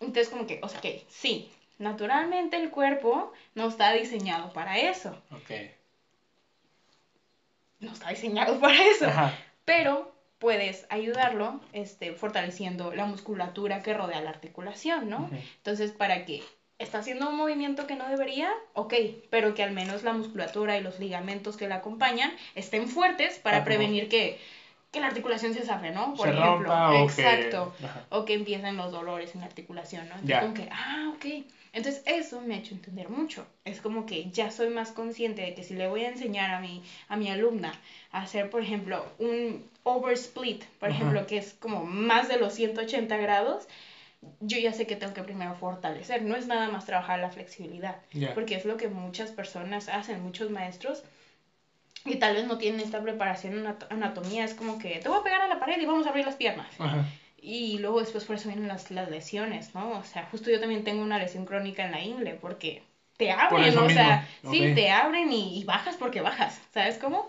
Entonces 0.00 0.28
como 0.28 0.46
que, 0.46 0.60
o 0.62 0.68
sea, 0.68 0.80
que 0.80 1.04
sí, 1.08 1.50
naturalmente 1.78 2.56
el 2.56 2.70
cuerpo 2.70 3.32
no 3.54 3.68
está 3.68 3.92
diseñado 3.92 4.52
para 4.52 4.78
eso. 4.78 5.16
Ok. 5.30 5.50
No 7.80 7.92
está 7.92 8.10
diseñado 8.10 8.58
para 8.60 8.82
eso. 8.82 9.06
Ajá. 9.06 9.38
Pero 9.64 10.11
puedes 10.42 10.86
ayudarlo 10.88 11.60
este, 11.72 12.14
fortaleciendo 12.14 12.92
la 12.92 13.06
musculatura 13.06 13.80
que 13.80 13.94
rodea 13.94 14.20
la 14.20 14.30
articulación, 14.30 15.08
¿no? 15.08 15.30
Entonces, 15.58 15.92
para 15.92 16.24
que 16.24 16.42
está 16.80 16.98
haciendo 16.98 17.28
un 17.28 17.36
movimiento 17.36 17.86
que 17.86 17.94
no 17.94 18.08
debería, 18.08 18.50
ok, 18.74 18.92
pero 19.30 19.54
que 19.54 19.62
al 19.62 19.70
menos 19.70 20.02
la 20.02 20.12
musculatura 20.12 20.76
y 20.76 20.82
los 20.82 20.98
ligamentos 20.98 21.56
que 21.56 21.68
la 21.68 21.76
acompañan 21.76 22.32
estén 22.56 22.88
fuertes 22.88 23.38
para 23.38 23.62
prevenir 23.62 24.08
que, 24.08 24.40
la 24.94 25.06
articulación 25.06 25.54
se 25.54 25.64
zafe, 25.64 25.92
¿no? 25.92 26.12
Por 26.14 26.28
ejemplo. 26.28 27.04
Exacto. 27.04 27.72
O 28.10 28.24
que 28.24 28.34
empiecen 28.34 28.76
los 28.76 28.90
dolores 28.90 29.34
en 29.36 29.42
la 29.42 29.46
articulación, 29.46 30.08
¿no? 30.08 30.16
Entonces, 30.16 30.40
como 30.40 30.54
que, 30.54 30.68
ah, 30.72 31.12
ok. 31.14 31.46
Entonces 31.72 32.02
eso 32.04 32.40
me 32.40 32.54
ha 32.54 32.58
hecho 32.58 32.74
entender 32.74 33.08
mucho. 33.08 33.46
Es 33.64 33.80
como 33.80 34.04
que 34.04 34.30
ya 34.30 34.50
soy 34.50 34.68
más 34.68 34.92
consciente 34.92 35.42
de 35.42 35.54
que 35.54 35.62
si 35.62 35.74
le 35.74 35.88
voy 35.88 36.04
a 36.04 36.08
enseñar 36.08 36.50
a 36.50 36.60
mi, 36.60 36.82
a 37.08 37.16
mi 37.16 37.30
alumna 37.30 37.72
a 38.10 38.22
hacer, 38.22 38.50
por 38.50 38.62
ejemplo, 38.62 39.06
un 39.18 39.64
oversplit, 39.82 40.64
por 40.78 40.90
ejemplo, 40.90 41.26
que 41.26 41.38
es 41.38 41.54
como 41.54 41.84
más 41.84 42.28
de 42.28 42.36
los 42.36 42.52
180 42.52 43.16
grados, 43.16 43.66
yo 44.40 44.58
ya 44.58 44.72
sé 44.72 44.86
que 44.86 44.96
tengo 44.96 45.14
que 45.14 45.22
primero 45.22 45.54
fortalecer. 45.54 46.22
No 46.22 46.36
es 46.36 46.46
nada 46.46 46.68
más 46.68 46.84
trabajar 46.84 47.18
la 47.20 47.30
flexibilidad, 47.30 47.96
porque 48.34 48.54
es 48.54 48.66
lo 48.66 48.76
que 48.76 48.88
muchas 48.88 49.30
personas 49.30 49.88
hacen, 49.88 50.22
muchos 50.22 50.50
maestros. 50.50 51.02
Y 52.04 52.16
tal 52.16 52.34
vez 52.34 52.46
no 52.46 52.58
tienen 52.58 52.80
esta 52.80 53.00
preparación 53.00 53.54
en 53.58 53.76
anatomía, 53.88 54.44
es 54.44 54.54
como 54.54 54.78
que 54.78 54.98
te 54.98 55.08
voy 55.08 55.20
a 55.20 55.22
pegar 55.22 55.40
a 55.40 55.48
la 55.48 55.60
pared 55.60 55.80
y 55.80 55.86
vamos 55.86 56.04
a 56.06 56.10
abrir 56.10 56.26
las 56.26 56.36
piernas. 56.36 56.66
Y 57.44 57.78
luego 57.78 57.98
después 57.98 58.24
por 58.24 58.36
eso 58.36 58.48
vienen 58.48 58.68
las, 58.68 58.92
las 58.92 59.10
lesiones, 59.10 59.74
¿no? 59.74 59.98
O 59.98 60.04
sea, 60.04 60.28
justo 60.30 60.48
yo 60.48 60.60
también 60.60 60.84
tengo 60.84 61.02
una 61.02 61.18
lesión 61.18 61.44
crónica 61.44 61.84
en 61.84 61.90
la 61.90 62.00
ingle 62.00 62.34
porque 62.34 62.84
te 63.16 63.32
abren, 63.32 63.76
o 63.76 63.90
sea, 63.90 64.28
sí, 64.48 64.72
te 64.76 64.92
abren 64.92 65.32
y, 65.32 65.64
bajas 65.64 65.96
porque 65.96 66.20
bajas, 66.20 66.60
¿sabes 66.72 66.98
cómo? 66.98 67.28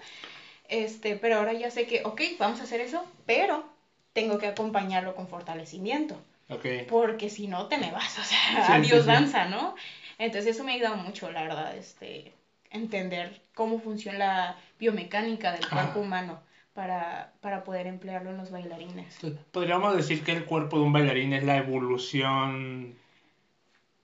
Este, 0.69 1.15
pero 1.15 1.37
ahora 1.37 1.53
ya 1.53 1.71
sé 1.71 1.87
que, 1.87 2.03
ok, 2.05 2.21
vamos 2.37 2.59
a 2.59 2.63
hacer 2.63 2.79
eso, 2.79 3.03
pero 3.25 3.65
tengo 4.13 4.37
que 4.37 4.45
acompañarlo 4.45 5.15
con 5.15 5.27
fortalecimiento. 5.27 6.21
Okay. 6.47 6.85
Porque 6.87 7.31
si 7.31 7.47
no, 7.47 7.65
te 7.65 7.79
me 7.79 7.91
vas, 7.91 8.19
o 8.19 8.23
sea, 8.23 8.75
adiós 8.75 9.07
danza, 9.07 9.45
¿no? 9.45 9.73
Entonces 10.19 10.55
eso 10.55 10.63
me 10.63 10.73
ha 10.73 10.75
ayudado 10.75 10.97
mucho, 10.97 11.31
la 11.31 11.41
verdad, 11.41 11.75
este, 11.75 12.33
entender 12.69 13.41
cómo 13.55 13.79
funciona 13.79 14.19
la 14.19 14.57
biomecánica 14.77 15.53
del 15.53 15.67
cuerpo 15.67 16.01
humano 16.01 16.39
para, 16.73 17.33
para 17.41 17.63
poder 17.63 17.87
emplearlo 17.87 18.31
en 18.31 18.37
los 18.37 18.51
bailarines. 18.51 19.17
Podríamos 19.51 19.95
decir 19.95 20.23
que 20.23 20.31
el 20.31 20.45
cuerpo 20.45 20.77
de 20.79 20.83
un 20.83 20.93
bailarín 20.93 21.33
es 21.33 21.43
la 21.43 21.57
evolución, 21.57 22.95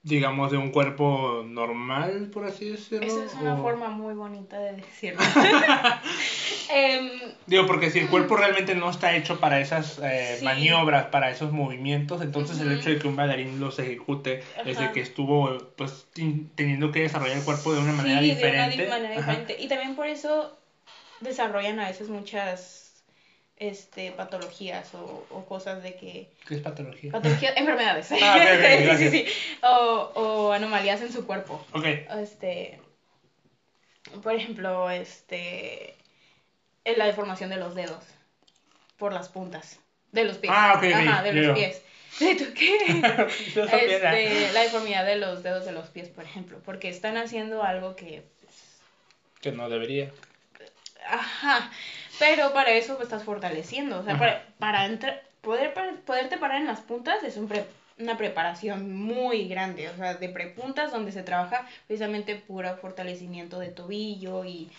digamos, 0.04 0.52
de 0.52 0.58
un 0.58 0.72
cuerpo 0.72 1.44
normal, 1.46 2.30
por 2.32 2.46
así 2.46 2.70
decirlo. 2.70 3.08
Esa 3.08 3.26
es 3.26 3.34
una 3.42 3.58
forma 3.58 3.90
muy 3.90 4.14
bonita 4.14 4.60
de 4.60 4.74
decirlo. 4.74 5.22
Em, 6.72 7.10
Digo, 7.48 7.66
porque 7.66 7.90
si 7.90 7.98
el 7.98 8.10
cuerpo 8.10 8.38
realmente 8.38 8.76
no 8.76 8.92
está 8.92 9.16
hecho 9.16 9.40
para 9.40 9.60
esas 9.60 10.00
eh, 10.04 10.40
maniobras, 10.44 11.08
para 11.08 11.32
esos 11.32 11.52
movimientos, 11.52 12.22
entonces 12.22 12.60
el 12.62 12.72
hecho 12.72 12.92
de 12.92 13.00
que 13.00 13.08
un 13.08 13.16
bailarín 13.16 13.60
los 13.60 13.80
ejecute 13.80 14.44
desde 14.64 14.92
que 14.92 15.02
estuvo 15.02 15.58
pues 15.76 16.06
teniendo 16.54 16.92
que 16.92 17.02
desarrollar 17.02 17.38
el 17.38 17.44
cuerpo 17.44 17.74
de 17.74 17.80
una 17.80 17.94
manera 17.94 18.22
diferente. 18.22 18.78
De 18.78 18.88
una 18.88 18.98
manera 18.98 19.16
diferente. 19.16 19.58
Y 19.60 19.68
también 19.68 19.96
por 19.96 20.06
eso 20.06 20.59
desarrollan 21.22 21.80
a 21.80 21.88
veces 21.88 22.10
muchas 22.10 22.90
este, 23.60 24.12
patologías 24.14 24.94
o, 24.96 25.26
o 25.30 25.46
cosas 25.46 25.84
de 25.84 25.96
que... 25.96 26.32
¿Qué 26.48 26.56
es 26.56 26.62
patología? 26.62 27.12
Patologías, 27.12 27.54
enfermedades. 27.58 28.10
Ah, 28.12 28.40
sí, 28.88 28.98
sí, 28.98 29.10
sí. 29.10 29.26
O, 29.62 30.12
o, 30.16 30.52
anomalías 30.54 31.02
en 31.02 31.12
su 31.12 31.28
cuerpo. 31.28 31.66
Ok. 31.74 31.86
Este, 32.22 32.80
por 34.24 34.34
ejemplo, 34.34 34.90
este, 34.90 35.94
la 36.86 37.06
deformación 37.06 37.50
de 37.50 37.58
los 37.58 37.76
dedos 37.76 38.04
por 38.98 39.14
las 39.14 39.30
puntas 39.30 39.80
de 40.12 40.24
los 40.24 40.38
pies. 40.38 40.54
Ah, 40.56 40.76
ok. 40.78 40.84
Ajá, 40.94 41.24
de 41.24 41.34
los 41.34 41.58
pies. 41.58 41.82
¿De 42.20 42.36
tú 42.36 42.46
qué? 42.56 42.78
este, 43.56 44.52
la 44.52 44.62
deformidad 44.62 45.06
de 45.06 45.18
los 45.18 45.44
dedos 45.44 45.66
de 45.66 45.72
los 45.72 45.90
pies, 45.90 46.10
por 46.10 46.24
ejemplo, 46.24 46.60
porque 46.66 46.90
están 46.90 47.18
haciendo 47.18 47.64
algo 47.64 47.96
que... 47.96 48.24
Que 49.42 49.52
no 49.52 49.70
debería 49.70 50.12
Ajá, 51.08 51.70
pero 52.20 52.54
para 52.54 52.72
eso 52.72 53.02
estás 53.02 53.24
fortaleciendo, 53.24 54.00
o 54.00 54.04
sea, 54.04 54.18
para, 54.18 54.46
para 54.60 54.88
poder, 55.42 55.74
para, 55.74 55.94
poderte 56.06 56.38
parar 56.38 56.62
en 56.62 56.68
las 56.68 56.82
puntas 56.82 57.24
es 57.24 57.38
un 57.38 57.48
una 58.00 58.18
preparación 58.18 58.94
muy 58.94 59.48
grande, 59.48 59.90
o 59.90 59.96
sea, 59.98 60.16
de 60.16 60.30
prepuntas 60.30 60.92
donde 60.92 61.12
se 61.12 61.22
trabaja 61.22 61.68
precisamente 61.86 62.36
puro 62.36 62.76
fortalecimiento 62.78 63.60
de 63.60 63.68
tobillo 63.68 64.46
y, 64.46 64.70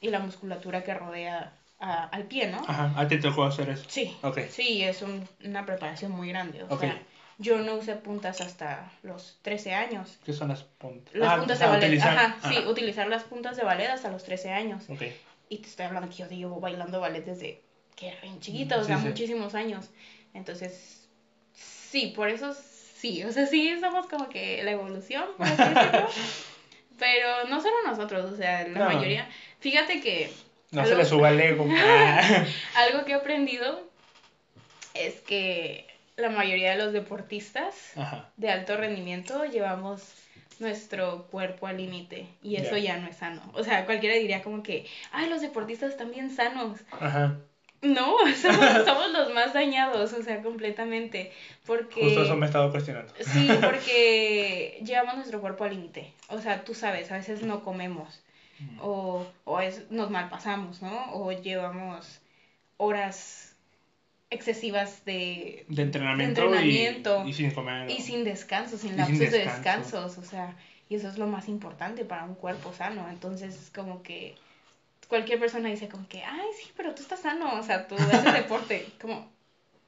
y 0.00 0.10
la 0.10 0.18
musculatura 0.18 0.84
que 0.84 0.92
rodea 0.92 1.52
al 1.78 2.24
pie, 2.24 2.48
¿no? 2.48 2.58
Ajá, 2.66 2.92
a 2.96 3.08
ti 3.08 3.16
te 3.16 3.22
tocó 3.22 3.44
hacer 3.44 3.70
eso. 3.70 3.84
Sí, 3.88 4.16
okay. 4.22 4.48
sí, 4.50 4.82
es 4.82 5.02
una 5.44 5.64
preparación 5.64 6.12
muy 6.12 6.28
grande, 6.28 6.64
o 6.68 6.78
sea, 6.78 7.00
yo 7.38 7.58
no 7.58 7.74
usé 7.74 7.96
puntas 7.96 8.40
hasta 8.40 8.90
los 9.02 9.38
13 9.42 9.74
años. 9.74 10.18
¿Qué 10.24 10.32
son 10.32 10.48
las 10.48 10.62
puntas? 10.62 11.14
Las 11.14 11.32
ah, 11.32 11.36
puntas 11.36 11.58
de 11.58 11.66
ballet. 11.66 12.00
Ajá, 12.00 12.36
sí, 12.48 12.58
utilizar 12.66 13.08
las 13.08 13.24
puntas 13.24 13.56
de 13.56 13.64
ballet 13.64 13.88
hasta 13.88 14.10
los 14.10 14.24
13 14.24 14.52
años. 14.52 14.88
Okay. 14.88 15.14
Y 15.48 15.58
te 15.58 15.68
estoy 15.68 15.86
hablando 15.86 16.08
que 16.08 16.16
yo 16.16 16.28
llevo 16.28 16.60
bailando 16.60 17.00
ballet 17.00 17.24
desde 17.24 17.62
que 17.94 18.08
era 18.08 18.20
bien 18.20 18.40
chiquita, 18.40 18.78
o 18.78 18.84
sea, 18.84 18.98
muchísimos 18.98 19.54
años. 19.54 19.90
Entonces, 20.34 21.08
sí, 21.54 22.12
por 22.14 22.28
eso 22.28 22.54
sí, 22.98 23.24
o 23.24 23.32
sea, 23.32 23.46
sí 23.46 23.78
somos 23.80 24.06
como 24.06 24.28
que 24.28 24.62
la 24.62 24.72
evolución, 24.72 25.24
por 25.36 25.46
así 25.46 25.62
decirlo. 25.62 26.08
Pero 26.98 27.44
no 27.48 27.60
solo 27.60 27.74
nosotros, 27.86 28.32
o 28.32 28.36
sea, 28.36 28.66
la 28.68 28.86
mayoría. 28.86 29.28
Fíjate 29.60 30.00
que. 30.00 30.30
No 30.70 30.84
se 30.84 30.94
le 30.94 31.04
suba 31.04 31.30
el 31.30 31.40
ego. 31.40 31.66
algo 32.74 33.04
que 33.04 33.12
he 33.12 33.14
aprendido 33.14 33.88
es 34.94 35.20
que 35.20 35.86
la 36.16 36.30
mayoría 36.30 36.70
de 36.70 36.78
los 36.78 36.92
deportistas 36.92 37.74
de 38.36 38.50
alto 38.50 38.76
rendimiento 38.76 39.44
llevamos 39.44 40.14
nuestro 40.60 41.26
cuerpo 41.26 41.66
al 41.66 41.78
límite 41.78 42.28
y 42.42 42.56
eso 42.56 42.76
ya 42.76 42.96
no 42.98 43.08
es 43.08 43.16
sano. 43.16 43.42
O 43.54 43.64
sea, 43.64 43.84
cualquiera 43.84 44.14
diría 44.16 44.42
como 44.42 44.62
que, 44.62 44.86
ay, 45.12 45.28
los 45.28 45.40
deportistas 45.40 45.90
están 45.90 46.10
bien 46.10 46.30
sanos. 46.30 46.80
Ajá. 46.92 47.38
No, 47.82 48.16
somos, 48.84 49.12
los 49.12 49.34
más 49.34 49.52
dañados, 49.52 50.12
o 50.12 50.22
sea, 50.22 50.42
completamente. 50.42 51.32
Porque... 51.66 52.02
Justo 52.02 52.22
eso 52.24 52.36
me 52.36 52.46
he 52.46 52.48
estado 52.48 52.70
cuestionando. 52.70 53.12
Sí, 53.20 53.48
porque 53.60 54.80
llevamos 54.84 55.16
nuestro 55.16 55.40
cuerpo 55.40 55.64
al 55.64 55.70
límite. 55.70 56.12
O 56.28 56.38
sea, 56.38 56.64
tú 56.64 56.74
sabes, 56.74 57.10
a 57.12 57.16
veces 57.16 57.42
no 57.42 57.62
comemos 57.62 58.22
mm. 58.58 58.78
o, 58.80 59.26
o 59.44 59.60
es, 59.60 59.90
nos 59.90 60.10
malpasamos, 60.10 60.82
¿no? 60.82 61.12
O 61.12 61.32
llevamos 61.32 62.20
horas 62.78 63.55
excesivas 64.30 65.04
de, 65.04 65.64
de 65.68 65.82
entrenamiento, 65.82 67.24
y, 67.26 67.32
sin 67.32 67.50
comer. 67.52 67.90
Y 67.90 68.00
sin 68.00 68.24
descanso, 68.24 68.76
sin 68.76 68.96
lapsos 68.96 69.18
de 69.18 69.30
descansos, 69.30 70.18
o 70.18 70.22
sea, 70.22 70.56
y 70.88 70.96
eso 70.96 71.08
es 71.08 71.18
lo 71.18 71.26
más 71.26 71.48
importante 71.48 72.04
para 72.04 72.24
un 72.24 72.34
cuerpo 72.34 72.72
sano. 72.72 73.08
Entonces, 73.08 73.70
como 73.74 74.02
que 74.02 74.34
cualquier 75.08 75.38
persona 75.38 75.68
dice 75.68 75.88
como 75.88 76.08
que, 76.08 76.22
ay, 76.22 76.48
sí, 76.60 76.70
pero 76.76 76.94
tú 76.94 77.02
estás 77.02 77.20
sano, 77.20 77.58
o 77.58 77.62
sea, 77.62 77.86
tú 77.86 77.94
haces 77.94 78.24
deporte, 78.32 78.86
como... 79.00 79.30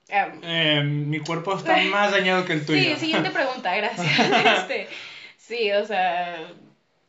eh, 0.09 0.82
mi 0.84 1.20
cuerpo 1.20 1.57
está 1.57 1.76
más 1.91 2.12
dañado 2.12 2.45
que 2.45 2.53
el 2.53 2.64
tuyo. 2.64 2.95
Sí, 2.95 2.97
siguiente 3.01 3.30
pregunta, 3.30 3.74
gracias. 3.74 4.07
este, 4.61 4.89
sí, 5.36 5.72
o 5.72 5.84
sea, 5.84 6.47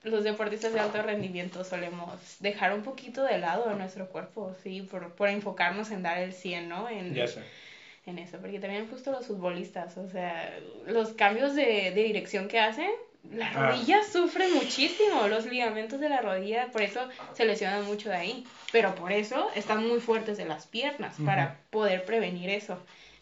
los 0.04 0.24
deportistas 0.24 0.74
de 0.74 0.80
alto 0.80 1.02
rendimiento 1.02 1.64
solemos 1.64 2.10
dejar 2.40 2.74
un 2.74 2.84
poquito 2.84 3.24
de 3.24 3.38
lado 3.38 3.70
a 3.70 3.74
nuestro 3.74 4.08
cuerpo, 4.08 4.56
sí, 4.64 4.82
por, 4.82 5.14
por 5.14 5.30
enfocarnos 5.30 5.92
en 5.92 6.04
dar 6.04 6.20
el 6.20 6.34
100, 6.34 6.70
¿no? 6.70 6.90
En, 6.90 7.14
ya 7.14 7.28
sé. 7.28 7.42
En 8.06 8.18
eso, 8.18 8.38
porque 8.40 8.60
también 8.60 8.88
justo 8.90 9.12
los 9.12 9.28
futbolistas, 9.28 9.98
o 9.98 10.10
sea, 10.10 10.58
los 10.88 11.10
cambios 11.10 11.54
de, 11.54 11.92
de 11.92 12.04
dirección 12.04 12.48
que 12.48 12.60
hacen, 12.60 12.90
la 13.32 13.50
ah. 13.50 13.72
rodilla 13.72 14.04
sufre 14.04 14.48
muchísimo, 14.50 15.28
los 15.28 15.46
ligamentos 15.46 16.00
de 16.00 16.10
la 16.10 16.22
rodilla, 16.22 16.72
por 16.72 16.82
eso 16.82 17.02
se 17.34 17.46
lesionan 17.46 17.86
mucho 17.86 18.10
de 18.10 18.16
ahí, 18.16 18.48
pero 18.72 18.96
por 18.96 19.12
eso 19.12 19.50
están 19.56 19.86
muy 19.86 20.00
fuertes 20.00 20.38
de 20.38 20.46
las 20.46 20.66
piernas, 20.66 21.16
para 21.26 21.58
poder 21.70 22.06
prevenir 22.06 22.50
eso, 22.50 22.80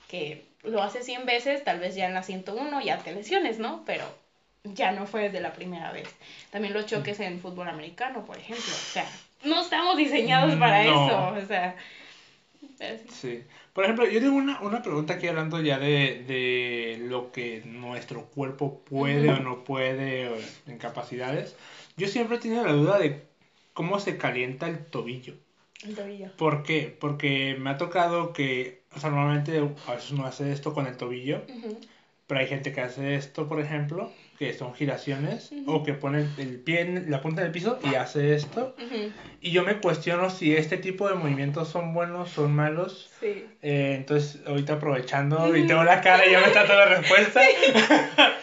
que 0.08 0.46
lo 0.64 0.84
hace 0.84 1.04
100 1.04 1.26
veces, 1.26 1.64
tal 1.64 1.80
vez 1.80 1.96
ya 1.96 2.06
en 2.06 2.14
la 2.14 2.24
101 2.24 2.82
ya 2.82 3.00
te 3.00 3.14
lesiones, 3.14 3.58
¿no? 3.58 3.84
Pero 3.86 4.06
ya 4.74 4.92
no 4.92 5.06
fue 5.06 5.24
desde 5.24 5.42
la 5.42 5.54
primera 5.54 5.92
vez. 5.92 6.08
También 6.52 6.74
los 6.74 6.86
choques 6.86 7.20
en 7.20 7.40
fútbol 7.40 7.68
americano, 7.68 8.26
por 8.26 8.38
ejemplo. 8.38 8.66
O 8.66 8.92
sea, 8.92 9.10
no 9.44 9.62
estamos 9.62 9.98
diseñados 9.98 10.56
para 10.56 10.84
eso. 10.84 11.30
O 11.30 11.46
sea. 11.46 11.76
Sí. 13.10 13.44
Por 13.74 13.84
ejemplo, 13.84 14.08
yo 14.08 14.20
tengo 14.20 14.36
una, 14.36 14.60
una 14.62 14.82
pregunta 14.82 15.14
aquí 15.16 15.28
hablando 15.28 15.62
ya 15.62 15.78
de, 15.78 16.24
de 16.28 16.98
lo 17.08 17.32
que 17.32 17.62
nuestro 17.66 18.26
cuerpo 18.26 18.80
puede 18.80 19.30
o 19.30 19.40
no 19.40 19.64
puede, 19.64 20.32
en 20.66 20.78
capacidades. 20.80 21.56
Yo 21.96 22.08
siempre 22.08 22.38
he 22.38 22.40
tenido 22.40 22.66
la 22.66 22.74
duda 22.74 22.98
de 22.98 23.28
cómo 23.74 24.00
se 24.00 24.18
calienta 24.18 24.68
el 24.68 24.84
tobillo. 24.86 25.36
El 25.84 25.96
tobillo. 25.96 26.32
¿Por 26.38 26.64
qué? 26.64 26.96
Porque 27.00 27.56
me 27.60 27.70
ha 27.70 27.78
tocado 27.78 28.34
que, 28.34 28.82
o 28.96 29.00
sea, 29.00 29.12
normalmente 29.12 29.58
a 29.88 29.94
veces 29.94 30.10
uno 30.10 30.26
hace 30.26 30.52
esto 30.52 30.74
con 30.74 30.88
el 30.88 30.98
tobillo, 30.98 31.44
pero 32.26 32.40
hay 32.40 32.48
gente 32.48 32.74
que 32.74 32.82
hace 32.82 33.16
esto, 33.16 33.48
por 33.48 33.60
ejemplo, 33.60 34.12
que 34.38 34.54
son 34.54 34.74
giraciones, 34.76 35.52
o 35.66 35.84
que 35.84 35.94
pone 35.94 36.28
el 36.38 36.60
pie 36.60 36.82
en 36.82 37.10
la 37.10 37.22
punta 37.22 37.42
del 37.42 37.52
piso 37.52 37.80
y 37.84 37.96
hace 37.96 38.36
esto. 38.36 38.76
Y 39.42 39.52
yo 39.52 39.64
me 39.64 39.78
cuestiono 39.80 40.30
si 40.30 40.56
este 40.56 40.78
tipo 40.78 41.10
de 41.10 41.16
movimientos 41.16 41.70
son 41.70 41.94
buenos, 41.94 42.30
son 42.30 42.54
malos. 42.54 43.10
Sí. 43.20 43.46
Eh, 43.62 43.96
entonces, 43.98 44.42
ahorita 44.46 44.74
aprovechando, 44.74 45.56
y 45.56 45.66
tengo 45.66 45.84
la 45.84 46.02
cara 46.02 46.26
y 46.28 46.32
ya 46.32 46.40
me 46.40 46.48
está 46.48 46.66
toda 46.66 46.86
la 46.86 46.98
respuesta. 46.98 47.42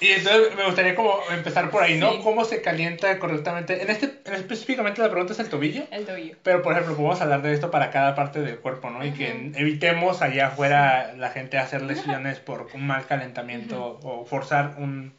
Y 0.00 0.08
entonces 0.08 0.54
me 0.56 0.66
gustaría 0.66 0.94
como 0.94 1.18
empezar 1.30 1.70
por 1.70 1.82
ahí, 1.82 1.98
¿no? 1.98 2.20
¿Cómo 2.22 2.44
se 2.44 2.60
calienta 2.60 3.18
correctamente? 3.18 3.82
En 3.82 3.90
este, 3.90 4.20
específicamente 4.34 5.00
la 5.00 5.10
pregunta 5.10 5.32
es 5.32 5.38
el 5.38 5.48
tobillo. 5.48 5.84
El 5.90 6.04
tobillo. 6.04 6.36
Pero, 6.42 6.62
por 6.62 6.72
ejemplo, 6.72 6.96
podemos 6.96 7.20
hablar 7.20 7.42
de 7.42 7.54
esto 7.54 7.70
para 7.70 7.90
cada 7.90 8.14
parte 8.14 8.40
del 8.40 8.58
cuerpo, 8.58 8.90
¿no? 8.90 9.04
Y 9.04 9.12
que 9.12 9.52
evitemos 9.54 10.20
allá 10.20 10.48
afuera 10.48 11.14
la 11.16 11.30
gente 11.30 11.58
hacer 11.58 11.82
lesiones 11.82 12.40
por 12.40 12.68
un 12.74 12.86
mal 12.86 13.06
calentamiento 13.06 14.00
o 14.02 14.24
forzar 14.26 14.74
un, 14.78 15.14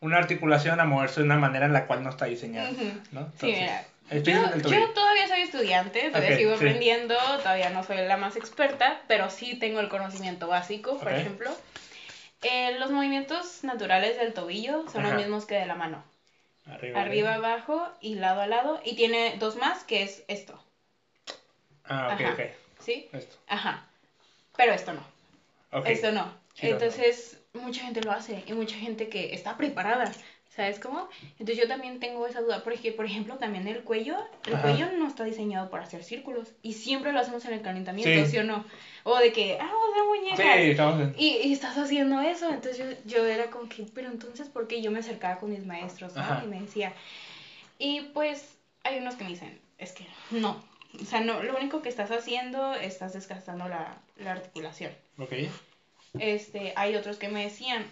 una 0.00 0.18
articulación 0.18 0.80
a 0.80 0.84
moverse 0.84 1.20
de 1.20 1.26
una 1.26 1.36
manera 1.36 1.66
en 1.66 1.72
la 1.72 1.86
cual 1.86 2.02
no 2.02 2.10
está 2.10 2.26
diseñada, 2.26 2.70
¿no? 3.12 3.32
sí, 3.38 3.46
mira. 3.46 3.84
Yo, 4.12 4.90
todavía 4.90 5.28
soy 5.28 5.42
estudiante, 5.42 6.08
todavía 6.08 6.36
sigo 6.36 6.54
aprendiendo, 6.54 7.14
todavía 7.38 7.70
no 7.70 7.84
soy 7.84 7.98
la 7.98 8.16
más 8.16 8.34
experta, 8.34 9.02
pero 9.06 9.30
sí 9.30 9.54
tengo 9.54 9.78
el 9.78 9.88
conocimiento 9.88 10.48
básico, 10.48 10.98
por 10.98 11.12
ejemplo. 11.12 11.50
Eh, 12.42 12.78
los 12.78 12.90
movimientos 12.90 13.64
naturales 13.64 14.16
del 14.18 14.32
tobillo 14.32 14.88
son 14.88 15.02
los 15.02 15.14
mismos 15.14 15.44
que 15.46 15.56
de 15.56 15.66
la 15.66 15.74
mano. 15.74 16.02
Arriba, 16.66 17.00
Arriba 17.00 17.34
abajo 17.34 17.86
y 18.00 18.14
lado 18.14 18.40
a 18.40 18.46
lado. 18.46 18.80
Y 18.84 18.96
tiene 18.96 19.36
dos 19.38 19.56
más, 19.56 19.84
que 19.84 20.02
es 20.02 20.22
esto. 20.28 20.62
Ah, 21.84 22.14
ok, 22.14 22.32
ok. 22.32 22.40
¿Sí? 22.78 23.08
Esto. 23.12 23.36
Ajá. 23.46 23.86
Pero 24.56 24.72
esto 24.72 24.92
no. 24.92 25.04
Esto 25.84 26.12
no. 26.12 26.32
Entonces, 26.58 27.38
mucha 27.52 27.82
gente 27.82 28.00
lo 28.02 28.12
hace 28.12 28.42
y 28.46 28.52
mucha 28.52 28.76
gente 28.76 29.08
que 29.08 29.34
está 29.34 29.56
preparada 29.56 30.12
¿Sabes 30.54 30.80
cómo? 30.80 31.08
Entonces 31.38 31.58
yo 31.58 31.68
también 31.68 32.00
tengo 32.00 32.26
esa 32.26 32.40
duda, 32.40 32.64
porque 32.64 32.90
por 32.90 33.06
ejemplo 33.06 33.36
también 33.36 33.68
el 33.68 33.84
cuello, 33.84 34.16
el 34.46 34.58
cuello 34.60 34.90
no 34.98 35.06
está 35.06 35.22
diseñado 35.22 35.70
para 35.70 35.84
hacer 35.84 36.02
círculos 36.02 36.48
y 36.60 36.72
siempre 36.72 37.12
lo 37.12 37.20
hacemos 37.20 37.44
en 37.44 37.52
el 37.52 37.62
calentamiento, 37.62 38.28
¿sí, 38.28 38.38
o 38.38 38.42
no? 38.42 38.64
O 39.04 39.16
de 39.18 39.32
que, 39.32 39.58
ah, 39.60 39.64
vamos 39.64 39.88
a 39.88 39.92
hacer 39.92 40.04
muñecas. 40.08 40.56
Sí, 40.56 40.70
estamos 40.70 41.16
y, 41.16 41.26
y, 41.48 41.52
estás 41.52 41.78
haciendo 41.78 42.20
eso, 42.20 42.50
entonces 42.50 42.78
yo, 42.78 43.18
yo 43.18 43.26
era 43.26 43.48
como 43.48 43.68
que, 43.68 43.86
pero 43.94 44.08
entonces, 44.08 44.48
¿por 44.48 44.66
qué 44.66 44.82
yo 44.82 44.90
me 44.90 44.98
acercaba 44.98 45.38
con 45.38 45.50
mis 45.50 45.64
maestros, 45.64 46.16
¿no? 46.16 46.44
Y 46.44 46.48
me 46.48 46.60
decía, 46.60 46.92
y 47.78 48.00
pues 48.12 48.58
hay 48.82 48.98
unos 48.98 49.14
que 49.14 49.24
me 49.24 49.30
dicen, 49.30 49.60
es 49.78 49.92
que 49.92 50.04
no, 50.32 50.60
o 51.00 51.04
sea, 51.04 51.20
no, 51.20 51.44
lo 51.44 51.56
único 51.56 51.80
que 51.80 51.88
estás 51.88 52.10
haciendo, 52.10 52.74
estás 52.74 53.12
desgastando 53.12 53.68
la, 53.68 53.98
la 54.16 54.32
articulación. 54.32 54.92
Ok. 55.16 55.32
Este, 56.18 56.72
hay 56.74 56.96
otros 56.96 57.18
que 57.18 57.28
me 57.28 57.44
decían, 57.44 57.86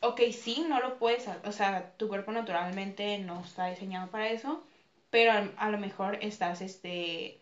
ok, 0.00 0.20
sí, 0.32 0.64
no 0.68 0.80
lo 0.80 0.98
puedes, 0.98 1.26
o 1.44 1.52
sea, 1.52 1.92
tu 1.96 2.08
cuerpo 2.08 2.32
naturalmente 2.32 3.18
no 3.18 3.40
está 3.40 3.66
diseñado 3.66 4.10
para 4.10 4.30
eso, 4.30 4.62
pero 5.10 5.32
a, 5.56 5.70
lo 5.70 5.78
mejor 5.78 6.18
estás, 6.22 6.60
este, 6.62 7.38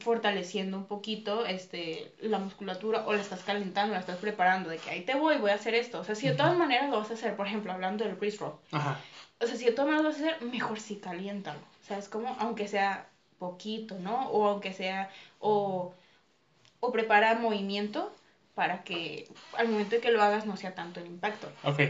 fortaleciendo 0.00 0.78
un 0.78 0.86
poquito, 0.86 1.44
este, 1.44 2.12
la 2.20 2.38
musculatura 2.38 3.04
o 3.06 3.12
la 3.12 3.20
estás 3.20 3.42
calentando, 3.42 3.94
la 3.94 4.00
estás 4.00 4.18
preparando, 4.18 4.70
de 4.70 4.78
que 4.78 4.90
ahí 4.90 5.02
te 5.02 5.14
voy, 5.14 5.36
voy 5.36 5.50
a 5.50 5.54
hacer 5.54 5.74
esto. 5.74 6.00
O 6.00 6.04
sea, 6.04 6.14
si 6.14 6.28
de 6.28 6.34
todas 6.34 6.56
maneras 6.56 6.88
lo 6.90 6.98
vas 6.98 7.10
a 7.10 7.14
hacer, 7.14 7.36
por 7.36 7.46
ejemplo, 7.46 7.72
hablando 7.72 8.04
del 8.04 8.14
wrist 8.14 8.40
roll. 8.40 8.54
O 8.72 9.46
sea, 9.46 9.56
si 9.56 9.64
de 9.64 9.72
todas 9.72 9.90
maneras 9.90 10.02
lo 10.02 10.10
vas 10.10 10.20
a 10.20 10.34
hacer, 10.34 10.48
mejor 10.48 10.80
sí 10.80 10.96
caliéntalo. 10.96 11.60
O 11.82 11.86
sea, 11.86 11.98
es 11.98 12.08
como, 12.08 12.36
aunque 12.38 12.68
sea 12.68 13.06
poquito, 13.38 13.98
¿no? 13.98 14.28
O 14.30 14.46
aunque 14.46 14.72
sea, 14.72 15.10
o, 15.40 15.92
o 16.78 16.92
prepara 16.92 17.34
movimiento 17.34 18.12
para 18.60 18.84
que 18.84 19.26
al 19.56 19.68
momento 19.68 19.94
de 19.94 20.02
que 20.02 20.10
lo 20.10 20.22
hagas 20.22 20.44
no 20.44 20.54
sea 20.54 20.74
tanto 20.74 21.00
el 21.00 21.06
impacto. 21.06 21.50
Ok. 21.64 21.80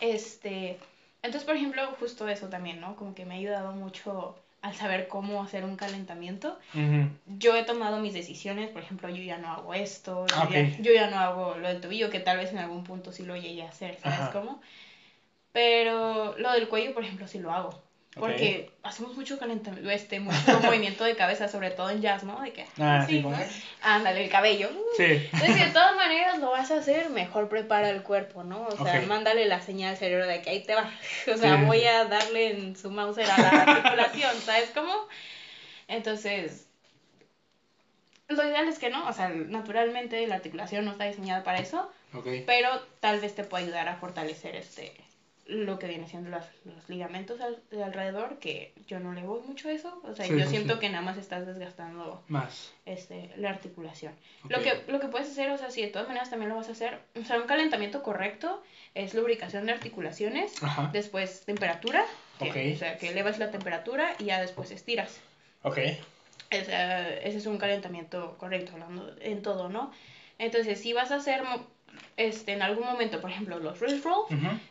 Este, 0.00 0.78
entonces, 1.20 1.44
por 1.44 1.54
ejemplo, 1.54 1.82
justo 2.00 2.26
eso 2.28 2.48
también, 2.48 2.80
¿no? 2.80 2.96
Como 2.96 3.14
que 3.14 3.26
me 3.26 3.34
ha 3.34 3.36
ayudado 3.36 3.72
mucho 3.72 4.34
al 4.62 4.74
saber 4.74 5.06
cómo 5.06 5.42
hacer 5.42 5.66
un 5.66 5.76
calentamiento. 5.76 6.58
Yo 7.26 7.54
he 7.54 7.64
tomado 7.64 8.00
mis 8.00 8.14
decisiones, 8.14 8.70
por 8.70 8.80
ejemplo, 8.80 9.10
yo 9.10 9.22
ya 9.22 9.36
no 9.36 9.52
hago 9.52 9.74
esto, 9.74 10.24
yo, 10.78 10.92
ya, 10.94 11.10
no 11.10 11.18
hago 11.18 11.56
lo 11.56 11.68
del 11.68 11.82
tobillo, 11.82 12.08
que 12.08 12.20
tal 12.20 12.38
vez 12.38 12.52
en 12.52 12.58
algún 12.60 12.84
punto 12.84 13.12
sí 13.12 13.26
lo 13.26 13.36
llegué 13.36 13.62
a 13.62 13.68
hacer, 13.68 13.98
¿sabes 14.00 14.30
cómo? 14.32 14.62
Pero 15.52 16.38
lo 16.38 16.52
del 16.52 16.68
cuello, 16.68 16.94
por 16.94 17.04
ejemplo, 17.04 17.28
sí 17.28 17.38
lo 17.38 17.52
hago. 17.52 17.78
Porque 18.14 18.70
hacemos 18.82 19.16
mucho 19.16 19.38
calentamiento, 19.38 19.88
este, 19.90 20.20
mucho 20.20 20.36
movimiento 20.62 21.04
de 21.04 21.16
cabeza, 21.16 21.48
sobre 21.48 21.70
todo 21.70 21.88
en 21.88 22.02
jazz, 22.02 22.24
¿no? 22.24 22.40
De 22.42 22.52
que, 22.52 22.66
ah, 22.78 23.06
sí, 23.08 23.24
ándale, 23.80 24.24
el 24.24 24.30
cabello. 24.30 24.68
Sí. 24.96 25.28
Entonces, 25.32 25.56
de 25.56 25.70
todas 25.72 25.96
maneras 25.96 26.38
lo 26.38 26.50
vas 26.50 26.70
a 26.70 26.76
hacer, 26.76 27.08
mejor 27.08 27.48
prepara 27.48 27.88
el 27.88 28.02
cuerpo, 28.02 28.44
¿no? 28.44 28.66
O 28.66 28.84
sea, 28.84 29.00
mándale 29.02 29.46
la 29.46 29.62
señal 29.62 29.92
al 29.92 29.96
cerebro 29.96 30.26
de 30.26 30.42
que 30.42 30.50
ahí 30.50 30.62
te 30.62 30.74
va. 30.74 30.90
O 31.32 31.36
sea, 31.36 31.56
voy 31.64 31.84
a 31.84 32.04
darle 32.04 32.50
en 32.50 32.76
su 32.76 32.90
mouse 32.90 33.18
a 33.18 33.38
la 33.38 33.48
articulación, 33.62 34.36
¿sabes 34.40 34.70
cómo? 34.74 34.92
Entonces, 35.88 36.66
lo 38.28 38.44
ideal 38.44 38.68
es 38.68 38.78
que 38.78 38.90
no, 38.90 39.08
o 39.08 39.12
sea, 39.12 39.30
naturalmente 39.30 40.26
la 40.26 40.36
articulación 40.36 40.84
no 40.84 40.92
está 40.92 41.04
diseñada 41.04 41.42
para 41.44 41.58
eso, 41.58 41.90
pero 42.46 42.68
tal 43.00 43.20
vez 43.20 43.34
te 43.34 43.44
pueda 43.44 43.64
ayudar 43.64 43.88
a 43.88 43.96
fortalecer 43.96 44.56
este 44.56 44.92
lo 45.52 45.78
que 45.78 45.86
viene 45.86 46.08
siendo 46.08 46.30
los, 46.30 46.44
los 46.64 46.88
ligamentos 46.88 47.38
de 47.70 47.84
alrededor, 47.84 48.38
que 48.38 48.72
yo 48.86 48.98
no 49.00 49.12
le 49.12 49.22
voy 49.22 49.40
mucho 49.42 49.68
a 49.68 49.72
eso, 49.72 50.00
o 50.04 50.14
sea, 50.14 50.26
yo 50.26 50.44
siento 50.46 50.78
que 50.78 50.88
nada 50.88 51.02
más 51.02 51.18
estás 51.18 51.46
desgastando 51.46 52.22
más 52.28 52.72
este, 52.86 53.30
la 53.36 53.50
articulación. 53.50 54.14
Lo, 54.48 54.62
que, 54.62 54.82
lo 54.88 54.98
que 54.98 55.08
puedes 55.08 55.30
hacer, 55.30 55.50
o 55.50 55.58
sea, 55.58 55.70
si 55.70 55.82
de 55.82 55.88
todas 55.88 56.08
maneras 56.08 56.30
también 56.30 56.48
lo 56.48 56.56
vas 56.56 56.68
a 56.68 56.72
hacer, 56.72 57.00
o 57.20 57.24
sea, 57.24 57.38
un 57.38 57.46
calentamiento 57.46 58.02
correcto 58.02 58.62
es 58.94 59.14
lubricación 59.14 59.66
de 59.66 59.72
articulaciones, 59.72 60.54
después 60.92 61.44
temperatura, 61.44 62.04
o 62.40 62.52
sea, 62.52 62.98
que 62.98 63.10
elevas 63.10 63.38
la 63.38 63.50
temperatura 63.50 64.14
y 64.18 64.24
ya 64.24 64.40
después 64.40 64.70
estiras. 64.70 65.20
Ok. 65.62 65.78
O 66.50 66.64
sea, 66.64 67.08
ese 67.18 67.38
es 67.38 67.46
un 67.46 67.58
calentamiento 67.58 68.36
correcto, 68.38 68.72
hablando 68.72 69.14
en 69.20 69.42
todo, 69.42 69.68
¿no? 69.68 69.92
Entonces, 70.38 70.80
si 70.80 70.92
vas 70.92 71.12
a 71.12 71.16
hacer 71.16 71.42
este, 72.16 72.52
en 72.52 72.62
algún 72.62 72.84
momento, 72.84 73.20
por 73.20 73.30
ejemplo, 73.30 73.58
los 73.58 73.80
wrist 73.80 74.04
roll, 74.04 74.26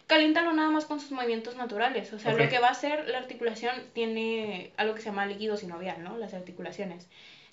caliéntalo 0.07 0.53
nada 0.53 0.69
más 0.69 0.85
con 0.85 0.99
sus 0.99 1.11
movimientos 1.11 1.55
naturales. 1.55 2.11
O 2.13 2.19
sea, 2.19 2.33
lo 2.33 2.49
que 2.49 2.59
va 2.59 2.67
a 2.67 2.71
hacer 2.71 3.07
la 3.07 3.17
articulación 3.17 3.75
tiene 3.93 4.71
algo 4.77 4.93
que 4.93 5.01
se 5.01 5.07
llama 5.07 5.25
líquido 5.25 5.57
sinovial, 5.57 6.03
¿no? 6.03 6.17
Las 6.17 6.33
articulaciones, 6.33 7.07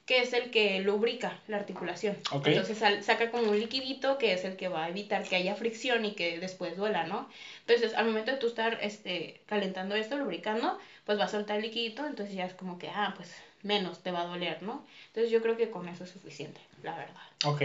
que 0.04 0.20
es 0.20 0.32
el 0.32 0.50
que 0.50 0.80
lubrica 0.80 1.40
la 1.48 1.56
articulación. 1.56 2.16
Entonces 2.32 2.78
saca 3.04 3.30
como 3.30 3.50
un 3.50 3.58
liquidito 3.58 4.18
que 4.18 4.34
es 4.34 4.44
el 4.44 4.56
que 4.56 4.68
va 4.68 4.84
a 4.84 4.88
evitar 4.90 5.22
que 5.22 5.36
haya 5.36 5.54
fricción 5.54 6.04
y 6.04 6.12
que 6.12 6.38
después 6.38 6.76
duela, 6.76 7.04
¿no? 7.04 7.28
Entonces, 7.60 7.94
al 7.94 8.06
momento 8.06 8.30
de 8.30 8.36
tú 8.36 8.46
estar 8.46 8.78
este, 8.82 9.40
calentando 9.46 9.94
esto, 9.94 10.18
lubricando, 10.18 10.78
pues 11.04 11.18
va 11.18 11.24
a 11.24 11.28
soltar 11.28 11.56
el 11.56 11.62
liquidito, 11.62 12.06
entonces 12.06 12.34
ya 12.34 12.44
es 12.44 12.54
como 12.54 12.78
que, 12.78 12.88
ah, 12.88 13.14
pues 13.16 13.34
menos 13.62 14.02
te 14.02 14.12
va 14.12 14.22
a 14.22 14.26
doler, 14.26 14.62
¿no? 14.62 14.86
Entonces 15.08 15.32
yo 15.32 15.42
creo 15.42 15.56
que 15.56 15.70
con 15.70 15.88
eso 15.88 16.04
es 16.04 16.10
suficiente, 16.10 16.60
la 16.82 16.96
verdad. 16.96 17.22
Ok 17.44 17.62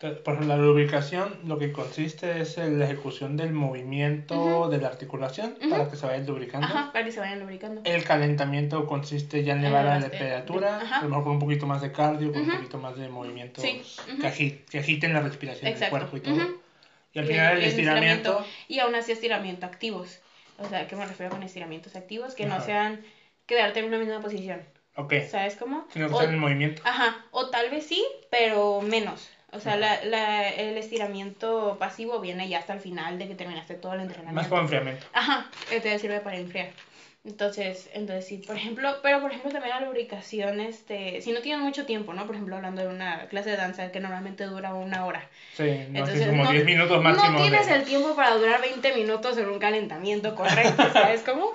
por 0.00 0.34
ejemplo, 0.34 0.46
la 0.46 0.56
lubricación 0.56 1.38
lo 1.44 1.58
que 1.58 1.72
consiste 1.72 2.40
es 2.40 2.56
en 2.56 2.78
la 2.78 2.86
ejecución 2.86 3.36
del 3.36 3.52
movimiento 3.52 4.68
de 4.70 4.78
la 4.78 4.88
articulación 4.88 5.56
para 5.68 5.90
que 5.90 5.96
se 5.96 6.06
vaya 6.06 6.24
lubricando. 6.24 6.66
Ajá, 6.66 6.90
para 6.90 7.04
que 7.04 7.12
se 7.12 7.20
vayan 7.20 7.40
lubricando. 7.40 7.82
El 7.84 8.02
calentamiento 8.04 8.86
consiste 8.86 9.44
ya 9.44 9.52
en 9.52 9.60
elevar 9.60 9.84
la 9.84 10.00
temperatura, 10.00 10.80
a 10.98 11.02
lo 11.02 11.10
mejor 11.10 11.24
con 11.24 11.32
un 11.34 11.38
poquito 11.38 11.66
más 11.66 11.82
de 11.82 11.92
cardio, 11.92 12.32
con 12.32 12.42
un 12.42 12.50
poquito 12.50 12.78
más 12.78 12.96
de 12.96 13.08
movimiento 13.10 13.60
que, 13.60 14.64
agiten 14.78 15.12
la 15.12 15.20
respiración 15.20 15.78
del 15.78 15.90
cuerpo 15.90 16.16
y 16.16 16.20
todo. 16.20 16.60
Y 17.12 17.18
al 17.18 17.26
final 17.26 17.58
el, 17.58 17.64
estiramiento... 17.64 18.44
Y 18.68 18.78
aún 18.78 18.94
así 18.94 19.12
estiramiento 19.12 19.66
activos. 19.66 20.20
O 20.58 20.68
sea, 20.68 20.86
¿qué 20.86 20.96
me 20.96 21.04
refiero 21.04 21.30
con 21.30 21.42
estiramientos 21.42 21.96
activos? 21.96 22.34
Que 22.34 22.46
no 22.46 22.60
sean 22.60 23.04
quedarte 23.46 23.80
en 23.80 23.86
una 23.86 23.98
misma 23.98 24.20
posición. 24.20 24.62
Ok. 24.96 25.14
¿Sabes 25.30 25.56
cómo? 25.56 25.84
Sino 25.92 26.08
que 26.08 26.14
están 26.14 26.34
en 26.34 26.38
movimiento. 26.38 26.82
Ajá, 26.84 27.24
o 27.30 27.48
tal 27.50 27.70
vez 27.70 27.86
sí, 27.86 28.04
pero 28.30 28.80
menos. 28.80 29.28
O 29.52 29.58
sea, 29.58 29.76
la, 29.76 30.02
la, 30.04 30.48
el 30.48 30.78
estiramiento 30.78 31.76
pasivo 31.78 32.20
viene 32.20 32.48
ya 32.48 32.58
hasta 32.58 32.72
el 32.72 32.80
final 32.80 33.18
de 33.18 33.26
que 33.26 33.34
terminaste 33.34 33.74
todo 33.74 33.94
el 33.94 34.00
entrenamiento. 34.00 34.40
Más 34.40 34.48
como 34.48 34.62
enfriamiento. 34.62 35.06
Ajá, 35.12 35.50
te 35.68 35.98
sirve 35.98 36.20
para 36.20 36.36
enfriar. 36.36 36.70
Entonces, 37.22 37.90
entonces 37.92 38.26
sí, 38.26 38.38
por 38.38 38.56
ejemplo, 38.56 38.96
pero 39.02 39.20
por 39.20 39.30
ejemplo 39.30 39.50
también 39.50 39.74
la 39.74 39.84
lubricación, 39.84 40.58
este, 40.60 41.20
si 41.20 41.32
no 41.32 41.42
tienes 41.42 41.62
mucho 41.62 41.84
tiempo, 41.84 42.14
¿no? 42.14 42.24
Por 42.24 42.34
ejemplo, 42.34 42.56
hablando 42.56 42.80
de 42.80 42.88
una 42.88 43.26
clase 43.26 43.50
de 43.50 43.56
danza 43.56 43.92
que 43.92 44.00
normalmente 44.00 44.44
dura 44.44 44.72
una 44.72 45.04
hora. 45.04 45.28
Sí, 45.54 45.64
entonces, 45.68 46.26
como 46.28 46.50
10 46.50 46.64
minutos 46.64 47.02
máximo. 47.02 47.32
No 47.32 47.42
tienes 47.42 47.68
el 47.68 47.84
tiempo 47.84 48.16
para 48.16 48.36
durar 48.36 48.62
20 48.62 48.94
minutos 48.94 49.36
en 49.36 49.48
un 49.48 49.58
calentamiento 49.58 50.34
correcto, 50.34 50.82
¿sabes 50.94 51.20
cómo? 51.20 51.52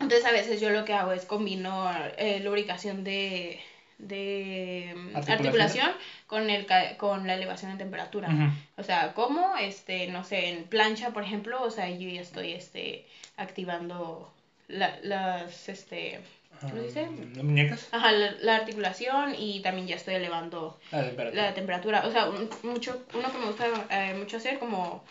Entonces 0.00 0.24
a 0.24 0.32
veces 0.32 0.60
yo 0.60 0.70
lo 0.70 0.84
que 0.84 0.94
hago 0.94 1.12
es 1.12 1.26
combino 1.26 1.90
eh, 2.16 2.40
lubricación 2.40 3.04
de, 3.04 3.60
de 3.98 4.94
mm, 4.96 5.16
articulación 5.16 5.90
con, 6.26 6.48
el, 6.48 6.66
con 6.96 7.26
la 7.26 7.34
elevación 7.34 7.72
de 7.72 7.78
temperatura. 7.78 8.28
O 8.76 8.82
sea, 8.82 9.12
como, 9.12 9.56
este, 9.56 10.06
no 10.08 10.24
sé, 10.24 10.48
en 10.48 10.64
plancha, 10.64 11.10
por 11.10 11.22
ejemplo, 11.22 11.62
o 11.62 11.70
sea, 11.70 11.90
yo 11.90 12.08
ya 12.08 12.22
estoy 12.22 12.52
este, 12.52 13.06
activando 13.36 14.32
la, 14.68 14.98
las, 15.02 15.68
este, 15.68 16.20
¿cómo 16.60 16.82
dice? 16.82 17.06
¿Las 17.34 17.44
muñecas? 17.44 17.88
Ajá, 17.92 18.12
la, 18.12 18.56
articulación 18.56 19.34
y 19.38 19.60
también 19.60 19.86
ya 19.86 19.96
estoy 19.96 20.14
elevando 20.14 20.80
la 20.90 21.52
temperatura. 21.52 22.06
O 22.06 22.10
sea, 22.10 22.30
mucho, 22.62 23.04
uno 23.12 23.30
que 23.30 23.38
me 23.38 23.46
gusta 23.46 23.66
eh, 23.90 24.14
mucho 24.14 24.38
hacer 24.38 24.58
como 24.58 25.04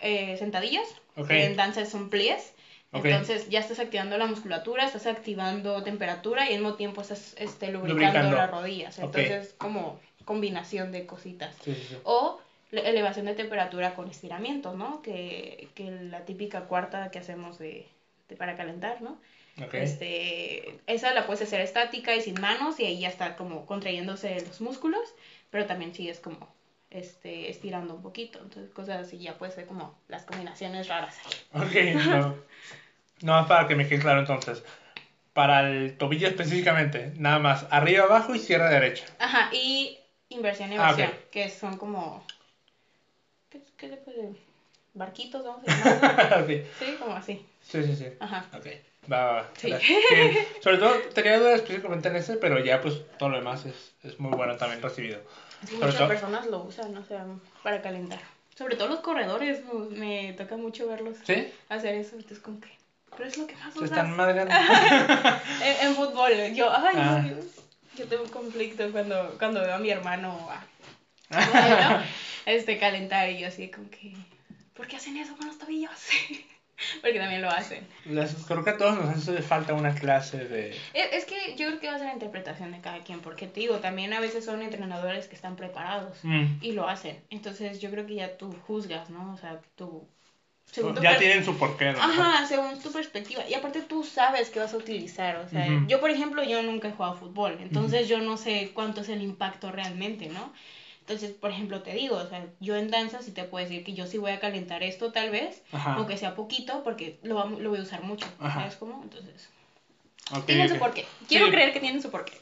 eh, 0.00 0.36
sentadillas, 0.36 0.88
en 1.28 1.56
danza 1.56 1.86
son 1.86 2.10
plies. 2.10 2.52
Entonces 2.92 3.48
ya 3.48 3.60
estás 3.60 3.78
activando 3.78 4.18
la 4.18 4.26
musculatura, 4.26 4.84
estás 4.84 5.06
activando 5.06 5.82
temperatura 5.82 6.44
y 6.44 6.54
al 6.54 6.60
mismo 6.60 6.74
tiempo 6.74 7.00
estás 7.00 7.34
este, 7.38 7.72
lubricando, 7.72 8.36
las 8.36 8.50
rodillas. 8.50 8.98
Entonces 8.98 9.54
como 9.56 9.98
combinación 10.24 10.92
de 10.92 11.06
cositas. 11.06 11.56
O 12.04 12.40
elevación 12.70 13.26
de 13.26 13.34
temperatura 13.34 13.94
con 13.94 14.08
estiramiento, 14.08 14.74
¿no? 14.74 15.02
Que, 15.02 15.68
que 15.74 15.90
la 15.90 16.24
típica 16.24 16.62
cuarta 16.62 17.10
que 17.10 17.18
hacemos 17.18 17.58
de, 17.58 17.86
para 18.38 18.56
calentar, 18.56 19.02
¿no? 19.02 19.18
Este, 19.72 20.80
esa 20.86 21.12
la 21.12 21.26
puedes 21.26 21.42
hacer 21.42 21.60
estática 21.60 22.14
y 22.16 22.22
sin 22.22 22.40
manos 22.40 22.80
y 22.80 22.86
ahí 22.86 23.00
ya 23.00 23.08
está 23.08 23.36
como 23.36 23.66
contrayéndose 23.66 24.40
los 24.46 24.62
músculos, 24.62 25.14
pero 25.50 25.66
también 25.66 25.94
sigues 25.94 26.20
como 26.20 26.48
este, 26.88 27.50
estirando 27.50 27.94
un 27.94 28.02
poquito. 28.02 28.38
Entonces, 28.42 28.72
cosas 28.72 29.06
así 29.06 29.18
ya 29.18 29.36
puede 29.36 29.52
ser 29.52 29.66
como 29.66 29.98
las 30.08 30.24
combinaciones 30.24 30.88
raras. 30.88 31.18
Ok, 31.52 31.74
no. 31.94 32.34
No, 33.22 33.44
para 33.46 33.66
que 33.66 33.74
me 33.74 33.86
quede 33.86 33.98
claro 33.98 34.20
entonces. 34.20 34.62
Para 35.32 35.60
el 35.60 35.94
tobillo 35.94 36.26
específicamente, 36.26 37.10
nada 37.14 37.38
más 37.38 37.66
arriba, 37.70 38.04
abajo 38.04 38.34
y 38.34 38.38
cierre 38.38 38.68
derecha. 38.68 39.06
Ajá, 39.18 39.48
y 39.50 39.94
inversión 40.28 40.72
y 40.72 40.74
inversión, 40.74 41.10
ah, 41.14 41.18
que 41.30 41.48
son 41.48 41.76
como. 41.76 42.22
¿Qué, 43.48 43.60
qué 43.76 43.88
se 43.88 43.96
puede 43.96 44.32
Barquitos, 44.94 45.42
vamos 45.42 45.64
a 45.64 45.66
llamarlo. 45.66 46.44
Sí, 46.78 46.94
como 46.98 47.14
así. 47.14 47.38
Sí, 47.62 47.82
sí, 47.82 47.94
sí. 47.94 48.08
Ajá. 48.18 48.44
Ok. 48.54 48.66
Va, 49.10 49.24
va, 49.24 49.32
va. 49.34 49.46
Sí. 49.56 49.72
Sobre 50.60 50.78
todo 50.78 50.96
tenía 51.14 51.38
dudas 51.38 51.54
específicamente 51.54 52.08
en 52.08 52.16
ese, 52.16 52.36
pero 52.36 52.58
ya 52.58 52.80
pues 52.80 53.00
todo 53.18 53.30
lo 53.30 53.36
demás 53.36 53.64
es, 53.64 53.92
es 54.02 54.18
muy 54.18 54.32
bueno 54.32 54.56
también 54.56 54.82
recibido. 54.82 55.20
muchas 55.72 56.06
personas 56.06 56.46
lo 56.46 56.58
usan, 56.60 56.96
o 56.96 57.02
sea, 57.04 57.24
para 57.62 57.80
calentar. 57.80 58.20
Sobre 58.56 58.76
todo 58.76 58.86
los 58.86 59.00
corredores, 59.00 59.60
me 59.62 60.34
toca 60.34 60.56
mucho 60.56 60.86
verlos 60.86 61.16
¿Sí? 61.24 61.46
hacer 61.68 61.94
eso. 61.94 62.14
Entonces, 62.14 62.38
como 62.38 62.60
que 62.60 62.68
pero 63.16 63.28
es 63.28 63.36
lo 63.36 63.46
que 63.46 63.56
más 63.56 63.74
Se 63.74 63.84
están 63.84 64.16
madreando. 64.16 64.54
en, 65.64 65.88
en, 65.88 65.94
fútbol, 65.94 66.32
yo, 66.54 66.70
ay, 66.72 66.96
ah. 66.96 67.24
yo 67.96 68.06
tengo 68.06 68.24
un 68.24 68.30
conflicto 68.30 68.90
cuando, 68.90 69.36
cuando 69.38 69.60
veo 69.60 69.74
a 69.74 69.78
mi 69.78 69.90
hermano 69.90 70.48
a, 71.30 72.04
este, 72.46 72.78
calentar 72.78 73.30
y 73.30 73.40
yo 73.40 73.48
así 73.48 73.70
como 73.70 73.88
que, 73.90 74.14
¿por 74.74 74.86
qué 74.86 74.96
hacen 74.96 75.16
eso 75.16 75.36
con 75.36 75.46
los 75.46 75.58
tobillos? 75.58 75.90
Porque 77.00 77.20
también 77.20 77.42
lo 77.42 77.48
hacen. 77.48 77.86
creo 78.48 78.64
que 78.64 78.70
a 78.70 78.76
todos 78.76 78.96
nos 78.96 79.16
hace 79.16 79.40
falta 79.40 79.72
una 79.72 79.94
clase 79.94 80.48
de... 80.48 80.76
Es, 80.94 81.26
que 81.26 81.54
yo 81.56 81.68
creo 81.68 81.78
que 81.78 81.86
va 81.86 81.94
a 81.94 81.98
ser 81.98 82.08
la 82.08 82.14
interpretación 82.14 82.72
de 82.72 82.80
cada 82.80 82.98
quien, 83.04 83.20
porque 83.20 83.46
te 83.46 83.60
digo, 83.60 83.76
también 83.78 84.12
a 84.12 84.18
veces 84.18 84.44
son 84.44 84.62
entrenadores 84.62 85.28
que 85.28 85.36
están 85.36 85.54
preparados 85.54 86.18
mm. 86.24 86.56
y 86.60 86.72
lo 86.72 86.88
hacen. 86.88 87.22
Entonces 87.30 87.80
yo 87.80 87.88
creo 87.90 88.04
que 88.04 88.16
ya 88.16 88.36
tú 88.36 88.52
juzgas, 88.66 89.10
¿no? 89.10 89.32
O 89.32 89.36
sea, 89.36 89.60
tú 89.76 90.08
ya 91.02 91.18
tienen 91.18 91.44
su 91.44 91.56
porqué, 91.58 91.92
¿no? 91.92 92.00
Ajá, 92.00 92.46
según 92.46 92.80
tu 92.80 92.90
perspectiva. 92.92 93.46
Y 93.48 93.54
aparte 93.54 93.82
tú 93.82 94.04
sabes 94.04 94.50
que 94.50 94.58
vas 94.58 94.72
a 94.72 94.76
utilizar. 94.76 95.36
O 95.36 95.48
sea, 95.48 95.66
yo, 95.86 96.00
por 96.00 96.10
ejemplo, 96.10 96.42
yo 96.42 96.62
nunca 96.62 96.88
he 96.88 96.92
jugado 96.92 97.14
fútbol. 97.14 97.58
Entonces 97.60 98.08
yo 98.08 98.20
no 98.20 98.36
sé 98.36 98.70
cuánto 98.72 99.02
es 99.02 99.08
el 99.08 99.22
impacto 99.22 99.70
realmente, 99.70 100.28
¿no? 100.28 100.52
Entonces, 101.00 101.32
por 101.32 101.50
ejemplo, 101.50 101.82
te 101.82 101.92
digo, 101.92 102.16
o 102.16 102.28
sea, 102.28 102.46
yo 102.60 102.76
en 102.76 102.88
danza 102.88 103.22
sí 103.22 103.32
te 103.32 103.44
puedo 103.44 103.66
decir 103.66 103.84
que 103.84 103.92
yo 103.92 104.06
sí 104.06 104.18
voy 104.18 104.30
a 104.30 104.40
calentar 104.40 104.82
esto 104.82 105.10
tal 105.12 105.30
vez, 105.30 105.62
aunque 105.72 106.16
sea 106.16 106.34
poquito, 106.34 106.82
porque 106.84 107.18
lo, 107.22 107.48
lo 107.48 107.70
voy 107.70 107.80
a 107.80 107.82
usar 107.82 108.02
mucho. 108.02 108.26
¿Sabes 108.40 108.76
cómo? 108.76 109.00
Entonces... 109.02 109.50
tienen 110.46 110.68
su 110.68 110.78
porqué. 110.78 111.04
Quiero 111.28 111.50
creer 111.50 111.72
que 111.72 111.80
tienen 111.80 112.00
su 112.00 112.10
porqué. 112.10 112.38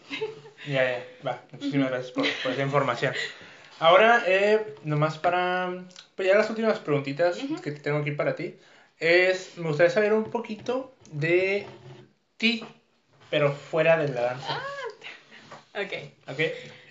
Ya, 0.67 0.85
ya, 0.85 1.05
va. 1.27 1.43
Muchísimas 1.53 1.91
gracias 1.91 2.13
por, 2.13 2.27
por 2.43 2.53
esa 2.53 2.63
información. 2.63 3.15
Ahora, 3.81 4.23
eh, 4.27 4.75
nomás 4.85 5.19
para 5.19 5.85
pues 6.15 6.29
ya 6.29 6.37
las 6.37 6.51
últimas 6.51 6.79
preguntitas 6.81 7.39
que 7.63 7.73
tengo 7.73 7.97
aquí 7.97 8.11
para 8.11 8.35
ti, 8.35 8.55
es, 8.99 9.57
me 9.57 9.69
gustaría 9.69 9.89
saber 9.89 10.13
un 10.13 10.25
poquito 10.25 10.93
de 11.13 11.67
ti, 12.37 12.63
pero 13.31 13.53
fuera 13.53 13.97
de 13.97 14.09
la 14.09 14.21
danza. 14.21 14.61
Ah, 15.73 15.81
ok. 15.81 15.95
Ok. 16.29 16.41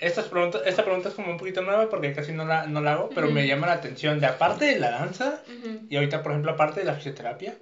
Estas 0.01 0.25
preguntas, 0.25 0.63
esta 0.65 0.83
pregunta 0.83 1.09
es 1.09 1.13
como 1.13 1.29
un 1.29 1.37
poquito 1.37 1.61
nueva 1.61 1.89
porque 1.89 2.11
casi 2.11 2.31
no 2.31 2.43
la, 2.43 2.65
no 2.65 2.81
la 2.81 2.93
hago, 2.93 3.09
pero 3.13 3.29
me 3.29 3.45
llama 3.45 3.67
la 3.67 3.73
atención 3.73 4.19
de 4.19 4.25
aparte 4.25 4.65
de 4.65 4.79
la 4.79 4.89
danza 4.89 5.43
y 5.87 5.95
ahorita, 5.95 6.23
por 6.23 6.31
ejemplo, 6.31 6.53
aparte 6.53 6.79
de 6.79 6.87
la 6.87 6.95
fisioterapia, 6.95 7.55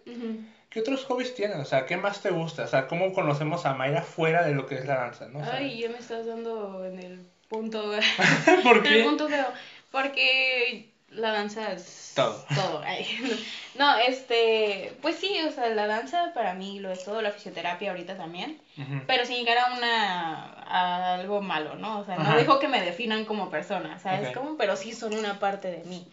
¿qué 0.70 0.80
otros 0.80 1.04
hobbies 1.04 1.36
tienes? 1.36 1.58
O 1.58 1.66
sea, 1.66 1.86
¿qué 1.86 1.98
más 1.98 2.22
te 2.22 2.30
gusta? 2.30 2.64
O 2.64 2.68
sea, 2.68 2.88
¿cómo 2.88 3.12
conocemos 3.12 3.66
a 3.66 3.74
Mayra 3.74 4.04
fuera 4.04 4.46
de 4.46 4.54
lo 4.54 4.68
que 4.68 4.76
es 4.76 4.86
la 4.86 4.96
danza? 4.96 5.28
¿no? 5.28 5.42
Ay, 5.44 5.82
ya 5.82 5.90
me 5.90 5.98
estás 5.98 6.26
dando 6.26 6.86
en 6.86 7.00
el 7.00 7.37
punto. 7.48 7.92
¿Por 8.64 8.84
qué? 8.84 9.00
El 9.00 9.06
punto 9.06 9.28
feo. 9.28 9.48
Porque 9.92 10.90
la 11.10 11.32
danza 11.32 11.72
es 11.72 12.12
todo. 12.16 12.46
Todo. 12.54 12.82
no, 13.78 13.98
este, 13.98 14.94
pues 15.02 15.16
sí, 15.16 15.38
o 15.48 15.52
sea, 15.52 15.70
la 15.70 15.88
danza 15.88 16.32
para 16.34 16.54
mí 16.54 16.80
lo 16.80 16.92
es 16.92 17.04
todo, 17.04 17.22
la 17.22 17.32
fisioterapia 17.32 17.92
ahorita 17.92 18.18
también, 18.18 18.60
pero 19.06 19.26
sin 19.26 19.38
llegar 19.38 19.58
a 19.58 19.78
una, 19.78 20.44
a 20.66 21.14
algo 21.16 21.42
malo, 21.42 21.76
¿no? 21.76 22.00
O 22.00 22.06
sea, 22.06 22.18
no 22.18 22.36
dejo 22.36 22.60
que 22.60 22.68
me 22.68 22.82
definan 22.82 23.26
como 23.26 23.50
persona, 23.50 24.00
¿sabes 24.00 24.36
cómo? 24.36 24.58
Pero 24.58 24.76
sí 24.76 24.94
son 24.94 25.14
una 25.14 25.40
parte 25.40 25.70
de 25.70 25.84
mí. 25.86 26.08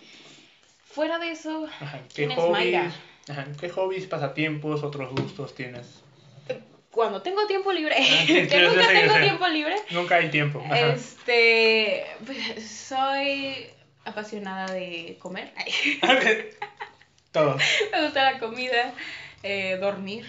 Fuera 0.84 1.18
de 1.18 1.32
eso, 1.32 1.66
¿qué 2.14 2.28
hobbies, 2.34 2.94
¿Qué 3.60 3.68
hobbies, 3.68 4.06
pasatiempos, 4.06 4.84
otros 4.84 5.10
gustos 5.10 5.54
tienes? 5.54 6.03
Cuando 6.94 7.22
tengo 7.22 7.44
tiempo 7.48 7.72
libre, 7.72 7.96
ah, 7.98 8.24
nunca 8.28 8.86
tengo 8.86 9.14
tiempo 9.18 9.48
libre. 9.48 9.74
Nunca 9.90 10.14
hay 10.16 10.30
tiempo. 10.30 10.64
Este, 10.72 12.06
pues, 12.24 12.64
soy 12.64 13.66
apasionada 14.04 14.72
de 14.72 15.16
comer. 15.18 15.52
Todo. 17.32 17.58
Me 17.90 18.04
gusta 18.04 18.32
la 18.32 18.38
comida, 18.38 18.94
eh, 19.42 19.76
dormir. 19.80 20.24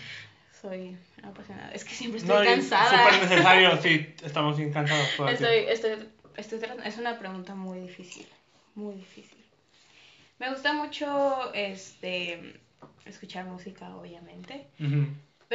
Soy 0.60 0.98
apasionada. 1.22 1.70
Es 1.72 1.86
que 1.86 1.94
siempre 1.94 2.20
estoy 2.20 2.48
cansada. 2.48 2.90
Súper 2.90 3.30
necesario, 3.30 3.78
sí, 3.84 4.16
estamos 4.24 4.58
bien 4.58 4.74
cansados. 4.74 5.08
estoy, 5.30 5.66
estoy, 5.70 6.10
estoy, 6.36 6.60
es 6.84 6.98
una 6.98 7.20
pregunta 7.20 7.54
muy 7.54 7.80
difícil, 7.80 8.26
muy 8.74 8.96
difícil. 8.96 9.46
Me 10.40 10.50
gusta 10.50 10.74
mucho 10.74 11.54
este 11.54 12.60
escuchar 13.06 13.46
música, 13.46 13.96
obviamente. 13.96 14.66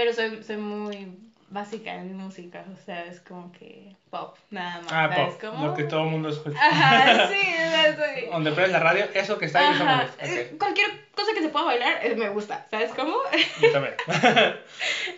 Pero 0.01 0.15
soy, 0.15 0.43
soy 0.43 0.57
muy 0.57 1.13
básica 1.51 1.95
en 1.95 2.17
música, 2.17 2.65
o 2.73 2.85
sea, 2.87 3.05
es 3.05 3.21
como 3.21 3.53
que 3.53 3.95
pop, 4.09 4.35
nada 4.49 4.81
más. 4.81 4.91
Ah, 4.91 5.11
pop, 5.15 5.39
como... 5.39 5.67
lo 5.67 5.75
que 5.75 5.85
todo 5.85 6.05
el 6.05 6.11
mundo 6.11 6.31
escucha. 6.31 6.57
Ajá, 6.59 7.29
sí. 7.31 8.27
Donde 8.31 8.53
prendes 8.53 8.73
la 8.73 8.79
radio, 8.79 9.05
eso 9.13 9.37
que 9.37 9.45
está 9.45 9.59
ahí, 9.59 9.67
Ajá. 9.67 10.09
Okay. 10.15 10.57
Cualquier 10.59 11.05
cosa 11.15 11.35
que 11.35 11.43
se 11.43 11.51
pueda 11.51 11.67
bailar, 11.67 11.99
eh, 12.03 12.17
me 12.17 12.31
gusta, 12.31 12.67
¿sabes 12.71 12.93
cómo? 12.97 13.15
Yo 13.61 13.73
también. 13.73 13.95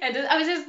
Entonces, 0.00 0.28
a 0.28 0.36
veces 0.36 0.66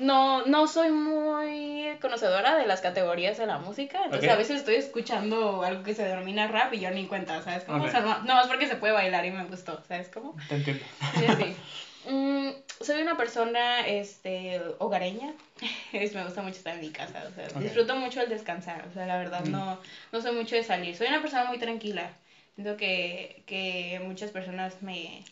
no, 0.00 0.44
no 0.46 0.66
soy 0.66 0.90
muy 0.90 1.96
conocedora 2.00 2.56
de 2.56 2.66
las 2.66 2.80
categorías 2.80 3.36
de 3.36 3.46
la 3.46 3.58
música, 3.58 4.00
entonces 4.04 4.28
a 4.28 4.34
veces 4.34 4.56
estoy 4.56 4.74
escuchando 4.74 5.62
algo 5.62 5.84
que 5.84 5.94
se 5.94 6.02
denomina 6.02 6.48
rap 6.48 6.74
y 6.74 6.80
yo 6.80 6.90
ni 6.90 7.06
cuenta, 7.06 7.40
¿sabes 7.42 7.62
cómo? 7.62 7.84
O 7.84 7.88
sea, 7.88 8.00
no, 8.00 8.18
no 8.24 8.34
más 8.34 8.48
porque 8.48 8.66
se 8.66 8.74
puede 8.74 8.94
bailar 8.94 9.24
y 9.24 9.30
me 9.30 9.44
gustó, 9.44 9.80
¿sabes 9.86 10.08
cómo? 10.08 10.34
Te 10.48 10.56
entiendo. 10.56 10.84
Sí, 11.14 11.26
sí. 11.36 11.56
Mm, 12.08 12.48
soy 12.80 13.02
una 13.02 13.16
persona 13.16 13.86
este, 13.86 14.60
hogareña. 14.78 15.32
me 15.92 16.24
gusta 16.24 16.42
mucho 16.42 16.56
estar 16.56 16.74
en 16.74 16.80
mi 16.80 16.90
casa. 16.90 17.24
O 17.30 17.34
sea, 17.34 17.60
Disfruto 17.60 17.96
mucho 17.96 18.20
el 18.20 18.28
descansar. 18.28 18.86
O 18.90 18.92
sea, 18.92 19.06
la 19.06 19.18
verdad, 19.18 19.44
mm. 19.44 19.50
no, 19.50 19.78
no 20.12 20.20
soy 20.20 20.32
mucho 20.32 20.56
de 20.56 20.62
salir. 20.62 20.96
Soy 20.96 21.08
una 21.08 21.22
persona 21.22 21.44
muy 21.44 21.58
tranquila. 21.58 22.10
Siento 22.54 22.76
que, 22.76 23.42
que 23.46 24.00
muchas 24.04 24.30
personas 24.30 24.82
me, 24.82 25.24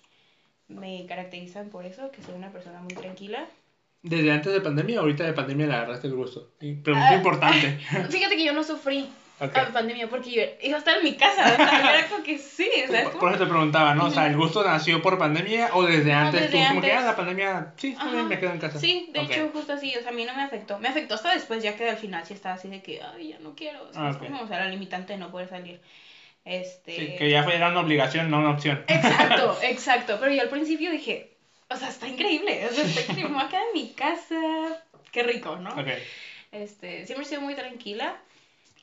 me 0.68 1.06
caracterizan 1.06 1.68
por 1.68 1.84
eso, 1.84 2.10
que 2.10 2.22
soy 2.22 2.34
una 2.34 2.50
persona 2.50 2.80
muy 2.80 2.94
tranquila. 2.94 3.46
¿Desde 4.02 4.32
antes 4.32 4.52
de 4.52 4.60
pandemia 4.60 4.98
ahorita 4.98 5.24
de 5.24 5.32
pandemia 5.32 5.66
le 5.66 5.74
agarraste 5.74 6.08
el 6.08 6.14
gusto? 6.14 6.50
Pregunta 6.58 7.10
ah, 7.10 7.14
importante. 7.14 7.78
Fíjate 8.10 8.36
que 8.36 8.44
yo 8.44 8.52
no 8.52 8.64
sufrí 8.64 9.08
okay. 9.42 9.62
a 9.62 9.72
pandemia, 9.72 10.08
porque 10.08 10.30
yo 10.30 10.42
iba 10.60 10.76
a 10.76 10.78
estar 10.78 10.96
en 10.96 11.04
mi 11.04 11.14
casa, 11.14 11.52
o 11.52 11.56
sea, 11.56 11.98
era 11.98 12.08
como 12.08 12.22
que 12.22 12.38
sí, 12.38 12.68
¿sabes? 12.86 13.08
Por, 13.10 13.30
eso 13.30 13.44
te 13.44 13.50
preguntaba, 13.50 13.94
¿no? 13.94 14.06
O 14.06 14.10
sea, 14.10 14.26
¿el 14.26 14.36
gusto 14.36 14.62
nació 14.64 15.02
por 15.02 15.18
pandemia 15.18 15.70
o 15.74 15.84
desde 15.84 16.12
antes? 16.12 16.50
tú 16.50 16.58
como 16.68 16.80
que, 16.80 16.92
ah, 16.92 17.02
la 17.02 17.16
pandemia, 17.16 17.72
sí, 17.76 17.96
bien, 18.10 18.28
me 18.28 18.38
quedo 18.38 18.52
en 18.52 18.58
casa. 18.58 18.78
Sí, 18.78 19.10
de 19.12 19.22
hecho, 19.22 19.50
justo 19.52 19.72
así, 19.72 19.94
o 19.96 20.00
sea, 20.00 20.10
a 20.10 20.14
mí 20.14 20.24
no 20.24 20.34
me 20.34 20.42
afectó. 20.42 20.78
Me 20.78 20.88
afectó 20.88 21.14
hasta 21.14 21.34
después, 21.34 21.62
ya 21.62 21.76
que 21.76 21.88
al 21.88 21.96
final 21.96 22.24
sí 22.26 22.34
estaba 22.34 22.54
así 22.54 22.68
de 22.68 22.82
que, 22.82 23.00
ay, 23.02 23.28
ya 23.28 23.38
no 23.40 23.54
quiero, 23.54 23.82
o 23.88 23.92
sea, 23.92 24.08
ah, 24.08 24.18
como, 24.18 24.42
o 24.42 24.46
sea, 24.46 24.60
la 24.60 24.68
limitante 24.68 25.14
de 25.14 25.18
no 25.18 25.30
poder 25.30 25.48
salir. 25.48 25.80
Este... 26.44 26.96
Sí, 26.96 27.16
que 27.16 27.30
ya 27.30 27.44
era 27.44 27.68
una 27.68 27.80
obligación, 27.80 28.30
no 28.30 28.38
una 28.38 28.50
opción. 28.50 28.84
Exacto, 28.88 29.58
exacto, 29.62 30.16
pero 30.18 30.32
yo 30.32 30.42
al 30.42 30.48
principio 30.48 30.90
dije, 30.90 31.30
o 31.68 31.76
sea, 31.76 31.88
está 31.88 32.08
increíble, 32.08 32.66
o 32.70 32.74
sea, 32.74 32.84
está 32.84 33.00
increíble, 33.00 33.28
me 33.30 33.34
voy 33.34 33.44
a 33.44 33.48
quedar 33.48 33.62
en 33.74 33.80
mi 33.80 33.92
casa, 33.92 34.82
qué 35.10 35.22
rico, 35.22 35.56
¿no? 35.56 35.70
Ok. 35.70 35.88
Este, 36.52 37.06
siempre 37.06 37.24
he 37.24 37.28
sido 37.28 37.40
muy 37.40 37.54
tranquila. 37.54 38.16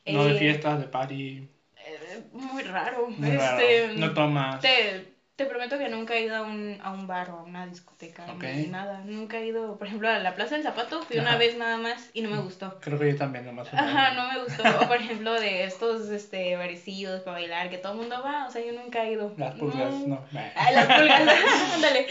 No 0.06 0.24
de 0.24 0.36
eh, 0.36 0.38
fiestas, 0.38 0.80
de 0.80 0.86
party. 0.86 1.48
Eh, 1.76 2.22
muy 2.32 2.62
raro. 2.62 3.08
este, 3.22 3.94
No 3.96 4.12
tomas. 4.12 4.60
Te, 4.60 5.14
te, 5.36 5.46
prometo 5.46 5.78
que 5.78 5.88
nunca 5.88 6.14
he 6.14 6.24
ido 6.24 6.36
a 6.36 6.42
un, 6.42 6.78
a 6.82 6.92
un 6.92 7.06
bar 7.06 7.30
o 7.30 7.38
a 7.38 7.42
una 7.42 7.66
discoteca. 7.66 8.26
Ni 8.34 8.66
nada. 8.66 9.02
Nunca 9.04 9.38
he 9.38 9.46
ido, 9.46 9.78
por 9.78 9.86
ejemplo, 9.86 10.08
a 10.08 10.18
la 10.18 10.34
Plaza 10.34 10.54
del 10.54 10.64
Zapato. 10.64 11.02
Fui 11.02 11.18
una 11.18 11.36
vez 11.36 11.56
nada 11.56 11.76
más 11.76 12.10
y 12.12 12.22
no 12.22 12.30
me 12.30 12.38
gustó. 12.38 12.78
Creo 12.80 12.98
que 12.98 13.12
yo 13.12 13.16
también, 13.16 13.46
nomás. 13.46 13.72
Ajá, 13.72 14.14
no 14.14 14.32
me 14.32 14.44
gustó. 14.44 14.62
o 14.80 14.88
por 14.88 14.96
ejemplo, 14.96 15.32
de 15.32 15.64
estos 15.64 16.08
este, 16.10 16.56
barecidos 16.56 17.22
para 17.22 17.38
bailar 17.38 17.70
que 17.70 17.78
todo 17.78 17.92
el 17.92 17.98
mundo 17.98 18.22
va. 18.24 18.46
O 18.46 18.50
sea, 18.50 18.64
yo 18.64 18.72
nunca 18.72 19.04
he 19.04 19.12
ido. 19.12 19.34
Las 19.36 19.54
pulgas, 19.54 19.94
no. 20.06 20.24
las 20.32 20.86
pulgas, 20.86 21.22
ándale. 21.74 22.06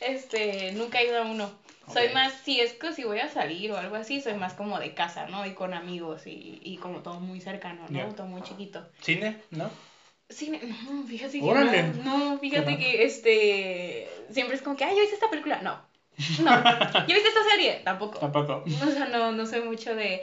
Este, 0.00 0.72
nunca 0.72 1.00
he 1.00 1.06
ido 1.06 1.22
a 1.22 1.26
uno. 1.26 1.50
Soy 1.92 2.08
más, 2.10 2.32
si 2.44 2.60
es 2.60 2.74
que 2.74 2.92
si 2.92 3.04
voy 3.04 3.18
a 3.18 3.28
salir 3.28 3.72
o 3.72 3.76
algo 3.76 3.96
así, 3.96 4.20
soy 4.20 4.34
más 4.34 4.54
como 4.54 4.78
de 4.78 4.94
casa, 4.94 5.26
¿no? 5.26 5.44
Y 5.46 5.54
con 5.54 5.74
amigos 5.74 6.26
y, 6.26 6.60
y 6.62 6.76
como 6.76 7.00
todo 7.00 7.20
muy 7.20 7.40
cercano, 7.40 7.84
¿no? 7.88 8.14
Todo 8.14 8.26
muy 8.26 8.42
chiquito. 8.42 8.86
¿Cine? 9.00 9.40
¿No? 9.50 9.70
Cine, 10.28 10.60
no, 10.62 11.02
fíjate 11.04 11.40
que 11.40 11.46
no, 12.04 12.04
no, 12.04 12.38
fíjate 12.38 12.78
que 12.78 13.04
este, 13.04 14.08
siempre 14.30 14.56
es 14.56 14.62
como 14.62 14.76
que, 14.76 14.84
ay, 14.84 14.96
¿yo 14.96 15.02
hice 15.02 15.14
esta 15.14 15.28
película? 15.28 15.60
No, 15.60 15.82
no. 16.42 16.50
¿Ya 16.50 17.14
viste 17.14 17.28
esta 17.28 17.44
serie? 17.50 17.80
Tampoco. 17.84 18.18
Tampoco. 18.18 18.64
O 18.66 18.90
sea, 18.90 19.06
no, 19.06 19.32
no 19.32 19.46
soy 19.46 19.62
mucho 19.62 19.94
de... 19.94 20.22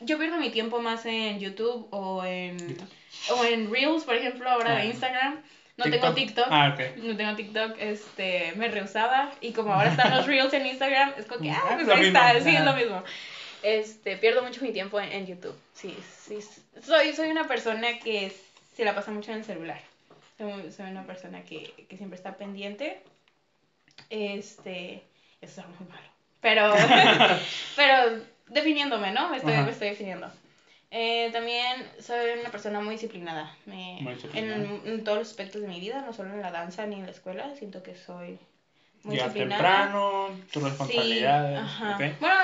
yo 0.00 0.18
pierdo 0.18 0.36
mi 0.38 0.50
tiempo 0.50 0.80
más 0.80 1.04
en 1.06 1.40
YouTube 1.40 1.88
o 1.90 2.24
en... 2.24 2.76
O 3.30 3.44
en 3.44 3.72
Reels, 3.72 4.04
por 4.04 4.14
ejemplo, 4.14 4.48
ahora 4.48 4.74
de 4.74 4.82
ah. 4.82 4.86
Instagram. 4.86 5.42
No 5.76 5.90
tengo 5.90 6.14
TikTok. 6.14 6.46
Ah. 6.50 6.76
No 6.96 7.16
tengo 7.16 7.34
TikTok, 7.34 7.76
este, 7.78 8.52
me 8.56 8.68
rehusaba. 8.68 9.32
Y 9.40 9.52
como 9.52 9.72
ahora 9.72 9.90
están 9.90 10.16
los 10.16 10.26
Reels 10.26 10.52
en 10.52 10.66
Instagram, 10.66 11.14
es 11.16 11.26
como 11.26 11.40
que, 11.40 11.50
ah, 11.50 11.72
pues 11.74 11.88
ahí 11.88 12.06
está, 12.06 12.40
sí, 12.40 12.54
es 12.54 12.64
lo 12.64 12.74
mismo. 12.74 13.02
Este, 13.62 14.16
pierdo 14.16 14.42
mucho 14.42 14.62
mi 14.62 14.72
tiempo 14.72 15.00
en, 15.00 15.26
YouTube. 15.26 15.58
Sí, 15.72 15.96
sí. 16.20 16.38
Soy, 16.82 17.12
soy 17.14 17.30
una 17.30 17.48
persona 17.48 17.98
que 17.98 18.32
se 18.76 18.84
la 18.84 18.94
pasa 18.94 19.10
mucho 19.10 19.32
en 19.32 19.38
el 19.38 19.44
celular. 19.44 19.80
Soy, 20.38 20.70
soy 20.70 20.90
una 20.90 21.04
persona 21.04 21.42
que, 21.42 21.72
que 21.88 21.96
siempre 21.96 22.16
está 22.16 22.36
pendiente. 22.36 23.00
Este, 24.10 25.02
eso 25.40 25.60
es 25.60 25.66
muy 25.80 25.88
malo. 25.88 26.08
Pero, 26.40 26.74
pero 27.76 28.22
definiéndome, 28.48 29.12
¿no? 29.12 29.34
Estoy, 29.34 29.54
me 29.54 29.70
estoy 29.70 29.88
definiendo. 29.88 30.30
Eh, 30.96 31.30
también 31.32 31.84
soy 31.98 32.38
una 32.38 32.50
persona 32.50 32.80
muy 32.80 32.94
disciplinada. 32.94 33.52
Me, 33.66 33.98
En, 34.32 35.02
todos 35.02 35.18
los 35.18 35.28
aspectos 35.28 35.60
de 35.60 35.66
mi 35.66 35.80
vida, 35.80 36.02
no 36.02 36.12
solo 36.12 36.32
en 36.32 36.40
la 36.40 36.52
danza 36.52 36.86
ni 36.86 36.94
en 36.94 37.06
la 37.06 37.10
escuela, 37.10 37.52
siento 37.58 37.82
que 37.82 37.96
soy 37.96 38.38
muy 39.02 39.16
llegar 39.16 39.32
temprano, 39.32 40.28
tus 40.52 40.62
responsabilidades. 40.62 41.58
Sí, 41.58 41.64
ajá. 41.64 41.96
Bueno, 42.20 42.36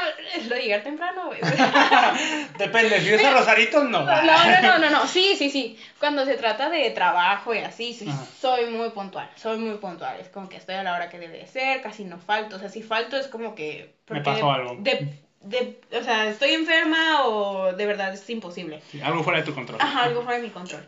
lo 0.49 0.55
de 0.57 0.63
llegar 0.63 0.83
temprano. 0.83 1.31
Depende, 2.59 3.01
si 3.01 3.11
es 3.11 3.25
a 3.25 3.35
Rosaritos, 3.35 3.85
no. 3.85 4.05
No, 4.05 4.23
no, 4.25 4.63
no, 4.63 4.79
no, 4.81 4.91
no, 4.91 5.07
sí, 5.07 5.37
sí, 5.39 5.49
sí. 5.49 5.79
Cuando 6.01 6.25
se 6.25 6.35
trata 6.37 6.69
de 6.71 6.91
trabajo 6.91 7.55
y 7.55 7.59
así, 7.59 7.95
sí, 7.95 8.13
soy 8.41 8.67
muy 8.67 8.91
puntual, 8.91 9.31
soy 9.37 9.59
muy 9.59 9.77
puntual. 9.77 10.19
Es 10.19 10.29
como 10.29 10.49
que 10.49 10.57
estoy 10.57 10.75
a 10.75 10.83
la 10.83 10.97
hora 10.97 11.09
que 11.09 11.21
debe 11.21 11.39
de 11.39 11.47
ser, 11.47 11.83
casi 11.83 12.03
no 12.03 12.19
falto. 12.19 12.57
O 12.57 12.59
sea, 12.59 12.69
si 12.69 12.83
falto 12.83 13.17
es 13.17 13.29
como 13.29 13.55
que... 13.55 13.95
Me 14.09 14.23
pasó 14.23 14.51
algo. 14.51 14.75
De, 14.81 15.21
de, 15.41 15.81
o 15.93 16.05
sea, 16.05 16.29
estoy 16.29 16.51
enferma 16.53 17.25
o 17.25 17.73
de 17.73 17.87
verdad 17.87 18.13
es 18.13 18.29
imposible. 18.29 18.83
algo 19.03 19.23
fuera 19.25 19.41
de 19.41 19.47
tu 19.47 19.55
control. 19.55 19.81
Ajá, 19.81 20.05
algo 20.05 20.23
fuera 20.23 20.39
de 20.39 20.47
mi 20.47 20.51
control. 20.51 20.87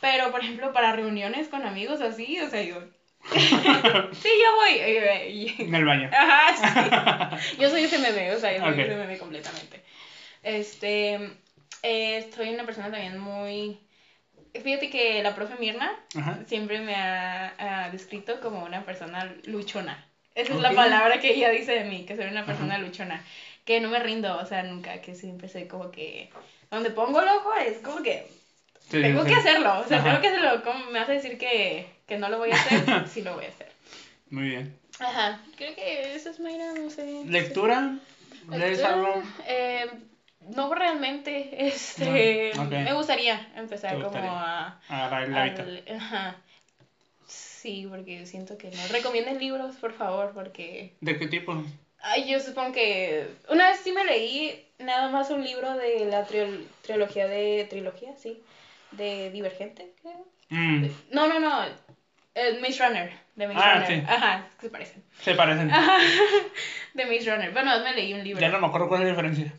Pero, 0.00 0.30
por 0.30 0.42
ejemplo, 0.42 0.72
para 0.72 0.92
reuniones 0.92 1.48
con 1.48 1.66
amigos 1.66 2.00
así, 2.00 2.38
o 2.40 2.48
sea, 2.48 2.62
yo... 2.62 2.80
sí, 3.32 4.28
yo 4.28 4.56
voy. 4.56 5.54
En 5.58 5.74
el 5.74 5.84
baño. 5.84 6.10
Ajá, 6.12 7.36
sí. 7.36 7.56
Yo 7.60 7.68
soy 7.68 7.82
ese 7.82 7.98
meme, 7.98 8.32
o 8.32 8.38
sea, 8.38 8.56
yo 8.56 8.62
soy 8.62 8.80
ese 8.80 8.94
meme 8.94 9.18
completamente. 9.18 9.82
Este, 10.44 11.36
eh, 11.82 12.30
soy 12.34 12.50
una 12.50 12.64
persona 12.64 12.90
también 12.90 13.18
muy... 13.18 13.80
Fíjate 14.54 14.88
que 14.88 15.22
la 15.22 15.34
profe 15.34 15.56
Mirna 15.56 15.98
siempre 16.46 16.80
me 16.80 16.94
ha, 16.94 17.88
descrito 17.90 18.40
como 18.40 18.64
una 18.64 18.84
persona 18.84 19.34
luchona. 19.44 20.06
Esa 20.34 20.54
es 20.54 20.60
la 20.60 20.72
palabra 20.72 21.20
que 21.20 21.34
ella 21.34 21.50
dice 21.50 21.72
de 21.72 21.84
mí, 21.84 22.06
que 22.06 22.16
soy 22.16 22.26
una 22.26 22.46
persona 22.46 22.78
luchona 22.78 23.22
que 23.68 23.80
no 23.80 23.90
me 23.90 23.98
rindo, 23.98 24.34
o 24.38 24.46
sea, 24.46 24.62
nunca, 24.62 25.02
que 25.02 25.14
siempre 25.14 25.46
soy 25.46 25.66
como 25.66 25.90
que, 25.90 26.30
donde 26.70 26.88
pongo 26.88 27.20
el 27.20 27.28
ojo 27.28 27.52
es 27.54 27.76
como 27.82 28.02
que 28.02 28.26
tengo 28.90 29.24
que 29.24 29.34
hacerlo, 29.34 29.80
o 29.80 29.84
sea, 29.86 30.02
tengo 30.02 30.22
que 30.22 30.28
hacerlo, 30.28 30.62
¿cómo 30.64 30.86
me 30.86 30.98
vas 30.98 31.10
a 31.10 31.12
decir 31.12 31.36
que, 31.36 31.86
que 32.06 32.16
no 32.16 32.30
lo 32.30 32.38
voy 32.38 32.50
a 32.50 32.54
hacer? 32.54 33.06
sí 33.08 33.20
lo 33.20 33.34
voy 33.34 33.44
a 33.44 33.48
hacer. 33.48 33.70
Muy 34.30 34.44
bien. 34.44 34.74
Ajá, 34.98 35.42
creo 35.58 35.74
que 35.74 36.14
eso 36.14 36.30
es 36.30 36.40
Mayra, 36.40 36.72
no 36.72 36.88
sé. 36.88 37.24
¿Lectura? 37.26 37.98
¿Lees 38.50 38.82
algo? 38.82 39.22
Eh, 39.46 39.86
no 40.48 40.74
realmente, 40.74 41.50
este, 41.68 42.52
me 42.70 42.94
gustaría 42.94 43.52
empezar 43.54 44.02
como 44.02 44.18
a... 44.18 44.80
A 44.88 45.26
la 45.28 45.54
Ajá. 45.94 46.36
Sí, 47.26 47.86
porque 47.86 48.24
siento 48.24 48.56
que 48.56 48.70
no. 48.70 48.78
Recomienden 48.90 49.38
libros, 49.38 49.76
por 49.76 49.92
favor, 49.92 50.32
porque... 50.32 50.94
¿De 51.02 51.18
qué 51.18 51.26
tipo? 51.26 51.62
Ay, 52.00 52.30
yo 52.30 52.40
supongo 52.40 52.72
que... 52.72 53.28
Una 53.48 53.68
vez 53.68 53.80
sí 53.80 53.92
me 53.92 54.04
leí 54.04 54.66
nada 54.78 55.08
más 55.08 55.30
un 55.30 55.42
libro 55.44 55.74
de 55.74 56.06
la 56.06 56.26
trilogía 56.82 57.26
de... 57.26 57.66
¿Trilogía? 57.68 58.14
Sí. 58.16 58.42
De 58.92 59.30
Divergente, 59.30 59.92
creo. 60.00 60.26
Mm. 60.50 60.86
No, 61.10 61.26
no, 61.26 61.40
no. 61.40 61.64
El 62.34 62.60
Maze 62.60 62.86
Runner. 62.86 63.12
De 63.34 63.48
Maze 63.48 63.60
ah, 63.60 63.74
Runner. 63.74 63.86
Sí. 63.88 64.06
Ajá, 64.08 64.46
se 64.60 64.70
parecen. 64.70 65.04
Se 65.22 65.34
parecen. 65.34 65.70
Ajá. 65.70 65.98
De 66.94 67.04
Maze 67.06 67.30
Runner. 67.30 67.52
Bueno, 67.52 67.80
me 67.80 67.94
leí 67.94 68.14
un 68.14 68.22
libro. 68.22 68.40
Ya 68.40 68.48
no 68.48 68.60
me 68.60 68.66
acuerdo 68.68 68.88
cuál 68.88 69.02
es 69.02 69.06
la 69.06 69.10
diferencia. 69.10 69.52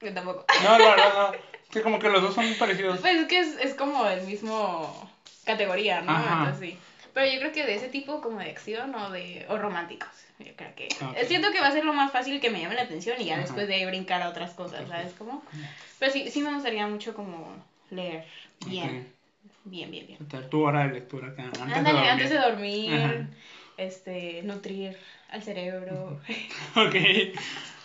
Yo 0.00 0.14
tampoco. 0.14 0.44
No, 0.62 0.78
no, 0.78 0.96
no, 0.96 1.08
no. 1.32 1.32
Sí, 1.72 1.80
como 1.80 1.98
que 1.98 2.10
los 2.10 2.22
dos 2.22 2.34
son 2.34 2.54
parecidos. 2.54 3.00
Pues 3.00 3.14
es 3.14 3.26
que 3.26 3.38
es, 3.40 3.56
es 3.58 3.74
como 3.74 4.06
el 4.06 4.22
mismo 4.22 5.10
categoría, 5.44 6.00
¿no? 6.02 6.12
Ajá. 6.12 6.54
sí. 6.58 6.78
Pero 7.14 7.30
yo 7.30 7.38
creo 7.40 7.52
que 7.52 7.66
de 7.66 7.74
ese 7.74 7.88
tipo 7.88 8.20
como 8.20 8.38
de 8.38 8.50
acción 8.50 8.94
o 8.94 9.10
de 9.10 9.44
o 9.48 9.58
románticos. 9.58 10.08
Yo 10.38 10.52
creo 10.56 10.74
que 10.74 10.88
siento 11.26 11.52
que 11.52 11.60
va 11.60 11.68
a 11.68 11.72
ser 11.72 11.84
lo 11.84 11.92
más 11.92 12.10
fácil 12.10 12.40
que 12.40 12.50
me 12.50 12.60
llame 12.60 12.74
la 12.74 12.82
atención 12.82 13.20
y 13.20 13.26
ya 13.26 13.38
después 13.38 13.68
de 13.68 13.86
brincar 13.86 14.22
a 14.22 14.28
otras 14.28 14.52
cosas, 14.52 14.88
¿sabes 14.88 15.12
cómo? 15.16 15.42
Pero 15.98 16.12
sí, 16.12 16.30
sí 16.30 16.42
me 16.42 16.52
gustaría 16.52 16.86
mucho 16.86 17.14
como 17.14 17.54
leer 17.90 18.24
bien. 18.66 19.06
Bien, 19.64 19.90
bien, 19.90 20.06
bien. 20.06 20.48
Tu 20.50 20.60
hora 20.60 20.88
de 20.88 20.94
lectura 20.94 21.28
acá. 21.28 21.44
Antes, 21.60 21.84
de 21.84 21.92
dormir. 21.92 22.10
antes 22.10 22.30
de 22.30 22.38
dormir, 22.38 23.26
este, 23.76 24.42
nutrir 24.42 24.96
al 25.28 25.42
cerebro. 25.42 26.20
ok. 26.76 26.96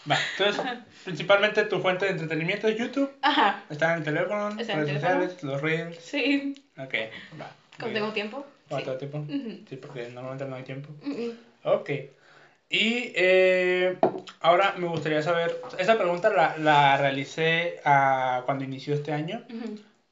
Va, 0.10 0.18
entonces, 0.32 0.64
principalmente 1.04 1.66
tu 1.66 1.80
fuente 1.80 2.06
de 2.06 2.12
entretenimiento 2.12 2.68
es 2.68 2.78
YouTube. 2.78 3.12
Ajá. 3.22 3.64
Está 3.70 3.92
en 3.92 4.00
el 4.00 4.04
teléfono, 4.06 4.50
redes 4.50 4.94
sociales, 4.94 5.44
los 5.44 5.62
reels. 5.62 5.98
Sí. 6.00 6.56
Ok, 6.78 6.94
va. 7.40 7.52
¿Cuando 7.78 8.00
tengo 8.00 8.14
tiempo? 8.14 8.46
¿Cuánto 8.70 8.94
sí. 8.94 8.98
tiempo? 9.00 9.26
Sí, 9.70 9.76
porque 9.78 10.10
normalmente 10.10 10.46
no 10.46 10.56
hay 10.56 10.64
tiempo. 10.64 10.90
Ok. 11.64 11.90
Y 12.70 13.14
eh, 13.16 13.98
ahora 14.42 14.76
me 14.78 14.88
gustaría 14.88 15.22
saber, 15.22 15.62
esa 15.80 15.98
pregunta 15.98 16.30
la, 16.30 16.58
la 16.58 16.98
realicé 16.98 17.80
a, 17.86 18.44
cuando 18.46 18.66
inició 18.66 18.94
este 18.94 19.14
año, 19.14 19.44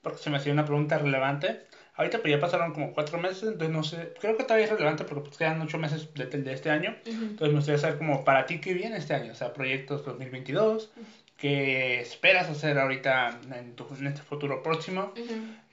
porque 0.01 0.19
se 0.19 0.29
me 0.29 0.37
hacía 0.37 0.53
una 0.53 0.65
pregunta 0.65 0.97
relevante. 0.97 1.63
Ahorita 1.95 2.19
pues 2.19 2.31
ya 2.31 2.39
pasaron 2.39 2.73
como 2.73 2.93
cuatro 2.93 3.17
meses, 3.17 3.43
entonces 3.43 3.69
no 3.69 3.83
sé, 3.83 4.13
creo 4.19 4.35
que 4.35 4.43
todavía 4.43 4.65
es 4.65 4.71
relevante 4.71 5.05
porque 5.05 5.23
pues 5.29 5.37
quedan 5.37 5.61
ocho 5.61 5.77
meses 5.77 6.13
de, 6.13 6.25
de 6.25 6.53
este 6.53 6.69
año. 6.69 6.95
Entonces 7.05 7.49
me 7.49 7.55
gustaría 7.55 7.79
saber 7.79 7.97
como 7.97 8.23
para 8.23 8.45
ti 8.45 8.59
qué 8.59 8.73
viene 8.73 8.97
este 8.97 9.13
año, 9.13 9.31
o 9.31 9.35
sea, 9.35 9.53
proyectos 9.53 10.05
2022, 10.05 10.91
qué 11.37 11.99
esperas 11.99 12.49
hacer 12.49 12.79
ahorita 12.79 13.39
en, 13.53 13.75
tu, 13.75 13.87
en 13.97 14.07
este 14.07 14.21
futuro 14.21 14.61
próximo, 14.63 15.13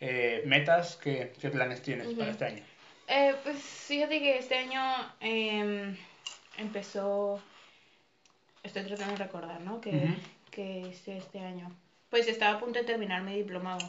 eh, 0.00 0.42
metas, 0.46 0.96
qué, 1.02 1.32
qué, 1.40 1.50
planes 1.50 1.82
tienes 1.82 2.08
para 2.14 2.30
este 2.30 2.44
año. 2.44 2.62
Eh, 3.14 3.34
pues 3.42 3.58
fíjate 3.58 4.20
que 4.20 4.38
este 4.38 4.56
año 4.56 4.80
eh, 5.20 5.94
empezó, 6.56 7.38
estoy 8.62 8.84
tratando 8.84 9.12
de 9.12 9.24
recordar, 9.26 9.60
¿no? 9.60 9.82
Que, 9.82 10.08
que 10.50 10.88
este, 10.88 11.18
este 11.18 11.40
año, 11.40 11.70
pues 12.08 12.26
estaba 12.26 12.56
a 12.56 12.58
punto 12.58 12.78
de 12.78 12.86
terminar 12.86 13.22
mi 13.22 13.36
diplomado. 13.36 13.86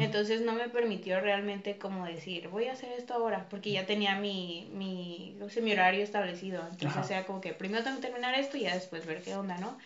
Entonces 0.00 0.40
no 0.40 0.52
me 0.54 0.68
permitió 0.68 1.20
realmente 1.20 1.78
como 1.78 2.06
decir, 2.06 2.48
voy 2.48 2.66
a 2.66 2.72
hacer 2.72 2.90
esto 2.90 3.14
ahora, 3.14 3.46
porque 3.50 3.70
ya 3.70 3.86
tenía 3.86 4.16
mi, 4.16 4.66
mi, 4.72 5.36
no 5.38 5.48
sé, 5.48 5.60
mi 5.60 5.70
horario 5.72 6.02
establecido. 6.02 6.66
Entonces, 6.66 6.98
o 7.00 7.04
sea, 7.04 7.24
como 7.24 7.40
que 7.40 7.52
primero 7.52 7.84
tengo 7.84 7.98
que 7.98 8.02
terminar 8.02 8.34
esto 8.34 8.56
y 8.56 8.62
ya 8.62 8.74
después 8.74 9.06
ver 9.06 9.22
qué 9.22 9.36
onda, 9.36 9.58
¿no? 9.58 9.78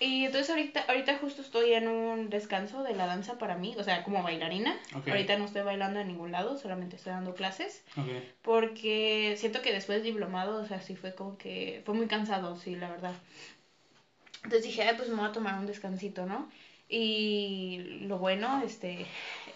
Y 0.00 0.24
entonces 0.24 0.50
ahorita, 0.50 0.84
ahorita 0.88 1.18
justo 1.18 1.42
estoy 1.42 1.72
en 1.72 1.88
un 1.88 2.30
descanso 2.30 2.82
de 2.84 2.94
la 2.94 3.06
danza 3.06 3.36
para 3.36 3.56
mí, 3.56 3.74
o 3.78 3.82
sea, 3.82 4.04
como 4.04 4.22
bailarina. 4.22 4.78
Ahorita 5.06 5.36
no 5.36 5.44
estoy 5.46 5.62
bailando 5.62 5.98
en 5.98 6.08
ningún 6.08 6.30
lado, 6.30 6.56
solamente 6.56 6.96
estoy 6.96 7.12
dando 7.12 7.34
clases. 7.34 7.82
Porque 8.42 9.34
siento 9.38 9.60
que 9.60 9.72
después 9.72 10.02
del 10.02 10.12
diplomado, 10.12 10.62
o 10.62 10.66
sea, 10.66 10.80
sí 10.80 10.94
fue 10.94 11.14
como 11.14 11.36
que 11.36 11.82
fue 11.84 11.94
muy 11.94 12.06
cansado, 12.06 12.56
sí, 12.56 12.76
la 12.76 12.88
verdad. 12.90 13.14
Entonces 14.44 14.62
dije, 14.62 14.82
Ay, 14.82 14.94
pues 14.96 15.08
me 15.08 15.16
voy 15.16 15.28
a 15.28 15.32
tomar 15.32 15.58
un 15.58 15.66
descansito, 15.66 16.26
¿no? 16.26 16.48
Y 16.88 17.98
lo 18.02 18.18
bueno, 18.18 18.62
este, 18.64 19.06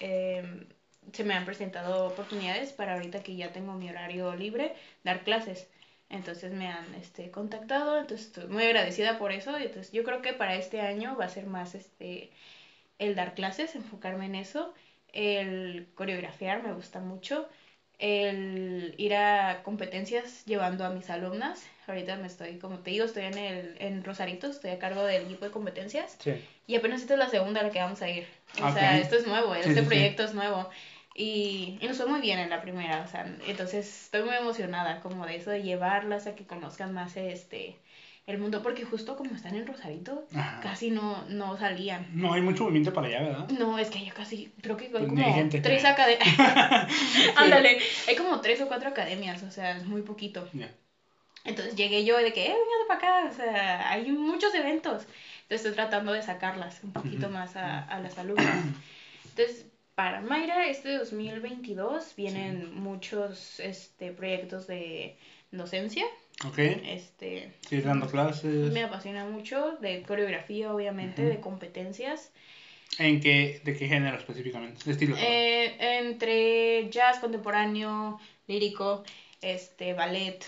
em, 0.00 0.66
se 1.12 1.24
me 1.24 1.34
han 1.34 1.44
presentado 1.44 2.06
oportunidades 2.06 2.72
para 2.72 2.94
ahorita 2.94 3.22
que 3.22 3.36
ya 3.36 3.52
tengo 3.52 3.74
mi 3.74 3.88
horario 3.88 4.34
libre, 4.34 4.74
dar 5.04 5.22
clases. 5.24 5.68
Entonces 6.12 6.52
me 6.52 6.68
han 6.68 6.94
este, 6.94 7.30
contactado, 7.30 7.98
entonces 7.98 8.26
estoy 8.26 8.46
muy 8.46 8.64
agradecida 8.64 9.18
por 9.18 9.32
eso. 9.32 9.56
Entonces 9.56 9.90
yo 9.92 10.04
creo 10.04 10.20
que 10.20 10.34
para 10.34 10.54
este 10.54 10.80
año 10.82 11.16
va 11.18 11.24
a 11.24 11.30
ser 11.30 11.46
más 11.46 11.74
este, 11.74 12.30
el 12.98 13.14
dar 13.14 13.34
clases, 13.34 13.74
enfocarme 13.74 14.26
en 14.26 14.34
eso, 14.34 14.74
el 15.12 15.88
coreografiar 15.94 16.62
me 16.62 16.72
gusta 16.74 17.00
mucho, 17.00 17.48
el 17.98 18.94
ir 18.98 19.14
a 19.14 19.62
competencias 19.62 20.44
llevando 20.44 20.84
a 20.84 20.90
mis 20.90 21.08
alumnas. 21.08 21.64
Ahorita 21.86 22.16
me 22.16 22.26
estoy, 22.26 22.58
como 22.58 22.78
te 22.80 22.90
digo, 22.90 23.06
estoy 23.06 23.24
en, 23.24 23.38
el, 23.38 23.76
en 23.78 24.04
Rosarito, 24.04 24.48
estoy 24.48 24.72
a 24.72 24.78
cargo 24.78 25.04
del 25.04 25.22
equipo 25.22 25.46
de 25.46 25.50
competencias. 25.50 26.16
Sí. 26.18 26.34
Y 26.66 26.76
apenas 26.76 27.00
esta 27.00 27.14
es 27.14 27.18
la 27.18 27.28
segunda 27.28 27.60
a 27.60 27.64
la 27.64 27.70
que 27.70 27.80
vamos 27.80 28.02
a 28.02 28.10
ir. 28.10 28.26
O 28.62 28.72
sea, 28.72 28.98
esto 28.98 29.16
es 29.16 29.26
nuevo, 29.26 29.54
este 29.54 29.82
proyecto 29.82 30.24
es 30.24 30.34
nuevo. 30.34 30.68
Y, 31.14 31.78
y 31.80 31.86
nos 31.86 31.98
fue 31.98 32.06
muy 32.06 32.20
bien 32.20 32.38
en 32.38 32.50
la 32.50 32.62
primera, 32.62 33.02
o 33.02 33.08
sea, 33.08 33.26
entonces 33.46 34.04
estoy 34.04 34.22
muy 34.22 34.34
emocionada 34.34 35.00
como 35.00 35.26
de 35.26 35.36
eso, 35.36 35.50
de 35.50 35.62
llevarlas 35.62 36.26
a 36.26 36.34
que 36.34 36.46
conozcan 36.46 36.94
más 36.94 37.16
este 37.16 37.76
el 38.26 38.38
mundo, 38.38 38.62
porque 38.62 38.84
justo 38.84 39.16
como 39.16 39.34
están 39.34 39.56
en 39.56 39.66
Rosarito, 39.66 40.24
casi 40.62 40.90
no, 40.90 41.24
no 41.28 41.56
salían. 41.56 42.06
No 42.12 42.32
hay 42.32 42.40
mucho 42.40 42.62
movimiento 42.62 42.92
para 42.92 43.08
allá, 43.08 43.22
¿verdad? 43.22 43.48
No, 43.48 43.78
es 43.78 43.90
que 43.90 44.04
ya 44.04 44.12
casi, 44.12 44.52
creo 44.62 44.76
que 44.76 44.84
hay 44.84 45.06
como 45.06 45.48
tres 45.60 45.84
academias. 45.84 46.28
Ándale, 47.36 47.78
hay 48.06 48.14
como 48.14 48.40
tres 48.40 48.60
o 48.60 48.68
cuatro 48.68 48.88
academias, 48.88 49.42
o 49.42 49.50
sea, 49.50 49.76
es 49.76 49.84
muy 49.84 50.02
poquito. 50.02 50.48
Entonces 51.44 51.74
llegué 51.74 52.04
yo 52.04 52.16
de 52.16 52.32
que, 52.32 52.46
eh, 52.46 52.50
venga 52.50 52.86
para 52.86 52.98
acá, 52.98 53.28
o 53.28 53.34
sea, 53.34 53.90
hay 53.90 54.12
muchos 54.12 54.54
eventos. 54.54 55.02
Entonces 55.42 55.66
estoy 55.66 55.72
tratando 55.72 56.12
de 56.12 56.22
sacarlas 56.22 56.80
un 56.84 56.92
poquito 56.92 57.28
más 57.28 57.56
a, 57.56 57.80
a 57.80 57.98
las 57.98 58.16
alumnas. 58.18 58.64
Entonces, 59.30 59.66
para 59.94 60.20
Mayra, 60.20 60.68
este 60.68 60.96
2022 60.98 62.14
vienen 62.16 62.74
muchos 62.74 63.60
este, 63.60 64.12
proyectos 64.12 64.66
de 64.66 65.16
docencia. 65.50 66.04
Ok. 66.46 66.58
Este, 66.58 67.52
sí, 67.68 67.80
dando 67.80 68.08
clases. 68.08 68.72
Me 68.72 68.84
apasiona 68.84 69.24
mucho, 69.26 69.76
de 69.80 70.02
coreografía, 70.02 70.72
obviamente, 70.74 71.22
de 71.22 71.40
competencias. 71.40 72.32
¿En 72.98 73.20
qué, 73.20 73.60
de 73.64 73.76
qué 73.76 73.88
género 73.88 74.16
específicamente? 74.16 74.82
¿De 74.84 74.92
estilo? 74.92 75.16
Eh, 75.18 75.76
entre 75.98 76.90
jazz 76.90 77.18
contemporáneo, 77.18 78.18
lírico, 78.46 79.04
este, 79.40 79.94
ballet, 79.94 80.44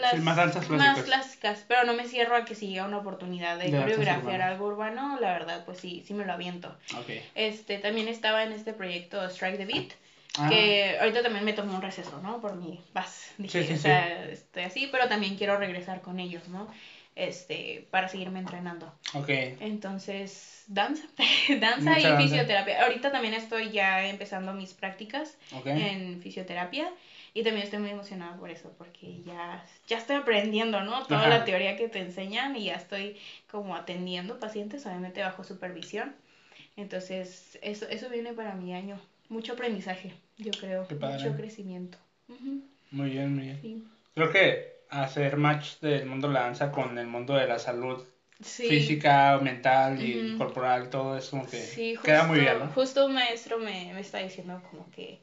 las 0.00 0.18
más 0.20 0.36
danzas 0.36 0.66
clásicas. 0.66 0.96
Más 0.96 1.04
clásicas, 1.04 1.64
pero 1.68 1.84
no 1.84 1.94
me 1.94 2.06
cierro 2.06 2.36
a 2.36 2.44
que 2.44 2.54
si 2.54 2.68
llega 2.68 2.86
una 2.86 2.98
oportunidad 2.98 3.58
de, 3.58 3.70
coreografiar 3.70 4.42
algo 4.42 4.66
urbano, 4.66 5.18
la 5.20 5.32
verdad, 5.32 5.64
pues 5.64 5.78
sí, 5.78 6.02
sí 6.06 6.14
me 6.14 6.24
lo 6.24 6.32
aviento. 6.32 6.74
Okay. 7.02 7.22
Este, 7.34 7.78
también 7.78 8.08
estaba 8.08 8.44
en 8.44 8.52
este 8.52 8.72
proyecto 8.72 9.24
Strike 9.28 9.58
the 9.58 9.66
Beat, 9.66 9.92
ah. 10.38 10.48
que 10.48 10.98
ahorita 11.00 11.22
también 11.22 11.44
me 11.44 11.52
tomé 11.52 11.74
un 11.74 11.82
receso, 11.82 12.20
¿no? 12.22 12.40
Por 12.40 12.56
mi 12.56 12.80
paz, 12.92 13.32
dije, 13.38 13.62
sí, 13.62 13.68
sí, 13.68 13.74
o 13.74 13.78
sea, 13.78 14.24
estoy 14.24 14.64
así, 14.64 14.88
pero 14.90 15.08
también 15.08 15.36
quiero 15.36 15.58
regresar 15.58 16.00
con 16.00 16.20
ellos, 16.20 16.48
¿no? 16.48 16.68
Este, 17.14 17.88
para 17.90 18.08
seguirme 18.08 18.38
entrenando. 18.38 18.94
Ok. 19.14 19.28
Entonces, 19.28 20.62
danza, 20.68 21.04
danza 21.60 21.98
y 21.98 22.22
fisioterapia. 22.22 22.84
Ahorita 22.84 23.10
también 23.10 23.34
estoy 23.34 23.70
ya 23.70 24.06
empezando 24.06 24.52
mis 24.52 24.72
prácticas 24.72 25.36
en 25.64 26.22
fisioterapia 26.22 26.88
y 27.34 27.42
también 27.42 27.64
estoy 27.64 27.78
muy 27.78 27.90
emocionada 27.90 28.36
por 28.36 28.50
eso, 28.50 28.72
porque 28.78 29.22
ya, 29.24 29.64
ya 29.86 29.98
estoy 29.98 30.16
aprendiendo, 30.16 30.80
¿no? 30.82 31.04
Toda 31.06 31.28
la 31.28 31.44
teoría 31.44 31.76
que 31.76 31.88
te 31.88 32.00
enseñan 32.00 32.56
y 32.56 32.64
ya 32.66 32.74
estoy 32.74 33.16
como 33.50 33.76
atendiendo 33.76 34.38
pacientes, 34.38 34.86
obviamente 34.86 35.22
bajo 35.22 35.44
supervisión. 35.44 36.14
Entonces, 36.76 37.58
eso, 37.62 37.88
eso 37.88 38.08
viene 38.08 38.32
para 38.32 38.54
mi 38.54 38.74
año. 38.74 39.00
Mucho 39.28 39.52
aprendizaje, 39.54 40.14
yo 40.38 40.52
creo. 40.52 40.86
Mucho 40.88 41.36
crecimiento. 41.36 41.98
Muy 42.90 43.10
bien, 43.10 43.34
muy 43.34 43.44
bien. 43.44 43.88
Creo 44.14 44.30
que 44.30 44.78
hacer 44.88 45.36
match 45.36 45.80
del 45.80 46.06
mundo 46.06 46.28
de 46.28 46.34
la 46.34 46.40
danza 46.40 46.70
con 46.70 46.98
el 46.98 47.06
mundo 47.06 47.34
de 47.34 47.46
la 47.46 47.58
salud 47.58 48.04
física, 48.40 49.38
mental 49.42 50.00
y 50.00 50.36
corporal, 50.38 50.88
todo 50.90 51.16
eso 51.16 51.30
como 51.32 51.46
que 51.46 51.98
queda 52.02 52.24
muy 52.24 52.40
bien, 52.40 52.58
¿no? 52.60 52.68
Justo 52.68 53.06
un 53.06 53.14
maestro 53.14 53.58
me, 53.58 53.92
me 53.92 54.00
está 54.00 54.18
diciendo 54.18 54.62
como 54.70 54.88
que 54.90 55.20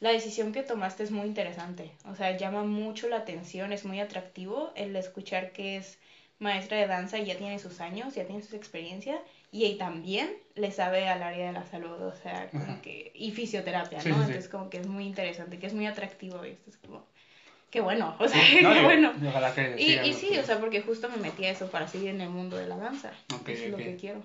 la 0.00 0.10
decisión 0.10 0.52
que 0.52 0.62
tomaste 0.62 1.02
es 1.02 1.10
muy 1.10 1.26
interesante. 1.26 1.90
O 2.04 2.14
sea, 2.14 2.36
llama 2.36 2.64
mucho 2.64 3.08
la 3.08 3.16
atención, 3.16 3.72
es 3.72 3.84
muy 3.84 4.00
atractivo 4.00 4.72
el 4.76 4.94
escuchar 4.94 5.52
que 5.52 5.76
es 5.76 5.98
maestra 6.38 6.76
de 6.76 6.86
danza 6.86 7.18
y 7.18 7.26
ya 7.26 7.36
tiene 7.36 7.58
sus 7.58 7.80
años, 7.80 8.14
ya 8.14 8.24
tiene 8.24 8.42
sus 8.42 8.54
experiencias 8.54 9.18
y 9.50 9.74
también 9.74 10.30
le 10.54 10.70
sabe 10.70 11.08
al 11.08 11.22
área 11.22 11.48
de 11.48 11.52
la 11.52 11.66
salud, 11.66 12.00
o 12.00 12.14
sea, 12.14 12.48
como 12.50 12.80
que, 12.80 13.10
y 13.14 13.32
fisioterapia, 13.32 13.98
¿no? 14.04 14.14
Entonces 14.14 14.48
como 14.48 14.70
que 14.70 14.78
es 14.78 14.86
muy 14.86 15.04
interesante, 15.04 15.58
que 15.58 15.66
es 15.66 15.74
muy 15.74 15.86
atractivo 15.86 16.44
y 16.44 16.50
esto 16.50 16.70
es 16.70 16.76
como, 16.76 17.04
qué 17.70 17.80
bueno, 17.80 18.14
o 18.20 18.28
sea, 18.28 18.40
qué 18.50 18.84
bueno. 18.84 19.12
Y, 19.78 19.94
y, 20.08 20.12
sí, 20.12 20.38
o 20.38 20.44
sea, 20.44 20.60
porque 20.60 20.80
justo 20.82 21.08
me 21.08 21.16
metí 21.16 21.44
a 21.44 21.50
eso 21.50 21.70
para 21.70 21.88
seguir 21.88 22.10
en 22.10 22.20
el 22.20 22.30
mundo 22.30 22.56
de 22.56 22.68
la 22.68 22.76
danza, 22.76 23.10
es 23.46 23.68
lo 23.68 23.76
que 23.76 23.96
quiero. 23.96 24.22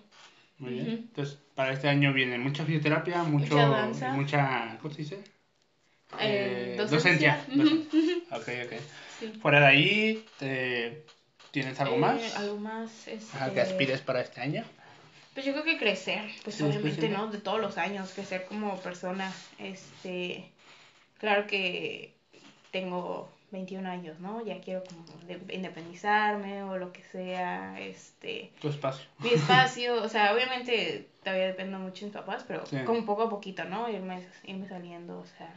Muy 0.60 0.74
bien. 0.74 0.88
Entonces, 0.88 1.40
para 1.56 1.74
este 1.74 1.90
año 1.90 2.14
viene 2.14 2.38
mucha 2.38 2.64
fisioterapia, 2.64 3.24
mucho, 3.24 3.56
mucha, 3.56 4.14
mucha 4.14 4.78
¿cómo 4.80 4.94
se 4.94 5.02
dice? 5.02 5.32
Eh, 6.19 6.76
docencia. 6.90 7.45
ok, 8.31 8.49
ok. 8.65 9.40
Fuera 9.41 9.60
de 9.61 9.65
ahí, 9.65 10.26
¿tienes 11.52 11.80
algo 11.80 11.98
más? 11.98 12.22
Eh, 12.22 12.31
algo 12.35 12.57
más. 12.57 13.07
Este... 13.07 13.38
¿Qué 13.53 13.61
aspires 13.61 14.02
para 14.02 14.22
este 14.22 14.41
año? 14.41 14.64
Pues 15.34 15.45
yo 15.45 15.53
creo 15.53 15.64
que 15.64 15.77
crecer, 15.77 16.30
pues 16.44 16.61
obviamente, 16.61 17.10
¿no? 17.10 17.27
De 17.27 17.40
todos 17.40 17.60
los 17.60 17.77
años, 17.77 18.11
crecer 18.14 18.45
como 18.45 18.77
persona. 18.81 19.34
Este, 19.57 20.52
claro 21.18 21.48
que 21.48 22.14
tengo 22.72 23.30
21 23.53 23.88
años, 23.90 24.19
¿no? 24.19 24.44
Ya 24.45 24.60
quiero 24.60 24.84
como 24.84 25.06
independizarme 25.49 26.64
o 26.64 26.77
lo 26.77 26.91
que 26.91 27.03
sea, 27.03 27.80
este... 27.80 28.52
Tu 28.60 28.68
espacio. 28.68 29.06
Mi 29.19 29.30
espacio, 29.30 30.03
o 30.03 30.10
sea, 30.10 30.34
obviamente 30.34 31.07
todavía 31.23 31.48
dependo 31.48 31.80
mucho 31.80 32.02
de 32.02 32.06
mis 32.07 32.15
papás, 32.15 32.44
pero 32.48 32.64
como 32.85 33.06
poco 33.06 33.23
a 33.23 33.30
poquito, 33.30 33.64
¿no? 33.64 33.90
Irme, 33.90 34.27
irme 34.44 34.68
saliendo, 34.68 35.19
o 35.19 35.26
sea, 35.26 35.53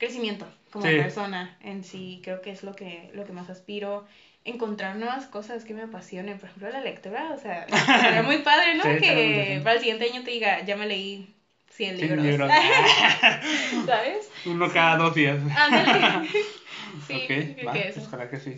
crecimiento 0.00 0.48
como 0.72 0.84
persona 0.84 1.54
en 1.60 1.84
sí, 1.84 2.20
creo 2.24 2.40
que 2.40 2.50
es 2.50 2.64
lo 2.64 2.74
que, 2.74 3.10
lo 3.12 3.24
que 3.24 3.32
más 3.32 3.48
aspiro. 3.48 4.04
Encontrar 4.42 4.96
nuevas 4.96 5.26
cosas 5.26 5.64
que 5.64 5.74
me 5.74 5.82
apasionen, 5.82 6.38
por 6.38 6.48
ejemplo, 6.48 6.70
la 6.70 6.80
lectura, 6.80 7.32
o 7.34 7.38
sea, 7.38 7.66
sería 8.00 8.22
muy 8.22 8.38
padre, 8.38 8.74
¿no? 8.74 8.82
que 8.82 9.60
para 9.62 9.74
el 9.74 9.80
siguiente 9.80 10.06
año 10.06 10.24
te 10.24 10.30
diga, 10.30 10.60
ya 10.62 10.76
me 10.76 10.86
leí 10.86 11.28
100 11.68 12.00
libros. 12.00 12.50
¿Sabes? 13.86 14.30
Uno 14.46 14.70
cada 14.72 14.96
dos 14.96 15.14
días. 15.14 15.38
Ándale. 15.54 16.28
sí, 17.06 17.14
ok, 17.14 17.66
va, 17.66 17.72
pues 17.72 17.98
ojalá 17.98 18.30
que 18.30 18.38
sí. 18.38 18.56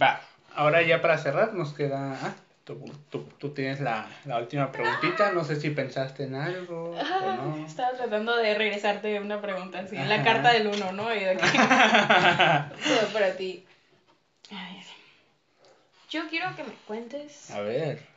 Va, 0.00 0.20
ahora 0.56 0.82
ya 0.82 1.00
para 1.00 1.16
cerrar 1.16 1.54
nos 1.54 1.72
queda... 1.72 2.18
Ah, 2.20 2.34
tú, 2.64 2.84
tú, 3.10 3.24
tú 3.38 3.50
tienes 3.50 3.80
la, 3.80 4.08
la, 4.24 4.38
última 4.38 4.70
preguntita, 4.70 5.32
no 5.32 5.44
sé 5.44 5.60
si 5.60 5.70
pensaste 5.70 6.24
en 6.24 6.34
algo 6.34 6.90
o 6.90 7.36
no. 7.36 7.66
Estaba 7.66 7.92
tratando 7.92 8.36
de 8.36 8.54
regresarte 8.54 9.20
una 9.20 9.40
pregunta 9.40 9.80
así, 9.80 9.96
en 9.96 10.08
la 10.08 10.22
carta 10.22 10.52
del 10.52 10.68
uno, 10.68 10.92
¿no? 10.92 11.14
Y 11.14 11.20
de 11.20 11.30
aquí, 11.30 11.58
todo 12.84 13.08
para 13.12 13.36
ti. 13.36 13.66
A 14.50 14.74
ver. 14.74 14.84
Yo 16.10 16.28
quiero 16.28 16.54
que 16.54 16.64
me 16.64 16.72
cuentes... 16.86 17.50
A 17.50 17.60
ver. 17.60 18.12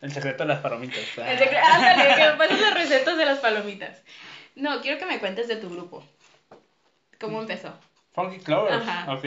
El 0.00 0.12
secreto 0.12 0.44
de 0.44 0.48
las 0.48 0.60
palomitas. 0.60 0.98
El 0.98 1.38
secreto, 1.38 1.66
ándale, 1.66 2.14
que 2.14 2.30
me 2.30 2.36
pases 2.36 2.60
las 2.60 2.74
recetas 2.74 3.18
de 3.18 3.24
las 3.24 3.38
palomitas. 3.38 4.02
No, 4.54 4.80
quiero 4.80 4.98
que 4.98 5.06
me 5.06 5.18
cuentes 5.18 5.48
de 5.48 5.56
tu 5.56 5.68
grupo. 5.70 6.04
¿Cómo 7.18 7.40
empezó? 7.40 7.74
Funky 8.12 8.38
Clovers. 8.38 8.76
Ajá. 8.76 9.12
Ok. 9.12 9.24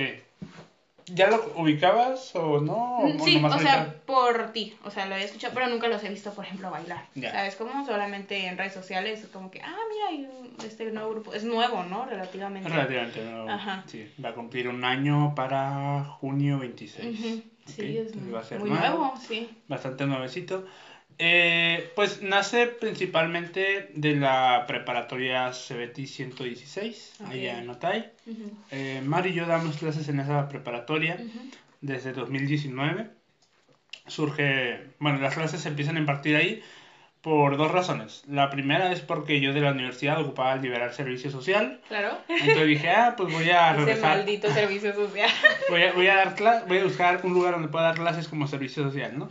¿Ya 1.14 1.28
lo 1.28 1.42
ubicabas 1.56 2.34
o 2.36 2.60
no? 2.60 3.00
Mm, 3.02 3.20
sí, 3.20 3.42
o 3.44 3.60
sea, 3.60 3.94
por 4.06 4.50
ti. 4.52 4.74
O 4.84 4.92
sea, 4.92 5.06
lo 5.06 5.14
había 5.14 5.26
escuchado, 5.26 5.54
pero 5.54 5.68
nunca 5.68 5.88
los 5.88 6.04
he 6.04 6.10
visto, 6.10 6.32
por 6.32 6.46
ejemplo, 6.46 6.70
bailar. 6.70 7.06
¿Sabes 7.20 7.56
cómo? 7.56 7.84
Solamente 7.86 8.46
en 8.46 8.58
redes 8.58 8.74
sociales, 8.74 9.28
como 9.32 9.50
que, 9.50 9.60
ah, 9.64 9.76
mira, 9.90 10.08
hay 10.08 10.50
este 10.66 10.90
nuevo 10.92 11.10
grupo. 11.10 11.34
Es 11.34 11.44
nuevo, 11.44 11.84
¿no? 11.84 12.06
Relativamente. 12.06 12.70
Relativamente 12.70 13.24
nuevo. 13.24 13.50
Ajá. 13.50 13.84
Sí, 13.88 14.08
va 14.24 14.30
a 14.30 14.34
cumplir 14.34 14.68
un 14.68 14.84
año 14.84 15.34
para 15.36 16.04
junio 16.20 16.60
26. 16.60 17.18
Sí, 17.68 17.98
es 17.98 18.16
muy 18.60 18.70
nuevo. 18.70 19.14
sí. 19.28 19.48
Bastante 19.68 20.06
nuevecito. 20.06 20.66
Eh, 21.18 21.92
pues 21.96 22.22
nace 22.22 22.68
principalmente 22.68 23.92
de 23.94 24.16
la 24.16 24.66
preparatoria 24.68 25.52
CBT 25.52 26.08
116, 26.08 27.14
allá 27.26 27.60
en 27.60 27.70
Otay. 27.70 28.12
eh, 28.72 29.02
Mari 29.06 29.30
y 29.30 29.34
yo 29.34 29.46
damos 29.46 29.78
clases 29.78 30.08
en 30.10 30.20
esa 30.20 30.50
preparatoria 30.50 31.18
desde 31.82 32.14
2019. 32.14 33.10
Surge, 34.08 34.90
bueno, 35.00 35.20
las 35.20 35.36
clases 35.36 35.62
se 35.62 35.70
empiezan 35.70 35.98
a 35.98 36.00
impartir 36.00 36.36
ahí 36.36 36.64
por 37.22 37.56
dos 37.56 37.72
razones. 37.72 38.24
La 38.28 38.50
primera 38.50 38.92
es 38.92 39.02
porque 39.02 39.40
yo 39.40 39.54
de 39.54 39.62
la 39.62 39.72
universidad 39.72 40.20
ocupaba 40.20 40.54
el 40.54 40.62
liberar 40.62 40.92
servicio 40.94 41.30
social. 41.30 41.80
Claro. 41.88 42.18
Entonces 42.28 42.68
dije, 42.68 42.90
ah, 42.90 43.14
pues 43.16 43.32
voy 43.32 43.50
a 43.50 43.74
regresar. 43.74 43.98
Ese 43.98 44.18
maldito 44.18 44.52
servicio 44.52 44.94
social. 44.94 45.30
Voy 45.70 45.84
a, 45.84 45.94
voy 45.94 46.08
a 46.08 46.16
dar 46.16 46.68
voy 46.68 46.80
a 46.80 46.84
buscar 46.84 47.22
un 47.24 47.34
lugar 47.34 47.54
donde 47.54 47.70
pueda 47.70 47.86
dar 47.86 47.96
clases 47.96 48.28
como 48.28 48.48
servicio 48.48 48.84
social, 48.84 49.18
¿no? 49.18 49.30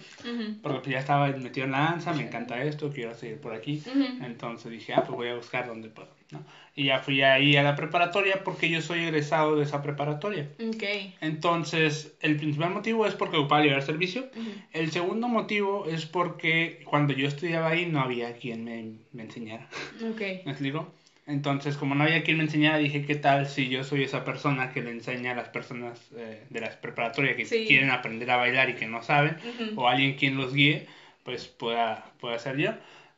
Porque 0.62 0.79
pues 0.79 0.91
ya 0.91 0.99
estaba 0.99 1.29
metido 1.29 1.67
en 1.67 1.73
la 1.73 1.81
danza, 1.81 2.12
me 2.15 2.23
encanta 2.23 2.62
esto, 2.62 2.91
quiero 2.91 3.15
seguir 3.15 3.41
por 3.41 3.53
aquí. 3.53 3.83
Entonces 4.23 4.71
dije, 4.71 4.95
ah, 4.95 5.03
pues 5.05 5.17
voy 5.17 5.29
a 5.29 5.35
buscar 5.35 5.67
donde 5.67 5.89
puedo, 5.89 6.09
¿no? 6.32 6.44
Y 6.77 6.85
ya 6.85 7.01
fui 7.01 7.23
ahí 7.23 7.57
a 7.57 7.62
la 7.62 7.77
preparatoria 7.77 8.43
porque 8.44 8.69
yo 8.69 8.81
soy 8.81 9.01
egresado 9.01 9.57
de 9.57 9.65
esa 9.65 9.82
preparatoria. 9.82 10.48
Ok. 10.66 10.85
Entonces, 11.20 12.15
el 12.20 12.36
principal 12.36 12.70
motivo 12.70 13.07
es 13.07 13.15
porque 13.15 13.36
ocupaba 13.36 13.62
liberar 13.62 13.82
servicio. 13.82 14.31
El 14.73 14.90
segundo 14.90 15.28
motivo 15.28 15.86
es 15.86 16.07
porque 16.07 16.82
cuando 16.85 17.12
yo 17.12 17.27
estudiaba 17.27 17.69
ahí 17.69 17.86
no 17.86 18.01
había 18.01 18.35
quien 18.35 18.65
me, 18.65 18.93
me 19.12 19.24
enseñara. 19.24 19.69
Ok. 20.11 20.20
¿Me 20.44 20.52
explico? 20.52 20.93
Entonces, 21.27 21.77
como 21.77 21.94
no 21.94 22.05
había 22.05 22.24
quien 22.24 22.39
me 22.39 22.44
enseñara, 22.44 22.78
dije, 22.78 23.05
¿qué 23.05 23.15
tal 23.15 23.47
si 23.47 23.69
yo 23.69 23.85
soy 23.85 24.02
esa 24.02 24.24
persona 24.24 24.73
que 24.73 24.82
le 24.82 24.90
enseña 24.90 25.32
a 25.32 25.36
las 25.36 25.48
personas 25.48 26.01
eh, 26.16 26.43
de 26.51 26.61
la 26.61 26.70
preparatoria 26.81 27.36
que 27.36 27.44
quieren 27.44 27.90
aprender 27.90 28.31
a 28.31 28.36
bailar 28.36 28.70
y 28.70 28.74
que 28.74 28.89
no 28.89 29.02
saben? 29.02 29.36
O 29.77 29.86
alguien 29.89 30.15
quien 30.16 30.36
los 30.36 30.52
guíe, 30.52 30.89
pues 31.23 31.47
pueda, 31.47 32.11
pueda 32.19 32.39
ser 32.39 32.57
yo. 32.57 32.73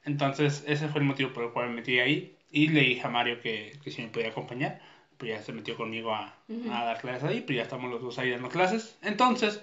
Entonces, 0.05 0.65
ese 0.67 0.89
fue 0.89 1.01
el 1.01 1.07
motivo 1.07 1.33
por 1.33 1.45
el 1.45 1.51
cual 1.51 1.71
me 1.71 1.77
metí 1.77 2.01
ahí. 2.01 2.37
Y 2.53 2.69
le 2.69 2.83
dije 2.83 3.07
a 3.07 3.11
Mario 3.11 3.41
que, 3.41 3.79
que 3.83 3.91
si 3.91 4.03
me 4.03 4.09
podía 4.09 4.29
acompañar. 4.29 4.81
Pues 5.17 5.31
ya 5.31 5.43
se 5.43 5.53
metió 5.53 5.77
conmigo 5.77 6.15
a, 6.15 6.35
a, 6.71 6.85
dar 6.85 7.01
clases 7.01 7.25
ahí, 7.25 7.41
pues 7.43 7.57
ya 7.57 7.63
estamos 7.63 7.91
los 7.91 8.03
dos 8.03 8.19
ahí 8.19 8.31
dando 8.31 8.49
clases. 8.49 8.99
Entonces, 9.03 9.63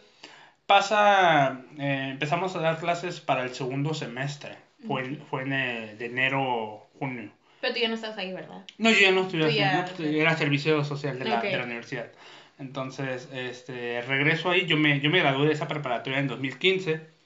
pasa, 0.66 1.64
eh, 1.78 2.10
empezamos 2.11 2.56
a 2.56 2.60
dar 2.60 2.80
clases 2.80 3.20
para 3.20 3.44
el 3.44 3.53
segundo 3.53 3.94
semestre. 3.94 4.56
Fue, 4.88 5.18
fue 5.30 5.41
en 5.41 5.49
de 5.49 6.06
enero, 6.06 6.88
junio. 6.98 7.32
Pero 7.60 7.74
tú 7.74 7.80
ya 7.82 7.90
no 7.90 7.95
estás 7.95 8.18
ahí, 8.18 8.32
¿verdad? 8.32 8.64
No, 8.78 8.90
yo 8.90 8.99
ya 8.99 9.11
no 9.11 9.24
estoy 9.24 9.44
ahí, 9.44 10.20
era 10.20 10.38
servicio 10.38 10.84
social 10.86 11.20
de 11.20 11.26
la, 11.26 11.41
de 11.41 11.57
la 11.57 11.66
universidad. 11.66 12.10
Entonces, 12.57 13.28
este, 13.34 14.02
regreso 14.02 14.49
ahí, 14.49 14.66
yo 14.66 14.78
me, 14.78 15.02
yo 15.02 15.10
me 15.10 15.20
gradué 15.20 15.48
de 15.48 15.53
esa 15.53 15.68
preparatoria 15.68 16.20
en 16.20 16.28
2015 16.28 17.19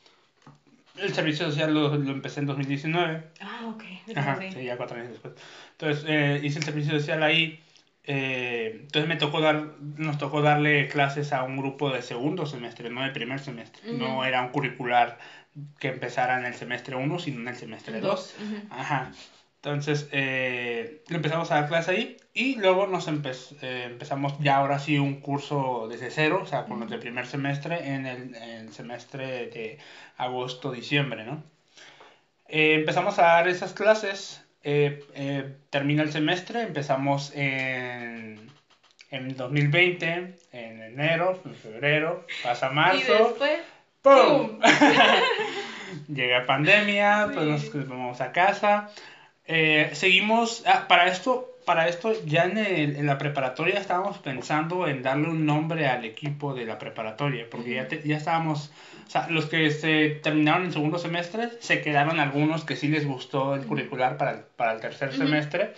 el 0.98 1.14
servicio 1.14 1.45
social 1.48 1.74
lo, 1.74 1.95
lo, 1.95 2.11
empecé 2.11 2.40
en 2.40 2.45
2019. 2.45 3.24
Ah, 3.41 3.74
ok. 3.74 3.84
Ajá, 4.15 4.40
sí, 4.52 4.64
ya 4.64 4.78
cuatro 4.78 4.98
años 4.98 5.11
después. 5.11 5.34
Entonces, 5.72 6.06
eh, 6.07 6.41
hice 6.44 6.60
el 6.60 6.65
servicio 6.65 6.94
social 6.94 7.24
ahí. 7.24 7.60
Eh, 8.06 8.80
entonces 8.82 9.07
me 9.07 9.15
tocó 9.15 9.40
dar, 9.40 9.76
nos 9.80 10.18
tocó 10.18 10.41
darle 10.41 10.90
clases 10.90 11.32
a 11.32 11.44
un 11.44 11.57
grupo 11.57 11.90
de 11.90 12.02
segundo 12.02 12.45
semestre, 12.45 12.90
no 12.90 13.02
de 13.03 13.11
primer 13.11 13.40
semestre. 13.40 13.82
No 13.94 14.26
era 14.26 14.41
un 14.41 14.49
curricular 14.49 15.18
que 15.80 15.90
empezara 15.90 16.38
en 16.38 16.45
el 16.45 16.53
semestre 16.53 16.95
1, 16.95 17.20
sino 17.20 17.41
en 17.41 17.48
el 17.48 17.56
semestre 17.56 18.02
2. 18.02 18.36
Ajá. 18.70 19.11
Entonces, 19.64 20.10
eh, 20.11 21.03
empezamos 21.10 21.49
a 21.49 21.56
dar 21.56 21.69
clases 21.69 21.95
ahí 21.95 22.18
y 22.34 22.56
luego 22.56 22.85
nos 22.85 23.07
eh, 23.07 23.84
empezamos 23.85 24.34
ya 24.40 24.57
ahora 24.57 24.77
sí 24.77 24.99
un 24.99 25.22
curso 25.22 25.88
desde 25.90 26.11
cero, 26.11 26.41
o 26.44 26.45
sea, 26.45 26.65
con 26.65 26.81
los 26.81 26.90
de 26.90 26.98
primer 26.98 27.26
semestre 27.26 27.94
en 27.94 28.06
el, 28.06 28.35
en 28.35 28.44
el 28.44 28.73
semestre 28.73 29.48
de 29.48 29.77
agosto-diciembre, 30.18 31.23
¿no? 31.23 31.45
Eh, 32.49 32.73
empezamos 32.73 33.18
a 33.19 33.22
dar 33.22 33.48
esas 33.48 33.72
clases, 33.72 34.44
termina 35.69 36.03
el 36.03 36.11
semestre, 36.11 36.64
empezamos 36.64 37.31
en, 37.34 38.52
en 39.11 39.38
2020, 39.38 40.35
en 40.52 40.84
enero, 40.84 41.41
en 41.45 41.56
febrero, 41.56 42.27
pasa 42.44 42.69
marzo. 42.69 42.99
Y 42.99 43.18
después, 43.18 43.60
¡pum! 44.02 44.60
Llega 46.14 46.45
pandemia, 46.45 47.30
pues 47.34 47.73
nos 47.73 47.88
vamos 47.88 48.19
a 48.19 48.34
casa. 48.34 48.90
Eh, 49.45 49.90
seguimos, 49.94 50.64
ah, 50.65 50.86
para 50.88 51.07
esto, 51.07 51.57
para 51.65 51.88
esto 51.88 52.14
ya 52.26 52.45
en, 52.45 52.57
el, 52.57 52.95
en, 52.95 53.06
la 53.06 53.18
preparatoria 53.18 53.80
estábamos 53.80 54.18
pensando 54.20 54.88
en 54.88 55.03
darle 55.03 55.28
un 55.30 55.45
nombre 55.45 55.88
al 55.88 56.06
equipo 56.06 56.53
de 56.53 56.65
la 56.65 56.80
preparatoria, 56.80 57.48
porque 57.49 57.74
ya, 57.74 57.88
ya 57.90 58.18
estábamos, 58.18 58.72
o 59.06 59.10
sea, 59.10 59.28
los 59.30 59.48
que 59.48 59.70
se 59.72 60.11
terminaron 60.24 60.65
el 60.65 60.74
segundo 60.74 60.98
semestre, 60.98 61.49
se 61.60 61.82
quedaron 61.82 62.20
algunos 62.20 62.64
que 62.64 62.78
sí 62.78 62.88
les 62.88 63.06
gustó 63.06 63.56
el 63.56 63.65
curricular 63.65 64.18
para 64.18 64.32
el, 64.32 64.40
para 64.56 64.74
el 64.74 64.80
tercer 64.80 65.14
semestre 65.14 65.74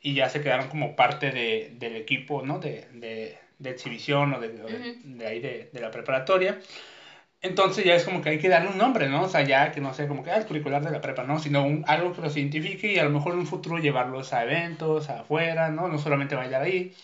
y 0.00 0.14
ya 0.14 0.28
se 0.28 0.40
quedaron 0.40 0.68
como 0.68 0.94
parte 0.94 1.32
de, 1.32 1.74
del 1.78 1.96
equipo, 1.96 2.42
¿no? 2.42 2.60
De, 2.60 2.86
de, 2.92 3.36
de 3.58 3.70
exhibición 3.70 4.34
o 4.34 4.40
de, 4.40 4.50
de, 5.04 5.26
ahí 5.26 5.40
de, 5.40 5.68
de 5.72 5.80
la 5.80 5.90
preparatoria. 5.90 6.60
Entonces 7.42 7.84
ya 7.84 7.94
es 7.94 8.04
como 8.04 8.20
que 8.20 8.30
hay 8.30 8.38
que 8.38 8.48
darle 8.50 8.68
un 8.70 8.78
nombre, 8.78 9.08
¿no? 9.08 9.22
O 9.22 9.28
sea, 9.28 9.42
ya 9.42 9.72
que 9.72 9.80
no 9.80 9.94
sea 9.94 10.06
como 10.08 10.22
que 10.22 10.30
ah, 10.30 10.36
el 10.36 10.46
curricular 10.46 10.82
de 10.84 10.90
la 10.90 11.00
prepa, 11.00 11.24
¿no? 11.24 11.38
Sino 11.38 11.66
algo 11.86 12.12
que 12.12 12.20
lo 12.20 12.30
identifique 12.30 12.92
y 12.92 12.98
a 12.98 13.04
lo 13.04 13.10
mejor 13.10 13.32
en 13.32 13.40
un 13.40 13.46
futuro 13.46 13.78
llevarlos 13.78 14.32
a 14.34 14.44
eventos, 14.44 15.08
afuera, 15.08 15.70
¿no? 15.70 15.88
No 15.88 15.98
solamente 15.98 16.34
bailar 16.34 16.62
ahí. 16.62 16.94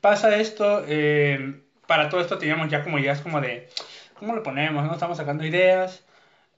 Pasa 0.00 0.36
esto, 0.36 0.84
eh, 0.88 1.60
para 1.86 2.08
todo 2.08 2.20
esto 2.20 2.38
teníamos 2.38 2.68
ya 2.70 2.82
como 2.84 2.98
ideas 2.98 3.20
como 3.20 3.40
de, 3.40 3.68
¿cómo 4.14 4.34
lo 4.34 4.42
ponemos? 4.42 4.84
¿No? 4.84 4.92
Estamos 4.92 5.16
sacando 5.18 5.44
ideas. 5.44 6.04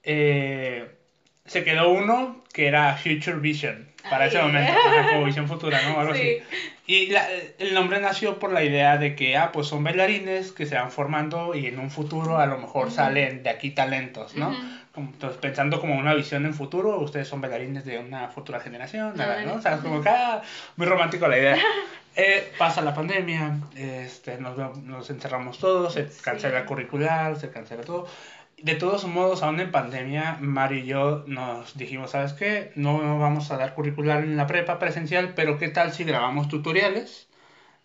Eh, 0.02 0.96
se 1.46 1.64
quedó 1.64 1.90
uno 1.90 2.44
que 2.52 2.66
era 2.66 2.96
Future 2.96 3.38
Vision, 3.38 3.87
para 4.10 4.26
ese 4.26 4.40
momento, 4.40 4.72
como 5.10 5.24
visión 5.24 5.48
futura, 5.48 5.80
¿no? 5.82 6.00
Algo 6.00 6.12
así. 6.12 6.38
Y 6.86 7.12
el 7.58 7.74
nombre 7.74 8.00
nació 8.00 8.38
por 8.38 8.52
la 8.52 8.64
idea 8.64 8.96
de 8.96 9.14
que, 9.14 9.36
ah, 9.36 9.52
pues 9.52 9.66
son 9.66 9.84
bailarines 9.84 10.52
que 10.52 10.64
se 10.64 10.74
van 10.74 10.90
formando 10.90 11.54
y 11.54 11.66
en 11.66 11.78
un 11.78 11.90
futuro 11.90 12.38
a 12.38 12.46
lo 12.46 12.56
mejor 12.58 12.90
salen 12.90 13.42
de 13.42 13.50
aquí 13.50 13.70
talentos, 13.72 14.34
¿no? 14.36 14.56
Entonces, 14.96 15.38
pensando 15.38 15.80
como 15.80 15.96
una 15.96 16.14
visión 16.14 16.46
en 16.46 16.54
futuro, 16.54 16.98
ustedes 16.98 17.28
son 17.28 17.40
bailarines 17.40 17.84
de 17.84 17.98
una 17.98 18.28
futura 18.28 18.58
generación, 18.58 19.12
nada, 19.16 19.42
¿no? 19.42 19.54
O 19.54 19.60
sea, 19.60 19.78
como 19.78 20.02
que, 20.02 20.08
ah, 20.08 20.42
muy 20.76 20.86
romántico 20.86 21.28
la 21.28 21.38
idea. 21.38 21.58
Eh, 22.20 22.52
pasa 22.58 22.80
la 22.80 22.92
pandemia, 22.92 23.60
este, 23.76 24.38
nos, 24.38 24.56
nos 24.78 25.08
encerramos 25.08 25.60
todos, 25.60 25.94
se 25.94 26.08
cancela 26.20 26.66
curricular, 26.66 27.38
se 27.38 27.48
cancela 27.48 27.84
todo 27.84 28.08
de 28.62 28.74
todos 28.74 29.06
modos, 29.06 29.42
aún 29.42 29.60
en 29.60 29.70
pandemia, 29.70 30.38
Mari 30.40 30.80
y 30.80 30.86
yo 30.86 31.24
nos 31.26 31.76
dijimos, 31.76 32.10
¿sabes 32.10 32.32
qué? 32.32 32.72
No 32.74 33.18
vamos 33.18 33.50
a 33.50 33.56
dar 33.56 33.74
curricular 33.74 34.22
en 34.22 34.36
la 34.36 34.46
prepa 34.46 34.78
presencial, 34.78 35.34
pero 35.34 35.58
¿qué 35.58 35.68
tal 35.68 35.92
si 35.92 36.04
grabamos 36.04 36.48
tutoriales? 36.48 37.28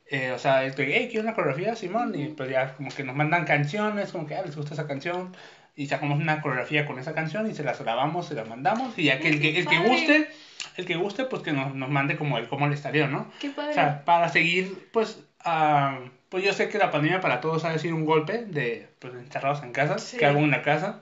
Eh, 0.08 0.32
o 0.32 0.40
sea, 0.40 0.66
estoy, 0.66 0.92
hey, 0.92 1.08
quiero 1.10 1.24
una 1.24 1.36
coreografía, 1.36 1.76
Simón, 1.76 2.14
y 2.16 2.28
pues 2.30 2.50
ya 2.50 2.76
como 2.76 2.90
que 2.90 3.04
nos 3.04 3.16
mandan 3.16 3.46
canciones, 3.46 4.12
como 4.12 4.28
que, 4.28 4.36
ah, 4.36 4.44
les 4.46 4.56
gusta 4.56 4.74
esa 4.74 4.88
canción, 4.88 5.36
y 5.76 5.88
sacamos 5.88 6.20
una 6.20 6.42
coreografía 6.42 6.86
con 6.86 7.00
esa 7.00 7.14
canción 7.14 7.50
y 7.50 7.56
se 7.56 7.64
las 7.64 7.82
grabamos, 7.82 8.28
se 8.28 8.36
las 8.36 8.48
mandamos, 8.48 8.98
y 8.98 9.06
ya 9.06 9.20
que 9.20 9.30
el 9.30 9.40
que, 9.40 9.58
el 9.58 9.68
que 9.68 9.80
guste, 9.80 10.30
el 10.78 10.86
que 10.86 10.96
guste, 10.96 11.26
pues 11.26 11.42
que 11.42 11.52
nos, 11.52 11.74
nos 11.74 11.90
mande 11.90 12.18
como 12.18 12.38
el 12.38 12.48
cómo 12.48 12.68
le 12.68 12.76
estaría, 12.76 13.08
¿no? 13.08 13.32
Qué 13.40 13.50
padre. 13.50 13.72
O 13.72 13.74
sea, 13.74 14.06
para 14.06 14.30
seguir, 14.30 14.90
pues, 14.92 15.24
a 15.40 16.00
pues 16.34 16.44
yo 16.44 16.52
sé 16.52 16.68
que 16.68 16.80
la 16.80 16.90
pandemia 16.90 17.22
para 17.22 17.42
todos 17.42 17.64
ha 17.64 17.78
sido 17.78 17.96
un 17.96 18.06
golpe 18.06 18.44
de 18.46 18.88
pues 18.98 19.14
encerrados 19.14 19.62
en 19.62 19.72
casa, 19.72 19.98
que 20.18 20.26
hago 20.26 20.40
en 20.40 20.50
la 20.50 20.64
casa, 20.64 21.00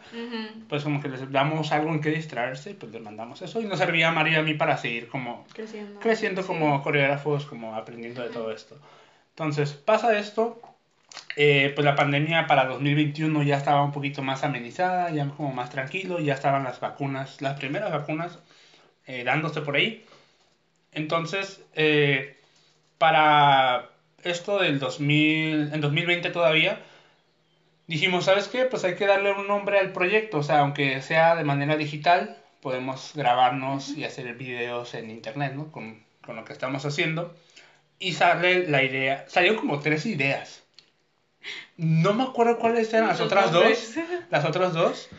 pues 0.68 0.84
como 0.84 1.02
que 1.02 1.08
les 1.08 1.32
damos 1.32 1.72
algo 1.72 1.94
en 1.94 2.02
que 2.02 2.10
distraerse, 2.10 2.74
pues 2.74 2.92
les 2.92 3.02
mandamos 3.02 3.42
eso. 3.42 3.62
Y 3.62 3.64
nos 3.64 3.80
servía 3.80 4.10
a 4.10 4.12
María 4.12 4.34
y 4.34 4.42
a 4.42 4.44
mí 4.44 4.56
para 4.56 4.76
seguir 4.76 5.08
como 5.08 5.46
creciendo, 5.54 6.02
creciendo 6.02 6.46
como 6.46 6.84
coreógrafos, 6.84 7.46
como 7.46 7.76
aprendiendo 7.76 8.24
de 8.24 8.30
todo 8.30 8.52
esto. 8.52 8.78
Entonces 9.30 9.72
pasa 9.72 10.20
esto, 10.20 10.62
eh, 11.38 11.72
pues 11.76 11.86
la 11.86 11.96
pandemia 11.96 12.46
para 12.46 12.66
2021 12.66 13.42
ya 13.44 13.56
estaba 13.56 13.86
un 13.86 13.94
poquito 13.94 14.22
más 14.24 14.44
amenizada, 14.44 15.12
ya 15.12 15.30
como 15.30 15.54
más 15.54 15.70
tranquilo, 15.70 16.20
ya 16.20 16.34
estaban 16.34 16.66
las 16.66 16.82
vacunas, 16.82 17.42
las 17.42 17.58
primeras 17.58 17.90
vacunas 17.90 18.38
eh, 19.06 19.24
dándose 19.24 19.62
por 19.62 19.78
ahí. 19.78 20.06
Entonces, 20.92 21.64
eh, 21.74 22.38
para 22.98 23.91
esto 24.24 24.60
del 24.60 24.80
2000, 24.80 25.74
en 25.74 25.82
2020 25.82 26.30
todavía, 26.32 26.80
dijimos, 27.88 28.26
¿sabes 28.26 28.48
qué? 28.48 28.66
Pues 28.66 28.84
hay 28.84 28.96
que 28.96 29.06
darle 29.06 29.34
un 29.34 29.48
nombre 29.48 29.80
al 29.80 29.92
proyecto, 29.92 30.38
o 30.40 30.44
sea, 30.44 30.60
aunque 30.60 31.02
sea 31.02 31.36
de 31.36 31.44
manera 31.44 31.76
digital, 31.76 32.38
podemos 32.62 33.12
grabarnos 33.16 33.90
y 33.90 34.06
hacer 34.06 34.34
videos 34.36 34.94
en 34.94 35.10
internet, 35.10 35.54
¿no? 35.56 35.72
Con, 35.72 36.04
con 36.26 36.36
lo 36.36 36.46
que 36.46 36.54
estamos 36.54 36.86
haciendo. 36.86 37.36
Y 38.00 38.14
sale 38.14 38.68
la 38.68 38.84
idea, 38.84 39.26
salieron 39.28 39.60
como 39.60 39.80
tres 39.80 40.06
ideas. 40.06 40.64
No 41.78 42.14
me 42.14 42.24
acuerdo 42.24 42.60
cuáles 42.60 42.94
eran 42.94 43.08
las 43.08 43.20
otras 43.20 43.52
dos, 43.52 43.96
las 44.30 44.46
otras 44.46 44.74
dos, 44.74 45.10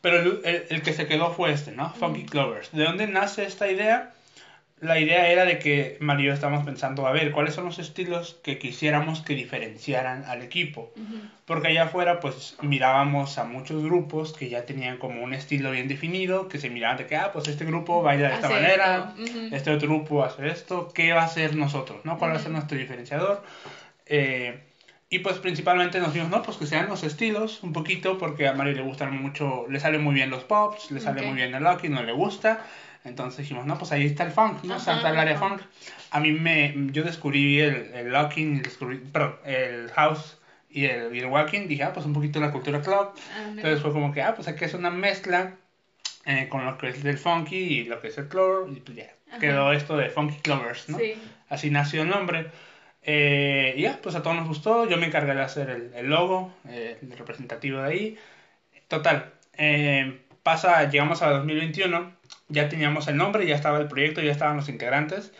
pero 0.00 0.20
el, 0.20 0.66
el, 0.70 0.82
que 0.82 0.92
se 0.92 1.06
quedó 1.06 1.32
fue 1.32 1.52
este, 1.52 1.72
¿no? 1.72 1.92
Funky 1.94 2.24
Clovers. 2.24 2.72
¿De 2.72 2.84
dónde 2.84 3.06
nace 3.08 3.44
esta 3.44 3.70
idea? 3.70 4.14
La 4.80 4.98
idea 5.00 5.28
era 5.28 5.46
de 5.46 5.58
que 5.58 5.96
Mario 6.00 6.34
estábamos 6.34 6.64
pensando, 6.64 7.06
a 7.06 7.12
ver, 7.12 7.32
¿cuáles 7.32 7.54
son 7.54 7.64
los 7.64 7.78
estilos 7.78 8.36
que 8.42 8.58
quisiéramos 8.58 9.22
que 9.22 9.34
diferenciaran 9.34 10.24
al 10.26 10.42
equipo? 10.42 10.92
Porque 11.46 11.68
allá 11.68 11.84
afuera, 11.84 12.20
pues 12.20 12.56
mirábamos 12.60 13.38
a 13.38 13.44
muchos 13.44 13.82
grupos 13.82 14.34
que 14.34 14.50
ya 14.50 14.66
tenían 14.66 14.98
como 14.98 15.22
un 15.22 15.32
estilo 15.32 15.70
bien 15.70 15.88
definido, 15.88 16.48
que 16.48 16.58
se 16.58 16.68
miraban 16.68 16.98
de 16.98 17.06
que, 17.06 17.16
ah, 17.16 17.32
pues 17.32 17.48
este 17.48 17.64
grupo 17.64 18.02
baila 18.02 18.28
de 18.28 18.34
esta 18.34 18.50
manera, 18.50 19.14
este 19.50 19.70
otro 19.70 19.88
grupo 19.88 20.22
hace 20.22 20.48
esto, 20.48 20.92
¿qué 20.92 21.12
va 21.14 21.24
a 21.24 21.28
ser 21.28 21.56
nosotros? 21.56 22.04
¿no? 22.04 22.18
¿Cuál 22.18 22.32
va 22.32 22.36
a 22.36 22.40
ser 22.40 22.50
nuestro 22.50 22.76
diferenciador? 22.76 23.42
Eh, 24.04 24.60
y 25.08 25.20
pues 25.20 25.38
principalmente 25.38 26.00
nos 26.00 26.12
dijimos, 26.12 26.30
no, 26.30 26.42
pues 26.42 26.58
que 26.58 26.66
sean 26.66 26.88
los 26.88 27.02
estilos 27.02 27.62
un 27.62 27.72
poquito, 27.72 28.18
porque 28.18 28.48
a 28.48 28.52
Mario 28.52 28.74
le 28.74 28.82
gustan 28.82 29.16
mucho, 29.22 29.66
le 29.70 29.80
salen 29.80 30.02
muy 30.02 30.14
bien 30.14 30.30
los 30.30 30.44
pops, 30.44 30.90
le 30.90 31.00
sale 31.00 31.22
muy 31.22 31.34
bien 31.34 31.54
el 31.54 31.62
lucky, 31.62 31.88
no 31.88 32.02
le 32.02 32.12
gusta. 32.12 32.66
Entonces 33.06 33.38
dijimos, 33.38 33.66
no, 33.66 33.78
pues 33.78 33.92
ahí 33.92 34.04
está 34.04 34.24
el 34.24 34.32
funk, 34.32 34.64
¿no? 34.64 34.76
está 34.76 35.08
el 35.08 35.16
área 35.16 35.38
funk. 35.38 35.62
A 36.10 36.20
mí 36.20 36.32
me, 36.32 36.74
yo 36.90 37.04
descubrí 37.04 37.60
el, 37.60 37.92
el 37.94 38.12
locking, 38.12 38.62
descubrí, 38.62 38.98
perdón, 38.98 39.36
el 39.44 39.90
house 39.92 40.38
y 40.68 40.86
el, 40.86 41.14
y 41.14 41.20
el 41.20 41.26
walking. 41.26 41.68
Dije, 41.68 41.84
ah, 41.84 41.92
pues 41.92 42.04
un 42.04 42.12
poquito 42.12 42.40
la 42.40 42.50
cultura 42.50 42.82
club. 42.82 43.12
Ah, 43.14 43.44
Entonces 43.48 43.80
fue 43.80 43.92
como 43.92 44.12
que, 44.12 44.22
ah, 44.22 44.34
pues 44.34 44.48
aquí 44.48 44.64
es 44.64 44.74
una 44.74 44.90
mezcla 44.90 45.54
eh, 46.24 46.48
con 46.48 46.66
lo 46.66 46.76
que 46.78 46.88
es 46.88 47.02
del 47.02 47.16
funky 47.16 47.56
y 47.56 47.84
lo 47.84 48.00
que 48.00 48.08
es 48.08 48.18
el 48.18 48.28
club. 48.28 48.72
Y 48.76 48.80
pues 48.80 48.96
ya, 48.96 49.14
quedó 49.38 49.72
esto 49.72 49.96
de 49.96 50.10
Funky 50.10 50.40
Clovers, 50.40 50.88
¿no? 50.88 50.98
Sí. 50.98 51.14
Así 51.48 51.70
nació 51.70 52.02
el 52.02 52.08
nombre. 52.08 52.50
Eh, 53.02 53.74
y 53.76 53.82
ya, 53.82 54.00
pues 54.02 54.16
a 54.16 54.22
todos 54.22 54.34
nos 54.34 54.48
gustó. 54.48 54.88
Yo 54.88 54.96
me 54.96 55.06
encargué 55.06 55.34
de 55.34 55.42
hacer 55.42 55.70
el, 55.70 55.92
el 55.94 56.06
logo, 56.06 56.52
eh, 56.68 56.98
el 57.00 57.16
representativo 57.16 57.80
de 57.82 57.88
ahí. 57.88 58.18
Total, 58.88 59.32
eh, 59.56 60.22
pasa, 60.42 60.90
llegamos 60.90 61.22
a 61.22 61.30
2021 61.30 62.16
ya 62.48 62.68
teníamos 62.68 63.08
el 63.08 63.16
nombre, 63.16 63.46
ya 63.46 63.54
estaba 63.54 63.78
el 63.78 63.88
proyecto, 63.88 64.20
ya 64.20 64.32
estaban 64.32 64.56
los 64.56 64.68
integrantes, 64.68 65.32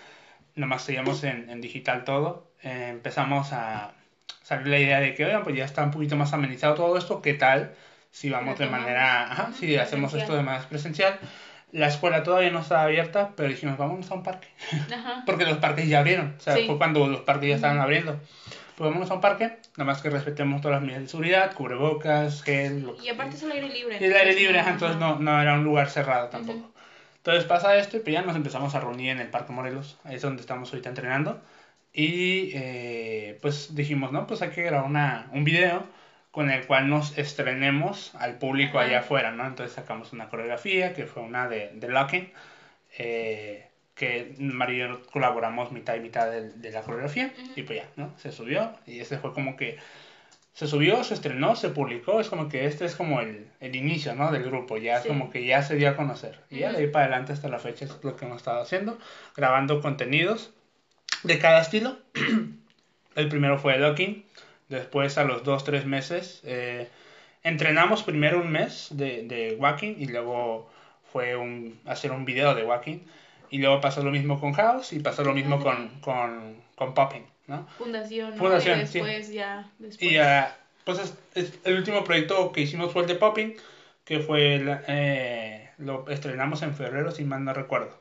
nomás 0.54 0.82
seguíamos 0.82 1.22
en, 1.24 1.50
en 1.50 1.60
digital 1.60 2.04
todo. 2.04 2.50
Eh, 2.62 2.88
empezamos 2.90 3.52
a 3.52 3.92
salir 4.42 4.66
la 4.68 4.78
idea 4.78 5.00
de 5.00 5.14
que, 5.14 5.24
oigan, 5.24 5.42
pues 5.42 5.56
ya 5.56 5.64
está 5.64 5.82
un 5.84 5.90
poquito 5.90 6.16
más 6.16 6.32
amenizado 6.32 6.74
todo 6.74 6.96
esto, 6.96 7.22
¿qué 7.22 7.34
tal 7.34 7.74
si 8.10 8.30
vamos 8.30 8.58
de 8.58 8.66
manera, 8.66 9.30
ajá, 9.30 9.52
si 9.52 9.76
hacemos 9.76 10.14
esto 10.14 10.34
de 10.36 10.42
manera 10.42 10.68
presencial? 10.68 11.18
La 11.72 11.88
escuela 11.88 12.22
todavía 12.22 12.50
no 12.50 12.60
estaba 12.60 12.84
abierta, 12.84 13.32
pero 13.36 13.48
dijimos, 13.48 13.76
vamos 13.76 14.10
a 14.10 14.14
un 14.14 14.22
parque. 14.22 14.48
Porque 15.26 15.44
los 15.44 15.58
parques 15.58 15.88
ya 15.88 15.98
abrieron, 15.98 16.34
o 16.38 16.40
sea, 16.40 16.56
fue 16.64 16.78
cuando 16.78 17.06
los 17.06 17.20
parques 17.20 17.48
ya 17.50 17.54
estaban 17.56 17.80
abriendo. 17.80 18.20
Pues 18.76 18.90
vamos 18.90 19.10
a 19.10 19.14
un 19.14 19.20
parque, 19.20 19.58
nada 19.76 19.84
más 19.84 20.02
que 20.02 20.10
respetemos 20.10 20.60
todas 20.60 20.76
las 20.76 20.82
medidas 20.82 21.02
de 21.02 21.08
seguridad, 21.08 21.54
cubrebocas, 21.54 22.42
gel. 22.42 22.90
y 23.02 23.08
aparte 23.08 23.36
es 23.36 23.42
el 23.42 23.52
aire 23.52 23.68
libre. 23.68 23.98
Y 24.00 24.04
el 24.04 24.14
aire 24.14 24.34
libre, 24.34 24.60
entonces 24.60 24.98
no, 24.98 25.18
no 25.18 25.40
era 25.40 25.54
un 25.54 25.64
lugar 25.64 25.88
cerrado 25.88 26.28
tampoco. 26.28 26.75
Entonces 27.26 27.44
pasa 27.48 27.76
esto 27.76 27.96
y 27.96 28.00
pues 28.00 28.12
ya 28.14 28.22
nos 28.22 28.36
empezamos 28.36 28.76
a 28.76 28.80
reunir 28.80 29.10
en 29.10 29.18
el 29.18 29.26
Parque 29.26 29.52
Morelos, 29.52 29.98
ahí 30.04 30.14
es 30.14 30.22
donde 30.22 30.42
estamos 30.42 30.70
ahorita 30.70 30.90
entrenando. 30.90 31.42
Y 31.92 32.52
eh, 32.54 33.36
pues 33.42 33.74
dijimos, 33.74 34.12
no, 34.12 34.28
pues 34.28 34.42
hay 34.42 34.50
que 34.50 34.62
grabar 34.62 34.88
una, 34.88 35.28
un 35.32 35.42
video 35.42 35.82
con 36.30 36.50
el 36.52 36.64
cual 36.68 36.88
nos 36.88 37.18
estrenemos 37.18 38.14
al 38.14 38.38
público 38.38 38.78
allá 38.78 39.00
afuera, 39.00 39.32
¿no? 39.32 39.44
Entonces 39.44 39.74
sacamos 39.74 40.12
una 40.12 40.28
coreografía 40.28 40.94
que 40.94 41.06
fue 41.06 41.24
una 41.24 41.48
de, 41.48 41.72
de 41.74 41.88
Locking, 41.88 42.30
eh, 42.96 43.70
que 43.96 44.36
María 44.38 44.86
y 44.86 44.88
yo 44.90 45.02
colaboramos 45.06 45.72
mitad 45.72 45.96
y 45.96 46.00
mitad 46.00 46.30
de, 46.30 46.52
de 46.52 46.70
la 46.70 46.82
coreografía, 46.82 47.34
y 47.56 47.62
pues 47.64 47.80
ya, 47.80 47.88
¿no? 47.96 48.16
Se 48.18 48.30
subió 48.30 48.72
y 48.86 49.00
ese 49.00 49.18
fue 49.18 49.32
como 49.32 49.56
que 49.56 49.78
se 50.56 50.66
subió, 50.66 51.04
se 51.04 51.12
estrenó, 51.12 51.54
se 51.54 51.68
publicó, 51.68 52.18
es 52.18 52.30
como 52.30 52.48
que 52.48 52.64
este 52.64 52.86
es 52.86 52.94
como 52.94 53.20
el, 53.20 53.46
el 53.60 53.76
inicio, 53.76 54.14
¿no? 54.14 54.32
Del 54.32 54.42
grupo, 54.42 54.78
ya 54.78 54.96
es 54.96 55.06
como 55.06 55.28
que 55.28 55.44
ya 55.44 55.62
se 55.62 55.76
dio 55.76 55.90
a 55.90 55.96
conocer. 55.96 56.40
Y 56.48 56.60
ya 56.60 56.72
de 56.72 56.78
ahí 56.78 56.86
para 56.86 57.04
adelante 57.04 57.34
hasta 57.34 57.50
la 57.50 57.58
fecha 57.58 57.84
es 57.84 58.02
lo 58.02 58.16
que 58.16 58.24
hemos 58.24 58.38
estado 58.38 58.62
haciendo, 58.62 58.98
grabando 59.36 59.82
contenidos 59.82 60.54
de 61.24 61.38
cada 61.38 61.60
estilo. 61.60 61.98
el 63.16 63.28
primero 63.28 63.58
fue 63.58 63.76
Docking, 63.76 64.24
después 64.70 65.18
a 65.18 65.24
los 65.24 65.44
dos, 65.44 65.62
tres 65.62 65.84
meses 65.84 66.40
eh, 66.42 66.88
entrenamos 67.42 68.02
primero 68.02 68.40
un 68.40 68.50
mes 68.50 68.88
de, 68.92 69.24
de 69.24 69.56
walking 69.56 69.96
y 69.98 70.06
luego 70.06 70.70
fue 71.12 71.36
un, 71.36 71.78
hacer 71.84 72.12
un 72.12 72.24
video 72.24 72.54
de 72.54 72.64
walking 72.64 73.00
y 73.50 73.58
luego 73.58 73.82
pasó 73.82 74.02
lo 74.02 74.10
mismo 74.10 74.40
con 74.40 74.54
House 74.54 74.94
y 74.94 75.00
pasó 75.00 75.22
lo 75.22 75.34
mismo 75.34 75.62
con, 75.62 75.90
con, 76.00 76.62
con 76.76 76.94
Popping. 76.94 77.35
¿No? 77.46 77.66
Fundación, 77.78 78.30
¿no? 78.30 78.36
Fundación, 78.36 78.78
y 78.78 78.82
después 78.82 79.32
ya. 79.32 79.70
Después. 79.78 80.10
Y 80.10 80.18
uh, 80.18 80.44
pues 80.84 81.14
es, 81.34 81.58
el 81.64 81.76
último 81.76 82.04
proyecto 82.04 82.52
que 82.52 82.62
hicimos 82.62 82.92
fue 82.92 83.02
el 83.02 83.08
de 83.08 83.16
Popping, 83.16 83.54
que 84.04 84.20
fue, 84.20 84.62
eh, 84.86 85.70
lo 85.78 86.08
estrenamos 86.08 86.62
en 86.62 86.74
febrero, 86.74 87.10
si 87.10 87.24
mal 87.24 87.44
no 87.44 87.52
recuerdo. 87.52 88.00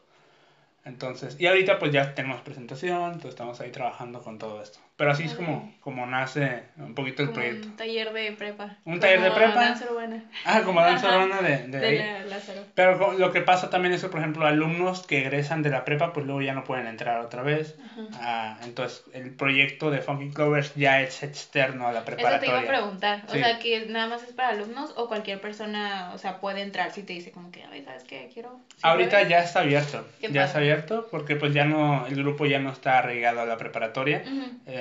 Entonces, 0.85 1.35
y 1.39 1.47
ahorita 1.47 1.79
pues 1.79 1.91
ya 1.91 2.13
tenemos 2.13 2.41
presentación, 2.41 3.05
entonces 3.05 3.31
estamos 3.31 3.59
ahí 3.59 3.71
trabajando 3.71 4.21
con 4.21 4.37
todo 4.37 4.61
esto. 4.61 4.79
Pero 4.97 5.11
así 5.11 5.23
es 5.23 5.33
como, 5.33 5.75
como 5.81 6.05
nace 6.05 6.63
un 6.77 6.95
poquito 6.95 7.21
el 7.21 7.31
proyecto. 7.31 7.67
Un 7.67 7.75
taller 7.75 8.13
de 8.13 8.31
prepa. 8.31 8.77
Un 8.85 9.01
taller 9.01 9.21
de 9.21 9.31
prepa. 9.31 9.55
Danza 9.55 9.91
urbana. 9.91 10.23
Ah, 10.45 10.61
como 10.63 10.79
danza 10.79 11.09
urbana 11.09 11.41
de, 11.41 11.67
de, 11.67 11.79
de 11.79 12.25
Lázaro. 12.29 12.61
Pero 12.75 13.11
lo 13.13 13.33
que 13.33 13.41
pasa 13.41 13.69
también 13.69 13.93
es 13.93 14.01
que, 14.01 14.07
por 14.07 14.21
ejemplo, 14.21 14.45
alumnos 14.45 15.05
que 15.05 15.19
egresan 15.19 15.63
de 15.63 15.69
la 15.69 15.83
prepa, 15.83 16.13
pues 16.13 16.25
luego 16.25 16.41
ya 16.41 16.53
no 16.53 16.63
pueden 16.63 16.87
entrar 16.87 17.19
otra 17.19 17.41
vez. 17.41 17.75
Ah, 18.13 18.57
entonces, 18.63 19.03
el 19.13 19.31
proyecto 19.31 19.91
de 19.91 19.99
Funky 19.99 20.29
Clovers 20.29 20.73
ya 20.75 21.01
es 21.01 21.23
externo 21.23 21.87
a 21.87 21.91
la 21.91 22.05
preparatoria. 22.05 22.37
Eso 22.37 22.39
te 22.39 22.65
iba 22.65 22.75
a 22.75 22.79
preguntar. 22.79 23.23
O 23.27 23.33
sea, 23.33 23.59
que 23.59 23.85
nada 23.87 24.07
más 24.07 24.23
es 24.23 24.31
para 24.31 24.49
alumnos 24.49 24.93
o 24.95 25.09
cualquier 25.09 25.41
persona, 25.41 26.11
o 26.13 26.17
sea, 26.17 26.39
puede 26.39 26.61
entrar 26.61 26.91
si 26.91 27.03
te 27.03 27.11
dice 27.11 27.31
como 27.31 27.51
que, 27.51 27.65
ay, 27.65 27.83
¿sabes 27.83 28.05
qué? 28.05 28.29
Quiero... 28.33 28.61
Ahorita 28.81 29.23
ya 29.23 29.39
está 29.39 29.59
abierto. 29.59 30.07
Ya 30.21 30.45
está 30.45 30.59
abierto 30.59 31.09
porque 31.11 31.35
pues 31.35 31.53
ya 31.53 31.65
no, 31.65 32.07
el 32.07 32.15
grupo 32.15 32.45
ya 32.45 32.59
no 32.59 32.71
está 32.71 32.99
arraigado 32.99 33.41
a 33.41 33.45
la 33.45 33.57
preparatoria 33.57 34.23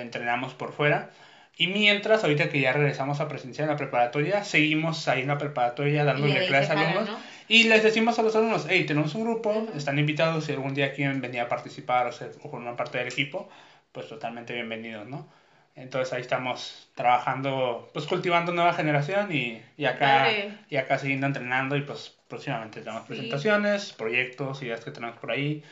entrenamos 0.04 0.54
por 0.54 0.72
fuera. 0.72 1.10
Y 1.56 1.68
mientras, 1.68 2.24
ahorita 2.24 2.48
que 2.48 2.60
ya 2.60 2.72
regresamos 2.72 3.20
a 3.20 3.28
presenciar 3.28 3.66
en 3.66 3.72
la 3.72 3.76
preparatoria, 3.76 4.42
seguimos 4.42 5.06
ahí 5.06 5.22
en 5.22 5.28
la 5.28 5.38
preparatoria 5.38 6.04
dándole 6.04 6.46
clases 6.46 6.70
a 6.70 6.72
alumnos. 6.72 7.10
Y 7.46 7.64
les 7.64 7.82
decimos 7.82 8.18
a 8.18 8.22
los 8.22 8.34
alumnos, 8.34 8.66
hey, 8.68 8.84
tenemos 8.86 9.14
un 9.14 9.22
grupo, 9.22 9.68
están 9.76 9.98
invitados, 9.98 10.44
si 10.44 10.52
algún 10.52 10.74
día 10.74 10.92
quieren 10.92 11.20
venir 11.20 11.40
a 11.40 11.48
participar 11.48 12.06
o, 12.06 12.12
ser, 12.12 12.32
o 12.42 12.50
formar 12.50 12.74
parte 12.74 12.98
del 12.98 13.06
equipo, 13.06 13.48
pues 13.92 14.08
totalmente 14.08 14.52
bienvenidos, 14.52 15.06
¿no? 15.06 15.28
Entonces 15.76 16.12
ahí 16.12 16.20
estamos 16.20 16.88
trabajando, 16.94 17.90
pues 17.92 18.06
cultivando 18.06 18.52
nueva 18.52 18.72
generación 18.72 19.32
y, 19.32 19.60
y 19.76 19.84
acá, 19.86 20.28
y 20.70 20.76
acá 20.76 20.98
siguiendo 20.98 21.26
entrenando 21.26 21.76
y 21.76 21.82
pues 21.82 22.16
próximamente 22.28 22.80
tenemos 22.80 23.06
presentaciones, 23.06 23.92
proyectos, 23.92 24.62
ideas 24.62 24.84
que 24.84 24.92
tenemos 24.92 25.18
por 25.18 25.32
ahí 25.32 25.64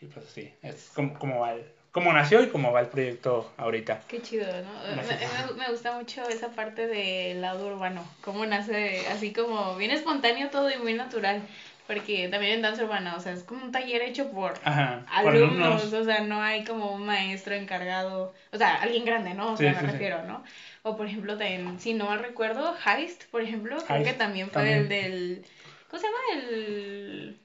y 0.00 0.06
pues 0.06 0.26
sí, 0.26 0.52
es 0.62 0.90
como, 0.94 1.18
como 1.18 1.40
va 1.40 1.54
el, 1.54 1.64
cómo 1.96 2.12
nació 2.12 2.42
y 2.42 2.48
cómo 2.48 2.72
va 2.72 2.80
el 2.80 2.88
proyecto 2.88 3.50
ahorita. 3.56 4.02
Qué 4.06 4.20
chido, 4.20 4.44
¿no? 4.44 4.96
Me, 4.96 5.54
me, 5.54 5.70
gusta 5.70 5.92
mucho 5.92 6.28
esa 6.28 6.50
parte 6.50 6.86
del 6.86 7.40
lado 7.40 7.68
urbano, 7.68 8.06
cómo 8.20 8.44
nace 8.44 9.06
así 9.08 9.32
como 9.32 9.76
bien 9.76 9.90
espontáneo 9.90 10.50
todo 10.50 10.70
y 10.70 10.76
muy 10.76 10.92
natural. 10.92 11.40
Porque 11.86 12.28
también 12.28 12.54
en 12.54 12.62
danza 12.62 12.84
urbana, 12.84 13.14
o 13.16 13.20
sea, 13.20 13.32
es 13.32 13.44
como 13.44 13.64
un 13.64 13.72
taller 13.72 14.02
hecho 14.02 14.30
por, 14.30 14.54
alumnos, 14.62 15.90
o 15.90 16.04
sea, 16.04 16.20
no 16.20 16.42
hay 16.42 16.64
como 16.64 16.92
un 16.92 17.06
maestro 17.06 17.54
encargado, 17.54 18.34
o 18.52 18.58
sea, 18.58 18.74
alguien 18.74 19.06
grande, 19.06 19.32
¿no? 19.32 19.52
O 19.52 19.56
sea, 19.56 19.72
me 19.72 19.92
refiero, 19.92 20.22
¿no? 20.24 20.44
O 20.82 20.98
por 20.98 21.06
ejemplo, 21.06 21.38
también, 21.38 21.80
si 21.80 21.94
no 21.94 22.06
mal 22.06 22.18
recuerdo, 22.18 22.74
Heist, 22.84 23.24
por 23.30 23.40
ejemplo, 23.40 23.78
creo 23.86 24.04
que 24.04 24.12
también 24.12 24.50
fue 24.50 24.74
el 24.74 24.88
del, 24.88 25.46
¿cómo 25.88 26.02
se 26.02 26.08
llama? 26.08 26.18
El... 26.34 27.38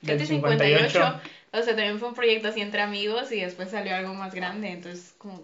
Del 0.00 0.26
58. 0.26 1.20
O 1.58 1.62
sea, 1.62 1.74
también 1.74 1.98
fue 1.98 2.08
un 2.08 2.14
proyecto 2.14 2.48
así 2.48 2.60
entre 2.60 2.80
amigos 2.82 3.32
y 3.32 3.40
después 3.40 3.70
salió 3.70 3.94
algo 3.94 4.14
más 4.14 4.34
grande, 4.34 4.70
entonces 4.70 5.14
como 5.18 5.42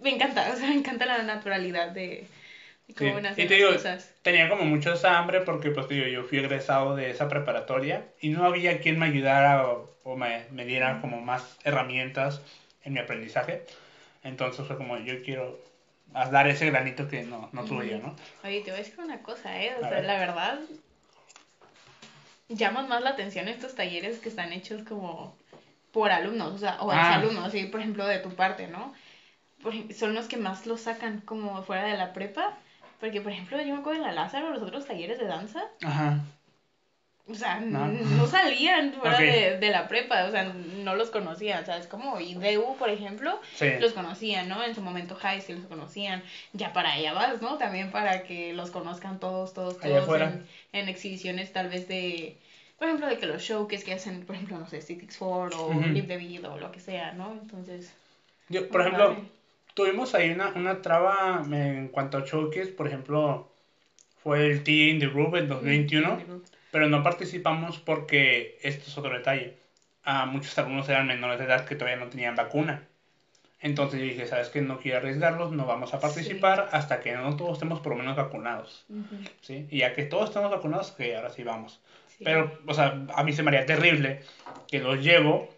me 0.00 0.10
encanta, 0.10 0.50
o 0.54 0.56
sea, 0.56 0.68
me 0.68 0.76
encanta 0.76 1.06
la 1.06 1.22
naturalidad 1.22 1.90
de, 1.90 2.26
cómo 2.96 3.20
nacen 3.20 3.48
las 3.50 3.74
cosas. 3.74 4.14
Tenía 4.22 4.48
como 4.48 4.64
mucho 4.64 4.94
hambre 5.06 5.40
porque 5.40 5.70
pues 5.70 5.88
digo, 5.88 6.06
yo 6.06 6.24
fui 6.24 6.38
egresado 6.38 6.94
de 6.94 7.10
esa 7.10 7.28
preparatoria 7.28 8.06
y 8.20 8.30
no 8.30 8.44
había 8.44 8.80
quien 8.80 8.98
me 8.98 9.06
ayudara 9.06 9.66
o, 9.66 10.16
me, 10.16 10.44
me, 10.50 10.64
diera 10.64 11.00
como 11.00 11.20
más 11.20 11.58
herramientas 11.64 12.40
en 12.84 12.92
mi 12.92 13.00
aprendizaje. 13.00 13.64
Entonces 14.22 14.66
fue 14.66 14.76
como 14.76 14.98
yo 14.98 15.22
quiero 15.22 15.58
dar 16.12 16.46
ese 16.48 16.66
granito 16.66 17.08
que 17.08 17.22
no, 17.22 17.48
no 17.52 17.64
tuve 17.64 17.88
yo, 17.88 17.98
¿no? 17.98 18.16
Oye, 18.44 18.60
te 18.60 18.70
voy 18.70 18.80
a 18.80 18.82
decir 18.82 18.98
una 18.98 19.22
cosa, 19.22 19.60
¿eh? 19.60 19.74
O 19.76 19.80
sea, 19.80 20.00
la 20.00 20.18
verdad, 20.18 20.60
llaman 22.48 22.88
más 22.88 23.02
la 23.02 23.10
atención 23.10 23.48
estos 23.48 23.74
talleres 23.74 24.18
que 24.18 24.28
están 24.28 24.52
hechos 24.52 24.82
como 24.82 25.36
por 25.96 26.12
alumnos, 26.12 26.52
o 26.52 26.58
sea, 26.58 26.76
o 26.82 26.90
ah. 26.90 27.14
alumnos, 27.14 27.50
sí, 27.50 27.64
por 27.68 27.80
ejemplo, 27.80 28.06
de 28.06 28.18
tu 28.18 28.28
parte, 28.34 28.68
¿no? 28.68 28.92
son 29.96 30.14
los 30.14 30.26
que 30.28 30.36
más 30.36 30.66
lo 30.66 30.76
sacan 30.76 31.22
como 31.22 31.62
fuera 31.62 31.84
de 31.84 31.96
la 31.96 32.12
prepa, 32.12 32.58
porque, 33.00 33.22
por 33.22 33.32
ejemplo, 33.32 33.58
yo 33.62 33.72
me 33.72 33.80
acuerdo 33.80 34.00
en 34.00 34.06
la 34.06 34.12
Lázaro, 34.12 34.50
los 34.50 34.62
otros 34.62 34.84
talleres 34.86 35.18
de 35.18 35.24
danza, 35.24 35.64
Ajá. 35.82 36.20
O 37.28 37.34
sea, 37.34 37.60
no, 37.60 38.26
salían 38.28 38.92
fuera 38.92 39.18
de, 39.18 39.56
de, 39.58 39.70
la 39.70 39.88
prepa, 39.88 40.26
o 40.26 40.30
sea, 40.30 40.44
no 40.44 40.94
los 40.94 41.08
conocían, 41.08 41.62
o 41.62 41.66
sea, 41.66 41.78
es 41.78 41.86
como 41.86 42.20
IDEU, 42.20 42.76
por 42.76 42.90
ejemplo, 42.90 43.40
los 43.80 43.94
conocían, 43.94 44.50
¿no? 44.50 44.62
En 44.62 44.74
su 44.74 44.82
momento 44.82 45.16
High 45.16 45.40
sí 45.40 45.54
los 45.54 45.64
conocían, 45.64 46.22
ya 46.52 46.74
para 46.74 46.92
allá 46.92 47.14
vas, 47.14 47.40
¿no? 47.40 47.56
También 47.56 47.90
para 47.90 48.22
que 48.22 48.52
los 48.52 48.70
conozcan 48.70 49.18
todos, 49.18 49.54
todos, 49.54 49.80
todos 49.80 50.20
en, 50.20 50.46
en, 50.72 50.88
exhibiciones 50.90 51.52
tal 51.52 51.68
vez 51.68 51.88
de, 51.88 52.38
por 52.78 52.88
ejemplo, 52.88 53.06
de 53.06 53.18
que 53.18 53.26
los 53.26 53.42
showcase 53.42 53.84
que 53.84 53.94
hacen, 53.94 54.24
por 54.26 54.36
ejemplo, 54.36 54.58
no 54.58 54.66
sé, 54.66 54.82
Citix 54.82 55.16
4 55.18 55.66
o 55.66 55.72
Live 55.72 56.06
the 56.06 56.16
Beat 56.16 56.44
o 56.44 56.58
lo 56.58 56.70
que 56.72 56.80
sea, 56.80 57.12
¿no? 57.12 57.32
Entonces... 57.32 57.94
Yo, 58.48 58.68
por 58.68 58.82
ejemplo, 58.82 59.16
tuvimos 59.74 60.14
ahí 60.14 60.30
una, 60.30 60.52
una 60.54 60.82
traba 60.82 61.42
en 61.50 61.88
cuanto 61.88 62.18
a 62.18 62.24
showcase, 62.24 62.68
por 62.68 62.86
ejemplo, 62.86 63.50
fue 64.22 64.46
el 64.46 64.62
T 64.62 64.70
in 64.70 64.98
the 64.98 65.08
Group 65.08 65.36
en 65.36 65.48
2021, 65.48 66.42
pero 66.70 66.88
no 66.88 67.02
participamos 67.02 67.78
porque, 67.78 68.58
esto 68.62 68.84
es 68.88 68.98
otro 68.98 69.12
detalle, 69.12 69.56
a 70.04 70.26
muchos 70.26 70.56
alumnos 70.58 70.88
eran 70.88 71.06
menores 71.06 71.38
de 71.38 71.46
edad 71.46 71.64
que 71.64 71.74
todavía 71.74 72.02
no 72.02 72.10
tenían 72.10 72.36
vacuna. 72.36 72.86
Entonces 73.60 74.00
yo 74.00 74.06
dije, 74.06 74.26
¿sabes 74.26 74.50
qué? 74.50 74.60
No 74.60 74.78
quiero 74.78 74.98
arriesgarlos, 74.98 75.50
no 75.50 75.66
vamos 75.66 75.94
a 75.94 76.00
participar 76.00 76.68
hasta 76.72 77.00
que 77.00 77.14
no 77.14 77.36
todos 77.36 77.54
estemos 77.54 77.80
por 77.80 77.92
lo 77.92 77.98
menos 77.98 78.14
vacunados. 78.14 78.84
¿sí? 79.40 79.66
Y 79.70 79.78
ya 79.78 79.94
que 79.94 80.04
todos 80.04 80.28
estemos 80.28 80.50
vacunados, 80.50 80.92
que 80.92 81.16
ahora 81.16 81.30
sí 81.30 81.42
vamos. 81.42 81.80
Pero, 82.22 82.58
o 82.66 82.74
sea, 82.74 83.06
a 83.14 83.24
mí 83.24 83.32
se 83.32 83.42
me 83.42 83.50
haría 83.50 83.66
terrible 83.66 84.22
que 84.68 84.80
los 84.80 85.02
llevo 85.02 85.48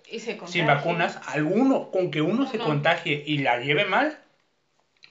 sin 0.47 0.67
vacunas. 0.67 1.21
Alguno, 1.27 1.91
con 1.91 2.11
que 2.11 2.23
uno 2.23 2.47
se 2.47 2.59
contagie 2.59 3.23
y 3.27 3.39
la 3.39 3.59
lleve 3.59 3.85
mal, 3.85 4.19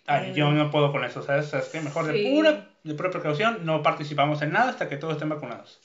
ay, 0.05 0.33
yo 0.33 0.51
no 0.51 0.71
puedo 0.71 0.91
con 0.91 1.03
eso, 1.03 1.23
¿sabes? 1.23 1.53
es 1.53 1.65
que 1.65 1.81
mejor 1.81 2.05
de 2.05 2.31
pura, 2.33 2.69
de 2.83 2.93
pura 2.93 3.11
precaución 3.11 3.65
no 3.65 3.83
participamos 3.83 4.41
en 4.41 4.51
nada 4.51 4.71
hasta 4.71 4.89
que 4.89 4.97
todos 4.97 5.13
estén 5.13 5.29
vacunados. 5.29 5.79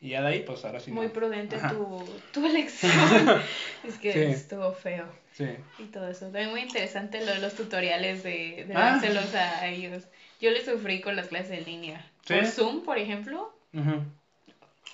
Y 0.00 0.10
ya 0.10 0.22
de 0.22 0.28
ahí, 0.28 0.44
pues 0.46 0.64
ahora 0.64 0.78
sí. 0.78 0.92
Muy 0.92 1.08
prudente 1.08 1.58
tu, 1.58 2.04
tu, 2.32 2.46
elección. 2.46 2.92
es 3.84 3.98
que 3.98 4.30
estuvo 4.30 4.72
feo. 4.72 5.06
Sí. 5.32 5.48
Y 5.80 5.84
todo 5.86 6.08
eso. 6.08 6.26
También 6.26 6.50
muy 6.50 6.60
interesante 6.60 7.24
lo 7.24 7.32
de 7.32 7.40
los 7.40 7.54
tutoriales 7.54 8.22
de, 8.22 8.64
de 8.68 8.74
ah. 8.76 8.92
dárselos 8.92 9.34
a 9.34 9.66
ellos. 9.66 10.04
Yo 10.40 10.52
le 10.52 10.64
sufrí 10.64 11.00
con 11.00 11.16
las 11.16 11.26
clases 11.26 11.58
en 11.58 11.64
línea. 11.64 12.06
Por 12.28 12.46
Zoom, 12.46 12.84
por 12.84 12.96
ejemplo. 12.96 13.52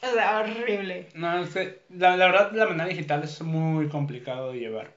O 0.03 0.13
sea, 0.13 0.41
horrible. 0.41 1.09
No, 1.15 1.43
es 1.43 1.55
la, 1.91 2.17
la 2.17 2.27
verdad, 2.27 2.53
la 2.53 2.67
manera 2.67 2.89
digital 2.89 3.23
es 3.25 3.41
muy 3.41 3.89
complicado 3.89 4.53
de 4.53 4.59
llevar. 4.59 4.93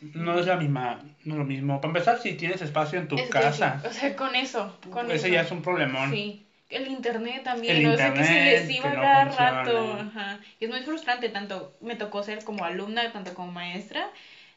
No 0.00 0.38
es 0.38 0.46
la 0.46 0.56
misma, 0.56 1.00
no 1.24 1.34
es 1.34 1.38
lo 1.38 1.44
mismo. 1.44 1.80
Para 1.80 1.88
empezar, 1.88 2.18
si 2.20 2.34
tienes 2.34 2.60
espacio 2.60 2.98
en 2.98 3.08
tu 3.08 3.16
casa. 3.28 3.82
O 3.84 3.92
sea, 3.92 4.14
con 4.14 4.34
eso. 4.34 4.78
Con 4.90 5.10
ese 5.10 5.30
ya 5.30 5.42
es 5.42 5.50
un 5.50 5.62
problemón. 5.62 6.10
Sí. 6.10 6.42
El 6.68 6.88
internet 6.88 7.44
también, 7.44 7.76
el 7.76 7.82
internet, 7.84 8.18
que 8.18 8.24
se 8.24 8.44
les 8.44 8.70
iba 8.70 8.92
cada 8.92 9.24
rato. 9.26 9.98
Ajá. 10.00 10.40
Y 10.58 10.64
es 10.64 10.70
muy 10.70 10.80
frustrante, 10.80 11.28
tanto 11.28 11.76
me 11.80 11.94
tocó 11.94 12.24
ser 12.24 12.42
como 12.42 12.64
alumna, 12.64 13.12
tanto 13.12 13.34
como 13.34 13.52
maestra, 13.52 14.10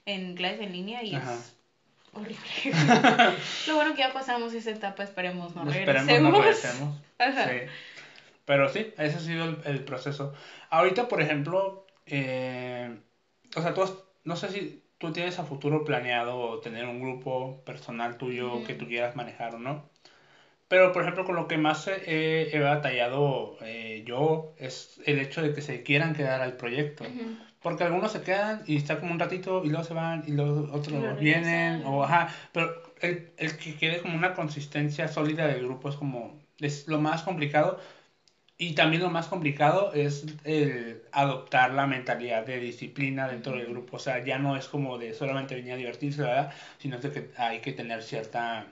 en 0.08 0.36
clases 0.36 0.62
en 0.62 0.72
línea 0.72 1.04
y 1.04 1.16
es 1.16 1.56
horrible. 2.12 2.42
lo 3.68 3.76
bueno 3.76 3.94
que 3.94 4.00
ya 4.00 4.12
pasamos 4.12 4.54
esa 4.54 4.72
etapa, 4.72 5.04
esperemos 5.04 5.56
no 5.56 5.64
regresemos. 5.66 6.02
Esperemos 6.02 6.34
no 6.34 6.42
regresemos. 6.42 6.98
Ajá. 7.20 7.48
Sí. 7.48 7.60
Pero 8.50 8.68
sí, 8.68 8.92
ese 8.98 9.18
ha 9.18 9.20
sido 9.20 9.46
el, 9.64 9.84
proceso. 9.84 10.34
Ahorita, 10.72 11.08
por 11.08 11.22
ejemplo, 11.22 11.86
eh, 12.08 12.98
o 13.56 13.62
sea, 13.62 13.76
tú 13.76 13.84
no 14.24 14.36
sé 14.36 14.50
si 14.50 14.84
tú 14.98 15.12
tienes 15.12 15.38
a 15.38 15.44
futuro 15.44 15.86
planeado 15.86 16.60
tener 16.60 16.88
un 16.88 17.00
grupo 17.00 17.64
personal 17.64 18.18
tuyo 18.18 18.64
que 18.66 18.74
tú 18.74 18.88
quieras 18.88 19.16
manejar 19.16 19.54
o 19.54 19.60
no. 19.60 19.88
Pero, 20.68 20.92
por 20.94 21.04
ejemplo, 21.04 21.26
con 21.26 21.36
lo 21.36 21.48
que 21.48 21.60
más 21.60 21.88
he 21.88 22.60
batallado 22.60 23.56
eh, 23.62 24.02
yo 24.08 24.56
es 24.58 25.00
el 25.06 25.20
hecho 25.20 25.44
de 25.44 25.54
que 25.54 25.62
se 25.62 25.84
quieran 25.84 26.16
quedar 26.16 26.42
al 26.42 26.54
proyecto. 26.54 27.06
Porque 27.62 27.84
algunos 27.84 28.14
se 28.14 28.24
quedan 28.24 28.64
y 28.66 28.78
están 28.78 29.00
como 29.00 29.12
un 29.12 29.20
ratito 29.20 29.64
y 29.64 29.68
luego 29.70 29.84
se 29.84 29.94
van 29.94 30.24
y 30.26 30.32
los 30.32 30.72
otros 30.72 31.20
vienen. 31.20 31.84
O, 31.86 32.04
ajá, 32.04 32.34
pero 32.52 32.82
el, 33.00 33.32
el 33.38 33.58
que 33.58 33.76
quede 33.76 34.02
como 34.02 34.18
una 34.18 34.34
consistencia 34.34 35.08
sólida 35.08 35.46
del 35.46 35.66
grupo 35.66 35.90
es 35.90 35.96
como 35.98 36.40
es 36.60 36.88
lo 36.88 37.00
más 37.00 37.24
complicado 37.24 37.80
y 38.62 38.74
también 38.74 39.02
lo 39.02 39.10
más 39.10 39.30
complicado 39.30 39.94
es 39.94 40.26
el 40.44 41.02
adoptar 41.14 41.72
la 41.72 41.88
mentalidad 41.88 42.46
de 42.46 42.60
disciplina 42.60 43.30
dentro 43.30 43.54
del 43.54 43.68
grupo. 43.68 43.96
O 43.96 44.00
sea, 44.00 44.22
ya 44.22 44.38
no 44.38 44.58
es 44.58 44.68
como 44.68 44.98
de 44.98 45.14
solamente 45.14 45.56
venir 45.56 45.74
a 45.74 45.78
divertirse, 45.78 46.24
¿verdad? 46.24 46.52
Sino 46.78 47.00
de 47.00 47.10
que 47.10 47.30
hay 47.38 47.62
que 47.62 47.72
tener 47.72 48.04
cierta 48.04 48.68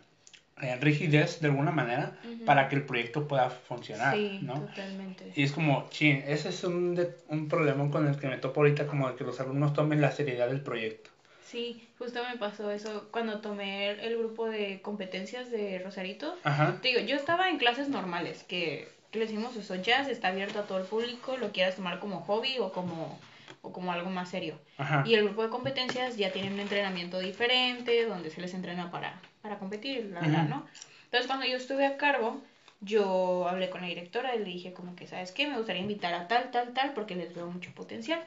eh, 0.61 0.75
rigidez 0.75 1.39
de 1.39 1.47
alguna 1.47 1.71
manera 1.71 2.19
para 2.45 2.67
que 2.67 2.75
el 2.75 2.83
proyecto 2.83 3.29
pueda 3.29 3.49
funcionar, 3.49 4.13
sí, 4.13 4.41
totalmente. 4.45 5.31
Y 5.35 5.43
es 5.43 5.53
como, 5.53 5.87
chin, 5.89 6.21
ese 6.27 6.49
es 6.49 6.65
un, 6.65 6.99
un 7.29 7.47
problema 7.47 7.89
con 7.89 8.07
el 8.07 8.17
que 8.17 8.27
me 8.27 8.37
topo 8.37 8.59
ahorita, 8.59 8.87
como 8.87 9.09
de 9.09 9.15
que 9.15 9.23
los 9.23 9.39
alumnos 9.39 9.71
tomen 9.71 10.01
la 10.01 10.11
seriedad 10.11 10.49
del 10.49 10.59
proyecto. 10.59 11.11
Sí, 11.45 11.87
justo 11.97 12.21
me 12.25 12.35
pasó 12.35 12.71
eso 12.71 13.07
cuando 13.09 13.39
tomé 13.39 13.91
el, 13.91 14.17
grupo 14.17 14.47
de 14.47 14.81
competencias 14.81 15.49
de 15.49 15.79
Rosarito. 15.79 16.35
Te 16.81 16.89
digo, 16.89 16.99
yo 16.99 17.15
estaba 17.15 17.47
en 17.47 17.57
clases 17.57 17.87
normales, 17.87 18.43
que 18.43 18.96
le 19.13 19.19
decimos 19.19 19.55
eso, 19.55 19.75
jazz 19.75 20.07
está 20.07 20.29
abierto 20.29 20.59
a 20.59 20.63
todo 20.63 20.79
el 20.79 20.85
público, 20.85 21.37
lo 21.37 21.51
quieras 21.51 21.75
tomar 21.75 21.99
como 21.99 22.21
hobby 22.21 22.57
o 22.59 22.71
como, 22.71 23.19
o 23.61 23.71
como 23.71 23.91
algo 23.91 24.09
más 24.09 24.29
serio. 24.29 24.59
Y 25.05 25.13
el 25.15 25.25
grupo 25.25 25.43
de 25.43 25.49
competencias 25.49 26.17
ya 26.17 26.31
tiene 26.31 26.53
un 26.53 26.59
entrenamiento 26.59 27.19
diferente, 27.19 28.05
donde 28.05 28.29
se 28.29 28.41
les 28.41 28.53
entrena 28.53 28.91
para, 28.91 29.19
para 29.41 29.57
competir, 29.57 30.05
la 30.13 30.21
verdad, 30.21 30.47
¿no? 30.47 30.65
Entonces, 31.05 31.27
cuando 31.27 31.45
yo 31.45 31.57
estuve 31.57 31.85
a 31.85 31.97
cargo, 31.97 32.41
yo 32.81 33.47
hablé 33.47 33.69
con 33.69 33.81
la 33.81 33.87
directora 33.87 34.35
y 34.35 34.39
le 34.39 34.45
dije 34.45 34.73
como 34.73 34.95
que, 34.95 35.07
¿sabes 35.07 35.31
qué? 35.31 35.47
Me 35.47 35.57
gustaría 35.57 35.81
invitar 35.81 36.13
a 36.13 36.27
tal, 36.27 36.51
tal, 36.51 36.73
tal, 36.73 36.93
porque 36.93 37.15
les 37.15 37.33
veo 37.33 37.47
mucho 37.47 37.71
potencial. 37.73 38.23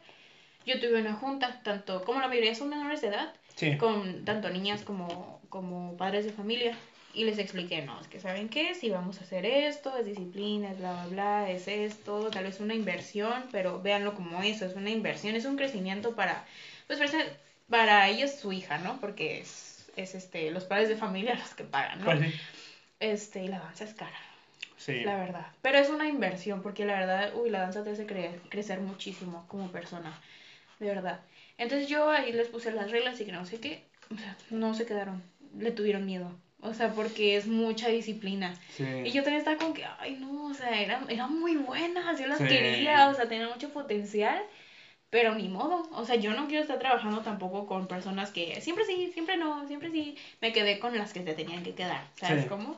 Yo 0.67 0.81
tuve 0.81 1.01
una 1.01 1.15
junta, 1.15 1.61
tanto 1.63 2.03
como 2.05 2.21
la 2.21 2.29
mayoría 2.29 2.55
son 2.55 2.69
menores 2.69 3.01
de 3.01 3.09
edad, 3.09 3.35
con 3.79 4.25
tanto 4.25 4.49
niñas 4.51 4.83
como, 4.83 5.41
como 5.51 5.97
padres 5.97 6.25
de 6.25 6.33
familia. 6.33 6.77
Y 7.13 7.25
les 7.25 7.39
expliqué, 7.39 7.83
no, 7.83 8.01
es 8.01 8.07
que 8.07 8.21
saben 8.21 8.49
qué, 8.49 8.75
si 8.75 8.89
vamos 8.89 9.19
a 9.19 9.25
hacer 9.25 9.45
esto, 9.45 9.97
es 9.97 10.07
disciplina, 10.07 10.71
es 10.71 10.79
bla, 10.79 10.93
bla, 10.93 11.07
bla, 11.07 11.51
es 11.51 11.67
esto, 11.67 12.31
tal 12.31 12.45
vez 12.45 12.61
una 12.61 12.75
inversión, 12.75 13.47
pero 13.51 13.83
véanlo 13.83 14.15
como 14.15 14.41
eso, 14.43 14.65
es 14.65 14.77
una 14.77 14.91
inversión, 14.91 15.35
es 15.35 15.45
un 15.45 15.57
crecimiento 15.57 16.15
para, 16.15 16.45
pues 16.87 17.01
para 17.69 18.09
ellos 18.09 18.33
su 18.33 18.53
hija, 18.53 18.79
¿no? 18.79 19.01
Porque 19.01 19.41
es, 19.41 19.91
es 19.97 20.15
este, 20.15 20.53
los 20.53 20.65
padres 20.65 20.89
de 20.89 20.97
familia 20.97 21.35
los 21.39 21.55
que 21.55 21.65
pagan, 21.65 21.99
¿no? 22.01 22.05
Pues 22.05 22.33
este, 23.01 23.45
y 23.45 23.49
la 23.49 23.59
danza 23.59 23.85
es 23.85 23.95
cara. 23.95 24.19
Sí. 24.77 25.01
La 25.01 25.17
verdad. 25.17 25.47
Pero 25.63 25.79
es 25.79 25.89
una 25.89 26.07
inversión, 26.07 26.63
porque 26.63 26.85
la 26.85 26.99
verdad, 26.99 27.33
uy, 27.35 27.51
la 27.51 27.61
danza 27.61 27.83
te 27.83 27.91
hace 27.91 28.07
crecer 28.49 28.81
muchísimo 28.81 29.47
como 29.49 29.71
persona. 29.73 30.19
De 30.79 30.87
verdad. 30.87 31.21
Entonces 31.59 31.89
yo 31.89 32.09
ahí 32.11 32.33
les 32.33 32.49
puse 32.49 32.73
las 32.73 32.91
reglas 32.91 33.21
y 33.21 33.25
que 33.25 33.33
no 33.33 33.45
sé 33.45 33.61
qué. 33.61 33.85
O 34.11 34.17
sea, 34.17 34.37
no 34.51 34.75
se 34.75 34.87
quedaron. 34.87 35.23
Le 35.59 35.73
tuvieron 35.73 36.07
miedo. 36.07 36.33
O 36.63 36.75
sea, 36.75 36.93
porque 36.93 37.37
es 37.37 37.47
mucha 37.47 37.89
disciplina. 37.89 38.55
Y 38.79 39.11
yo 39.11 39.23
también 39.23 39.39
estaba 39.39 39.57
como 39.57 39.73
que, 39.73 39.85
ay, 39.99 40.17
no, 40.21 40.47
o 40.47 40.55
sea, 40.55 40.81
eran, 40.81 41.39
muy 41.39 41.57
buenas, 41.57 42.19
yo 42.21 42.27
las 42.27 42.39
quería, 42.39 43.09
o 43.09 43.15
sea, 43.15 43.29
tenían 43.29 43.49
mucho 43.49 43.71
potencial, 43.71 44.43
pero 45.09 45.35
ni 45.35 45.49
modo. 45.49 45.89
O 45.93 46.05
sea, 46.05 46.17
yo 46.17 46.35
no 46.35 46.49
quiero 46.49 46.63
estar 46.63 46.79
trabajando 46.79 47.21
tampoco 47.21 47.67
con 47.67 47.89
personas 47.89 48.31
que 48.31 48.61
siempre 48.61 48.85
sí, 48.85 49.11
siempre 49.13 49.37
no, 49.37 49.67
siempre 49.69 49.91
sí. 49.91 50.17
Me 50.41 50.53
quedé 50.53 50.79
con 50.79 50.97
las 50.97 51.13
que 51.13 51.25
se 51.25 51.35
tenían 51.35 51.63
que 51.63 51.75
quedar, 51.75 52.07
¿sabes 52.17 52.47
cómo? 52.47 52.77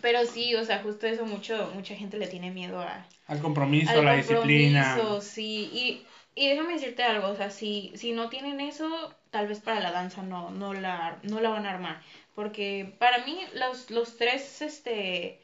Pero 0.00 0.24
sí, 0.24 0.54
o 0.54 0.64
sea, 0.64 0.82
justo 0.82 1.06
eso 1.06 1.26
mucho, 1.26 1.72
mucha 1.74 1.94
gente 1.94 2.18
le 2.18 2.26
tiene 2.26 2.50
miedo 2.50 2.80
a... 2.80 3.04
Al 3.26 3.40
compromiso, 3.40 3.98
a 3.98 4.02
la 4.02 4.14
disciplina. 4.14 4.96
sí. 5.20 5.70
Y, 5.72 6.02
y 6.34 6.48
déjame 6.48 6.74
decirte 6.74 7.02
algo, 7.02 7.28
o 7.28 7.36
sea, 7.36 7.50
si, 7.50 7.92
si 7.96 8.12
no 8.12 8.28
tienen 8.28 8.60
eso, 8.60 9.14
tal 9.30 9.46
vez 9.46 9.60
para 9.60 9.80
la 9.80 9.90
danza 9.90 10.22
no, 10.22 10.50
no, 10.50 10.72
la, 10.72 11.18
no 11.22 11.40
la 11.40 11.50
van 11.50 11.66
a 11.66 11.70
armar. 11.70 12.00
Porque 12.40 12.94
para 12.98 13.18
mí 13.26 13.38
los, 13.52 13.90
los 13.90 14.16
tres, 14.16 14.62
este, 14.62 15.42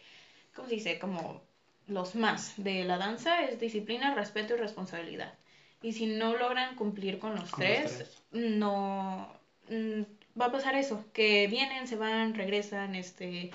¿cómo 0.54 0.66
se 0.66 0.76
dice? 0.76 0.98
Como 0.98 1.42
los 1.88 2.14
más 2.14 2.54
de 2.56 2.84
la 2.84 2.96
danza 2.96 3.42
es 3.42 3.60
disciplina, 3.60 4.14
respeto 4.14 4.54
y 4.54 4.56
responsabilidad. 4.56 5.34
Y 5.82 5.92
si 5.92 6.06
no 6.06 6.38
logran 6.38 6.74
cumplir 6.74 7.18
con 7.18 7.36
los, 7.36 7.50
tres, 7.50 8.22
no 8.32 9.30
mm, 9.68 10.40
va 10.40 10.46
a 10.46 10.52
pasar 10.52 10.74
eso, 10.74 11.04
que 11.12 11.48
vienen, 11.48 11.86
se 11.86 11.96
van, 11.96 12.32
regresan, 12.32 12.94
este, 12.94 13.50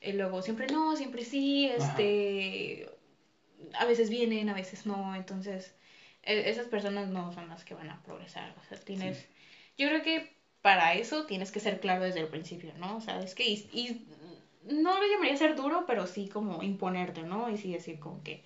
y 0.00 0.12
luego 0.12 0.40
siempre 0.40 0.66
no, 0.68 0.96
siempre 0.96 1.26
sí, 1.26 1.66
este, 1.66 2.88
a 3.74 3.84
veces 3.84 4.08
vienen, 4.08 4.48
a 4.48 4.54
veces 4.54 4.86
no, 4.86 5.14
entonces 5.14 5.74
e, 6.22 6.48
esas 6.48 6.68
personas 6.68 7.10
no 7.10 7.34
son 7.34 7.50
las 7.50 7.66
que 7.66 7.74
van 7.74 7.90
a 7.90 8.02
progresar, 8.02 8.54
o 8.58 8.64
sea, 8.64 8.80
tienes, 8.80 9.28
yo 9.76 9.88
creo 9.88 10.02
que 10.02 10.37
para 10.68 10.92
eso 10.92 11.24
tienes 11.24 11.50
que 11.50 11.60
ser 11.60 11.80
claro 11.80 12.04
desde 12.04 12.20
el 12.20 12.26
principio, 12.26 12.74
¿no? 12.76 12.98
O 12.98 13.00
sea, 13.00 13.20
es 13.20 13.34
que, 13.34 13.48
y, 13.48 14.02
no 14.68 15.00
lo 15.00 15.06
llamaría 15.06 15.34
ser 15.34 15.56
duro, 15.56 15.84
pero 15.86 16.06
sí 16.06 16.28
como 16.28 16.62
imponerte, 16.62 17.22
¿no? 17.22 17.48
Y 17.48 17.56
sí 17.56 17.72
decir 17.72 17.98
como 17.98 18.22
que, 18.22 18.44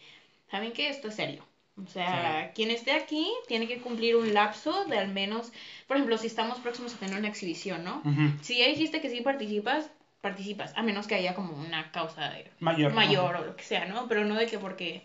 ¿saben 0.49 0.73
que 0.73 0.89
Esto 0.89 1.09
es 1.09 1.17
serio. 1.17 1.45
O 1.85 1.89
sea, 1.89 2.53
quien 2.55 2.71
esté 2.71 2.93
aquí 2.93 3.29
tiene 3.49 3.67
que 3.67 3.81
cumplir 3.81 4.15
un 4.15 4.33
lapso 4.35 4.85
de 4.85 4.99
al 4.99 5.09
menos, 5.09 5.53
por 5.89 5.97
ejemplo, 5.97 6.17
si 6.17 6.29
estamos 6.29 6.61
próximos 6.61 6.95
a 6.95 6.99
tener 6.99 7.19
una 7.19 7.27
exhibición, 7.27 7.83
¿no? 7.83 8.01
Si 8.41 8.57
ya 8.57 8.69
dijiste 8.69 9.01
que 9.01 9.11
sí 9.11 9.21
participas, 9.23 9.91
participas, 10.21 10.73
a 10.77 10.85
menos 10.85 11.09
que 11.09 11.17
haya 11.17 11.35
como 11.35 11.55
una 11.55 11.91
causa 11.91 12.31
de 12.31 12.53
mayor, 12.61 12.93
mayor 12.93 13.35
o 13.35 13.45
lo 13.47 13.57
que 13.57 13.65
sea, 13.65 13.87
¿no? 13.87 14.07
Pero 14.07 14.25
no 14.25 14.37
de 14.37 14.47
que 14.47 14.61
porque, 14.61 15.05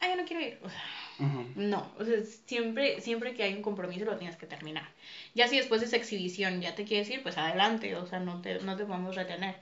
ay, 0.00 0.10
yo 0.10 0.16
no 0.16 0.26
quiero 0.26 0.44
ir. 0.44 0.58
O 0.62 0.68
sea, 0.68 0.84
no, 1.18 1.90
o 1.98 2.04
sea, 2.04 2.16
siempre, 2.46 3.00
siempre 3.00 3.34
que 3.34 3.42
hay 3.42 3.54
un 3.54 3.62
compromiso 3.62 4.04
lo 4.04 4.16
tienes 4.16 4.36
que 4.36 4.46
terminar. 4.46 4.88
Ya 5.34 5.48
si 5.48 5.56
después 5.56 5.80
de 5.80 5.88
esa 5.88 5.96
exhibición 5.96 6.60
ya 6.60 6.74
te 6.74 6.84
quieres 6.84 7.10
ir, 7.10 7.22
pues 7.22 7.36
adelante, 7.38 7.96
o 7.96 8.06
sea, 8.06 8.20
no 8.20 8.40
te, 8.40 8.60
no 8.60 8.76
te 8.76 8.84
podemos 8.84 9.16
retener. 9.16 9.56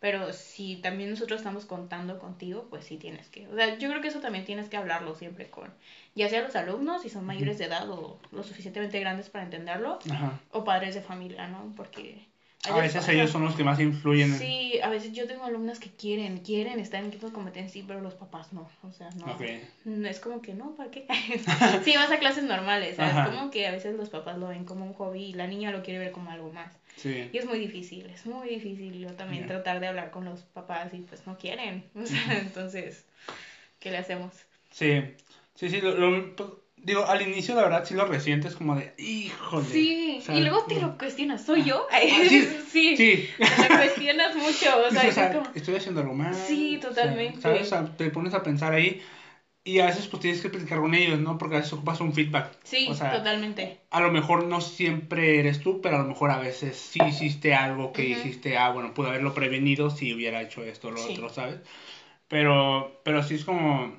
Pero 0.00 0.32
si 0.32 0.76
también 0.76 1.10
nosotros 1.10 1.40
estamos 1.40 1.64
contando 1.64 2.20
contigo, 2.20 2.66
pues 2.70 2.84
sí 2.84 2.98
tienes 2.98 3.28
que. 3.28 3.48
O 3.48 3.56
sea, 3.56 3.78
yo 3.78 3.88
creo 3.88 4.00
que 4.00 4.08
eso 4.08 4.20
también 4.20 4.44
tienes 4.44 4.68
que 4.68 4.76
hablarlo 4.76 5.16
siempre 5.16 5.48
con, 5.50 5.72
ya 6.14 6.28
sea 6.28 6.42
los 6.42 6.54
alumnos, 6.54 7.02
si 7.02 7.08
son 7.08 7.26
mayores 7.26 7.58
de 7.58 7.64
edad 7.64 7.90
o 7.90 8.20
lo 8.30 8.42
suficientemente 8.44 9.00
grandes 9.00 9.28
para 9.28 9.44
entenderlo, 9.44 9.98
o 10.52 10.64
padres 10.64 10.94
de 10.94 11.02
familia, 11.02 11.48
¿no? 11.48 11.72
Porque 11.76 12.27
a 12.64 12.76
veces 12.76 13.08
ellos 13.08 13.30
son 13.30 13.44
los 13.44 13.54
que 13.54 13.62
más 13.62 13.78
influyen. 13.78 14.36
Sí, 14.36 14.80
a 14.82 14.88
veces 14.88 15.12
yo 15.12 15.26
tengo 15.26 15.44
alumnas 15.44 15.78
que 15.78 15.90
quieren, 15.90 16.38
quieren 16.38 16.80
estar 16.80 17.00
en 17.00 17.08
equipos 17.08 17.30
de 17.30 17.34
competencia, 17.34 17.72
sí, 17.72 17.84
pero 17.86 18.00
los 18.00 18.14
papás 18.14 18.52
no. 18.52 18.68
O 18.82 18.92
sea, 18.92 19.10
no. 19.10 19.38
no 19.84 20.08
es 20.08 20.18
como 20.18 20.42
que 20.42 20.54
no, 20.54 20.74
¿para 20.74 20.90
qué? 20.90 21.06
sí, 21.84 21.94
vas 21.94 22.10
a 22.10 22.18
clases 22.18 22.44
normales, 22.44 22.96
¿sabes? 22.96 23.32
Como 23.32 23.50
que 23.50 23.66
a 23.68 23.70
veces 23.70 23.94
los 23.94 24.08
papás 24.08 24.38
lo 24.38 24.48
ven 24.48 24.64
como 24.64 24.84
un 24.84 24.92
hobby 24.94 25.26
y 25.26 25.34
la 25.34 25.46
niña 25.46 25.70
lo 25.70 25.82
quiere 25.82 26.00
ver 26.00 26.10
como 26.10 26.30
algo 26.30 26.52
más. 26.52 26.72
Sí. 26.96 27.30
Y 27.32 27.38
es 27.38 27.46
muy 27.46 27.60
difícil, 27.60 28.06
es 28.06 28.26
muy 28.26 28.48
difícil 28.48 28.98
yo 28.98 29.12
también 29.12 29.46
tratar 29.46 29.78
de 29.78 29.86
hablar 29.86 30.10
con 30.10 30.24
los 30.24 30.40
papás 30.40 30.92
y 30.92 30.98
pues 30.98 31.26
no 31.26 31.38
quieren. 31.38 31.84
O 31.94 32.04
sea, 32.04 32.38
entonces, 32.40 33.04
¿qué 33.78 33.92
le 33.92 33.98
hacemos? 33.98 34.32
Sí, 34.72 35.00
sí, 35.54 35.70
sí, 35.70 35.80
lo, 35.80 35.94
lo 35.94 36.34
pues, 36.34 36.50
Digo, 36.82 37.06
al 37.06 37.22
inicio 37.22 37.54
la 37.54 37.62
verdad 37.62 37.84
sí 37.84 37.94
lo 37.94 38.06
resientes 38.06 38.54
como 38.54 38.74
de, 38.74 38.94
híjole. 38.98 39.66
Sí, 39.66 40.22
y 40.28 40.40
luego 40.40 40.64
te 40.64 40.80
lo 40.80 40.96
cuestionas, 40.96 41.44
¿soy 41.44 41.64
yo? 41.64 41.86
Ah, 41.90 41.98
sí, 42.28 42.48
sí, 42.70 42.96
sí. 42.96 43.28
Te 43.38 43.68
cuestionas 43.68 44.34
mucho, 44.36 44.86
o 44.86 44.90
sea, 44.90 45.42
estoy 45.54 45.74
haciendo 45.76 46.00
algo 46.00 46.14
mal. 46.14 46.34
Sí, 46.34 46.78
totalmente. 46.80 47.40
¿sabes? 47.40 47.66
O 47.66 47.68
sea, 47.68 47.84
te 47.96 48.10
pones 48.10 48.34
a 48.34 48.42
pensar 48.42 48.72
ahí 48.72 49.00
y 49.64 49.80
a 49.80 49.86
veces 49.86 50.06
pues 50.08 50.22
tienes 50.22 50.40
que 50.40 50.48
platicar 50.48 50.80
con 50.80 50.94
ellos, 50.94 51.18
¿no? 51.18 51.36
Porque 51.36 51.56
a 51.56 51.58
veces 51.58 51.74
ocupas 51.74 52.00
un 52.00 52.14
feedback. 52.14 52.56
Sí, 52.64 52.86
o 52.88 52.94
sea, 52.94 53.10
totalmente. 53.18 53.80
A 53.90 54.00
lo 54.00 54.10
mejor 54.10 54.44
no 54.44 54.60
siempre 54.62 55.38
eres 55.38 55.60
tú, 55.60 55.80
pero 55.82 55.96
a 55.96 55.98
lo 55.98 56.06
mejor 56.06 56.30
a 56.30 56.38
veces 56.38 56.76
sí 56.76 57.00
hiciste 57.06 57.54
algo 57.54 57.92
que 57.92 58.04
hiciste, 58.08 58.56
ah, 58.56 58.70
bueno, 58.70 58.94
pude 58.94 59.08
haberlo 59.08 59.34
prevenido 59.34 59.90
si 59.90 60.14
hubiera 60.14 60.40
hecho 60.40 60.64
esto 60.64 60.88
o 60.88 60.90
lo 60.90 61.04
otro, 61.04 61.28
¿sabes? 61.28 61.60
Pero, 62.28 63.00
pero 63.04 63.22
sí 63.22 63.34
es 63.34 63.44
como 63.44 63.94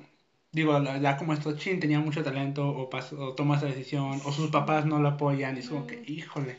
digo, 0.52 0.82
ya 1.00 1.16
como 1.16 1.32
esto, 1.32 1.56
chin, 1.56 1.80
tenía 1.80 2.00
mucho 2.00 2.24
talento 2.24 2.68
o, 2.68 2.90
o 2.90 3.34
toma 3.34 3.56
esa 3.56 3.66
decisión, 3.66 4.20
o 4.24 4.32
sus 4.32 4.50
papás 4.50 4.84
no 4.86 4.98
lo 4.98 5.10
apoyan, 5.10 5.56
y 5.56 5.60
es 5.60 5.68
como 5.68 5.86
que, 5.86 6.02
híjole. 6.06 6.56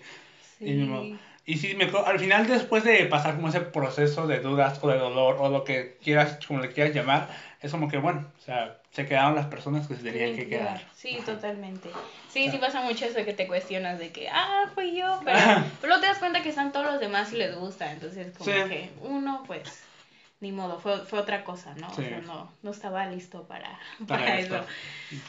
Sí. 0.57 1.17
Y, 1.43 1.57
sí, 1.57 1.73
me, 1.75 1.85
al 1.85 2.19
final 2.19 2.47
después 2.47 2.83
de 2.83 3.05
pasar 3.07 3.35
como 3.35 3.49
ese 3.49 3.61
proceso 3.61 4.27
de 4.27 4.39
dudas 4.39 4.79
o 4.81 4.87
de 4.87 4.97
dolor 4.97 5.37
o 5.39 5.49
lo 5.49 5.63
que 5.63 5.97
quieras, 6.01 6.37
como 6.45 6.59
le 6.59 6.71
quieras 6.71 6.93
llamar, 6.93 7.29
es 7.61 7.71
como 7.71 7.89
que, 7.89 7.97
bueno, 7.97 8.27
o 8.37 8.41
sea, 8.41 8.77
se 8.91 9.07
quedaron 9.07 9.35
las 9.35 9.47
personas 9.47 9.87
que 9.87 9.95
se 9.95 10.03
tenían 10.03 10.35
que 10.35 10.47
quedar. 10.47 10.81
Sí, 10.95 11.17
totalmente. 11.25 11.89
Sí, 12.29 12.49
sí 12.49 12.57
pasa 12.59 12.81
mucho 12.81 13.05
eso 13.05 13.25
que 13.25 13.33
te 13.33 13.47
cuestionas 13.47 13.97
de 13.97 14.11
que, 14.11 14.29
ah, 14.29 14.69
fui 14.75 14.95
yo, 14.95 15.19
pero, 15.25 15.39
pero 15.81 15.99
te 15.99 16.05
das 16.05 16.19
cuenta 16.19 16.43
que 16.43 16.49
están 16.49 16.71
todos 16.71 16.85
los 16.85 16.99
demás 16.99 17.33
y 17.33 17.37
les 17.37 17.55
gusta, 17.55 17.91
entonces 17.91 18.37
como 18.37 18.51
que 18.69 18.91
uno, 19.01 19.43
pues 19.47 19.83
ni 20.41 20.51
modo, 20.51 20.79
fue, 20.79 21.05
fue 21.05 21.19
otra 21.19 21.43
cosa, 21.43 21.73
¿no? 21.75 21.87
O 21.87 21.93
sea, 21.93 22.19
no, 22.19 22.51
no 22.63 22.71
estaba 22.71 23.05
listo 23.05 23.43
para, 23.43 23.79
para, 24.07 24.39
eso. 24.39 24.65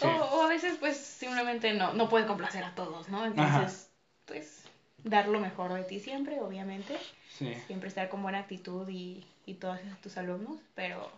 O, 0.01 0.07
o, 0.09 0.43
a 0.43 0.49
veces, 0.49 0.77
pues, 0.81 0.97
simplemente 0.97 1.73
no, 1.75 1.93
no 1.93 2.09
puede 2.09 2.27
complacer 2.27 2.65
a 2.65 2.75
todos, 2.75 3.09
¿no? 3.09 3.25
Entonces, 3.25 3.91
pues, 4.25 4.65
dar 5.05 5.29
lo 5.29 5.39
mejor 5.39 5.75
de 5.75 5.85
ti 5.85 6.01
siempre, 6.01 6.41
obviamente. 6.41 6.97
Sí. 7.29 7.55
Siempre 7.67 7.89
estar 7.89 8.09
con 8.09 8.23
buena 8.23 8.39
actitud 8.39 8.89
y, 8.89 9.25
y 9.47 9.55
todos 9.55 9.79
tus 10.03 10.17
alumnos, 10.17 10.59
pero 10.75 11.11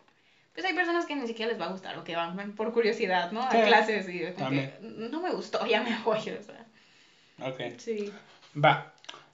pues 0.55 0.65
hay 0.65 0.75
personas 0.75 1.05
que 1.05 1.16
ni 1.16 1.27
siquiera 1.27 1.51
les 1.51 1.61
va 1.61 1.66
a 1.66 1.73
gustar 1.73 1.99
o 1.99 2.05
que 2.05 2.15
van 2.15 2.53
por 2.53 2.73
curiosidad, 2.73 3.33
¿no? 3.33 3.43
A 3.43 3.51
clases 3.51 4.09
y 4.09 4.31
como 4.33 4.51
que, 4.51 4.73
no 4.81 5.21
me 5.21 5.33
gustó, 5.33 5.66
ya 5.66 5.83
me 5.83 5.99
voy, 6.05 6.19
o 6.19 6.43
sea. 6.43 6.66
Ok. 7.41 7.77
Sí. 7.79 8.12
Va. 8.62 8.93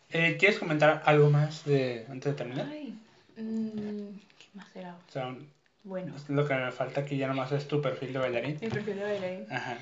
Eh, 0.09 0.37
¿Quieres 0.39 0.59
comentar 0.59 1.03
algo 1.05 1.31
más 1.31 1.65
de, 1.65 2.07
antes 2.09 2.33
de 2.33 2.39
terminar? 2.39 2.67
Ay, 2.71 2.95
mmm, 3.37 4.17
más 4.55 4.69
será? 4.73 4.97
O 5.09 5.13
sea, 5.13 5.35
bueno. 5.83 6.15
Lo 6.29 6.47
que 6.47 6.55
me 6.55 6.73
falta 6.73 7.01
aquí 7.01 7.17
ya 7.17 7.29
nomás 7.29 7.53
es 7.53 7.67
tu 7.67 7.81
perfil 7.81 8.13
de 8.13 8.19
bailarín. 8.19 8.59
Mi 8.61 8.69
perfil 8.69 8.97
de 8.97 9.03
bailarín. 9.03 9.47
Ajá. 9.51 9.79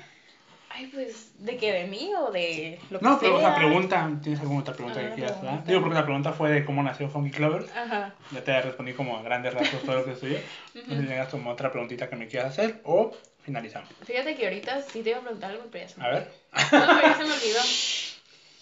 Ay, 0.71 0.87
pues, 0.93 1.33
¿de 1.43 1.57
qué? 1.57 1.73
¿De 1.73 1.87
mí 1.87 2.11
o 2.15 2.31
de 2.31 2.79
lo 2.89 2.99
que 2.99 3.05
No, 3.05 3.19
pero 3.19 3.41
la 3.41 3.55
pregunta, 3.55 4.09
¿tienes 4.21 4.39
alguna 4.39 4.61
otra 4.61 4.75
pregunta 4.75 5.01
que 5.01 5.07
ah, 5.07 5.15
quieras 5.15 5.41
dar? 5.41 5.65
Digo, 5.65 5.81
porque 5.81 5.95
la 5.95 6.05
pregunta 6.05 6.31
fue 6.31 6.51
de 6.51 6.63
cómo 6.63 6.83
nació 6.83 7.09
Funky 7.09 7.31
Clover. 7.31 7.65
Ajá. 7.75 8.13
Ya 8.31 8.43
te 8.43 8.61
respondí 8.61 8.93
como 8.93 9.17
a 9.17 9.23
grandes 9.23 9.53
rasgos 9.53 9.83
todo 9.83 9.95
lo 9.97 10.05
que 10.05 10.11
estudié. 10.11 10.43
No 10.75 10.81
sé 10.81 11.01
si 11.01 11.07
tienes 11.07 11.27
como 11.29 11.49
otra 11.49 11.71
preguntita 11.71 12.07
que 12.07 12.15
me 12.15 12.27
quieras 12.27 12.51
hacer 12.51 12.81
o 12.83 13.11
finalizamos. 13.41 13.89
Fíjate 14.03 14.35
que 14.35 14.45
ahorita 14.45 14.81
sí 14.83 15.01
te 15.01 15.09
iba 15.09 15.19
a 15.19 15.21
preguntar 15.21 15.51
algo, 15.51 15.63
pero 15.71 15.85
ya 15.85 15.89
se 15.89 15.99
me 15.99 16.05
A 16.05 16.09
ver. 16.11 16.31
No, 16.53 16.61
pero 16.71 17.01
ya 17.01 17.17
se 17.17 17.23
me 17.23 17.33
olvidó. 17.33 17.59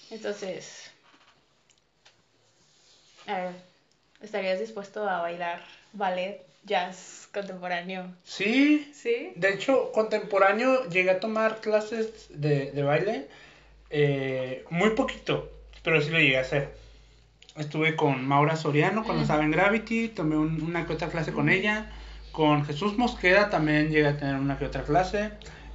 Entonces, 0.09 0.91
a 3.27 3.38
ver, 3.38 3.51
¿estarías 4.21 4.59
dispuesto 4.59 5.07
a 5.07 5.21
bailar 5.21 5.61
ballet, 5.98 6.45
jazz 6.64 7.28
contemporáneo. 7.34 8.06
Sí. 8.24 8.91
Sí. 8.94 9.32
De 9.36 9.53
hecho, 9.53 9.91
contemporáneo 9.91 10.88
llegué 10.90 11.11
a 11.11 11.19
tomar 11.19 11.61
clases 11.61 12.28
de, 12.30 12.72
de 12.72 12.84
baile 12.84 13.28
eh, 13.90 14.65
muy 14.69 14.91
poquito, 14.91 15.49
pero 15.84 16.02
sí 16.02 16.10
lo 16.10 16.19
llegué 16.19 16.38
a 16.38 16.41
hacer. 16.41 16.76
Estuve 17.56 17.95
con 17.95 18.28
Maura 18.28 18.56
Soriano 18.56 19.03
cuando 19.03 19.24
estaba 19.24 19.44
en 19.44 19.52
Gravity, 19.52 20.10
tomé 20.10 20.38
una 20.38 20.86
que 20.86 20.94
otra 20.94 21.10
clase 21.10 21.32
con 21.32 21.49
ella. 21.49 21.91
Con 22.32 22.65
Jesús 22.65 22.98
Mosqueda 22.98 23.49
también 23.49 23.90
llegué 23.90 24.07
a 24.07 24.18
tener 24.18 24.36
una 24.36 24.60
que 24.60 24.65
otra 24.65 24.84
clase. 24.84 25.32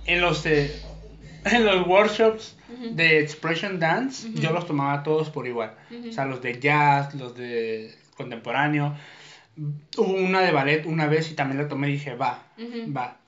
En 0.07 0.21
los, 0.21 0.47
en 0.47 1.65
los 1.65 1.87
workshops 1.87 2.57
de 2.93 3.19
Expression 3.19 3.81
Dance, 3.81 4.31
yo 4.35 4.53
los 4.53 4.67
tomaba 4.67 5.03
todos 5.03 5.31
por 5.31 5.47
igual. 5.47 5.75
O 6.09 6.13
sea, 6.13 6.27
los 6.27 6.41
de 6.41 6.61
jazz, 6.61 7.15
los 7.15 7.37
de 7.37 7.97
contemporáneo. 8.17 8.97
Hubo 9.57 10.13
una 10.13 10.41
de 10.41 10.53
ballet 10.53 10.87
una 10.87 11.07
vez 11.07 11.31
y 11.31 11.35
también 11.35 11.63
la 11.63 11.69
tomé 11.69 11.89
y 11.89 11.93
dije, 11.93 12.15
va, 12.15 12.43
va. 12.97 13.19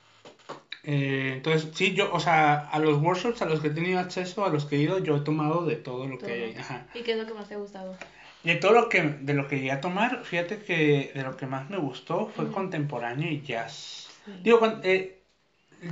Eh, 0.82 1.32
entonces, 1.36 1.70
sí, 1.74 1.94
yo, 1.94 2.12
o 2.12 2.20
sea, 2.20 2.68
a 2.68 2.78
los 2.78 3.00
workshops 3.00 3.42
a 3.42 3.46
los 3.46 3.60
que 3.60 3.68
he 3.68 3.70
tenido 3.70 3.98
acceso, 3.98 4.44
a 4.44 4.50
los 4.50 4.66
que 4.66 4.76
he 4.76 4.80
ido, 4.80 4.98
yo 4.98 5.16
he 5.16 5.20
tomado 5.20 5.64
de 5.64 5.76
todo 5.76 6.06
lo 6.06 6.18
que. 6.18 6.56
¿Y 6.94 7.02
qué 7.02 7.12
es 7.12 7.18
lo 7.18 7.26
que 7.26 7.34
más 7.34 7.48
te 7.48 7.54
ha 7.54 7.58
gustado? 7.58 7.96
de 8.44 8.56
todo 8.56 8.72
lo 8.72 8.88
que, 8.88 9.02
de 9.02 9.34
lo 9.34 9.48
que 9.48 9.56
llegué 9.56 9.72
a 9.72 9.80
tomar, 9.80 10.22
fíjate 10.24 10.58
que 10.58 11.10
de 11.14 11.22
lo 11.22 11.36
que 11.36 11.46
más 11.46 11.70
me 11.70 11.78
gustó 11.78 12.30
fue 12.36 12.52
contemporáneo 12.52 13.30
y 13.30 13.40
jazz. 13.40 14.08
Digo, 14.42 14.60
eh, 14.82 15.22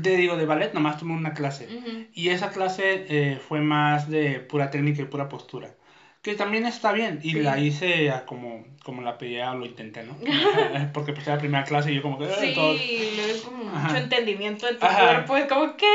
te 0.02 0.16
digo, 0.16 0.36
de 0.36 0.46
ballet 0.46 0.72
nomás 0.74 0.98
tomé 0.98 1.14
una 1.14 1.32
clase. 1.32 1.68
Y 2.12 2.28
esa 2.28 2.50
clase 2.50 3.06
eh, 3.08 3.40
fue 3.48 3.60
más 3.60 4.08
de 4.08 4.38
pura 4.40 4.70
técnica 4.70 5.00
y 5.02 5.06
pura 5.06 5.30
postura. 5.30 5.74
Que 6.22 6.36
también 6.36 6.66
está 6.66 6.92
bien. 6.92 7.18
Y 7.24 7.34
la 7.34 7.58
hice 7.58 8.12
como, 8.26 8.64
como 8.84 9.02
la 9.02 9.18
pedía 9.18 9.50
o 9.50 9.56
lo 9.56 9.66
intenté, 9.66 10.04
¿no? 10.04 10.16
Porque 10.92 11.12
pues 11.12 11.26
era 11.26 11.34
la 11.34 11.40
primera 11.40 11.64
clase 11.64 11.90
y 11.90 11.96
yo 11.96 12.02
como 12.02 12.16
que... 12.16 12.26
Eh, 12.26 12.54
sí, 12.78 13.16
le 13.16 13.26
ves 13.26 13.40
como 13.42 13.64
mucho 13.64 13.96
entendimiento 13.96 14.66
de 14.66 14.74
tu 14.74 14.86
cuerpo. 14.86 15.36
Es 15.36 15.46
como, 15.46 15.76
¿qué? 15.76 15.86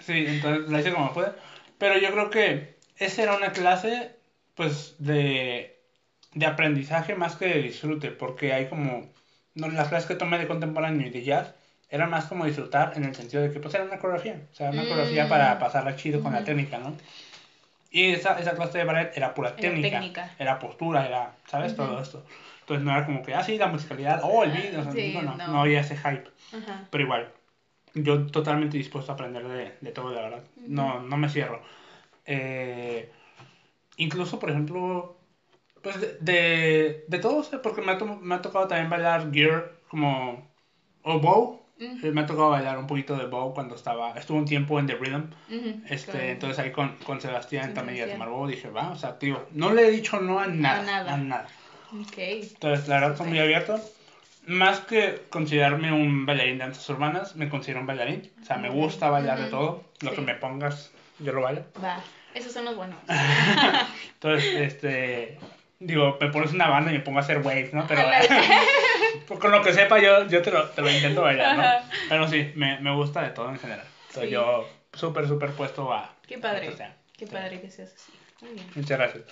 Sí, 0.00 0.24
entonces 0.26 0.70
la 0.70 0.80
hice 0.80 0.92
como 0.92 1.12
pude. 1.12 1.32
Pero 1.76 1.98
yo 1.98 2.10
creo 2.10 2.30
que 2.30 2.76
esa 2.96 3.22
era 3.22 3.36
una 3.36 3.52
clase, 3.52 4.16
pues, 4.54 4.96
de, 4.98 5.78
de 6.32 6.46
aprendizaje 6.46 7.14
más 7.14 7.36
que 7.36 7.46
de 7.46 7.62
disfrute. 7.62 8.10
Porque 8.12 8.54
hay 8.54 8.66
como... 8.70 9.12
No, 9.54 9.68
las 9.68 9.88
clases 9.88 10.08
que 10.08 10.14
tomé 10.14 10.38
de 10.38 10.46
contemporáneo 10.46 11.06
y 11.06 11.10
de 11.10 11.22
jazz 11.22 11.52
era 11.90 12.06
más 12.06 12.24
como 12.26 12.46
disfrutar 12.46 12.92
en 12.96 13.04
el 13.04 13.14
sentido 13.14 13.42
de 13.42 13.52
que 13.52 13.58
pues 13.58 13.74
era 13.74 13.84
una 13.84 13.98
coreografía, 13.98 14.40
o 14.50 14.54
sea, 14.54 14.70
una 14.70 14.82
coreografía 14.82 15.28
para 15.28 15.56
mm. 15.56 15.58
pasarla 15.58 15.96
chido 15.96 16.22
con 16.22 16.32
la 16.32 16.44
técnica, 16.44 16.78
¿no? 16.78 16.94
Y 17.90 18.12
esa, 18.12 18.38
esa 18.38 18.54
clase 18.54 18.78
de 18.78 18.84
ballet 18.84 19.12
era 19.16 19.34
pura 19.34 19.56
técnica, 19.56 20.30
era 20.38 20.58
postura, 20.58 21.06
era, 21.06 21.34
¿sabes? 21.46 21.74
Todo 21.74 22.00
esto. 22.00 22.24
Entonces 22.60 22.84
no 22.84 22.92
era 22.92 23.04
como 23.04 23.22
que, 23.22 23.34
ah, 23.34 23.42
sí, 23.42 23.58
la 23.58 23.66
musicalidad, 23.66 24.20
oh, 24.22 24.44
el 24.44 24.52
beat, 24.52 24.76
o 24.76 24.92
sea, 24.92 25.22
no, 25.22 25.36
no, 25.48 25.60
había 25.60 25.80
ese 25.80 25.96
hype. 25.96 26.30
Pero 26.90 27.04
igual, 27.04 27.32
yo 27.94 28.26
totalmente 28.26 28.76
dispuesto 28.76 29.10
a 29.10 29.14
aprender 29.14 29.46
de, 29.48 29.74
de 29.80 29.92
todo, 29.92 30.14
la 30.14 30.22
verdad. 30.22 30.42
No, 30.56 31.00
no 31.00 31.16
me 31.16 31.28
cierro. 31.28 31.62
Eh, 32.26 33.10
incluso, 33.96 34.38
por 34.38 34.50
ejemplo, 34.50 35.16
pues 35.82 36.00
de, 36.00 36.18
de, 36.20 37.04
de 37.08 37.18
todo, 37.18 37.44
porque 37.60 37.82
me 37.82 37.92
ha, 37.92 37.96
me 37.96 38.34
ha 38.36 38.42
tocado 38.42 38.68
también 38.68 38.88
bailar 38.88 39.32
gear 39.32 39.72
como 39.88 40.48
o 41.02 41.18
bow, 41.18 41.59
eh, 41.80 42.10
me 42.12 42.20
ha 42.20 42.26
tocado 42.26 42.50
bailar 42.50 42.78
un 42.78 42.86
poquito 42.86 43.16
de 43.16 43.26
bow 43.26 43.54
cuando 43.54 43.74
estaba, 43.74 44.12
estuve 44.12 44.38
un 44.38 44.44
tiempo 44.44 44.78
en 44.78 44.86
The 44.86 44.94
Rhythm, 44.94 45.30
este, 45.88 46.32
entonces 46.32 46.58
ahí 46.58 46.70
con, 46.70 46.96
con 47.04 47.20
Sebastián 47.20 47.74
también 47.74 47.98
iba 47.98 48.06
a 48.06 48.12
tomar 48.12 48.28
bow, 48.28 48.46
dije, 48.46 48.68
va, 48.68 48.90
o 48.90 48.96
sea, 48.96 49.18
tío, 49.18 49.46
no 49.52 49.72
le 49.72 49.88
he 49.88 49.90
dicho 49.90 50.20
no 50.20 50.38
a 50.38 50.46
nada, 50.46 50.80
a 50.80 50.84
nada. 50.84 51.14
A 51.14 51.16
nada. 51.16 51.48
Entonces, 51.92 52.88
la 52.88 52.96
verdad, 52.96 53.12
estoy 53.12 53.28
muy 53.28 53.38
abierto. 53.38 53.80
Más 54.46 54.80
que 54.80 55.22
considerarme 55.28 55.92
un 55.92 56.26
bailarín 56.26 56.58
de 56.58 56.64
danzas 56.64 56.88
urbanas, 56.88 57.36
me 57.36 57.48
considero 57.48 57.80
un 57.80 57.86
bailarín. 57.86 58.30
O 58.40 58.44
sea, 58.44 58.56
me 58.56 58.70
gusta 58.70 59.10
bailar 59.10 59.40
de 59.40 59.50
todo. 59.50 59.84
Lo 60.00 60.12
que 60.12 60.20
me 60.20 60.34
pongas, 60.34 60.92
yo 61.18 61.32
lo 61.32 61.42
bailo. 61.42 61.64
Va, 61.82 62.02
esos 62.34 62.52
son 62.52 62.64
los 62.64 62.76
buenos. 62.76 62.98
Entonces, 64.14 64.54
este, 64.54 65.38
digo, 65.80 66.18
me 66.20 66.28
pones 66.28 66.52
una 66.52 66.68
banda 66.68 66.92
y 66.92 66.94
me 66.94 67.00
pongo 67.00 67.18
a 67.18 67.22
hacer 67.22 67.38
waves, 67.38 67.72
¿no? 67.74 67.86
Pero 67.88 68.02
con 69.40 69.50
lo 69.50 69.62
que 69.62 69.72
sepa 69.72 69.98
yo, 69.98 70.28
yo 70.28 70.42
te, 70.42 70.50
lo, 70.50 70.68
te 70.68 70.82
lo 70.82 70.90
intento 70.90 71.22
bailar, 71.22 71.56
¿no? 71.56 71.90
Pero 72.08 72.28
sí, 72.28 72.52
me, 72.54 72.78
me 72.80 72.94
gusta 72.94 73.22
de 73.22 73.30
todo 73.30 73.48
en 73.48 73.58
general. 73.58 73.86
Soy 74.12 74.30
yo 74.30 74.68
súper, 74.92 75.26
súper 75.26 75.50
puesto 75.52 75.92
a... 75.92 76.14
Qué 76.26 76.38
padre. 76.38 76.72
Qué 77.16 77.26
padre 77.26 77.60
que 77.60 77.70
seas 77.70 77.92
así. 77.94 78.12
Muy 78.42 78.54
bien. 78.54 78.66
Muchas 78.74 78.98
gracias. 78.98 79.24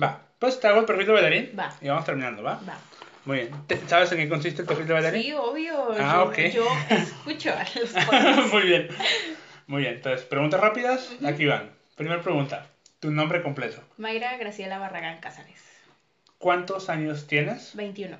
Va, 0.00 0.20
pues 0.38 0.60
te 0.60 0.66
hago 0.66 0.80
el 0.80 0.86
perfil 0.86 1.06
de 1.06 1.12
bailarín. 1.12 1.52
Va. 1.58 1.72
Y 1.80 1.88
vamos 1.88 2.04
terminando, 2.04 2.42
¿va? 2.42 2.60
Va. 2.68 2.78
Muy 3.24 3.38
bien. 3.38 3.50
¿Sabes 3.86 4.12
en 4.12 4.18
qué 4.18 4.28
consiste 4.28 4.62
el 4.62 4.68
perfil 4.68 4.86
de 4.86 4.92
bailarín? 4.92 5.22
Sí, 5.22 5.32
obvio. 5.32 5.94
Ah, 5.98 6.24
ok. 6.24 6.38
Yo 6.52 6.66
escucho 6.90 7.52
a 7.52 7.64
los 7.78 8.52
Muy 8.52 8.62
bien. 8.62 8.88
Muy 9.66 9.82
bien. 9.82 9.94
Entonces, 9.94 10.26
preguntas 10.26 10.60
rápidas. 10.60 11.10
Aquí 11.24 11.46
van. 11.46 11.70
Primera 11.96 12.20
pregunta. 12.20 12.66
Tu 13.00 13.10
nombre 13.10 13.42
completo. 13.42 13.82
Mayra 13.96 14.36
Graciela 14.36 14.78
Barragán 14.78 15.20
Cázares. 15.20 15.73
¿Cuántos 16.44 16.90
años 16.90 17.26
tienes? 17.26 17.74
21. 17.74 18.18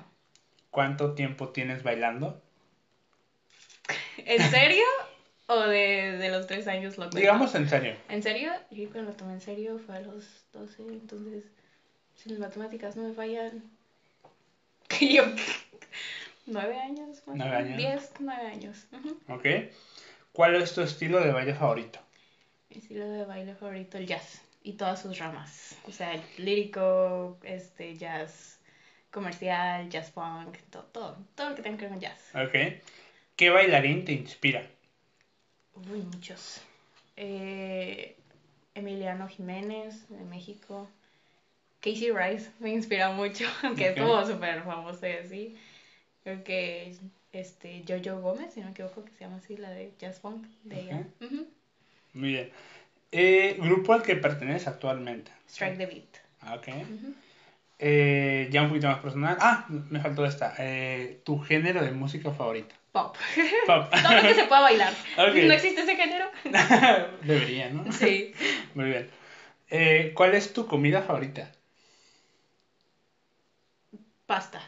¿Cuánto 0.71 1.13
tiempo 1.13 1.49
tienes 1.49 1.83
bailando? 1.83 2.41
¿En 4.17 4.41
serio? 4.49 4.83
¿O 5.45 5.59
de, 5.59 6.17
de 6.17 6.29
los 6.29 6.47
tres 6.47 6.67
años 6.67 6.97
lo 6.97 7.07
Digamos 7.11 7.53
en 7.53 7.69
serio. 7.69 7.95
¿En 8.09 8.23
serio? 8.23 8.51
Yo 8.71 8.89
cuando 8.89 9.11
lo 9.11 9.15
tomé 9.15 9.33
en 9.33 9.41
serio 9.41 9.77
fue 9.77 9.97
a 9.97 9.99
los 9.99 10.43
12, 10.53 10.81
entonces, 10.87 11.43
si 12.15 12.31
las 12.31 12.39
matemáticas 12.39 12.95
no 12.95 13.03
me 13.03 13.13
fallan, 13.13 13.61
que 14.87 15.13
yo, 15.13 15.23
nueve 16.47 16.79
años, 16.79 17.21
más 17.27 17.37
¿Nueve 17.37 17.55
años? 17.55 17.77
Diez, 17.77 18.11
nueve 18.17 18.47
años. 18.47 18.87
Ok. 19.29 19.45
¿Cuál 20.31 20.55
es 20.55 20.73
tu 20.73 20.81
estilo 20.81 21.19
de 21.19 21.31
baile 21.31 21.53
favorito? 21.53 21.99
Mi 22.71 22.77
estilo 22.77 23.07
de 23.07 23.23
baile 23.25 23.53
favorito, 23.53 23.99
el 23.99 24.07
jazz 24.07 24.44
y 24.65 24.73
todas 24.73 24.99
sus 24.99 25.19
ramas. 25.19 25.77
O 25.87 25.91
sea, 25.91 26.19
lírico, 26.37 27.37
este, 27.43 27.95
jazz 27.95 28.59
comercial, 29.11 29.87
jazz 29.89 30.09
punk, 30.09 30.57
todo, 30.71 30.83
todo, 30.85 31.17
todo 31.35 31.49
lo 31.51 31.55
que 31.55 31.61
tenga 31.61 31.77
que 31.77 31.83
ver 31.83 31.91
con 31.91 32.01
jazz. 32.01 32.19
Ok. 32.33 32.81
¿Qué 33.35 33.49
bailarín 33.51 34.03
te 34.03 34.13
inspira? 34.13 34.67
Uy, 35.75 35.99
muchos. 36.01 36.61
Eh, 37.15 38.17
Emiliano 38.73 39.27
Jiménez, 39.27 40.09
de 40.09 40.23
México. 40.25 40.89
Casey 41.79 42.11
Rice 42.11 42.49
me 42.59 42.71
inspira 42.71 43.11
mucho, 43.11 43.45
aunque 43.63 43.89
es 43.89 43.95
como 43.95 44.25
súper 44.25 44.63
famoso 44.63 45.05
y 45.05 45.11
así. 45.11 45.57
Creo 46.23 46.43
que 46.43 46.95
este, 47.33 47.83
Jojo 47.87 48.19
Gómez, 48.19 48.51
si 48.51 48.61
no 48.61 48.65
me 48.65 48.71
equivoco, 48.71 49.05
que 49.05 49.11
se 49.11 49.25
llama 49.25 49.37
así, 49.37 49.57
la 49.57 49.69
de 49.69 49.93
Jazz 49.99 50.19
Punk, 50.19 50.47
de 50.63 50.79
ella. 50.79 51.07
Muy 52.13 52.29
bien. 52.29 52.49
Eh, 53.17 53.55
¿Grupo 53.61 53.93
al 53.93 54.03
que 54.03 54.17
perteneces 54.17 54.67
actualmente? 54.67 55.31
Strike 55.47 55.77
the 55.77 55.85
Beat. 55.85 56.17
Ah, 56.41 56.55
ok. 56.55 56.67
eh, 57.79 58.49
ya 58.51 58.63
un 58.63 58.67
poquito 58.67 58.87
más 58.87 58.99
personal. 58.99 59.37
Ah, 59.39 59.65
me 59.69 60.01
faltó 60.01 60.25
esta. 60.25 60.53
Eh, 60.57 61.21
¿Tu 61.23 61.39
género 61.39 61.81
de 61.81 61.91
música 61.91 62.31
favorita? 62.31 62.75
Pop. 62.91 63.15
Pop. 63.65 63.89
Todo 64.03 64.15
lo 64.15 64.21
que 64.21 64.35
se 64.35 64.43
pueda 64.43 64.61
bailar. 64.61 64.93
¿No 65.15 65.23
existe 65.53 65.81
ese 65.81 65.95
género? 65.95 66.29
Debería, 67.23 67.69
¿no? 67.69 67.89
Sí. 67.93 68.33
Muy 68.75 68.85
bien. 68.89 69.09
Eh, 69.69 70.11
¿Cuál 70.13 70.35
es 70.35 70.51
tu 70.51 70.67
comida 70.67 71.01
favorita? 71.01 71.49
Pasta. 74.25 74.61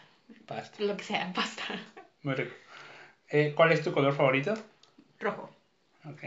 Pasta. 0.46 0.82
Lo 0.82 0.96
que 0.96 1.04
sea, 1.04 1.34
pasta. 1.34 1.64
Muy 2.24 2.36
rico. 2.36 2.56
¿Cuál 3.56 3.74
es 3.74 3.84
tu 3.84 3.92
color 3.92 4.16
favorito? 4.16 4.54
Rojo. 5.20 5.50
Ok. 6.06 6.24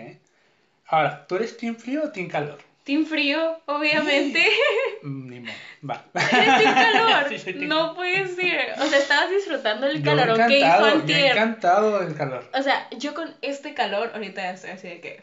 Ahora, 0.91 1.25
¿tú 1.29 1.37
eres 1.37 1.57
team 1.57 1.77
frío 1.77 2.03
o 2.05 2.11
team 2.11 2.29
calor? 2.29 2.59
Team 2.83 3.07
frío, 3.07 3.61
obviamente. 3.67 4.49
Mm, 5.03 5.31
ni 5.31 5.41
modo. 5.41 5.55
Va. 5.89 6.05
Eres 6.15 6.59
team 6.59 6.75
calor. 6.75 7.55
no 7.67 7.95
puede 7.95 8.27
ser. 8.27 8.73
O 8.83 8.85
sea, 8.85 8.99
estabas 8.99 9.31
disfrutando 9.31 9.87
el 9.87 10.03
calor 10.03 10.47
que 10.47 10.59
hizo 10.59 10.85
antier. 10.85 11.21
Yo 11.21 11.33
encantado 11.33 12.01
del 12.01 12.15
calor. 12.15 12.45
O 12.53 12.63
sea, 12.63 12.87
yo 12.91 13.15
con 13.15 13.35
este 13.41 13.73
calor 13.73 14.11
ahorita 14.13 14.51
estoy 14.51 14.71
así 14.71 14.89
de 14.89 15.01
que... 15.01 15.23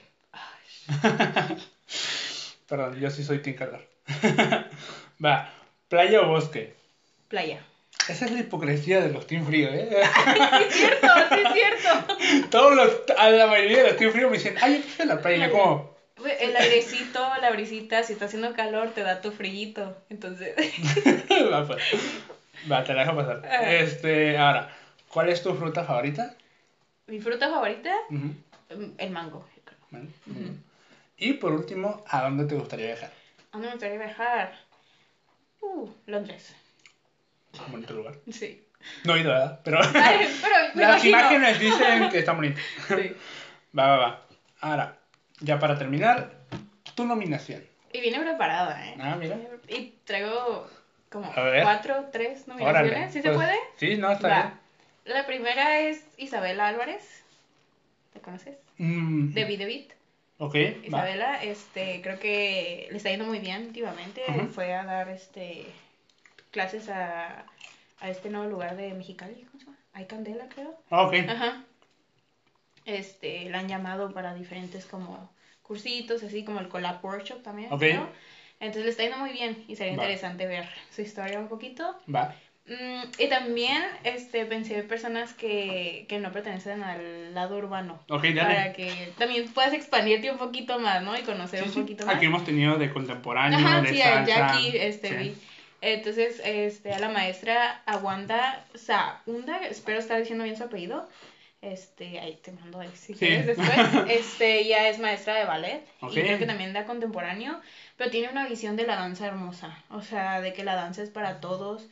Perdón, 2.68 3.00
yo 3.00 3.12
sí 3.12 3.24
soy 3.24 3.44
team 3.44 3.56
calor. 3.56 3.88
Va. 5.24 5.54
¿Playa 5.90 6.22
o 6.22 6.28
bosque? 6.28 6.76
Playa. 7.28 7.64
Esa 8.10 8.26
es 8.26 8.32
la 8.32 8.40
hipocresía 8.40 9.02
de 9.02 9.12
los 9.12 9.28
Team 9.28 9.46
Frío, 9.46 9.70
¿eh? 9.70 9.90
sí, 10.70 10.70
es 10.70 10.74
cierto, 10.76 11.08
sí, 11.30 11.42
es 11.46 11.54
cierto. 11.54 12.50
Todos 12.50 12.76
los, 12.76 13.04
a 13.18 13.30
la 13.30 13.48
mayoría 13.48 13.84
de 13.84 13.90
los 13.90 13.98
Team 13.98 14.12
Frío 14.12 14.30
me 14.30 14.38
dicen, 14.38 14.56
ay, 14.62 14.76
yo 14.76 14.82
prefiero 14.82 15.16
la 15.16 15.22
playa. 15.22 15.48
Yo 15.48 15.52
como... 15.52 15.98
El 16.40 16.56
airecito, 16.56 17.20
la 17.42 17.52
brisita, 17.52 18.04
si 18.04 18.14
está 18.14 18.26
haciendo 18.26 18.54
calor, 18.54 18.90
te 18.90 19.04
da 19.04 19.22
tu 19.22 19.32
frillito. 19.32 19.96
Entonces. 20.10 20.56
Va, 21.52 21.68
pues. 21.68 21.84
Va, 22.72 22.84
te 22.84 22.94
la 22.94 23.02
dejo 23.02 23.16
pasar. 23.16 23.42
Este, 23.70 24.38
ahora, 24.38 24.76
¿cuál 25.10 25.30
es 25.30 25.44
tu 25.44 25.54
fruta 25.54 25.84
favorita? 25.84 26.34
Mi 27.06 27.20
fruta 27.20 27.50
favorita, 27.50 27.94
el 28.98 29.10
mango. 29.12 29.46
Y 31.18 31.34
por 31.34 31.54
último, 31.54 32.04
¿a 32.10 32.24
dónde 32.24 32.46
te 32.46 32.56
gustaría 32.56 32.88
viajar? 32.88 33.12
¿A 33.52 33.54
dónde 33.54 33.68
me 33.68 33.74
gustaría 33.74 33.98
viajar? 33.98 34.54
Uh, 35.62 35.90
Londres. 36.08 36.54
Bonito 37.68 37.94
lugar. 37.94 38.16
Sí. 38.32 38.64
No 39.04 39.16
he 39.16 39.22
ido, 39.22 39.32
¿verdad? 39.32 39.60
Pero, 39.64 39.80
las 40.76 41.04
imágenes 41.04 41.60
dicen 41.60 42.10
que 42.10 42.20
está 42.20 42.34
bonito. 42.34 42.60
Sí. 42.88 43.16
Va, 43.78 43.88
va, 43.88 43.98
va. 43.98 44.22
Ahora, 44.62 44.98
ya 45.40 45.60
para 45.60 45.78
terminar, 45.78 46.32
tu 46.96 47.06
nominación. 47.06 47.64
Y 47.94 48.02
viene 48.02 48.20
preparada, 48.20 48.86
¿eh? 48.86 48.96
Ah, 49.00 49.16
mira. 49.20 49.38
Y 49.68 49.94
traigo 50.04 50.70
como 51.10 51.32
cuatro, 51.34 52.10
tres 52.12 52.48
nominaciones. 52.48 53.14
¿Sí 53.14 53.22
se 53.22 53.30
pues, 53.30 53.38
puede? 53.38 53.56
Sí, 53.78 53.98
no, 53.98 54.12
está 54.12 54.28
bien. 54.28 54.54
La 55.06 55.26
primera 55.26 55.80
es 55.80 56.06
Isabela 56.18 56.68
Álvarez. 56.68 57.24
¿Te 58.14 58.20
conoces? 58.20 58.58
Mm. 58.78 59.34
De 59.34 59.46
Beat. 59.46 59.94
Ok. 60.40 60.56
Isabela, 60.84 61.44
este, 61.44 62.02
creo 62.02 62.20
que 62.20 62.88
le 62.92 62.98
está 62.98 63.10
yendo 63.10 63.26
muy 63.26 63.40
bien 63.40 63.68
últimamente. 63.68 64.22
Fue 64.52 64.74
a 64.74 64.84
dar 64.84 65.10
este 65.10 65.66
clases 66.52 66.90
a, 66.90 67.46
a 68.00 68.10
este 68.10 68.30
nuevo 68.30 68.50
lugar 68.50 68.76
de 68.78 68.94
Mexicali, 68.94 69.46
¿cómo 69.46 69.60
se 69.60 69.66
llama? 69.66 69.78
Hay 69.94 70.06
Candela, 70.06 70.48
creo. 70.54 70.76
Ah, 70.90 71.04
ok. 71.04 71.14
Ajá. 71.30 71.64
Este, 72.86 73.50
la 73.50 73.60
han 73.60 73.68
llamado 73.68 74.14
para 74.14 74.34
diferentes 74.34 74.86
como 74.86 75.30
cursitos, 75.62 76.24
así 76.24 76.44
como 76.46 76.60
el 76.60 76.70
Collab 76.70 77.04
Workshop 77.04 77.44
también. 77.44 77.72
Ok. 77.72 77.84
Entonces 78.60 78.86
le 78.86 78.90
está 78.92 79.04
yendo 79.04 79.18
muy 79.18 79.32
bien 79.34 79.64
y 79.68 79.76
sería 79.76 79.94
interesante 79.94 80.48
ver 80.48 80.68
su 80.90 81.02
historia 81.02 81.40
un 81.40 81.48
poquito. 81.48 82.00
Va. 82.14 82.34
Mm, 82.66 83.02
y 83.20 83.30
también 83.30 83.84
este, 84.04 84.46
pensé 84.46 84.80
en 84.80 84.88
personas 84.88 85.34
que, 85.34 86.06
que 86.10 86.20
no 86.20 86.32
pertenecen 86.32 86.84
al 86.84 87.34
lado 87.34 87.58
urbano. 87.58 88.00
Ok, 88.10 88.24
dale. 88.24 88.56
Para 88.56 88.74
que 88.74 89.14
también 89.18 89.48
puedas 89.54 89.74
expandirte 89.74 90.32
un 90.32 90.38
poquito 90.38 90.80
más, 90.80 91.02
¿no? 91.04 91.18
Y 91.18 91.22
conocer 91.22 91.64
un 91.64 91.72
poquito 91.72 92.06
más. 92.06 92.16
Aquí 92.16 92.26
hemos 92.26 92.44
tenido 92.46 92.78
de 92.78 92.92
contemporáneo, 92.92 93.60
Ajá, 93.60 93.82
de 93.82 93.90
sí, 93.90 94.00
salsa. 94.00 94.48
aquí 94.54 94.72
este, 94.76 95.16
vi. 95.16 95.36
Entonces, 95.82 96.42
este, 96.44 96.94
a 96.94 97.00
la 97.00 97.10
maestra 97.10 97.82
Aguanda 97.86 98.66
Saunda, 98.74 99.60
espero 99.68 100.00
estar 100.00 100.20
diciendo 100.20 100.44
bien 100.44 100.58
su 100.58 100.64
apellido. 100.64 101.08
Este, 101.62 102.20
ahí 102.20 102.40
te 102.44 102.52
mando 102.52 102.80
ahí 102.80 102.92
si 102.96 103.14
quieres 103.14 103.48
después. 103.48 103.70
Este, 104.10 104.60
ella 104.60 104.90
es 104.90 105.00
maestra 105.00 105.36
de 105.36 105.46
ballet 105.46 105.86
y 106.02 106.14
creo 106.14 106.38
que 106.38 106.46
también 106.46 106.74
da 106.74 106.86
contemporáneo, 106.86 107.60
pero 107.96 108.12
tiene 108.12 108.30
una 108.30 108.48
visión 108.48 108.76
de 108.76 108.86
la 108.86 108.96
danza 108.96 109.28
hermosa, 109.28 109.84
o 109.90 110.02
sea, 110.02 110.40
de 110.42 110.54
que 110.54 110.64
la 110.64 110.76
danza 110.76 111.04
es 111.04 111.10
para 111.10 111.40
todos. 111.40 111.88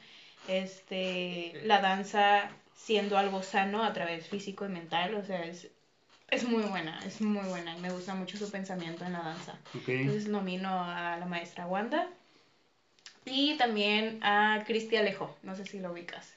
Este, 0.48 1.60
la 1.64 1.82
danza 1.82 2.50
siendo 2.76 3.18
algo 3.18 3.42
sano 3.42 3.84
a 3.84 3.94
través 3.94 4.28
físico 4.28 4.66
y 4.66 4.70
mental, 4.70 5.16
o 5.16 5.26
sea, 5.26 5.44
es, 5.44 5.68
es 6.30 6.44
muy 6.44 6.64
buena, 6.64 7.00
es 7.06 7.20
muy 7.22 7.48
buena. 7.48 7.76
Y 7.76 7.82
me 7.82 7.92
gusta 7.92 8.14
mucho 8.14 8.38
su 8.38 8.52
pensamiento 8.52 9.04
en 9.06 9.14
la 9.14 9.20
danza. 9.20 9.58
Entonces 9.88 10.28
nomino 10.28 10.70
a 10.70 11.18
la 11.18 11.26
maestra 11.26 11.66
Wanda 11.66 12.08
y 13.26 13.56
también 13.58 14.20
a 14.24 14.64
Cristi 14.66 14.96
Alejo, 14.96 15.36
no 15.44 15.56
sé 15.56 15.66
si 15.66 15.80
lo 15.80 15.92
ubicas. 15.92 16.34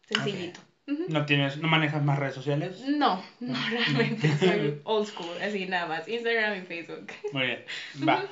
Sencillito. 0.07 0.61
¿No 1.09 1.27
tienes, 1.27 1.59
no 1.59 1.69
manejas 1.69 2.03
más 2.03 2.19
redes 2.19 2.35
sociales? 2.35 2.83
No, 2.87 3.23
no 3.41 3.55
realmente 3.71 4.29
soy 4.39 4.81
old 4.85 5.07
school, 5.07 5.37
así 5.43 5.67
nada 5.67 5.87
más, 5.87 6.09
Instagram 6.09 6.59
y 6.59 6.63
Facebook. 6.63 7.07
Muy 7.33 7.47
bien, 7.47 7.65
va. 8.09 8.25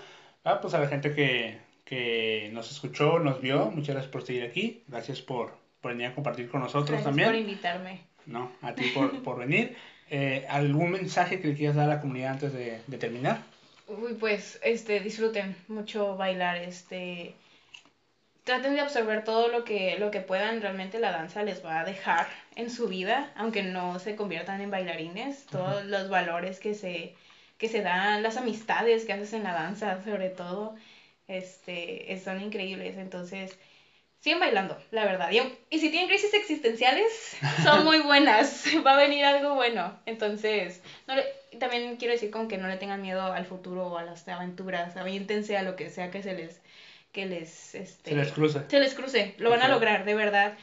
Ah, 0.45 0.61
pues 0.61 0.75
a 0.75 0.81
la 0.81 0.89
gente 0.89 1.15
que, 1.15 1.59
que 1.85 2.51
nos 2.53 2.71
escuchó, 2.71 3.19
nos 3.19 3.41
vio, 3.41 3.71
muchas 3.71 3.95
gracias 3.95 4.13
por 4.13 4.25
seguir 4.25 4.45
aquí, 4.45 4.83
gracias 4.89 5.21
por, 5.21 5.53
por 5.81 5.93
venir 5.93 6.07
a 6.07 6.15
compartir 6.15 6.49
con 6.49 6.61
nosotros 6.61 7.03
también. 7.03 7.29
Gracias 7.29 7.45
por 7.45 7.51
invitarme. 7.51 8.01
No, 8.27 8.53
a 8.63 8.75
ti 8.75 8.91
por, 8.95 9.23
por 9.23 9.39
venir. 9.39 9.77
Eh, 10.11 10.47
¿Algún 10.49 10.91
mensaje 10.91 11.41
que 11.41 11.49
le 11.49 11.55
quieras 11.55 11.77
dar 11.77 11.91
a 11.91 11.95
la 11.95 12.01
comunidad 12.01 12.33
antes 12.33 12.53
de, 12.53 12.81
de 12.87 12.99
terminar? 12.99 13.43
Uy, 13.89 14.15
pues, 14.15 14.61
este, 14.63 15.01
disfruten 15.01 15.57
mucho 15.69 16.17
bailar, 16.17 16.59
este, 16.59 17.35
traten 18.45 18.75
de 18.75 18.81
absorber 18.81 19.25
todo 19.25 19.49
lo 19.49 19.65
que, 19.65 19.99
lo 19.99 20.11
que 20.11 20.21
puedan, 20.21 20.63
realmente 20.63 20.99
la 20.99 21.13
danza 21.13 21.43
les 21.43 21.65
va 21.65 21.81
a 21.81 21.85
dejar 21.85 22.27
en 22.59 22.71
su 22.71 22.89
vida, 22.89 23.33
aunque 23.37 23.63
no 23.63 24.01
se 24.01 24.17
conviertan 24.17 24.61
en 24.61 24.73
bailarines, 24.73 25.47
todos 25.47 25.85
los 25.85 26.11
valores 26.11 26.59
que 26.59 26.75
se, 26.75 27.15
que 27.57 27.69
se 27.69 27.83
dan, 27.83 28.25
las 28.25 28.37
amistades 28.37 29.05
que 29.05 29.13
haces 29.13 29.33
en 29.33 29.45
la 29.45 29.53
danza, 29.53 30.03
sobre 30.03 30.29
todo, 30.29 30.75
este, 31.29 32.21
son 32.23 32.41
increíbles, 32.43 32.97
entonces, 32.97 33.57
siguen 34.19 34.41
bailando, 34.41 34.77
la 34.91 35.05
verdad. 35.05 35.31
Y, 35.31 35.39
y, 35.71 35.79
si 35.79 35.89
tienen 35.91 36.09
crisis 36.09 36.35
existenciales, 36.35 37.37
son 37.63 37.85
muy 37.85 38.01
buenas. 38.01 38.65
Va 38.85 38.95
a 38.95 38.97
venir 38.97 39.25
algo 39.25 39.55
bueno. 39.55 39.97
Entonces, 40.05 40.83
no 41.07 41.15
también 41.61 41.97
quiero 41.97 42.13
decir 42.13 42.33
como 42.33 42.49
que 42.49 42.59
no 42.59 42.67
le 42.67 42.77
tengan 42.77 43.01
miedo 43.01 43.33
al 43.33 43.47
futuro 43.47 43.87
o 43.87 43.99
a 43.99 44.03
las 44.03 44.27
aventuras. 44.27 44.97
Aviéntense 44.97 45.57
a 45.57 45.63
lo 45.63 45.77
que 45.77 45.91
sea 45.91 46.11
que 46.11 46.25
se 46.25 46.35
les 46.35 46.61
que 47.13 47.25
les 47.25 47.77
este, 47.77 48.11
se 48.11 48.17
les 48.17 48.33
cruce. 48.33 48.63
Se 48.69 48.81
les 48.81 48.95
cruce. 48.95 49.37
Lo 49.39 49.49
van 49.49 49.63
a 49.63 49.69
lograr, 49.69 50.05
de 50.05 50.15
verdad. 50.15 50.55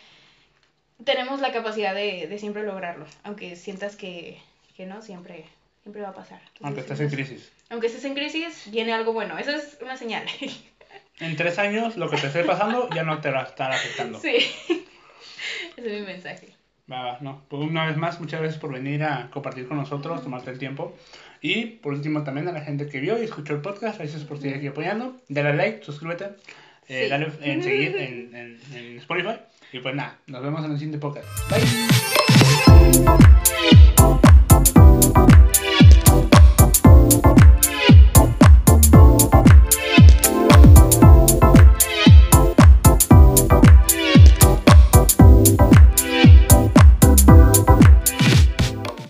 Tenemos 1.03 1.41
la 1.41 1.51
capacidad 1.51 1.93
de, 1.93 2.27
de 2.27 2.39
siempre 2.39 2.63
lograrlo. 2.63 3.05
Aunque 3.23 3.55
sientas 3.55 3.95
que, 3.95 4.39
que 4.75 4.85
no, 4.85 5.01
siempre, 5.01 5.45
siempre 5.83 6.01
va 6.01 6.09
a 6.09 6.13
pasar. 6.13 6.41
aunque 6.61 6.81
estés 6.81 6.99
en 6.99 7.09
crisis. 7.09 7.51
Aunque 7.69 7.87
estés 7.87 8.05
en 8.05 8.13
crisis, 8.13 8.69
viene 8.71 8.93
algo 8.93 9.13
bueno. 9.13 9.37
Eso 9.37 9.51
es 9.51 9.77
una 9.81 9.97
señal. 9.97 10.25
en 11.19 11.35
tres 11.35 11.57
años 11.59 11.97
lo 11.97 12.09
que 12.09 12.17
te 12.17 12.27
esté 12.27 12.43
pasando 12.43 12.89
ya 12.89 13.03
no 13.03 13.19
te 13.21 13.31
va 13.31 13.41
a 13.41 13.43
estar 13.43 13.71
afectando. 13.71 14.19
Sí, 14.19 14.35
ese 15.77 15.95
es 15.95 15.99
mi 16.01 16.05
mensaje. 16.05 16.55
Va, 16.91 17.17
no. 17.21 17.41
Pues 17.49 17.63
una 17.63 17.85
vez 17.85 17.97
más, 17.97 18.19
muchas 18.19 18.41
gracias 18.41 18.61
por 18.61 18.71
venir 18.71 19.03
a 19.03 19.29
compartir 19.31 19.67
con 19.67 19.77
nosotros, 19.77 20.21
tomarte 20.21 20.51
el 20.51 20.59
tiempo. 20.59 20.95
Y 21.41 21.65
por 21.65 21.93
último 21.93 22.23
también 22.23 22.47
a 22.47 22.51
la 22.51 22.61
gente 22.61 22.87
que 22.87 22.99
vio 22.99 23.19
y 23.21 23.25
escuchó 23.25 23.53
el 23.53 23.61
podcast, 23.61 23.97
gracias 23.97 24.23
por 24.23 24.39
seguir 24.39 24.57
aquí 24.57 24.67
apoyando. 24.67 25.19
Dale 25.27 25.53
like, 25.55 25.83
suscríbete, 25.83 26.29
eh, 26.87 27.07
dale 27.09 27.31
en 27.41 27.63
seguir 27.63 27.95
en, 27.97 28.35
en, 28.35 28.59
en 28.73 28.97
Spotify. 28.97 29.37
Y 29.71 29.79
pues 29.79 29.95
nada, 29.95 30.17
nos 30.27 30.41
vemos 30.41 30.63
en 30.65 30.71
el 30.71 30.77
siguiente 30.77 30.99
podcast. 30.99 31.27
Bye. 31.49 31.65